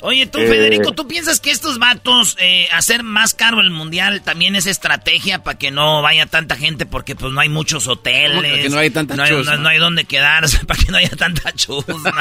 Oye, 0.00 0.26
tú, 0.26 0.38
Eh. 0.38 0.46
Federico, 0.46 0.92
¿tú 0.92 1.06
piensas 1.08 1.40
que 1.40 1.50
estos 1.50 1.78
vatos, 1.78 2.36
eh, 2.40 2.68
hacer 2.72 3.02
más 3.02 3.34
caro 3.34 3.60
el 3.60 3.70
mundial, 3.70 4.22
también 4.22 4.54
es 4.56 4.66
estrategia 4.66 5.42
para 5.42 5.58
que 5.58 5.70
no 5.70 6.02
vaya 6.02 6.26
tanta 6.26 6.56
gente? 6.56 6.86
Porque 6.86 7.16
pues 7.16 7.32
no 7.32 7.40
hay 7.40 7.48
muchos 7.48 7.88
hoteles. 7.88 8.36
¿Cómo 8.52 8.62
que 8.62 8.68
no 8.70 8.78
hay 8.78 8.90
tanta 8.90 9.16
no 9.16 9.22
hay, 9.24 9.30
chusma? 9.30 9.56
no- 9.56 9.62
no 9.62 9.68
hay 9.70 9.78
dónde 9.78 10.04
quedarse, 10.04 10.58
para 10.66 10.80
que 10.84 10.92
no 10.92 10.98
haya 10.98 11.10
tanta 11.10 11.52
chusma. 11.52 12.12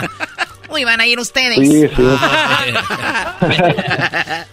Uy, 0.69 0.83
van 0.83 0.99
a 1.01 1.07
ir 1.07 1.19
ustedes. 1.19 1.55
Sí, 1.57 1.87
sí. 1.95 2.03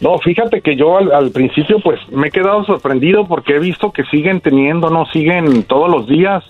No, 0.00 0.18
fíjate 0.18 0.62
que 0.62 0.76
yo 0.76 0.96
al, 0.96 1.12
al 1.12 1.30
principio 1.30 1.78
pues 1.80 2.00
me 2.10 2.28
he 2.28 2.30
quedado 2.30 2.64
sorprendido 2.64 3.26
porque 3.28 3.56
he 3.56 3.58
visto 3.58 3.92
que 3.92 4.02
siguen 4.04 4.40
teniendo, 4.40 4.88
no 4.88 5.04
siguen 5.12 5.64
todos 5.64 5.90
los 5.90 6.06
días 6.06 6.42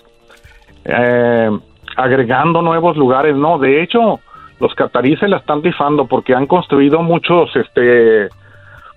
eh, 0.85 1.49
agregando 1.97 2.61
nuevos 2.61 2.95
lugares, 2.95 3.35
no. 3.35 3.59
De 3.59 3.83
hecho, 3.83 4.21
los 4.61 4.73
cataríes 4.75 5.19
se 5.19 5.27
la 5.27 5.37
están 5.37 5.63
rifando 5.63 6.05
porque 6.05 6.35
han 6.35 6.45
construido 6.45 7.01
muchos, 7.01 7.49
este, 7.55 8.29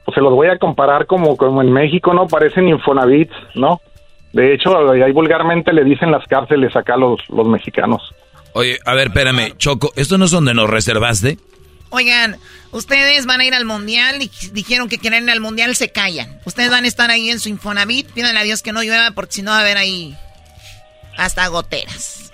pues 0.04 0.14
se 0.14 0.20
los 0.20 0.32
voy 0.32 0.48
a 0.48 0.58
comparar 0.58 1.06
como 1.06 1.36
como 1.36 1.62
en 1.62 1.72
México, 1.72 2.12
no 2.12 2.28
parecen 2.28 2.68
Infonavits, 2.68 3.34
no. 3.54 3.80
De 4.32 4.52
hecho, 4.52 4.90
ahí 4.90 5.12
vulgarmente 5.12 5.72
le 5.72 5.84
dicen 5.84 6.10
las 6.10 6.26
cárceles 6.26 6.76
acá 6.76 6.94
a 6.94 6.98
los 6.98 7.18
los 7.30 7.48
mexicanos. 7.48 8.14
Oye, 8.52 8.78
a 8.84 8.94
ver, 8.94 9.08
espérame, 9.08 9.56
Choco, 9.56 9.92
¿esto 9.96 10.18
no 10.18 10.26
es 10.26 10.30
donde 10.30 10.54
nos 10.54 10.68
reservaste? 10.68 11.38
Oigan, 11.90 12.36
ustedes 12.72 13.24
van 13.24 13.40
a 13.40 13.44
ir 13.44 13.54
al 13.54 13.64
mundial 13.64 14.20
y 14.20 14.30
dijeron 14.52 14.88
que 14.88 14.98
quieren 14.98 15.24
ir 15.24 15.30
al 15.30 15.40
mundial, 15.40 15.74
se 15.74 15.90
callan. 15.90 16.40
Ustedes 16.44 16.70
van 16.70 16.84
a 16.84 16.88
estar 16.88 17.10
ahí 17.10 17.30
en 17.30 17.40
su 17.40 17.48
Infonavit, 17.48 18.10
pídanle 18.10 18.40
a 18.40 18.42
Dios 18.42 18.62
que 18.62 18.72
no 18.72 18.82
llueva 18.82 19.12
porque 19.12 19.32
si 19.32 19.42
no 19.42 19.52
va 19.52 19.58
a 19.58 19.60
haber 19.60 19.76
ahí 19.76 20.14
hasta 21.16 21.46
goteras. 21.48 22.30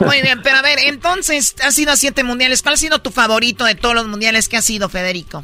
Muy 0.00 0.22
bien, 0.22 0.40
pero 0.42 0.56
a 0.58 0.62
ver, 0.62 0.78
entonces, 0.86 1.56
has 1.64 1.78
ido 1.78 1.92
a 1.92 1.96
siete 1.96 2.24
mundiales. 2.24 2.62
¿Cuál 2.62 2.74
ha 2.74 2.76
sido 2.76 2.98
tu 2.98 3.10
favorito 3.10 3.64
de 3.64 3.74
todos 3.74 3.94
los 3.94 4.06
mundiales 4.06 4.48
que 4.48 4.56
has 4.56 4.68
ido, 4.68 4.88
Federico? 4.88 5.42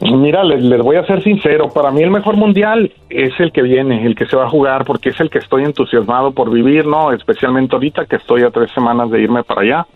Mira, 0.00 0.44
les, 0.44 0.62
les 0.62 0.80
voy 0.80 0.96
a 0.96 1.04
ser 1.06 1.24
sincero, 1.24 1.70
para 1.70 1.90
mí 1.90 2.02
el 2.02 2.10
mejor 2.10 2.36
mundial 2.36 2.92
es 3.10 3.32
el 3.40 3.50
que 3.50 3.62
viene, 3.62 4.06
el 4.06 4.14
que 4.14 4.26
se 4.26 4.36
va 4.36 4.44
a 4.44 4.48
jugar, 4.48 4.84
porque 4.84 5.08
es 5.08 5.18
el 5.18 5.28
que 5.28 5.38
estoy 5.38 5.64
entusiasmado 5.64 6.30
por 6.30 6.50
vivir, 6.50 6.86
¿no? 6.86 7.12
Especialmente 7.12 7.74
ahorita 7.74 8.06
que 8.06 8.16
estoy 8.16 8.42
a 8.42 8.50
tres 8.50 8.70
semanas 8.72 9.10
de 9.10 9.20
irme 9.20 9.42
para 9.42 9.62
allá. 9.62 9.86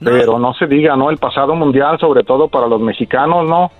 Pero 0.00 0.38
no 0.38 0.52
se 0.54 0.66
diga, 0.66 0.96
¿no? 0.96 1.10
El 1.10 1.18
pasado 1.18 1.54
mundial, 1.54 1.98
sobre 2.00 2.24
todo 2.24 2.48
para 2.48 2.66
los 2.66 2.80
mexicanos, 2.80 3.48
¿no? 3.48 3.70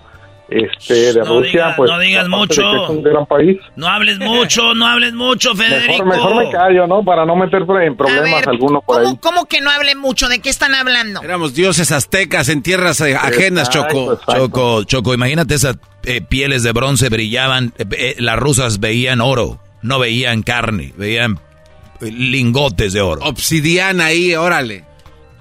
Este, 0.48 1.12
de 1.12 1.20
No 1.20 1.40
Rusia, 1.40 1.68
diga- 1.70 1.76
pues... 1.76 1.90
no 1.90 1.98
digas 1.98 2.28
mucho. 2.28 2.62
que 2.62 2.84
es 2.84 2.88
un 2.90 3.02
gran 3.02 3.26
país. 3.26 3.58
No 3.74 3.88
hables 3.88 4.18
mucho, 4.20 4.74
no 4.74 4.86
hables 4.86 5.12
mucho, 5.12 5.54
Federico. 5.56 6.04
Mejor, 6.04 6.06
mejor 6.06 6.44
me 6.46 6.50
callo, 6.52 6.86
¿no? 6.86 7.02
Para 7.04 7.26
no 7.26 7.34
meter 7.34 7.62
en 7.82 7.96
problemas 7.96 8.46
alguno 8.46 8.80
por 8.80 9.00
ahí. 9.00 9.16
¿Cómo 9.20 9.46
que 9.46 9.60
no 9.60 9.70
hable 9.70 9.96
mucho? 9.96 10.28
¿De 10.28 10.38
qué 10.40 10.48
están 10.48 10.74
hablando? 10.74 11.20
Éramos 11.22 11.54
dioses 11.54 11.90
aztecas 11.90 12.48
en 12.48 12.62
tierras 12.62 13.00
eh, 13.00 13.16
ajenas, 13.16 13.70
Choco. 13.70 14.18
Choco, 14.32 14.84
Choco, 14.84 15.14
imagínate 15.14 15.54
esas 15.54 15.78
eh, 16.04 16.20
pieles 16.20 16.62
de 16.62 16.70
bronce 16.72 17.08
brillaban, 17.08 17.72
eh, 17.78 17.84
eh, 17.98 18.16
las 18.18 18.38
rusas 18.38 18.78
veían 18.78 19.20
oro, 19.20 19.58
no 19.82 19.98
veían 19.98 20.42
carne, 20.42 20.92
veían 20.96 21.40
lingotes 22.00 22.92
de 22.92 23.00
oro. 23.00 23.22
Obsidiana 23.24 24.06
ahí, 24.06 24.34
órale. 24.34 24.84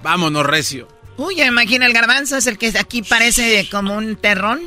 Vámonos, 0.02 0.44
recio. 0.44 0.88
Uy, 1.16 1.36
ya 1.36 1.46
imagino 1.46 1.86
el 1.86 1.92
garbanzo, 1.92 2.36
es 2.36 2.46
el 2.46 2.58
que 2.58 2.72
aquí 2.78 3.02
parece 3.02 3.68
como 3.70 3.94
un 3.94 4.16
terrón. 4.16 4.60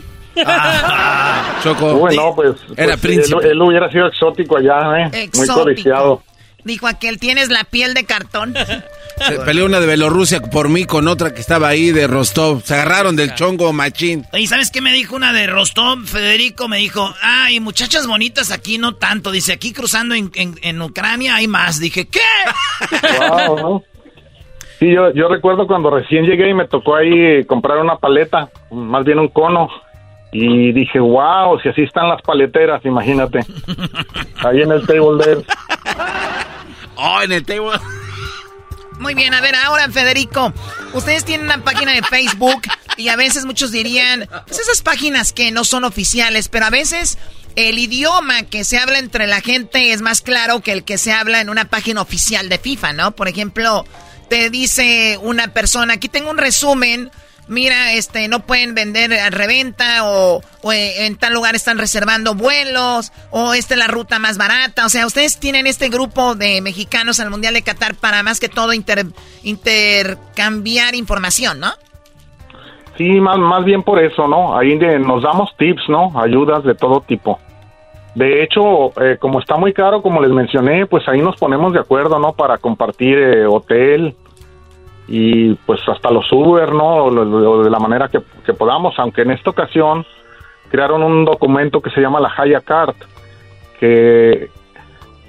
Choco. 1.64 1.96
Bueno, 1.96 2.34
pues, 2.36 2.56
Era 2.78 2.94
pues, 2.94 3.00
príncipe. 3.00 3.46
Él, 3.46 3.52
él 3.52 3.62
hubiera 3.62 3.90
sido 3.92 4.08
exótico 4.08 4.58
allá, 4.58 5.10
¿eh? 5.14 5.30
Muy 5.36 5.48
codiciado. 5.48 6.24
Dijo 6.64 6.88
aquel, 6.88 7.20
tienes 7.20 7.50
la 7.50 7.64
piel 7.64 7.94
de 7.94 8.04
cartón. 8.06 8.54
Se 9.26 9.40
peleó 9.40 9.66
una 9.66 9.80
de 9.80 9.88
Bielorrusia 9.88 10.42
por 10.42 10.68
mí 10.70 10.84
con 10.86 11.08
otra 11.08 11.34
que 11.34 11.40
estaba 11.42 11.70
ahí 11.70 11.92
de 11.92 12.06
Rostov. 12.08 12.62
Se 12.64 12.74
agarraron 12.74 13.16
del 13.16 13.34
chongo 13.34 13.72
machín. 13.74 14.26
Oye, 14.34 14.46
¿sabes 14.46 14.70
qué 14.70 14.82
me 14.82 14.92
dijo 14.92 15.16
una 15.16 15.32
de 15.34 15.48
Rostov? 15.48 16.06
Federico 16.06 16.68
me 16.68 16.78
dijo, 16.78 17.14
ay, 17.22 17.60
muchachas 17.62 18.08
bonitas 18.08 18.52
aquí 18.52 18.78
no 18.78 18.96
tanto. 18.96 19.32
Dice, 19.32 19.54
aquí 19.54 19.72
cruzando 19.74 20.16
en, 20.16 20.32
en- 20.36 20.60
en 20.62 20.82
Ucrania 20.82 21.36
hay 21.36 21.48
más. 21.48 21.80
Dije, 21.80 22.08
¿qué? 22.08 22.20
Wow, 23.30 23.56
¿no? 23.60 23.84
Sí, 24.80 24.92
yo, 24.94 25.12
yo 25.14 25.28
recuerdo 25.30 25.66
cuando 25.68 25.90
recién 25.90 26.26
llegué 26.26 26.50
y 26.50 26.54
me 26.54 26.68
tocó 26.68 26.96
ahí 26.96 27.44
comprar 27.46 27.78
una 27.80 27.98
paleta, 27.98 28.50
más 28.72 29.04
bien 29.06 29.20
un 29.20 29.30
cono. 29.30 29.70
Y 30.32 30.72
dije, 30.74 31.00
wow, 31.00 31.60
si 31.60 31.70
así 31.70 31.82
están 31.82 32.08
las 32.10 32.22
paleteras, 32.22 32.84
imagínate. 32.86 33.40
Ahí 34.44 34.62
en 34.62 34.72
el 34.72 34.86
table 34.86 35.24
there. 35.24 35.44
Oh, 36.96 37.22
en 37.22 37.32
el 37.32 37.46
table. 37.46 37.80
Muy 39.00 39.16
bien, 39.16 39.34
a 39.34 39.42
ver, 39.42 39.56
ahora 39.56 39.90
Federico, 39.90 40.54
ustedes 40.94 41.24
tienen 41.24 41.46
una 41.46 41.64
página 41.64 41.94
de 41.94 42.04
Facebook 42.04 42.62
y 42.98 43.08
a 43.08 43.16
veces 43.16 43.46
muchos 43.46 43.72
dirían, 43.72 44.28
pues 44.46 44.60
esas 44.60 44.82
páginas 44.82 45.32
que 45.32 45.52
no 45.52 45.64
son 45.64 45.86
oficiales, 45.86 46.50
pero 46.50 46.66
a 46.66 46.70
veces 46.70 47.18
el 47.56 47.80
idioma 47.80 48.44
que 48.44 48.66
se 48.66 48.78
habla 48.78 49.00
entre 49.00 49.26
la 49.26 49.40
gente 49.40 49.94
es 49.94 50.02
más 50.02 50.22
claro 50.22 50.60
que 50.60 50.74
el 50.74 50.84
que 50.84 50.98
se 50.98 51.14
habla 51.14 51.40
en 51.40 51.50
una 51.50 51.66
página 51.66 52.02
oficial 52.02 52.50
de 52.50 52.60
FIFA, 52.60 52.94
¿no? 52.94 53.12
Por 53.12 53.30
ejemplo, 53.30 53.86
te 54.30 54.50
dice 54.50 55.18
una 55.22 55.54
persona, 55.54 55.94
aquí 55.94 56.10
tengo 56.10 56.30
un 56.30 56.38
resumen, 56.38 57.10
mira, 57.50 57.92
este, 57.94 58.28
no 58.30 58.40
pueden 58.40 58.76
vender 58.76 59.12
a 59.14 59.30
reventa 59.30 60.04
o, 60.04 60.42
en 60.72 61.18
tal 61.18 61.34
lugar 61.34 61.56
están 61.56 61.78
reservando 61.78 62.36
vuelos 62.36 63.12
o 63.32 63.54
esta 63.54 63.74
es 63.74 63.80
la 63.80 63.88
ruta 63.88 64.20
más 64.20 64.38
barata. 64.38 64.86
O 64.86 64.90
sea, 64.90 65.06
ustedes 65.06 65.40
tienen 65.40 65.68
este 65.68 65.90
grupo 65.90 66.36
de 66.36 66.62
mexicanos 66.62 67.20
al 67.20 67.30
Mundial 67.30 67.54
de 67.54 67.62
Qatar 67.62 67.96
para 67.96 68.24
más 68.24 68.40
que 68.40 68.48
todo 68.48 68.72
inter- 68.74 69.08
intercambiar 69.44 70.96
información, 70.96 71.60
¿no? 71.60 71.72
Sí, 72.98 73.20
más, 73.20 73.38
más 73.38 73.64
bien 73.66 73.84
por 73.84 74.04
eso, 74.04 74.28
¿no? 74.28 74.58
Ahí 74.58 74.76
nos 74.76 75.24
damos 75.24 75.50
tips, 75.58 75.84
¿no? 75.90 76.12
Ayudas 76.22 76.64
de 76.64 76.76
todo 76.76 77.02
tipo. 77.02 77.40
De 78.16 78.44
hecho, 78.44 78.92
eh, 79.02 79.18
como 79.20 79.40
está 79.40 79.56
muy 79.56 79.72
caro, 79.72 80.02
como 80.02 80.22
les 80.22 80.32
mencioné, 80.32 80.86
pues 80.86 81.08
ahí 81.08 81.22
nos 81.22 81.38
ponemos 81.38 81.72
de 81.72 81.80
acuerdo, 81.80 82.20
¿no? 82.20 82.34
Para 82.34 82.58
compartir 82.58 83.18
eh, 83.18 83.46
hotel 83.46 84.16
y 85.10 85.56
pues 85.56 85.82
hasta 85.88 86.12
los 86.12 86.32
Uber, 86.32 86.72
¿no? 86.72 87.06
O 87.06 87.64
de 87.64 87.70
la 87.70 87.80
manera 87.80 88.08
que, 88.08 88.20
que 88.46 88.54
podamos, 88.54 88.94
aunque 89.00 89.24
en 89.24 89.32
esta 89.32 89.50
ocasión 89.50 90.06
crearon 90.70 91.02
un 91.02 91.26
documento 91.26 91.82
que 91.82 91.90
se 91.90 92.00
llama 92.00 92.20
la 92.20 92.32
Haya 92.38 92.62
Card, 92.62 92.96
que 93.80 94.50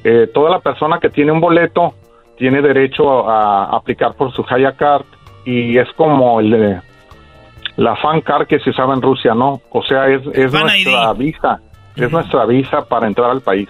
eh, 0.05 0.31
toda 0.35 0.51
la 0.51 0.61
persona 0.61 0.99
que 0.99 1.09
tiene 1.09 1.33
un 1.33 1.41
boleto 1.41 1.95
tiene 2.37 2.61
derecho 2.61 3.29
a, 3.29 3.65
a 3.65 3.77
aplicar 3.77 4.15
por 4.15 4.33
su 4.33 4.45
Haya 4.49 4.73
Card 4.73 5.05
y 5.45 5.79
es 5.79 5.89
como 5.97 6.41
el 6.41 6.51
de 6.51 6.81
la 7.77 7.97
fan 7.97 8.21
card 8.21 8.47
que 8.47 8.59
se 8.61 8.71
usaba 8.71 8.95
en 8.95 9.03
Rusia, 9.03 9.35
¿no? 9.35 9.63
O 9.71 9.83
sea, 9.83 10.07
es, 10.09 10.23
es 10.35 10.53
nuestra 10.53 11.13
visa, 11.15 11.61
es 11.97 12.13
nuestra 12.13 12.45
visa 12.45 12.85
para 12.85 13.07
entrar 13.07 13.31
al 13.31 13.41
país. 13.41 13.69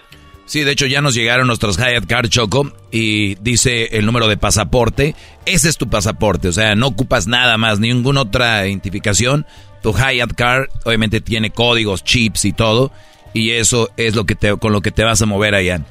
Sí, 0.51 0.65
de 0.65 0.73
hecho 0.73 0.87
ya 0.87 1.01
nos 1.01 1.15
llegaron 1.15 1.47
nuestros 1.47 1.77
Hyatt 1.77 2.07
Card 2.07 2.29
Choco 2.29 2.73
y 2.91 3.37
dice 3.37 3.97
el 3.97 4.05
número 4.05 4.27
de 4.27 4.37
pasaporte. 4.37 5.15
Ese 5.47 5.69
es 5.69 5.77
tu 5.77 5.89
pasaporte, 5.89 6.49
o 6.49 6.53
sea, 6.53 6.75
no 6.75 6.89
ocupas 6.89 7.29
nada 7.29 7.57
más, 7.57 7.79
ninguna 7.79 8.23
otra 8.23 8.67
identificación. 8.67 9.47
Tu 9.81 9.93
Hyatt 9.93 10.33
Card 10.35 10.67
obviamente 10.85 11.21
tiene 11.21 11.51
códigos, 11.51 12.03
chips 12.03 12.47
y 12.47 12.53
todo, 12.53 12.91
y 13.33 13.51
eso 13.51 13.91
es 13.97 14.17
lo 14.17 14.27
que 14.27 14.35
te, 14.35 14.57
con 14.57 14.73
lo 14.73 14.81
que 14.81 14.91
te 14.91 15.05
vas 15.05 15.23
a 15.23 15.27
mover 15.27 15.55
allá. 15.55 15.83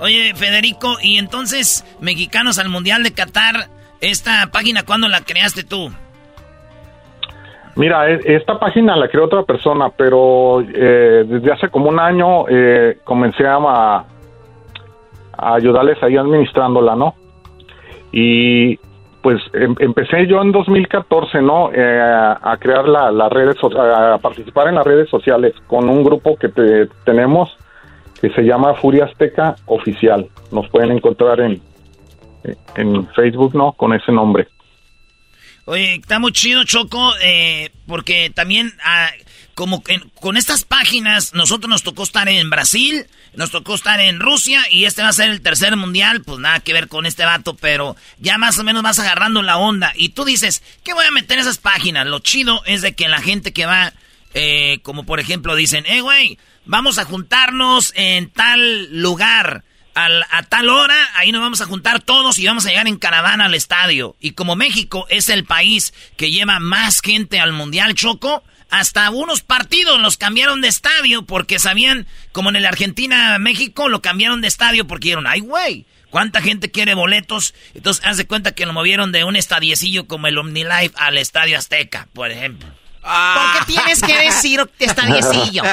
Oye, 0.00 0.32
Federico, 0.34 0.96
y 1.02 1.18
entonces, 1.18 1.84
Mexicanos 2.00 2.56
al 2.56 2.70
Mundial 2.70 3.02
de 3.02 3.12
Qatar, 3.12 3.68
esta 4.00 4.50
página, 4.52 4.84
¿cuándo 4.84 5.06
la 5.08 5.20
creaste 5.20 5.64
tú? 5.64 5.92
Mira, 7.76 8.10
e- 8.10 8.20
esta 8.36 8.58
página 8.58 8.96
la 8.96 9.08
creó 9.08 9.24
otra 9.24 9.42
persona, 9.44 9.90
pero 9.96 10.60
eh, 10.60 11.24
desde 11.26 11.52
hace 11.52 11.68
como 11.68 11.88
un 11.88 11.98
año 11.98 12.44
eh, 12.48 12.98
comencé 13.04 13.46
a, 13.46 14.04
ayudarles 15.38 16.02
ahí 16.02 16.16
administrándola, 16.16 16.94
¿no? 16.94 17.14
Y 18.12 18.76
pues 19.22 19.40
em- 19.54 19.74
empecé 19.78 20.26
yo 20.26 20.42
en 20.42 20.52
2014, 20.52 21.40
¿no? 21.40 21.70
Eh, 21.72 22.00
a 22.42 22.56
crear 22.58 22.86
la- 22.88 23.10
las 23.10 23.30
redes, 23.32 23.56
so- 23.60 23.70
a 23.80 24.18
participar 24.18 24.68
en 24.68 24.74
las 24.74 24.86
redes 24.86 25.08
sociales 25.08 25.54
con 25.66 25.88
un 25.88 26.04
grupo 26.04 26.36
que 26.36 26.48
te- 26.48 26.86
tenemos 27.04 27.56
que 28.20 28.30
se 28.30 28.42
llama 28.42 28.74
Furia 28.74 29.06
Azteca 29.06 29.56
Oficial. 29.66 30.28
Nos 30.52 30.68
pueden 30.68 30.92
encontrar 30.92 31.40
en, 31.40 31.60
en 32.76 33.06
Facebook, 33.08 33.54
¿no? 33.54 33.72
Con 33.72 33.92
ese 33.94 34.12
nombre. 34.12 34.46
Oye, 35.64 35.94
está 35.94 36.18
muy 36.18 36.32
chido, 36.32 36.64
Choco, 36.64 37.14
eh, 37.22 37.70
porque 37.86 38.30
también, 38.34 38.74
ah, 38.84 39.10
como 39.54 39.84
que 39.84 40.00
con 40.20 40.36
estas 40.36 40.64
páginas, 40.64 41.34
nosotros 41.34 41.70
nos 41.70 41.84
tocó 41.84 42.02
estar 42.02 42.28
en 42.28 42.50
Brasil, 42.50 43.06
nos 43.34 43.52
tocó 43.52 43.76
estar 43.76 44.00
en 44.00 44.18
Rusia, 44.18 44.64
y 44.70 44.86
este 44.86 45.02
va 45.02 45.08
a 45.08 45.12
ser 45.12 45.30
el 45.30 45.40
tercer 45.40 45.76
mundial, 45.76 46.22
pues 46.22 46.40
nada 46.40 46.58
que 46.60 46.72
ver 46.72 46.88
con 46.88 47.06
este 47.06 47.24
vato, 47.24 47.54
pero 47.54 47.96
ya 48.18 48.38
más 48.38 48.58
o 48.58 48.64
menos 48.64 48.82
vas 48.82 48.98
agarrando 48.98 49.40
la 49.42 49.56
onda. 49.56 49.92
Y 49.94 50.10
tú 50.10 50.24
dices, 50.24 50.64
¿qué 50.82 50.94
voy 50.94 51.06
a 51.06 51.12
meter 51.12 51.38
en 51.38 51.42
esas 51.42 51.58
páginas? 51.58 52.08
Lo 52.08 52.18
chido 52.18 52.62
es 52.66 52.82
de 52.82 52.94
que 52.96 53.08
la 53.08 53.20
gente 53.20 53.52
que 53.52 53.66
va, 53.66 53.92
eh, 54.34 54.80
como 54.82 55.04
por 55.04 55.20
ejemplo 55.20 55.54
dicen, 55.54 55.86
eh, 55.86 56.00
güey, 56.00 56.38
vamos 56.64 56.98
a 56.98 57.04
juntarnos 57.04 57.92
en 57.94 58.30
tal 58.30 59.00
lugar 59.00 59.62
al- 59.94 60.24
a 60.30 60.42
tal 60.44 60.68
hora, 60.68 60.96
ahí 61.16 61.32
nos 61.32 61.40
vamos 61.40 61.60
a 61.60 61.66
juntar 61.66 62.00
todos 62.00 62.38
y 62.38 62.46
vamos 62.46 62.66
a 62.66 62.70
llegar 62.70 62.86
en 62.88 62.96
caravana 62.96 63.44
al 63.46 63.54
estadio. 63.54 64.16
Y 64.20 64.32
como 64.32 64.56
México 64.56 65.06
es 65.10 65.28
el 65.28 65.44
país 65.44 65.92
que 66.16 66.30
lleva 66.30 66.58
más 66.60 67.00
gente 67.00 67.40
al 67.40 67.52
Mundial 67.52 67.94
Choco, 67.94 68.42
hasta 68.70 69.10
unos 69.10 69.42
partidos 69.42 70.00
los 70.00 70.16
cambiaron 70.16 70.60
de 70.62 70.68
estadio 70.68 71.22
porque 71.26 71.58
sabían, 71.58 72.06
como 72.32 72.48
en 72.48 72.56
el 72.56 72.64
Argentina-México, 72.66 73.88
lo 73.88 74.00
cambiaron 74.00 74.40
de 74.40 74.48
estadio 74.48 74.86
porque 74.86 75.08
dijeron, 75.08 75.26
ay 75.26 75.40
güey, 75.40 75.84
¿cuánta 76.10 76.40
gente 76.40 76.70
quiere 76.70 76.94
boletos? 76.94 77.52
Entonces, 77.74 78.02
haz 78.06 78.16
de 78.16 78.26
cuenta 78.26 78.52
que 78.52 78.64
lo 78.64 78.72
movieron 78.72 79.12
de 79.12 79.24
un 79.24 79.36
estadiecillo 79.36 80.06
como 80.06 80.26
el 80.26 80.38
OmniLife 80.38 80.92
al 80.96 81.18
Estadio 81.18 81.58
Azteca, 81.58 82.08
por 82.14 82.30
ejemplo. 82.30 82.68
¿Por 83.02 83.66
qué 83.66 83.72
tienes 83.74 84.00
que 84.00 84.16
decir 84.16 84.60
estadiecillo? 84.78 85.64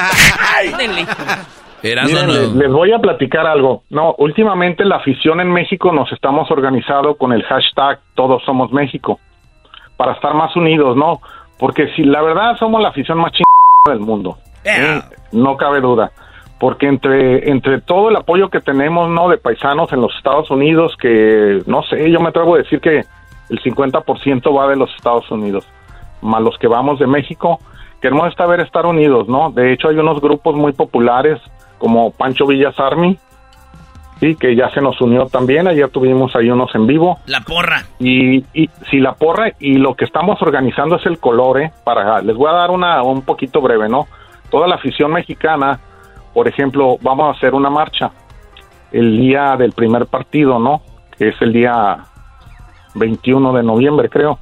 Miren, 1.82 2.04
no. 2.12 2.32
les, 2.32 2.52
les 2.54 2.70
voy 2.70 2.92
a 2.92 2.98
platicar 2.98 3.46
algo. 3.46 3.82
No, 3.90 4.14
últimamente 4.18 4.84
la 4.84 4.96
afición 4.96 5.40
en 5.40 5.50
México 5.52 5.92
nos 5.92 6.10
estamos 6.12 6.50
organizando 6.50 7.14
con 7.14 7.32
el 7.32 7.42
hashtag 7.44 8.00
Todos 8.14 8.42
Somos 8.44 8.72
México 8.72 9.18
para 9.96 10.12
estar 10.12 10.34
más 10.34 10.54
unidos, 10.56 10.96
¿no? 10.96 11.20
Porque 11.58 11.88
si 11.94 12.04
la 12.04 12.22
verdad 12.22 12.56
somos 12.58 12.80
la 12.80 12.88
afición 12.88 13.18
más 13.18 13.32
chingada 13.32 13.98
del 13.98 14.00
mundo, 14.00 14.38
no 15.32 15.56
cabe 15.56 15.80
duda. 15.80 16.10
Porque 16.58 16.86
entre 16.86 17.50
entre 17.50 17.80
todo 17.80 18.10
el 18.10 18.16
apoyo 18.16 18.48
que 18.48 18.60
tenemos, 18.60 19.10
¿no? 19.10 19.28
De 19.28 19.38
paisanos 19.38 19.92
en 19.92 20.00
los 20.00 20.14
Estados 20.16 20.50
Unidos, 20.50 20.96
que 20.98 21.62
no 21.66 21.82
sé, 21.82 22.10
yo 22.10 22.20
me 22.20 22.28
atrevo 22.28 22.54
a 22.54 22.58
decir 22.58 22.80
que 22.80 23.02
el 23.50 23.62
50% 23.62 24.56
va 24.56 24.68
de 24.68 24.76
los 24.76 24.90
Estados 24.94 25.30
Unidos, 25.30 25.66
más 26.22 26.40
los 26.40 26.56
que 26.58 26.66
vamos 26.66 26.98
de 26.98 27.06
México, 27.06 27.58
queremos 28.00 28.28
esta 28.28 28.46
ver 28.46 28.60
estar 28.60 28.86
unidos, 28.86 29.28
¿no? 29.28 29.50
De 29.50 29.72
hecho 29.72 29.88
hay 29.88 29.96
unos 29.96 30.20
grupos 30.20 30.54
muy 30.54 30.72
populares 30.72 31.40
como 31.80 32.12
Pancho 32.12 32.46
Villas 32.46 32.78
Army, 32.78 33.18
sí, 34.20 34.36
que 34.36 34.54
ya 34.54 34.70
se 34.70 34.80
nos 34.80 35.00
unió 35.00 35.26
también, 35.26 35.66
ayer 35.66 35.88
tuvimos 35.88 36.36
ahí 36.36 36.50
unos 36.50 36.72
en 36.74 36.86
vivo. 36.86 37.18
La 37.26 37.40
porra. 37.40 37.84
Y, 37.98 38.44
y 38.52 38.68
si 38.90 39.00
la 39.00 39.14
porra 39.14 39.52
y 39.58 39.78
lo 39.78 39.94
que 39.94 40.04
estamos 40.04 40.40
organizando 40.42 40.96
es 40.96 41.06
el 41.06 41.18
color, 41.18 41.60
¿eh? 41.62 41.72
Para, 41.82 42.20
les 42.20 42.36
voy 42.36 42.50
a 42.50 42.54
dar 42.54 42.70
una 42.70 43.02
un 43.02 43.22
poquito 43.22 43.60
breve, 43.60 43.88
¿no? 43.88 44.06
Toda 44.50 44.68
la 44.68 44.74
afición 44.76 45.12
mexicana, 45.12 45.80
por 46.34 46.46
ejemplo, 46.46 46.98
vamos 47.00 47.28
a 47.28 47.36
hacer 47.36 47.54
una 47.54 47.70
marcha 47.70 48.10
el 48.92 49.16
día 49.16 49.56
del 49.56 49.72
primer 49.72 50.06
partido, 50.06 50.58
¿no? 50.58 50.82
Que 51.16 51.28
es 51.28 51.40
el 51.40 51.52
día 51.52 52.04
21 52.94 53.52
de 53.54 53.62
noviembre, 53.62 54.08
creo, 54.10 54.38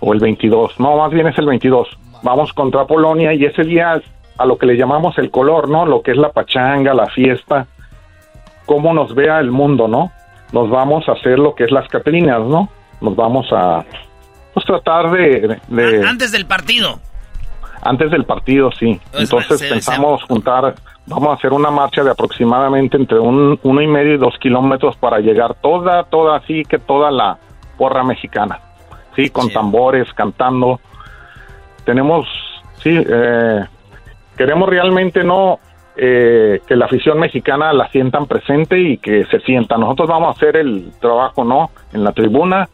o 0.00 0.12
el 0.12 0.20
22, 0.20 0.78
no, 0.80 0.96
más 0.98 1.10
bien 1.12 1.28
es 1.28 1.38
el 1.38 1.46
22. 1.46 1.88
Vamos 2.22 2.52
contra 2.52 2.86
Polonia 2.86 3.32
y 3.32 3.44
ese 3.44 3.62
día 3.62 4.00
a 4.38 4.44
lo 4.46 4.58
que 4.58 4.66
le 4.66 4.76
llamamos 4.76 5.16
el 5.18 5.30
color, 5.30 5.68
¿no? 5.68 5.86
Lo 5.86 6.02
que 6.02 6.10
es 6.12 6.16
la 6.16 6.30
pachanga, 6.32 6.92
la 6.94 7.06
fiesta, 7.06 7.66
cómo 8.66 8.92
nos 8.94 9.14
vea 9.14 9.38
el 9.40 9.50
mundo, 9.50 9.88
¿no? 9.88 10.10
Nos 10.52 10.70
vamos 10.70 11.08
a 11.08 11.12
hacer 11.12 11.38
lo 11.38 11.54
que 11.54 11.64
es 11.64 11.70
las 11.70 11.88
Catrinas, 11.88 12.40
¿no? 12.42 12.68
Nos 13.00 13.14
vamos 13.16 13.46
a, 13.52 13.84
pues 14.52 14.64
tratar 14.66 15.10
de, 15.10 15.58
de- 15.68 16.06
Antes 16.06 16.32
del 16.32 16.46
partido. 16.46 16.98
antes 17.82 18.10
del 18.10 18.24
partido, 18.24 18.70
sí. 18.72 18.98
Pues, 19.12 19.24
Entonces 19.24 19.58
se- 19.60 19.68
pensamos 19.68 20.22
juntar, 20.24 20.74
vamos 21.06 21.28
a 21.30 21.34
hacer 21.34 21.52
una 21.52 21.70
marcha 21.70 22.02
de 22.02 22.10
aproximadamente 22.10 22.96
entre 22.96 23.18
un 23.18 23.58
uno 23.62 23.80
y 23.82 23.86
medio 23.86 24.14
y 24.14 24.18
dos 24.18 24.34
kilómetros 24.38 24.96
para 24.96 25.18
llegar 25.18 25.54
toda, 25.54 26.04
toda, 26.04 26.36
así 26.38 26.62
que 26.64 26.78
toda 26.78 27.10
la 27.10 27.36
porra 27.76 28.02
mexicana, 28.04 28.58
sí, 29.14 29.28
con 29.30 29.50
tambores, 29.50 30.12
cantando. 30.14 30.80
Tenemos, 31.84 32.26
sí, 32.82 32.90
eh, 33.06 33.64
queremos 34.36 34.68
realmente 34.68 35.24
no 35.24 35.58
eh, 35.96 36.60
que 36.66 36.76
la 36.76 36.86
afición 36.86 37.18
mexicana 37.20 37.72
la 37.72 37.88
sientan 37.88 38.26
presente 38.26 38.78
y 38.78 38.98
que 38.98 39.24
se 39.26 39.40
sienta. 39.40 39.76
Nosotros 39.76 40.08
vamos 40.08 40.28
a 40.28 40.30
hacer 40.32 40.56
el 40.56 40.92
trabajo, 41.00 41.44
¿no? 41.44 41.70
En 41.92 42.02
la 42.02 42.12
tribuna 42.12 42.68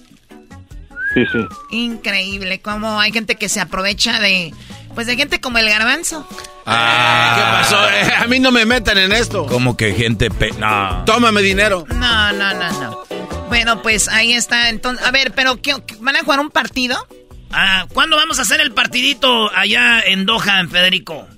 Sí, 1.12 1.24
sí. 1.30 1.46
Increíble, 1.70 2.60
como 2.60 2.98
hay 2.98 3.12
gente 3.12 3.36
que 3.36 3.50
se 3.50 3.60
aprovecha 3.60 4.18
de, 4.18 4.52
pues 4.94 5.06
de 5.06 5.16
gente 5.16 5.40
como 5.40 5.58
el 5.58 5.68
garbanzo. 5.68 6.26
Ah, 6.66 7.34
¿qué 7.36 7.42
pasó? 7.42 7.88
Eh, 7.94 8.12
a 8.16 8.26
mí 8.26 8.40
no 8.40 8.50
me 8.50 8.64
metan 8.64 8.98
en 8.98 9.12
esto. 9.12 9.46
Como 9.46 9.76
que 9.76 9.92
gente 9.92 10.30
pe 10.30 10.50
no. 10.52 11.04
Tómame 11.04 11.42
dinero. 11.42 11.84
No, 11.88 12.32
no, 12.32 12.54
no, 12.54 12.70
no. 12.80 13.04
Bueno, 13.48 13.82
pues 13.82 14.08
ahí 14.08 14.32
está. 14.32 14.68
Entonces, 14.68 15.06
a 15.06 15.10
ver, 15.10 15.32
pero 15.32 15.60
¿qué, 15.60 15.74
¿van 16.00 16.16
a 16.16 16.20
jugar 16.20 16.40
un 16.40 16.50
partido? 16.50 16.96
Ah, 17.52 17.86
¿cuándo 17.92 18.16
vamos 18.16 18.38
a 18.38 18.42
hacer 18.42 18.60
el 18.60 18.72
partidito 18.72 19.54
allá 19.54 20.00
en 20.00 20.26
Doha, 20.26 20.58
en 20.60 20.70
Federico? 20.70 21.28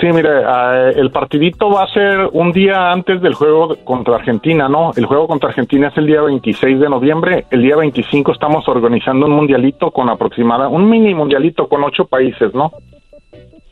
Sí, 0.00 0.06
mire, 0.12 0.28
eh, 0.40 0.92
el 0.96 1.10
partidito 1.10 1.70
va 1.70 1.84
a 1.84 1.92
ser 1.92 2.28
un 2.32 2.52
día 2.52 2.90
antes 2.90 3.20
del 3.22 3.34
juego 3.34 3.76
contra 3.84 4.16
Argentina, 4.16 4.68
¿no? 4.68 4.90
El 4.96 5.06
juego 5.06 5.28
contra 5.28 5.48
Argentina 5.50 5.88
es 5.88 5.96
el 5.96 6.06
día 6.06 6.22
26 6.22 6.80
de 6.80 6.88
noviembre. 6.88 7.46
El 7.50 7.62
día 7.62 7.76
25 7.76 8.32
estamos 8.32 8.66
organizando 8.68 9.26
un 9.26 9.32
mundialito 9.32 9.90
con 9.92 10.08
aproximada, 10.08 10.68
un 10.68 10.90
mini 10.90 11.14
mundialito 11.14 11.68
con 11.68 11.84
ocho 11.84 12.04
países, 12.06 12.52
¿no? 12.52 12.72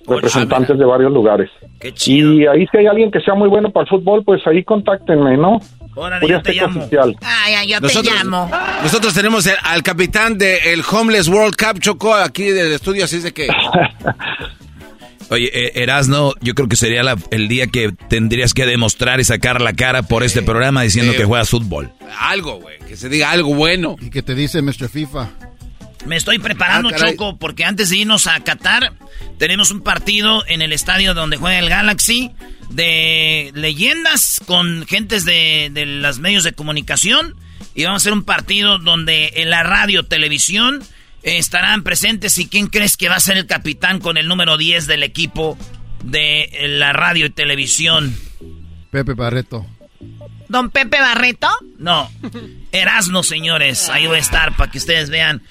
Representantes 0.06 0.78
de 0.78 0.84
varios 0.84 1.10
lugares. 1.12 1.50
Qué 1.80 1.92
chido. 1.92 2.32
Y 2.34 2.46
ahí 2.46 2.66
si 2.70 2.76
hay 2.78 2.86
alguien 2.86 3.10
que 3.10 3.20
sea 3.20 3.34
muy 3.34 3.48
bueno 3.48 3.70
para 3.70 3.84
el 3.84 3.88
fútbol, 3.88 4.22
pues 4.24 4.46
ahí 4.46 4.62
contáctenme, 4.62 5.36
¿no? 5.36 5.58
Órale, 5.96 6.28
yo 6.28 6.42
te 6.42 6.52
llamo. 6.52 6.80
Oficial. 6.80 7.16
Ay, 7.22 7.54
ay, 7.54 7.68
yo 7.68 7.80
Nosotros- 7.80 8.12
te 8.14 8.24
llamo. 8.24 8.50
Nosotros 8.82 9.14
tenemos 9.14 9.46
el- 9.46 9.56
al 9.64 9.82
capitán 9.82 10.36
del 10.36 10.82
Homeless 10.92 11.28
World 11.28 11.56
Cup, 11.56 11.80
Chocó, 11.80 12.14
aquí 12.14 12.44
del 12.50 12.72
estudio, 12.72 13.04
así 13.04 13.16
es 13.16 13.22
de 13.24 13.32
que... 13.32 13.48
Oye, 15.30 15.50
eh, 15.52 15.72
Erasno, 15.82 16.34
yo 16.40 16.54
creo 16.54 16.68
que 16.68 16.76
sería 16.76 17.02
la- 17.02 17.16
el 17.30 17.48
día 17.48 17.66
que 17.66 17.92
tendrías 18.08 18.52
que 18.54 18.66
demostrar 18.66 19.20
y 19.20 19.24
sacar 19.24 19.60
la 19.60 19.72
cara 19.72 20.02
por 20.02 20.22
este 20.22 20.42
programa 20.42 20.82
diciendo 20.82 21.12
sí. 21.12 21.18
que 21.18 21.24
juegas 21.24 21.48
fútbol. 21.48 21.92
Algo, 22.18 22.60
güey, 22.60 22.78
que 22.86 22.96
se 22.96 23.08
diga 23.08 23.30
algo 23.30 23.54
bueno. 23.54 23.96
Y 24.00 24.10
que 24.10 24.22
te 24.22 24.34
dice 24.34 24.60
Mr. 24.62 24.88
FIFA. 24.88 25.30
Me 26.06 26.16
estoy 26.16 26.38
preparando, 26.38 26.90
Ah. 26.90 26.96
Choco, 26.96 27.38
porque 27.38 27.64
antes 27.64 27.88
de 27.88 27.96
irnos 27.96 28.26
a 28.26 28.38
Qatar, 28.40 28.92
tenemos 29.38 29.70
un 29.70 29.80
partido 29.80 30.44
en 30.46 30.60
el 30.60 30.72
estadio 30.74 31.14
donde 31.14 31.38
juega 31.38 31.58
el 31.58 31.70
Galaxy 31.70 32.30
de 32.68 33.50
leyendas 33.54 34.40
con 34.46 34.86
gentes 34.86 35.24
de, 35.24 35.70
de 35.72 35.86
los 35.86 36.18
medios 36.18 36.44
de 36.44 36.52
comunicación. 36.52 37.34
Y 37.74 37.84
vamos 37.84 38.02
a 38.02 38.02
hacer 38.02 38.12
un 38.12 38.24
partido 38.24 38.78
donde 38.78 39.32
en 39.36 39.48
la 39.50 39.62
radio, 39.62 40.04
televisión, 40.04 40.82
estarán 41.24 41.82
presentes. 41.82 42.38
¿Y 42.38 42.48
quién 42.48 42.68
crees 42.68 42.96
que 42.96 43.08
va 43.08 43.16
a 43.16 43.20
ser 43.20 43.36
el 43.36 43.46
capitán 43.46 43.98
con 43.98 44.16
el 44.16 44.28
número 44.28 44.56
10 44.56 44.86
del 44.86 45.02
equipo 45.02 45.58
de 46.04 46.48
la 46.78 46.92
radio 46.92 47.26
y 47.26 47.30
televisión? 47.30 48.14
Pepe 48.90 49.14
Barreto. 49.14 49.66
¿Don 50.48 50.70
Pepe 50.70 51.00
Barreto? 51.00 51.48
No, 51.78 52.10
Erasno, 52.70 53.22
señores. 53.22 53.88
Ahí 53.88 54.06
voy 54.06 54.16
a 54.16 54.20
estar 54.20 54.54
para 54.56 54.70
que 54.70 54.78
ustedes 54.78 55.10
vean. 55.10 55.42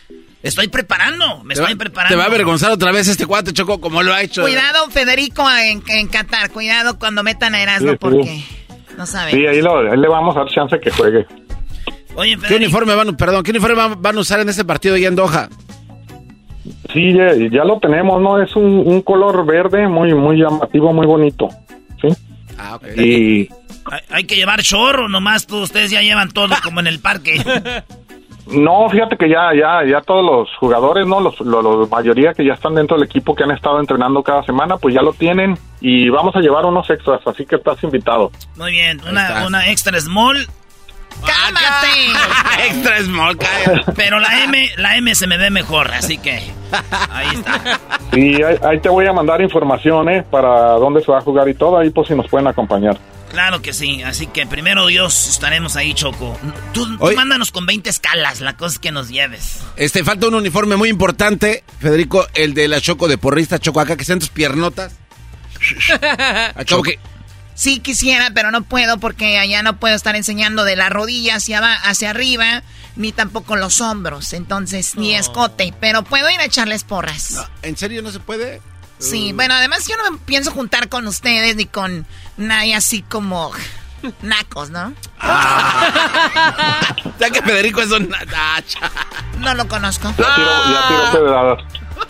Estoy 0.44 0.68
preparando, 0.68 1.44
me 1.44 1.56
va, 1.56 1.62
estoy 1.62 1.76
preparando. 1.76 2.14
te 2.14 2.18
va 2.18 2.24
a 2.26 2.28
avergonzar 2.28 2.70
otra 2.72 2.91
vez 2.91 3.08
este 3.08 3.26
cuate, 3.26 3.54
Chocó, 3.54 3.80
como 3.80 4.04
lo 4.04 4.14
ha 4.14 4.22
hecho. 4.22 4.41
Cuidado, 4.41 4.90
Federico, 4.90 5.50
en, 5.50 5.82
en 5.88 6.08
Qatar. 6.10 6.52
Cuidado 6.52 7.00
cuando 7.00 7.24
metan 7.24 7.56
a 7.56 7.62
Erasmo 7.62 7.91
Sí, 7.91 7.94
sí. 7.94 7.98
porque 8.00 8.44
no 8.98 9.06
saben. 9.06 9.36
Sí, 9.36 9.48
ahí, 9.48 9.62
lo- 9.62 9.90
ahí 9.90 9.98
le 9.98 10.08
vamos 10.10 10.36
a 10.36 10.40
dar 10.40 10.50
chance 10.50 10.78
que 10.82 10.91
juegue. 10.91 11.26
Oye, 12.15 12.38
¿Qué 12.48 12.56
uniforme 12.56 12.94
van, 12.95 13.15
perdón, 13.18 13.44
qué 13.44 13.52
uniforme 13.52 13.76
van, 13.76 14.02
van 14.02 14.18
a 14.18 14.19
usar 14.19 14.40
en 14.40 14.49
este 14.49 14.64
partido 14.65 14.95
allá 14.95 15.07
en 15.07 15.15
Doha? 15.15 15.49
Sí, 16.94 17.14
ya, 17.14 17.34
ya 17.52 17.64
lo 17.65 17.80
tenemos, 17.80 18.22
¿no? 18.22 18.41
Es 18.41 18.56
un, 18.56 18.64
un 18.85 19.02
color 19.02 19.45
verde 19.45 19.88
muy, 19.88 20.14
muy 20.14 20.38
llamativo, 20.38 20.94
muy 20.94 21.06
bonito. 21.07 21.49
¿Sí? 22.02 22.07
Ah, 22.57 22.76
ok. 22.76 22.85
Y 22.98 23.49
Hay, 23.85 23.99
hay 24.10 24.23
que 24.26 24.35
llevar 24.35 24.61
chorro, 24.61 25.10
nomás 25.10 25.48
todos 25.48 25.64
ustedes 25.64 25.91
ya 25.91 26.02
llevan 26.02 26.30
todo 26.31 26.53
como 26.64 26.80
en 26.80 26.88
el 26.88 26.99
parque. 26.99 27.41
no, 28.48 28.90
fíjate 28.90 29.18
que 29.18 29.27
ya, 29.30 29.49
ya, 29.60 29.84
ya 29.90 30.02
todos 30.02 30.23
los 30.23 30.56
jugadores, 30.57 31.07
¿no? 31.07 31.19
Los, 31.19 31.40
lo- 31.41 31.61
lo- 31.61 31.81
la 31.81 31.88
mayoría 31.88 32.34
que 32.34 32.45
ya 32.45 32.53
están 32.53 32.76
dentro 32.76 32.95
del 32.98 33.07
equipo 33.07 33.34
que 33.35 33.44
han 33.44 33.52
estado 33.52 33.80
entrenando 33.80 34.22
cada 34.22 34.44
semana, 34.44 34.77
pues 34.77 34.94
ya 34.94 35.02
lo 35.02 35.14
tienen 35.14 35.57
y 35.81 36.10
vamos 36.10 36.35
a 36.35 36.40
llevar 36.40 36.65
unos 36.65 36.90
extras, 36.90 37.22
así 37.26 37.45
que 37.45 37.56
estás 37.56 37.81
invitado. 37.84 38.31
Muy 38.56 38.72
bien, 38.72 39.02
una, 39.10 39.45
una 39.48 39.68
extra 39.69 39.99
small, 39.99 40.38
¡Cálmate! 41.26 42.65
Extra 42.68 43.02
small, 43.03 43.38
cállate. 43.38 43.91
pero 43.95 44.19
la 44.19 44.44
M, 44.44 44.72
la 44.77 44.98
M 44.98 45.14
se 45.15 45.27
me 45.27 45.38
ve 45.38 45.49
mejor, 45.49 45.91
así 45.91 46.18
que 46.18 46.52
ahí 47.10 47.27
está. 47.34 47.80
Y 48.14 48.41
ahí, 48.41 48.56
ahí 48.64 48.80
te 48.80 48.90
voy 48.90 49.06
a 49.07 49.14
mandar 49.14 49.41
información, 49.41 50.10
¿eh? 50.10 50.23
Para 50.30 50.73
dónde 50.73 51.02
se 51.02 51.11
va 51.11 51.19
a 51.19 51.22
jugar 51.22 51.48
y 51.49 51.53
todo, 51.53 51.77
ahí 51.77 51.90
pues 51.90 52.07
si 52.07 52.15
nos 52.15 52.27
pueden 52.27 52.48
acompañar. 52.48 52.98
Claro 53.34 53.64
que 53.64 53.73
sí, 53.73 54.03
así 54.03 54.27
que 54.27 54.45
primero 54.45 54.85
Dios 54.85 55.27
estaremos 55.27 55.76
ahí, 55.76 55.95
Choco. 55.95 56.38
Tú, 56.72 56.85
mándanos 57.15 57.52
con 57.52 57.65
20 57.65 57.90
escalas, 57.90 58.41
la 58.41 58.56
cosa 58.56 58.73
es 58.73 58.80
que 58.80 58.91
nos 58.91 59.10
lleves. 59.10 59.60
Este, 59.76 60.03
falta 60.03 60.27
un 60.27 60.35
uniforme 60.35 60.76
muy 60.76 60.90
importante, 60.90 61.64
Federico, 61.80 62.27
el 62.35 62.53
de 62.53 62.68
la 62.68 62.80
Choco 62.80 63.07
de 63.07 63.18
porrista, 63.18 63.57
Choco, 63.57 63.80
acá 63.80 63.98
que 63.98 64.06
sean 64.06 64.19
tus 64.19 64.30
piernotas. 64.30 64.95
Acabo 66.56 66.84
que... 66.84 66.99
Sí 67.55 67.80
quisiera, 67.80 68.31
pero 68.34 68.51
no 68.51 68.63
puedo 68.63 68.97
porque 68.97 69.38
allá 69.38 69.61
no 69.63 69.77
puedo 69.77 69.95
estar 69.95 70.15
enseñando 70.15 70.63
de 70.63 70.75
la 70.75 70.89
rodilla 70.89 71.35
hacia, 71.35 71.59
hacia 71.73 72.09
arriba, 72.09 72.63
ni 72.95 73.11
tampoco 73.11 73.55
los 73.55 73.80
hombros, 73.81 74.34
entonces, 74.34 74.95
ni 74.95 75.13
escote, 75.15 75.73
pero 75.80 76.03
puedo 76.03 76.30
ir 76.30 76.39
a 76.39 76.45
echarles 76.45 76.84
porras. 76.84 77.47
¿En 77.61 77.77
serio 77.77 78.01
no 78.01 78.11
se 78.11 78.19
puede? 78.19 78.61
Sí, 78.99 79.34
bueno, 79.34 79.53
además 79.53 79.85
yo 79.88 79.95
no 79.97 80.11
me 80.11 80.17
pienso 80.19 80.51
juntar 80.51 80.88
con 80.89 81.05
ustedes 81.07 81.55
ni 81.55 81.65
con 81.65 82.05
nadie 82.38 82.73
así 82.75 83.01
como 83.01 83.51
nacos, 84.21 84.69
¿no? 84.69 84.93
Ya 87.19 87.30
que 87.30 87.41
Federico 87.41 87.81
es 87.81 87.91
un... 87.91 88.09
Ah, 88.35 88.61
No 89.39 89.53
lo 89.53 89.67
conozco. 89.67 90.13
Ya 90.17 90.35
tiro, 90.35 90.73
ya 90.73 90.88
tiro 90.88 91.11
pedradas. 91.11 91.63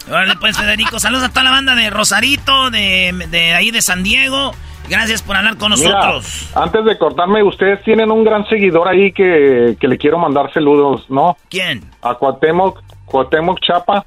Órale, 0.07 0.35
pues, 0.37 0.57
Federico, 0.57 0.99
saludos 0.99 1.25
a 1.25 1.29
toda 1.29 1.43
la 1.43 1.51
banda 1.51 1.75
de 1.75 1.89
Rosarito, 1.89 2.71
de, 2.71 3.27
de 3.29 3.53
ahí 3.53 3.71
de 3.71 3.81
San 3.81 4.03
Diego. 4.03 4.55
Gracias 4.89 5.22
por 5.22 5.35
hablar 5.35 5.57
con 5.57 5.72
Mira, 5.72 5.89
nosotros. 5.91 6.51
antes 6.55 6.85
de 6.85 6.97
cortarme, 6.97 7.41
ustedes 7.43 7.81
tienen 7.84 8.11
un 8.11 8.23
gran 8.23 8.45
seguidor 8.47 8.88
ahí 8.88 9.11
que, 9.14 9.76
que 9.80 9.88
le 9.88 9.97
quiero 9.97 10.18
mandar 10.18 10.51
saludos, 10.53 11.05
¿no? 11.10 11.38
¿Quién? 11.49 11.84
A 12.01 12.15
Cuauhtémoc, 12.15 12.81
Cuauhtémoc 13.05 13.60
Chapa, 13.61 14.05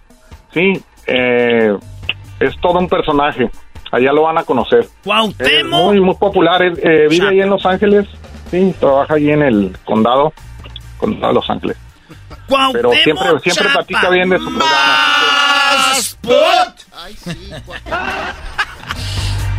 sí, 0.52 0.80
eh, 1.06 1.74
es 2.40 2.60
todo 2.60 2.78
un 2.78 2.88
personaje, 2.88 3.50
allá 3.90 4.12
lo 4.12 4.22
van 4.22 4.38
a 4.38 4.44
conocer. 4.44 4.80
Es 4.80 4.92
Cuauhtémoc. 5.02 5.82
muy, 5.82 6.00
muy 6.00 6.14
popular, 6.16 6.62
eh, 6.62 7.06
vive 7.08 7.16
Chapa. 7.18 7.30
ahí 7.30 7.40
en 7.40 7.50
Los 7.50 7.64
Ángeles, 7.66 8.06
sí, 8.50 8.74
trabaja 8.78 9.14
ahí 9.14 9.30
en 9.30 9.42
el 9.42 9.76
condado, 9.84 10.32
condado 10.98 11.28
de 11.28 11.34
Los 11.34 11.48
Ángeles. 11.50 11.76
Pero 12.48 12.90
Cuauhtémoc 12.90 12.94
siempre, 13.02 13.40
siempre 13.40 13.64
Chapa. 13.64 13.72
platica 13.84 14.10
bien 14.10 14.28
de 14.28 14.38
su 14.38 14.44
programa. 14.44 14.76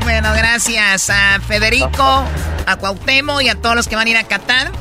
Bueno, 0.07 0.31
gracias 0.31 1.09
a 1.09 1.41
Federico, 1.45 2.23
a 2.65 2.77
Cuauhtémoc 2.77 3.41
y 3.41 3.49
a 3.49 3.55
todos 3.55 3.75
los 3.75 3.89
que 3.89 3.97
van 3.97 4.07
a 4.07 4.09
ir 4.09 4.15
a 4.15 4.23
Qatar. 4.23 4.71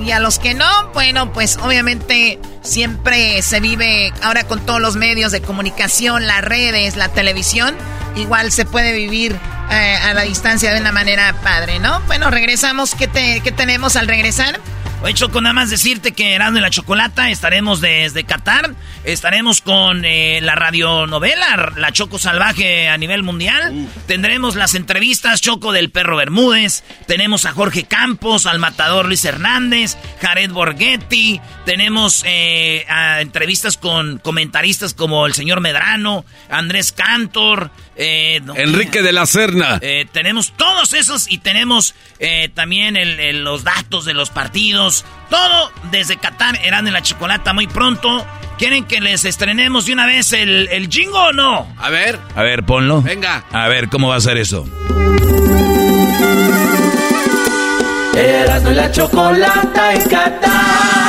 Y 0.00 0.12
a 0.12 0.20
los 0.20 0.38
que 0.38 0.54
no, 0.54 0.68
bueno, 0.94 1.32
pues 1.32 1.56
obviamente 1.56 2.38
siempre 2.62 3.42
se 3.42 3.60
vive 3.60 4.12
ahora 4.22 4.44
con 4.44 4.64
todos 4.64 4.80
los 4.80 4.96
medios 4.96 5.32
de 5.32 5.40
comunicación, 5.40 6.26
las 6.26 6.42
redes, 6.42 6.96
la 6.96 7.08
televisión, 7.08 7.76
igual 8.16 8.52
se 8.52 8.64
puede 8.64 8.92
vivir 8.92 9.36
eh, 9.70 9.96
a 10.02 10.14
la 10.14 10.22
distancia 10.22 10.72
de 10.72 10.80
una 10.80 10.92
manera 10.92 11.34
padre, 11.42 11.78
¿no? 11.78 12.00
Bueno, 12.06 12.30
regresamos. 12.30 12.94
¿Qué, 12.94 13.06
te, 13.06 13.40
qué 13.40 13.52
tenemos 13.52 13.96
al 13.96 14.08
regresar? 14.08 14.60
Oye, 15.00 15.14
Choco, 15.14 15.40
nada 15.40 15.52
más 15.52 15.70
decirte 15.70 16.10
que 16.10 16.34
Erasmo 16.34 16.58
y 16.58 16.60
la 16.60 16.70
Chocolata 16.70 17.30
estaremos 17.30 17.80
desde 17.80 18.24
Qatar. 18.24 18.74
Estaremos 19.04 19.60
con 19.60 20.04
eh, 20.04 20.40
la 20.42 20.56
radionovela, 20.56 21.72
La 21.76 21.92
Choco 21.92 22.18
Salvaje 22.18 22.88
a 22.88 22.98
nivel 22.98 23.22
mundial. 23.22 23.86
Tendremos 24.08 24.56
las 24.56 24.74
entrevistas, 24.74 25.40
Choco 25.40 25.70
del 25.70 25.90
Perro 25.90 26.16
Bermúdez. 26.16 26.82
Tenemos 27.06 27.46
a 27.46 27.52
Jorge 27.52 27.84
Campos, 27.84 28.46
al 28.46 28.58
matador 28.58 29.06
Luis 29.06 29.24
Hernández, 29.24 29.96
Jared 30.20 30.50
Borghetti. 30.50 31.40
Tenemos 31.64 32.24
eh, 32.26 32.47
a 32.88 33.20
entrevistas 33.20 33.76
con 33.76 34.18
comentaristas 34.18 34.94
como 34.94 35.26
el 35.26 35.34
señor 35.34 35.60
Medrano, 35.60 36.24
Andrés 36.50 36.92
Cantor. 36.92 37.70
eh, 38.00 38.40
no, 38.44 38.54
Enrique 38.56 39.02
de 39.02 39.12
la 39.12 39.26
Serna. 39.26 39.78
eh, 39.82 40.06
tenemos 40.12 40.52
todos 40.56 40.92
esos 40.92 41.28
y 41.30 41.38
tenemos 41.38 41.94
eh, 42.20 42.48
también 42.54 42.96
el- 42.96 43.18
el- 43.20 43.42
los 43.44 43.64
datos 43.64 44.04
de 44.04 44.14
los 44.14 44.30
partidos. 44.30 45.04
Todo 45.30 45.72
desde 45.90 46.16
Qatar, 46.16 46.58
Eran 46.64 46.86
en 46.86 46.92
la 46.92 47.02
Chocolata 47.02 47.52
muy 47.52 47.66
pronto. 47.66 48.24
¿Quieren 48.58 48.84
que 48.84 49.00
les 49.00 49.24
estrenemos 49.24 49.86
de 49.86 49.92
una 49.92 50.06
vez 50.06 50.32
el, 50.32 50.68
el 50.72 50.88
jingo 50.88 51.18
o 51.18 51.32
no? 51.32 51.72
A 51.78 51.90
ver, 51.90 52.18
A 52.34 52.42
ver, 52.42 52.64
ponlo. 52.64 53.02
Venga. 53.02 53.44
A 53.52 53.68
ver, 53.68 53.88
¿cómo 53.88 54.08
va 54.08 54.16
a 54.16 54.20
ser 54.20 54.36
eso? 54.36 54.66
Erasmo 58.16 58.70
y 58.70 58.74
la 58.74 58.90
chocolata 58.90 59.94
en 59.94 60.02
Qatar. 60.08 61.07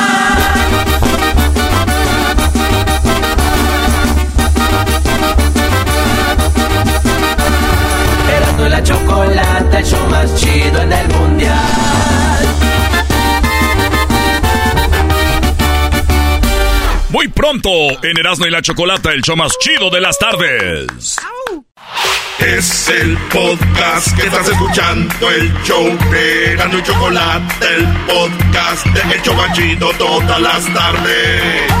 la 8.80 8.84
chocolata, 8.84 9.78
el 9.78 9.84
show 9.84 10.08
más 10.08 10.34
chido 10.36 10.82
en 10.82 10.92
el 10.92 11.08
mundial. 11.08 11.56
Muy 17.10 17.28
pronto, 17.28 17.70
en 18.02 18.18
Erasmo 18.18 18.46
y 18.46 18.50
la 18.50 18.62
Chocolata, 18.62 19.12
el 19.12 19.20
show 19.22 19.36
más 19.36 19.52
chido 19.58 19.90
de 19.90 20.00
las 20.00 20.18
tardes. 20.18 21.16
Es 22.38 22.88
el 22.88 23.18
podcast 23.30 24.16
que 24.16 24.26
estás 24.26 24.48
escuchando, 24.48 25.30
el 25.30 25.52
show 25.62 25.98
de 26.10 26.52
Erasmo 26.52 26.78
y 26.78 26.82
Chocolata, 26.82 27.68
el 27.76 27.86
podcast 28.06 28.86
de 28.86 29.14
El 29.14 29.22
Chocachito 29.22 29.90
todas 29.98 30.40
las 30.40 30.72
tardes. 30.72 31.72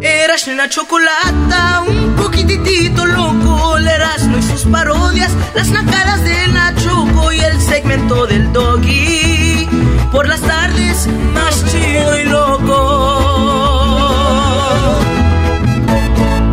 Erasmo 0.00 0.52
y 0.52 0.56
la 0.56 0.68
Chocolata, 0.68 1.82
un 1.88 2.14
poquitito 2.14 3.04
loco 3.04 3.37
el 3.88 3.94
Erasmo 3.94 4.38
y 4.38 4.42
sus 4.42 4.62
parodias, 4.64 5.32
las 5.54 5.68
nacadas 5.70 6.22
de 6.24 6.48
Nachoco 6.48 7.32
y 7.32 7.40
el 7.40 7.60
segmento 7.60 8.26
del 8.26 8.52
doggy. 8.52 9.68
Por 10.12 10.28
las 10.28 10.40
tardes, 10.40 11.06
más 11.34 11.64
chido 11.70 12.18
y 12.20 12.24
loco. 12.24 13.38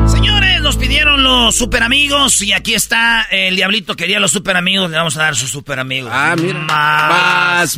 Señores, 0.08 0.62
nos 0.62 0.78
pidieron 0.78 1.24
los 1.24 1.56
super 1.56 1.84
amigos 1.84 2.42
y 2.42 2.54
aquí 2.54 2.74
está 2.74 3.28
el 3.32 3.56
diablito 3.56 3.96
quería 3.96 4.20
los 4.20 4.32
super 4.32 4.58
amigos, 4.58 4.90
le 4.92 4.98
vamos 4.98 5.16
a 5.18 5.22
dar 5.22 5.36
sus 5.36 5.50
super 5.50 5.80
amigos. 5.80 6.12
Ah, 6.14 6.36
mira. 6.38 6.60
Más. 6.60 7.78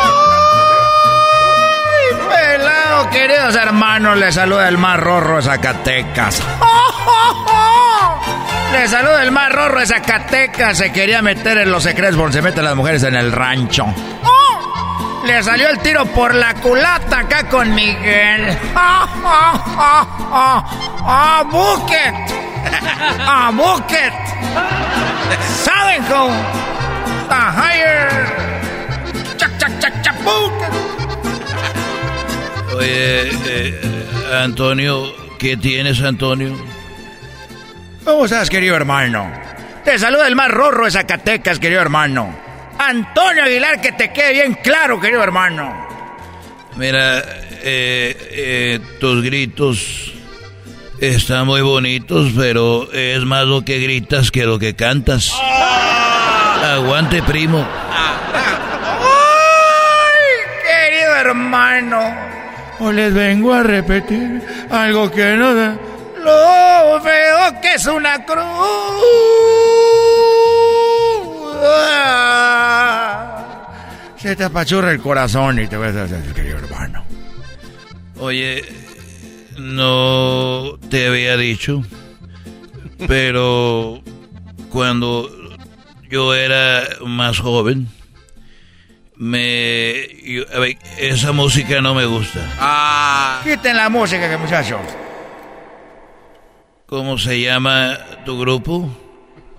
Queridos 3.11 3.55
hermanos, 3.55 4.17
les 4.17 4.33
saluda 4.35 4.67
el 4.67 4.77
más 4.77 4.99
rorro 4.99 5.37
de 5.37 5.43
Zacatecas. 5.43 6.41
Les 8.71 8.89
saluda 8.89 9.21
el 9.21 9.31
más 9.31 9.51
rorro 9.51 9.81
de 9.81 9.85
Zacatecas. 9.85 10.77
Se 10.77 10.93
quería 10.93 11.21
meter 11.21 11.57
en 11.57 11.69
los 11.71 11.83
secretos 11.83 12.33
se 12.33 12.41
meten 12.41 12.63
las 12.63 12.75
mujeres 12.75 13.03
en 13.03 13.15
el 13.15 13.31
rancho. 13.33 13.85
Le 15.25 15.43
salió 15.43 15.69
el 15.69 15.79
tiro 15.79 16.05
por 16.05 16.33
la 16.33 16.53
culata 16.55 17.19
acá 17.19 17.47
con 17.49 17.75
Miguel. 17.75 18.57
¡Ah, 21.03 21.43
Bucket! 21.51 22.15
¡Ah, 23.19 23.51
Bucket! 23.53 24.13
¿Saben 25.63 26.03
cómo? 26.03 26.33
¡Ah, 27.29 27.53
higher! 27.57 28.09
¡Chac, 29.37 29.57
chac, 29.57 29.79
chac, 29.79 30.01
chac, 30.01 30.15
Bucket! 30.23 30.80
Oye, 32.73 33.29
eh, 33.47 33.81
Antonio, 34.33 35.13
¿qué 35.37 35.57
tienes, 35.57 36.01
Antonio? 36.01 36.55
¿Cómo 38.05 38.25
estás, 38.25 38.49
querido 38.49 38.75
hermano? 38.75 39.31
Te 39.83 39.99
saluda 39.99 40.27
el 40.27 40.35
más 40.35 40.49
rorro 40.49 40.85
de 40.85 40.91
Zacatecas, 40.91 41.59
querido 41.59 41.81
hermano. 41.81 42.33
Antonio 42.79 43.43
Aguilar, 43.43 43.81
que 43.81 43.91
te 43.91 44.11
quede 44.13 44.33
bien 44.33 44.57
claro, 44.63 44.99
querido 44.99 45.21
hermano. 45.21 45.87
Mira, 46.77 47.19
eh, 47.19 48.15
eh, 48.31 48.79
tus 48.99 49.21
gritos 49.23 50.13
están 50.99 51.45
muy 51.47 51.61
bonitos, 51.61 52.31
pero 52.37 52.91
es 52.93 53.23
más 53.25 53.45
lo 53.45 53.65
que 53.65 53.79
gritas 53.79 54.31
que 54.31 54.45
lo 54.45 54.57
que 54.57 54.75
cantas. 54.75 55.31
Aguante, 56.63 57.21
primo. 57.23 57.67
¡Ay, 57.91 58.41
querido 60.63 61.15
hermano! 61.15 62.40
Hoy 62.83 62.95
les 62.95 63.13
vengo 63.13 63.53
a 63.53 63.61
repetir 63.61 64.41
algo 64.71 65.11
que 65.11 65.35
no 65.37 65.53
da. 65.53 65.77
Lo 66.17 66.99
veo 67.03 67.61
que 67.61 67.75
es 67.75 67.85
una 67.85 68.25
cruz. 68.25 68.41
Se 74.17 74.35
te 74.35 74.43
apachurra 74.43 74.91
el 74.91 74.99
corazón 74.99 75.59
y 75.59 75.67
te 75.67 75.77
vas 75.77 75.95
a 75.95 76.05
hacer, 76.05 76.23
querido 76.33 76.57
hermano. 76.57 77.05
Oye, 78.19 78.63
no 79.59 80.79
te 80.89 81.05
había 81.05 81.37
dicho, 81.37 81.83
pero 83.07 84.01
cuando 84.71 85.29
yo 86.09 86.33
era 86.33 86.81
más 87.05 87.39
joven, 87.39 87.89
me 89.21 90.07
yo- 90.23 90.45
a 90.51 90.59
ver, 90.59 90.77
esa 90.97 91.31
música 91.31 91.79
no 91.79 91.93
me 91.93 92.05
gusta. 92.05 92.39
Ah. 92.59 93.39
Quiten 93.43 93.77
la 93.77 93.87
música, 93.87 94.27
que 94.27 94.35
muchachos. 94.37 94.81
¿Cómo 96.87 97.17
se 97.19 97.39
llama 97.39 97.99
tu 98.25 98.39
grupo? 98.39 98.89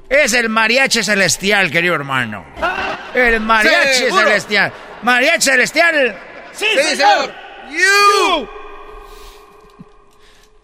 Es 0.09 0.33
el 0.35 0.49
mariachi 0.49 1.03
celestial, 1.05 1.71
querido 1.71 1.95
hermano. 1.95 2.45
El 3.15 3.39
mariachi 3.41 3.99
¿Seguro? 4.05 4.23
celestial. 4.25 4.73
Mariachi 5.03 5.43
celestial. 5.51 6.17
Sí, 6.53 6.67
Sí, 6.77 6.97
señor. 6.97 6.97
señor. 6.97 7.35
You. 7.71 8.49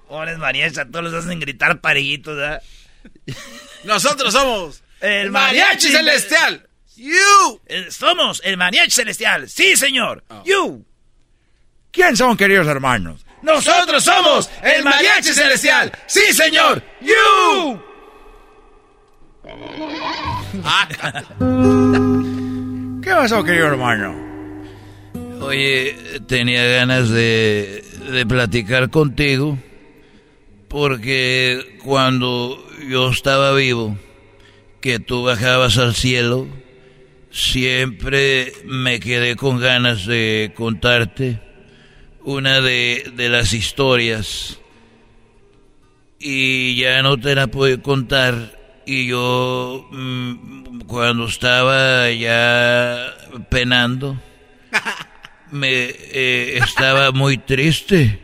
Pobres 0.08 0.38
mariachis, 0.38 0.78
a 0.78 0.86
todos 0.90 1.04
los 1.10 1.24
hacen 1.24 1.38
gritar 1.38 1.80
parejitos, 1.80 2.36
¿verdad? 2.36 2.62
Nosotros 3.84 4.32
somos 4.32 4.82
el 5.00 5.30
Mariachi 5.30 5.88
Celestial. 5.88 6.67
You. 6.98 7.60
somos 7.90 8.42
el 8.44 8.56
mariachi 8.56 8.90
celestial. 8.90 9.48
Sí, 9.48 9.76
señor. 9.76 10.24
You. 10.44 10.84
¿Quién 11.92 12.16
son, 12.16 12.36
queridos 12.36 12.66
hermanos? 12.66 13.24
Nosotros 13.42 14.02
somos 14.02 14.50
el 14.62 14.82
mariachi 14.82 15.32
celestial. 15.32 15.92
Sí, 16.06 16.32
señor. 16.32 16.82
You. 17.00 17.80
¿Qué 23.02 23.10
pasó, 23.10 23.44
querido 23.44 23.68
hermano? 23.68 24.26
Oye, 25.40 26.20
tenía 26.26 26.64
ganas 26.64 27.10
de, 27.10 27.84
de 28.10 28.26
platicar 28.26 28.90
contigo 28.90 29.56
porque 30.66 31.78
cuando 31.84 32.60
yo 32.88 33.10
estaba 33.10 33.54
vivo, 33.54 33.96
que 34.80 34.98
tú 34.98 35.22
bajabas 35.22 35.78
al 35.78 35.94
cielo, 35.94 36.48
siempre 37.38 38.52
me 38.64 38.98
quedé 38.98 39.36
con 39.36 39.60
ganas 39.60 40.06
de 40.06 40.52
contarte 40.56 41.40
una 42.24 42.60
de, 42.60 43.12
de 43.14 43.28
las 43.28 43.52
historias. 43.52 44.58
Y 46.18 46.74
ya 46.76 47.00
no 47.02 47.16
te 47.16 47.36
la 47.36 47.46
puedo 47.46 47.80
contar. 47.80 48.58
Y 48.84 49.06
yo 49.06 49.88
mm, 49.92 50.80
cuando 50.80 51.26
estaba 51.26 52.10
ya 52.10 53.14
penando 53.50 54.20
me 55.52 55.90
eh, 55.90 56.58
estaba 56.58 57.12
muy 57.12 57.38
triste 57.38 58.18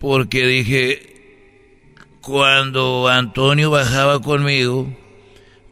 porque 0.00 0.46
dije 0.46 1.14
cuando 2.22 3.08
Antonio 3.08 3.70
bajaba 3.70 4.20
conmigo 4.20 4.88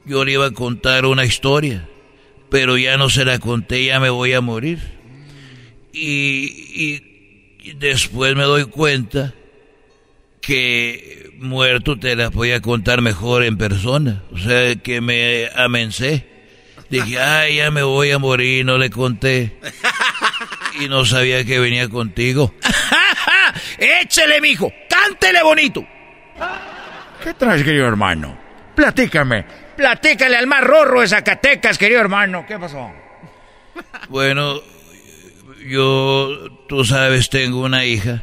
yo 0.04 0.24
le 0.24 0.32
iba 0.32 0.46
a 0.46 0.50
contar 0.50 1.06
una 1.06 1.24
historia 1.24 1.88
pero 2.56 2.78
ya 2.78 2.96
no 2.96 3.10
se 3.10 3.26
la 3.26 3.38
conté 3.38 3.84
ya 3.84 4.00
me 4.00 4.08
voy 4.08 4.32
a 4.32 4.40
morir 4.40 4.78
y, 5.92 7.02
y 7.58 7.72
después 7.74 8.34
me 8.34 8.44
doy 8.44 8.64
cuenta 8.64 9.34
que 10.40 11.32
muerto 11.36 11.98
te 11.98 12.16
las 12.16 12.32
voy 12.32 12.52
a 12.52 12.62
contar 12.62 13.02
mejor 13.02 13.44
en 13.44 13.58
persona. 13.58 14.22
O 14.32 14.38
sea, 14.38 14.74
que 14.76 15.02
me 15.02 15.50
amencé. 15.54 16.26
Dije, 16.88 17.18
ay, 17.20 17.56
ya 17.56 17.70
me 17.70 17.82
voy 17.82 18.10
a 18.12 18.18
morir, 18.18 18.64
no 18.64 18.78
le 18.78 18.88
conté. 18.88 19.58
Y 20.80 20.88
no 20.88 21.04
sabía 21.04 21.44
que 21.44 21.58
venía 21.58 21.90
contigo. 21.90 22.54
Échele, 23.78 24.40
mijo. 24.40 24.72
Cántele 24.88 25.42
bonito. 25.42 25.86
¿Qué 27.22 27.34
traes, 27.34 27.62
querido 27.64 27.86
hermano? 27.86 28.38
Platícame. 28.74 29.65
Platícale 29.76 30.36
al 30.36 30.46
más 30.46 30.64
rorro 30.64 31.00
de 31.00 31.08
Zacatecas, 31.08 31.76
querido 31.76 32.00
hermano. 32.00 32.44
¿Qué 32.46 32.58
pasó? 32.58 32.90
Bueno, 34.08 34.62
yo, 35.66 36.64
tú 36.68 36.84
sabes, 36.84 37.28
tengo 37.28 37.60
una 37.60 37.84
hija. 37.84 38.22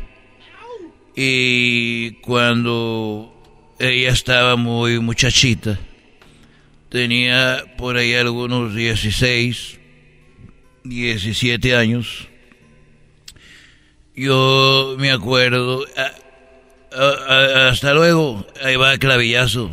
Y 1.15 2.13
cuando 2.21 3.33
ella 3.79 4.09
estaba 4.09 4.55
muy 4.55 4.99
muchachita, 4.99 5.77
tenía 6.89 7.63
por 7.77 7.97
ahí 7.97 8.15
algunos 8.15 8.73
16, 8.73 9.79
17 10.83 11.75
años. 11.75 12.27
Yo 14.15 14.95
me 14.97 15.11
acuerdo. 15.11 15.85
hasta 16.91 17.93
luego. 17.93 18.45
Ahí 18.63 18.75
va 18.75 18.97
clavillazo. 18.97 19.71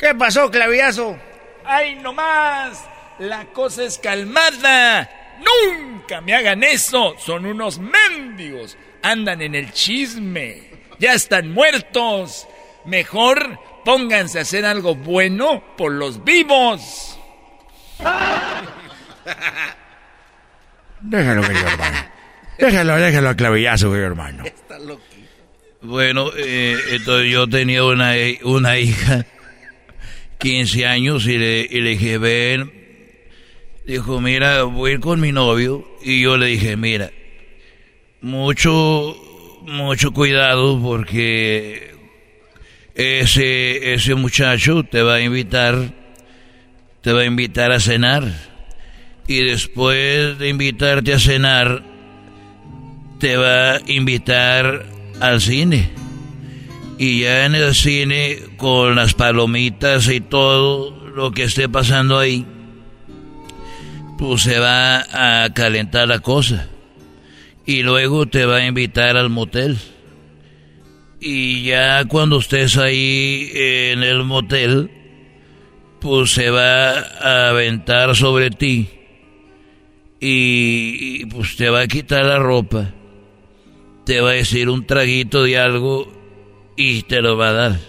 ¿Qué 0.00 0.14
pasó, 0.14 0.50
clavillazo? 0.50 1.18
¡Ay, 1.64 1.96
no 1.96 2.14
más! 2.14 2.82
La 3.18 3.44
cosa 3.52 3.84
es 3.84 3.98
calmada. 3.98 5.36
Nunca 5.38 6.22
me 6.22 6.34
hagan 6.34 6.62
eso. 6.64 7.14
Son 7.18 7.44
unos 7.44 7.78
mendigos. 7.78 8.78
Andan 9.02 9.42
en 9.42 9.54
el 9.54 9.72
chisme. 9.72 10.62
Ya 10.98 11.12
están 11.12 11.52
muertos. 11.52 12.48
Mejor 12.86 13.58
pónganse 13.84 14.38
a 14.38 14.42
hacer 14.42 14.64
algo 14.64 14.94
bueno 14.94 15.62
por 15.76 15.92
los 15.92 16.24
vivos. 16.24 17.18
Déjalo, 21.00 21.42
querido 21.42 21.68
hermano. 21.68 21.98
Déjalo, 22.58 22.96
déjalo 22.96 23.28
a 23.28 23.34
clavillazo, 23.34 23.90
querido 23.90 24.06
hermano. 24.06 24.44
Bueno, 25.82 26.30
eh, 26.36 26.76
entonces 26.90 27.30
yo 27.30 27.46
tenía 27.48 27.84
una, 27.84 28.12
una 28.44 28.78
hija, 28.78 29.24
15 30.40 30.86
años, 30.86 31.26
y 31.26 31.38
le, 31.38 31.68
y 31.70 31.80
le 31.80 31.90
dije, 31.90 32.18
ven, 32.18 32.72
dijo, 33.86 34.20
mira, 34.20 34.62
voy 34.62 34.90
a 34.90 34.94
ir 34.94 35.00
con 35.00 35.20
mi 35.20 35.32
novio, 35.32 35.86
y 36.02 36.22
yo 36.22 36.36
le 36.36 36.46
dije, 36.46 36.76
mira, 36.76 37.10
mucho, 38.22 39.16
mucho 39.66 40.12
cuidado 40.12 40.80
porque 40.82 41.94
ese, 42.94 43.92
ese 43.94 44.14
muchacho 44.14 44.82
te 44.82 45.02
va 45.02 45.16
a 45.16 45.20
invitar, 45.20 45.92
te 47.02 47.12
va 47.12 47.20
a 47.20 47.26
invitar 47.26 47.70
a 47.72 47.80
cenar, 47.80 48.24
y 49.26 49.44
después 49.44 50.38
de 50.38 50.48
invitarte 50.48 51.12
a 51.12 51.18
cenar, 51.18 51.84
te 53.18 53.36
va 53.36 53.74
a 53.74 53.80
invitar 53.86 54.86
al 55.20 55.40
cine. 55.42 55.99
Y 57.02 57.20
ya 57.20 57.46
en 57.46 57.54
el 57.54 57.74
cine, 57.74 58.40
con 58.58 58.94
las 58.94 59.14
palomitas 59.14 60.06
y 60.10 60.20
todo 60.20 61.08
lo 61.14 61.30
que 61.32 61.44
esté 61.44 61.66
pasando 61.66 62.18
ahí, 62.18 62.44
pues 64.18 64.42
se 64.42 64.58
va 64.58 65.44
a 65.44 65.50
calentar 65.54 66.08
la 66.08 66.18
cosa. 66.18 66.68
Y 67.64 67.84
luego 67.84 68.26
te 68.26 68.44
va 68.44 68.56
a 68.56 68.66
invitar 68.66 69.16
al 69.16 69.30
motel. 69.30 69.78
Y 71.20 71.62
ya 71.62 72.04
cuando 72.04 72.38
estés 72.38 72.76
ahí 72.76 73.50
en 73.54 74.02
el 74.02 74.24
motel, 74.24 74.90
pues 76.02 76.32
se 76.32 76.50
va 76.50 76.98
a 76.98 77.48
aventar 77.48 78.14
sobre 78.14 78.50
ti. 78.50 78.90
Y, 80.20 81.22
y 81.22 81.24
pues 81.24 81.56
te 81.56 81.70
va 81.70 81.80
a 81.80 81.86
quitar 81.86 82.26
la 82.26 82.38
ropa 82.38 82.92
te 84.04 84.20
va 84.20 84.30
a 84.30 84.32
decir 84.32 84.68
un 84.68 84.86
traguito 84.86 85.44
de 85.44 85.56
algo 85.56 86.19
y 86.80 87.02
te 87.02 87.20
lo 87.20 87.36
va 87.36 87.48
a 87.50 87.52
dar. 87.52 87.80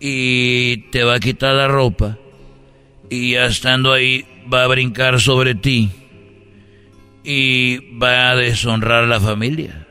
Y 0.00 0.88
te 0.90 1.04
va 1.04 1.16
a 1.16 1.20
quitar 1.20 1.54
la 1.54 1.68
ropa 1.68 2.16
y 3.10 3.32
ya 3.32 3.44
estando 3.44 3.92
ahí 3.92 4.24
va 4.50 4.64
a 4.64 4.68
brincar 4.68 5.20
sobre 5.20 5.54
ti 5.54 5.90
y 7.24 7.98
va 7.98 8.30
a 8.30 8.36
deshonrar 8.36 9.04
la 9.04 9.20
familia. 9.20 9.86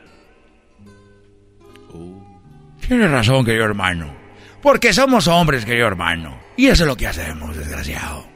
Tienes 2.80 3.10
razón, 3.12 3.44
querido 3.44 3.66
hermano. 3.66 4.12
Porque 4.60 4.92
somos 4.92 5.28
hombres, 5.28 5.64
querido 5.64 5.86
hermano. 5.86 6.36
Y 6.56 6.66
eso 6.66 6.82
es 6.82 6.88
lo 6.88 6.96
que 6.96 7.06
hacemos, 7.06 7.56
desgraciado. 7.56 8.26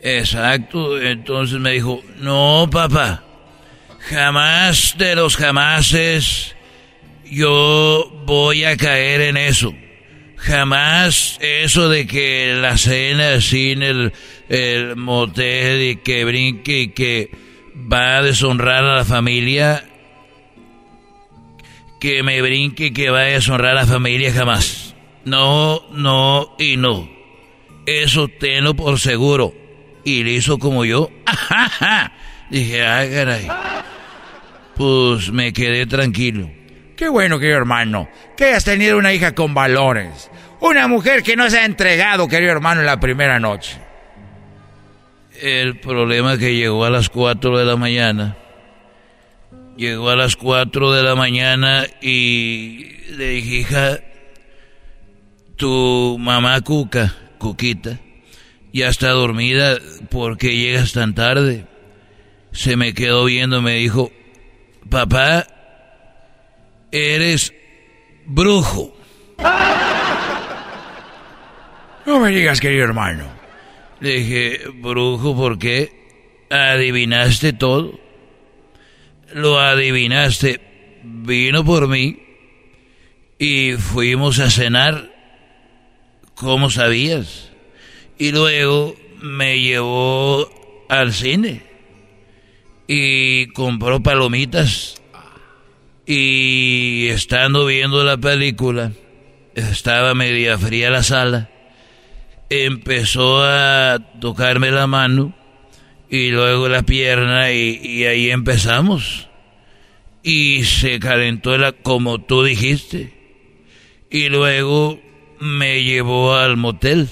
Exacto. 0.00 0.98
Entonces 0.98 1.60
me 1.60 1.72
dijo, 1.72 2.00
no, 2.16 2.66
papá. 2.72 3.22
Jamás 3.98 4.94
de 4.96 5.14
los 5.14 5.36
jamases 5.36 6.56
yo 7.30 8.10
voy 8.26 8.64
a 8.64 8.76
caer 8.76 9.20
en 9.22 9.36
eso. 9.36 9.74
Jamás 10.36 11.38
eso 11.40 11.88
de 11.88 12.06
que 12.06 12.56
la 12.58 12.78
cena 12.78 13.40
sin 13.40 13.82
el, 13.82 14.12
el 14.48 14.96
motel 14.96 15.82
y 15.82 15.96
que 15.96 16.24
brinque 16.24 16.80
y 16.80 16.88
que 16.88 17.30
va 17.74 18.18
a 18.18 18.22
deshonrar 18.22 18.84
a 18.84 18.96
la 18.96 19.04
familia. 19.04 19.84
Que 22.00 22.22
me 22.22 22.40
brinque 22.40 22.86
y 22.86 22.90
que 22.92 23.10
va 23.10 23.20
a 23.20 23.24
deshonrar 23.24 23.72
a 23.72 23.82
la 23.82 23.86
familia 23.86 24.32
jamás. 24.32 24.94
No, 25.24 25.82
no 25.92 26.56
y 26.58 26.76
no. 26.76 27.10
Eso 27.86 28.28
tenlo 28.28 28.74
por 28.74 28.98
seguro. 28.98 29.54
Y 30.04 30.24
le 30.24 30.32
hizo 30.32 30.58
como 30.58 30.84
yo. 30.86 31.10
Dije, 32.50 32.82
ay, 32.82 33.10
caray. 33.10 33.48
Pues 34.76 35.30
me 35.30 35.52
quedé 35.52 35.86
tranquilo. 35.86 36.50
Qué 37.00 37.08
bueno, 37.08 37.38
querido 37.38 37.56
hermano, 37.56 38.10
que 38.36 38.44
hayas 38.44 38.64
tenido 38.64 38.98
una 38.98 39.14
hija 39.14 39.34
con 39.34 39.54
valores. 39.54 40.30
Una 40.60 40.86
mujer 40.86 41.22
que 41.22 41.34
no 41.34 41.48
se 41.48 41.58
ha 41.58 41.64
entregado, 41.64 42.28
querido 42.28 42.52
hermano, 42.52 42.80
en 42.80 42.86
la 42.86 43.00
primera 43.00 43.40
noche. 43.40 43.78
El 45.40 45.80
problema 45.80 46.34
es 46.34 46.38
que 46.38 46.54
llegó 46.54 46.84
a 46.84 46.90
las 46.90 47.08
4 47.08 47.56
de 47.56 47.64
la 47.64 47.76
mañana. 47.76 48.36
Llegó 49.78 50.10
a 50.10 50.16
las 50.16 50.36
4 50.36 50.92
de 50.92 51.02
la 51.02 51.14
mañana 51.14 51.86
y 52.02 52.98
le 53.16 53.28
dije, 53.28 53.54
hija, 53.60 54.00
tu 55.56 56.18
mamá 56.20 56.60
Cuca, 56.60 57.14
Cuquita, 57.38 57.98
ya 58.74 58.90
está 58.90 59.08
dormida 59.08 59.78
porque 60.10 60.54
llegas 60.54 60.92
tan 60.92 61.14
tarde 61.14 61.64
se 62.52 62.76
me 62.76 62.92
quedó 62.92 63.24
viendo, 63.24 63.62
me 63.62 63.76
dijo, 63.76 64.12
papá, 64.90 65.46
eres 66.92 67.54
brujo. 68.26 68.94
No 72.06 72.20
me 72.20 72.30
digas, 72.30 72.60
querido 72.60 72.84
hermano. 72.84 73.24
Le 74.00 74.20
dije, 74.20 74.60
brujo, 74.74 75.36
¿por 75.36 75.58
qué? 75.58 76.46
¿Adivinaste 76.50 77.52
todo? 77.52 77.98
Lo 79.32 79.60
adivinaste. 79.60 80.60
Vino 81.02 81.64
por 81.64 81.88
mí 81.88 82.18
y 83.38 83.72
fuimos 83.72 84.38
a 84.38 84.50
cenar. 84.50 85.10
¿Cómo 86.34 86.70
sabías? 86.70 87.50
Y 88.18 88.32
luego 88.32 88.96
me 89.22 89.60
llevó 89.60 90.48
al 90.88 91.12
cine 91.12 91.62
y 92.86 93.46
compró 93.48 94.02
palomitas. 94.02 94.99
Y 96.12 97.06
estando 97.10 97.66
viendo 97.66 98.02
la 98.02 98.16
película, 98.16 98.90
estaba 99.54 100.12
media 100.12 100.58
fría 100.58 100.90
la 100.90 101.04
sala, 101.04 101.50
empezó 102.48 103.44
a 103.44 103.96
tocarme 104.20 104.72
la 104.72 104.88
mano 104.88 105.32
y 106.08 106.30
luego 106.30 106.68
la 106.68 106.82
pierna 106.82 107.52
y, 107.52 108.06
ahí 108.06 108.28
empezamos. 108.28 109.28
Y 110.24 110.64
se 110.64 110.98
calentó 110.98 111.56
la, 111.56 111.70
como 111.70 112.20
tú 112.20 112.42
dijiste. 112.42 113.14
Y 114.10 114.30
luego 114.30 115.00
me 115.38 115.84
llevó 115.84 116.34
al 116.34 116.56
motel, 116.56 117.08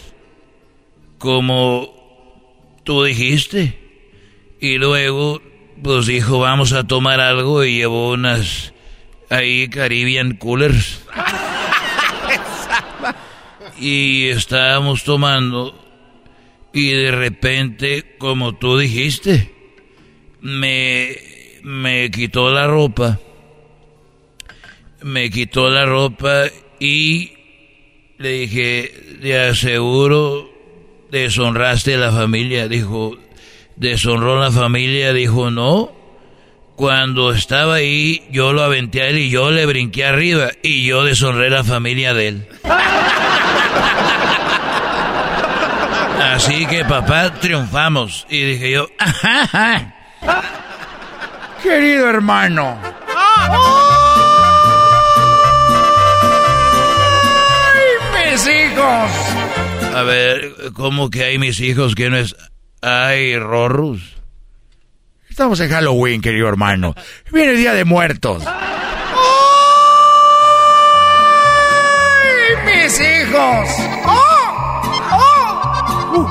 como 1.19 2.75
tú 2.83 3.05
dijiste. 3.05 3.79
Y 4.61 4.79
luego 4.79 5.41
pues 5.85 6.07
dijo, 6.07 6.41
vamos 6.41 6.73
a 6.73 6.85
tomar 6.85 7.21
algo 7.21 7.63
y 7.63 7.77
llevó 7.77 8.11
unas 8.11 8.75
ahí 9.31 9.69
Caribbean 9.69 10.37
Coolers. 10.37 11.03
y 13.81 14.29
estábamos 14.29 15.05
tomando 15.05 15.75
y 16.73 16.91
de 16.91 17.11
repente, 17.11 18.17
como 18.19 18.57
tú 18.57 18.79
dijiste, 18.79 19.55
me, 20.41 21.17
me 21.63 22.11
quitó 22.11 22.51
la 22.51 22.67
ropa. 22.67 23.19
Me 25.03 25.31
quitó 25.31 25.71
la 25.71 25.87
ropa 25.87 26.45
y 26.81 27.33
le 28.19 28.31
dije, 28.31 29.19
de 29.21 29.49
aseguro 29.49 30.53
deshonraste 31.11 31.95
a 31.95 31.99
la 31.99 32.13
familia. 32.13 32.69
Dijo, 32.69 33.17
deshonró 33.77 34.41
la 34.41 34.51
familia, 34.51 35.13
dijo 35.13 35.51
no. 35.51 35.93
Cuando 36.79 37.33
estaba 37.33 37.75
ahí, 37.75 38.23
yo 38.31 38.53
lo 38.53 38.63
aventé 38.63 39.03
a 39.03 39.09
él 39.09 39.19
y 39.19 39.31
yo 39.31 39.51
le 39.51 39.67
brinqué 39.67 40.05
arriba 40.05 40.51
y 40.63 40.87
yo 40.87 41.03
deshonré 41.03 41.51
la 41.51 41.65
familia 41.65 42.15
de 42.15 42.29
él. 42.29 42.49
Así 46.23 46.67
que 46.67 46.85
papá, 46.85 47.35
triunfamos. 47.35 48.29
Y 48.31 48.43
dije 48.43 48.71
yo, 48.71 48.87
Querido 51.65 52.11
hermano. 52.11 52.79
¡Ay, 57.75 58.31
mis 58.31 58.47
hijos! 58.47 59.11
A 59.97 60.03
ver, 60.05 60.53
¿cómo 60.75 61.11
que 61.11 61.25
hay 61.25 61.41
mis 61.41 61.59
hijos 61.59 61.97
que 61.97 62.09
no 62.09 62.19
es... 62.19 62.37
Ay, 62.83 63.37
Rorrus. 63.37 64.18
Estamos 65.39 65.61
en 65.61 65.71
Halloween, 65.71 66.21
querido 66.21 66.49
hermano. 66.49 66.97
Viene 67.31 67.53
el 67.53 67.59
Día 67.59 67.73
de 67.73 67.85
Muertos. 67.85 68.43
¡Ay, 68.45 68.57
mis 72.67 73.01
hijos! 73.01 73.69
¡Oh! 74.05 74.83
¡Oh! 76.13 76.27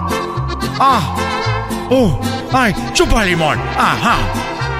ah. 0.77 1.87
Uh, 1.89 2.19
ay, 2.51 2.75
chupa 2.91 3.23
limón. 3.23 3.57
Ajá. 3.77 4.17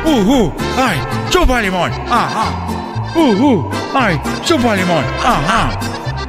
Uh, 0.04 0.20
uh, 0.20 0.54
ay, 0.78 1.00
chupa 1.30 1.62
limón. 1.62 1.94
Ajá. 2.12 2.68
Uh, 3.16 3.32
uh, 3.32 3.72
ay, 3.96 4.20
chupa 4.44 4.76
limón. 4.76 5.06
Ajá. 5.24 5.80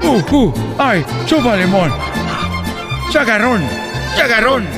Uh, 0.04 0.22
uh, 0.36 0.54
ay, 0.78 1.04
chupa 1.26 1.56
limón. 1.56 1.92
Chagarrón, 3.10 3.68
chagarrón, 4.16 4.68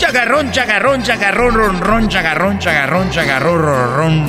chagarrón, 0.00 0.50
chagarrón, 0.50 1.02
chagarrón, 1.02 1.54
ron, 1.54 1.80
ron, 1.80 2.08
chagarrón, 2.08 2.58
chagarrón, 2.58 3.10
chagarrón, 3.10 3.62
ron, 3.62 4.26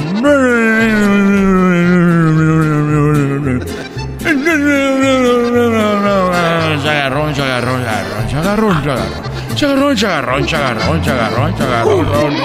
Chagarrón, 6.83 7.33
chagarrón, 7.33 7.83
chagarrón, 7.85 8.27
chagarrón, 8.29 8.83
chagarrón. 8.83 9.31
Chagarrón, 9.55 9.95
chagarrón, 9.95 10.45
chagarrón, 10.45 11.01
chagarrón, 11.01 11.55
chagarrón. 11.57 12.35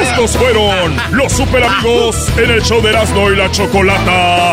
Estos 0.00 0.36
fueron 0.36 0.96
los 1.12 1.30
super 1.32 1.62
amigos 1.62 2.28
en 2.36 2.50
el 2.50 2.62
show 2.62 2.82
de 2.82 2.90
Erasmo 2.90 3.30
y 3.30 3.36
la 3.36 3.48
Chocolata. 3.52 4.52